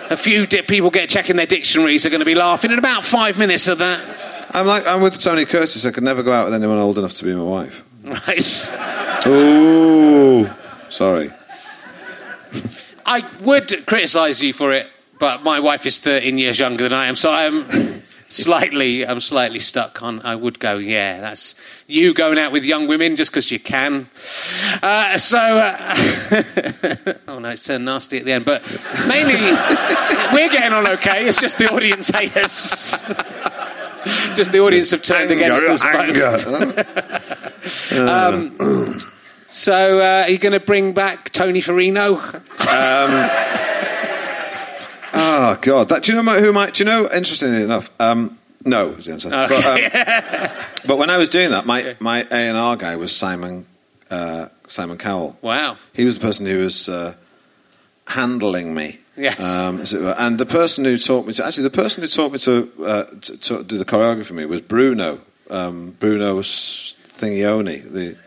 A 0.10 0.18
few 0.18 0.48
di- 0.48 0.64
people 0.64 0.90
get 0.90 1.10
checking 1.10 1.36
their 1.36 1.46
dictionaries 1.46 2.06
are 2.06 2.10
going 2.10 2.22
to 2.22 2.26
be 2.26 2.36
laughing 2.36 2.72
in 2.72 2.80
about 2.80 3.06
five 3.06 3.38
minutes 3.38 3.68
of 3.68 3.78
that. 3.78 4.48
I'm 4.56 4.66
like, 4.66 4.88
I'm 4.88 5.02
with 5.02 5.20
Tony 5.20 5.46
Curtis. 5.46 5.86
I 5.86 5.92
could 5.92 6.04
never 6.04 6.24
go 6.24 6.32
out 6.32 6.46
with 6.46 6.54
anyone 6.54 6.80
old 6.80 6.98
enough 6.98 7.14
to 7.16 7.26
be 7.26 7.36
my 7.36 7.44
wife. 7.44 7.84
Right. 8.04 9.28
Ooh, 9.28 10.50
sorry. 10.90 11.32
I 13.06 13.28
would 13.42 13.86
criticise 13.86 14.42
you 14.42 14.54
for 14.54 14.74
it, 14.74 14.90
but 15.20 15.44
my 15.44 15.60
wife 15.60 15.86
is 15.86 16.00
13 16.00 16.38
years 16.38 16.60
younger 16.60 16.84
than 16.84 16.94
I 16.94 17.08
am, 17.08 17.16
so 17.16 17.32
I'm 17.32 17.66
slightly, 18.30 19.06
I'm 19.06 19.20
slightly 19.20 19.60
stuck 19.60 20.02
on. 20.04 20.22
I 20.22 20.36
would 20.36 20.60
go, 20.60 20.78
yeah, 20.78 21.20
that's 21.22 21.60
you 21.88 22.14
going 22.14 22.38
out 22.38 22.52
with 22.52 22.66
young 22.66 22.88
women 22.88 23.16
just 23.16 23.32
because 23.32 23.52
you 23.52 23.60
can. 23.60 24.10
Uh, 24.82 25.18
so, 25.18 25.40
uh, 25.40 25.96
oh 27.28 27.40
no, 27.40 27.50
it's 27.50 27.64
turned 27.64 27.86
nasty 27.86 28.20
at 28.20 28.26
the 28.26 28.34
end, 28.34 28.46
but 28.46 28.62
mainly 29.08 29.36
we're 30.34 30.50
getting 30.50 30.74
on 30.74 30.88
okay. 30.92 31.28
It's 31.28 31.40
just 31.40 31.58
the 31.58 31.72
audience 31.74 32.10
hate 32.10 32.36
us. 32.38 33.02
just 34.36 34.52
the 34.52 34.60
audience 34.60 34.92
have 34.92 35.02
turned 35.02 35.32
against 35.32 35.64
us 35.64 35.84
both. 35.84 36.48
um, 37.98 38.58
so, 39.50 40.00
uh, 40.00 40.24
are 40.24 40.30
you 40.30 40.38
going 40.38 40.54
to 40.54 40.60
bring 40.60 40.94
back 40.94 41.32
Tony 41.32 41.62
Ferrino? 41.62 42.44
Oh 45.40 45.58
God! 45.62 45.90
That, 45.90 46.02
do 46.04 46.12
you 46.12 46.22
know 46.24 46.40
who 46.40 46.52
might? 46.52 46.74
Do 46.74 46.84
you 46.84 46.90
know? 46.90 47.08
Interestingly 47.14 47.62
enough, 47.62 47.92
um, 48.02 48.40
no 48.66 48.90
is 48.90 49.06
the 49.06 49.12
answer. 49.14 49.30
But, 49.30 49.52
um, 49.52 50.66
but 50.88 50.98
when 50.98 51.12
I 51.12 51.18
was 51.18 51.30
doing 51.30 51.52
that, 51.52 51.68
my 51.68 51.96
my 52.00 52.22
A 52.32 52.34
and 52.34 52.58
R 52.58 52.76
guy 52.76 52.96
was 52.96 53.16
Simon 53.16 53.68
uh, 54.10 54.48
Simon 54.66 54.98
Cowell. 54.98 55.38
Wow. 55.42 55.78
He 55.94 56.06
was 56.06 56.18
the 56.18 56.22
person 56.22 56.46
who 56.48 56.60
was 56.60 56.90
uh, 56.90 57.14
handling 58.08 58.74
me. 58.74 59.00
Yes. 59.16 59.58
Um, 59.58 59.82
as 59.82 59.94
it 59.94 60.02
were. 60.02 60.16
And 60.18 60.40
the 60.40 60.46
person 60.46 60.86
who 60.86 60.98
taught 60.98 61.26
me 61.26 61.34
to 61.34 61.46
actually 61.46 61.64
the 61.64 61.70
person 61.72 62.02
who 62.02 62.08
taught 62.08 62.32
me 62.32 62.38
to, 62.40 62.72
uh, 62.84 63.04
to, 63.22 63.38
to 63.40 63.64
do 63.64 63.78
the 63.78 63.86
choreography 63.86 64.26
for 64.26 64.34
me 64.34 64.46
was 64.46 64.62
Bruno. 64.62 65.20
Um, 65.50 65.92
Bruno 66.00 66.40
Thingioni, 66.40 67.82
the 67.92 68.18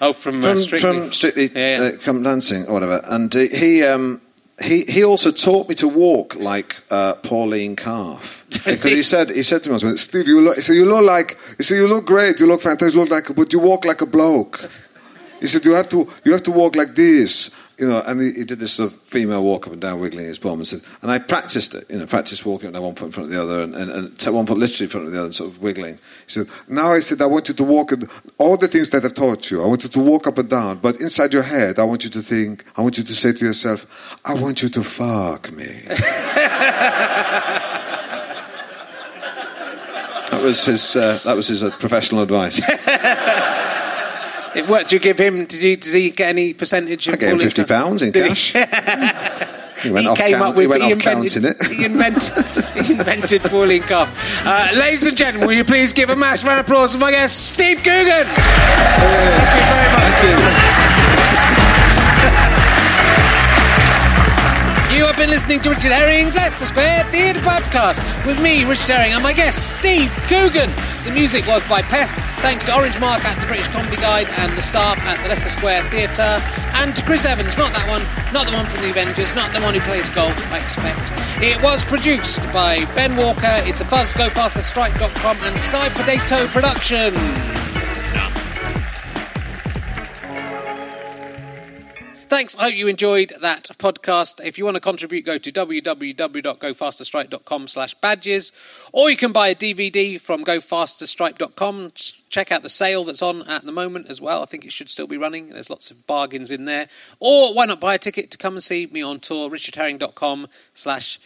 Oh, 0.00 0.12
from, 0.12 0.38
uh, 0.38 0.42
from 0.42 0.56
Strictly. 0.56 1.00
from 1.00 1.12
Strictly 1.12 1.50
Yeah, 1.54 1.80
yeah. 1.80 1.84
Uh, 1.88 1.96
Come 1.98 2.22
Dancing 2.22 2.66
or 2.66 2.74
whatever. 2.74 3.00
And 3.04 3.34
uh, 3.34 3.40
he 3.40 3.84
um, 3.84 4.20
he 4.60 4.84
he 4.88 5.04
also 5.04 5.30
taught 5.30 5.68
me 5.68 5.74
to 5.76 5.88
walk 5.88 6.34
like 6.36 6.76
uh, 6.90 7.14
Pauline 7.14 7.76
Calf 7.76 8.44
because 8.50 8.92
he 8.92 9.02
said 9.02 9.30
he 9.30 9.42
said 9.42 9.62
to 9.64 9.70
me, 9.70 9.76
I 9.76 9.94
"Steve, 9.94 10.26
you 10.26 10.40
look, 10.40 10.56
he 10.56 10.62
said, 10.62 10.74
you 10.74 10.86
look 10.86 11.04
like 11.04 11.38
he 11.56 11.62
said 11.62 11.76
you 11.76 11.88
look 11.88 12.06
great, 12.06 12.40
you 12.40 12.46
look 12.46 12.62
fantastic, 12.62 12.94
you 12.94 13.00
look 13.00 13.10
like, 13.10 13.34
but 13.36 13.52
you 13.52 13.60
walk 13.60 13.84
like 13.84 14.00
a 14.00 14.06
bloke." 14.06 14.68
He 15.40 15.46
said 15.46 15.64
you 15.64 15.74
have 15.74 15.88
to 15.90 16.08
you 16.24 16.32
have 16.32 16.42
to 16.42 16.50
walk 16.50 16.74
like 16.74 16.94
this. 16.94 17.54
You 17.78 17.86
know, 17.86 18.02
and 18.04 18.20
he, 18.20 18.44
did 18.44 18.58
this 18.58 18.72
sort 18.72 18.92
of 18.92 18.98
female 18.98 19.44
walk 19.44 19.68
up 19.68 19.72
and 19.72 19.80
down, 19.80 20.00
wiggling 20.00 20.24
his 20.24 20.40
bum, 20.40 20.58
and 20.58 20.66
said, 20.66 20.80
and 21.00 21.12
I 21.12 21.20
practiced 21.20 21.76
it. 21.76 21.84
You 21.88 21.98
know, 21.98 22.06
practiced 22.06 22.44
walking 22.44 22.74
on 22.74 22.82
one 22.82 22.96
foot 22.96 23.06
in 23.06 23.12
front 23.12 23.28
of 23.28 23.32
the 23.32 23.40
other, 23.40 23.62
and, 23.62 23.72
and, 23.76 23.90
and 23.90 24.34
one 24.34 24.46
foot 24.46 24.58
literally 24.58 24.86
in 24.86 24.90
front 24.90 25.06
of 25.06 25.12
the 25.12 25.18
other, 25.18 25.26
and 25.26 25.34
sort 25.34 25.50
of 25.50 25.62
wiggling. 25.62 25.94
He 25.94 26.00
said, 26.26 26.48
now 26.68 26.92
I 26.92 26.98
said, 26.98 27.22
I 27.22 27.26
want 27.26 27.48
you 27.48 27.54
to 27.54 27.62
walk 27.62 27.92
all 28.36 28.56
the 28.56 28.66
things 28.66 28.90
that 28.90 29.04
I've 29.04 29.14
taught 29.14 29.52
you. 29.52 29.62
I 29.62 29.66
want 29.66 29.84
you 29.84 29.90
to 29.90 30.00
walk 30.00 30.26
up 30.26 30.38
and 30.38 30.50
down, 30.50 30.78
but 30.78 31.00
inside 31.00 31.32
your 31.32 31.44
head, 31.44 31.78
I 31.78 31.84
want 31.84 32.02
you 32.02 32.10
to 32.10 32.20
think, 32.20 32.64
I 32.76 32.82
want 32.82 32.98
you 32.98 33.04
to 33.04 33.14
say 33.14 33.32
to 33.32 33.44
yourself, 33.44 34.18
I 34.24 34.34
want 34.34 34.60
you 34.60 34.68
to 34.70 34.82
fuck 34.82 35.52
me. 35.52 35.66
that 40.30 40.42
was 40.42 40.64
his. 40.64 40.96
Uh, 40.96 41.20
that 41.24 41.36
was 41.36 41.46
his 41.46 41.62
uh, 41.62 41.70
professional 41.78 42.22
advice. 42.22 42.60
It 44.58 44.68
worked. 44.68 44.90
Did 44.90 44.92
you 44.94 45.00
give 45.00 45.18
him? 45.18 45.44
Did, 45.44 45.62
you, 45.62 45.76
did 45.76 45.94
he 45.94 46.10
get 46.10 46.28
any 46.30 46.52
percentage? 46.54 47.06
Of 47.08 47.14
I 47.14 47.16
gave 47.16 47.32
him 47.32 47.38
fifty 47.38 47.64
pounds 47.64 48.02
in 48.02 48.12
cash. 48.12 48.54
He 49.82 49.92
went 49.92 50.06
he 50.06 50.08
off 50.10 50.18
came 50.18 50.32
count- 50.32 50.42
up 50.42 50.56
with. 50.56 50.64
he 50.64 50.66
went 50.66 50.82
off 50.82 50.90
invented, 50.90 51.30
counting 51.30 51.50
it. 51.50 51.76
He 51.78 51.84
invented. 51.84 52.44
he 52.84 52.92
invented 52.94 53.42
Pauline 53.42 53.82
Calf. 53.84 54.44
Uh, 54.44 54.70
ladies 54.74 55.06
and 55.06 55.16
gentlemen, 55.16 55.46
will 55.46 55.54
you 55.54 55.64
please 55.64 55.92
give 55.92 56.10
a 56.10 56.16
massive 56.16 56.48
round 56.48 56.58
of 56.58 56.66
applause 56.66 56.94
to 56.94 56.98
my 56.98 57.12
guest, 57.12 57.52
Steve 57.54 57.76
Coogan? 57.76 58.26
Thank 58.26 59.54
you 59.54 60.36
very 60.36 60.52
much. 60.62 60.67
Been 65.18 65.30
listening 65.30 65.58
to 65.58 65.70
Richard 65.70 65.90
Herring's 65.90 66.36
Leicester 66.36 66.64
Square 66.64 67.02
Theatre 67.10 67.40
Podcast 67.40 67.98
with 68.24 68.40
me, 68.40 68.64
Richard 68.64 68.86
Herring, 68.86 69.12
and 69.14 69.22
my 69.22 69.32
guest, 69.32 69.76
Steve 69.78 70.14
Coogan. 70.30 70.70
The 71.04 71.10
music 71.10 71.44
was 71.48 71.66
by 71.68 71.82
Pest. 71.82 72.14
Thanks 72.38 72.64
to 72.66 72.76
Orange 72.76 72.98
Mark 73.00 73.24
at 73.24 73.34
the 73.40 73.46
British 73.48 73.66
Comedy 73.66 73.96
Guide 73.96 74.28
and 74.38 74.56
the 74.56 74.62
staff 74.62 74.96
at 75.00 75.20
the 75.22 75.28
Leicester 75.28 75.50
Square 75.50 75.82
Theatre. 75.90 76.38
And 76.78 76.94
to 76.94 77.02
Chris 77.02 77.26
Evans, 77.26 77.58
not 77.58 77.72
that 77.72 77.88
one, 77.88 78.06
not 78.32 78.46
the 78.46 78.52
one 78.54 78.66
from 78.66 78.82
the 78.82 78.90
Avengers, 78.90 79.34
not 79.34 79.52
the 79.52 79.60
one 79.60 79.74
who 79.74 79.80
plays 79.80 80.08
golf, 80.10 80.38
I 80.52 80.58
expect. 80.58 81.02
It 81.42 81.60
was 81.62 81.82
produced 81.82 82.40
by 82.52 82.84
Ben 82.94 83.16
Walker. 83.16 83.58
It's 83.66 83.80
a 83.80 83.84
fuzz, 83.84 84.12
go 84.12 84.28
faster, 84.28 84.62
stripe.com 84.62 85.36
and 85.42 85.58
Sky 85.58 85.88
Potato 85.88 86.46
Production. 86.46 87.67
Thanks. 92.28 92.54
I 92.56 92.64
hope 92.64 92.74
you 92.74 92.88
enjoyed 92.88 93.32
that 93.40 93.70
podcast. 93.78 94.44
If 94.44 94.58
you 94.58 94.66
want 94.66 94.74
to 94.74 94.80
contribute, 94.80 95.24
go 95.24 95.38
to 95.38 95.50
www.gofasterstripe.com 95.50 97.68
slash 97.68 97.94
badges, 97.94 98.52
or 98.92 99.08
you 99.08 99.16
can 99.16 99.32
buy 99.32 99.48
a 99.48 99.54
DVD 99.54 100.20
from 100.20 100.44
gofasterstripe.com. 100.44 101.92
Check 102.28 102.52
out 102.52 102.62
the 102.62 102.68
sale 102.68 103.04
that's 103.04 103.22
on 103.22 103.48
at 103.48 103.64
the 103.64 103.72
moment 103.72 104.10
as 104.10 104.20
well. 104.20 104.42
I 104.42 104.44
think 104.44 104.66
it 104.66 104.72
should 104.72 104.90
still 104.90 105.06
be 105.06 105.16
running. 105.16 105.48
There's 105.48 105.70
lots 105.70 105.90
of 105.90 106.06
bargains 106.06 106.50
in 106.50 106.66
there. 106.66 106.88
Or 107.18 107.54
why 107.54 107.64
not 107.64 107.80
buy 107.80 107.94
a 107.94 107.98
ticket 107.98 108.30
to 108.32 108.38
come 108.38 108.52
and 108.52 108.62
see 108.62 108.86
me 108.86 109.00
on 109.00 109.20
tour, 109.20 109.48
richardherring.com 109.48 110.48
slash 110.74 111.18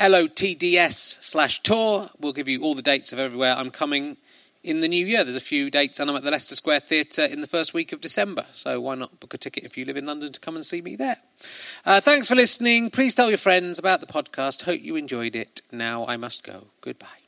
LOTDS 0.00 1.22
slash 1.22 1.62
tour. 1.62 2.10
We'll 2.18 2.32
give 2.32 2.48
you 2.48 2.64
all 2.64 2.74
the 2.74 2.82
dates 2.82 3.12
of 3.12 3.20
everywhere 3.20 3.54
I'm 3.56 3.70
coming 3.70 4.16
in 4.62 4.80
the 4.80 4.88
new 4.88 5.04
year. 5.04 5.24
There's 5.24 5.36
a 5.36 5.40
few 5.40 5.70
dates, 5.70 6.00
and 6.00 6.10
I'm 6.10 6.16
at 6.16 6.22
the 6.24 6.30
Leicester 6.30 6.54
Square 6.54 6.80
Theatre 6.80 7.24
in 7.24 7.40
the 7.40 7.46
first 7.46 7.74
week 7.74 7.92
of 7.92 8.00
December. 8.00 8.46
So 8.52 8.80
why 8.80 8.94
not 8.94 9.20
book 9.20 9.34
a 9.34 9.38
ticket 9.38 9.64
if 9.64 9.76
you 9.76 9.84
live 9.84 9.96
in 9.96 10.06
London 10.06 10.32
to 10.32 10.40
come 10.40 10.56
and 10.56 10.64
see 10.64 10.80
me 10.80 10.96
there? 10.96 11.18
Uh, 11.84 12.00
thanks 12.00 12.28
for 12.28 12.34
listening. 12.34 12.90
Please 12.90 13.14
tell 13.14 13.28
your 13.28 13.38
friends 13.38 13.78
about 13.78 14.00
the 14.00 14.06
podcast. 14.06 14.62
Hope 14.62 14.82
you 14.82 14.96
enjoyed 14.96 15.36
it. 15.36 15.62
Now 15.70 16.06
I 16.06 16.16
must 16.16 16.42
go. 16.42 16.68
Goodbye. 16.80 17.27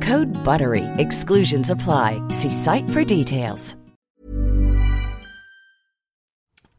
Code 0.00 0.32
BUTTERY. 0.44 0.84
Exclusions 0.98 1.70
apply. 1.70 2.22
See 2.28 2.50
site 2.50 2.88
for 2.90 3.04
details. 3.04 3.76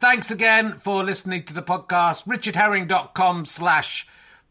Thanks 0.02 0.32
again 0.32 0.72
for 0.72 1.04
listening 1.04 1.44
to 1.44 1.54
the 1.54 1.62
podcast. 1.62 2.26
richardherring.com 2.26 3.46
slash 3.46 4.08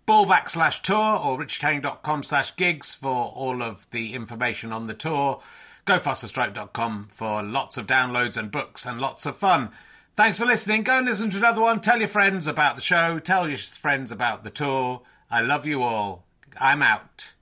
ballback 0.07 0.49
slash 0.49 0.81
tour 0.81 1.19
or 1.19 1.39
richardherring.com 1.39 2.23
slash 2.23 2.55
gigs 2.55 2.95
for 2.95 3.33
all 3.35 3.61
of 3.61 3.91
the 3.91 4.15
information 4.15 4.73
on 4.73 4.87
the 4.87 4.95
tour. 4.95 5.43
GoFasterStripe.com 5.87 7.09
for 7.11 7.43
lots 7.43 7.77
of 7.77 7.89
downloads 7.89 8.37
and 8.37 8.53
books 8.53 8.87
and 8.87 9.01
lots 9.01 9.27
of 9.27 9.37
fun. 9.37 9.71
Thanks 10.15 10.39
for 10.39 10.47
listening. 10.47 10.85
Go 10.85 10.99
and 10.99 11.07
listen 11.07 11.31
to 11.31 11.39
another 11.39 11.63
one. 11.63 11.81
Tell 11.81 11.99
your 11.99 12.07
friends 12.07 12.47
about 12.47 12.77
the 12.77 12.83
show. 12.83 13.19
Tell 13.19 13.49
your 13.49 13.59
friends 13.59 14.13
about 14.13 14.45
the 14.45 14.51
tour. 14.51 15.03
I 15.33 15.41
love 15.41 15.67
you 15.67 15.83
all. 15.83 16.27
I'm 16.61 16.81
out. 16.81 17.33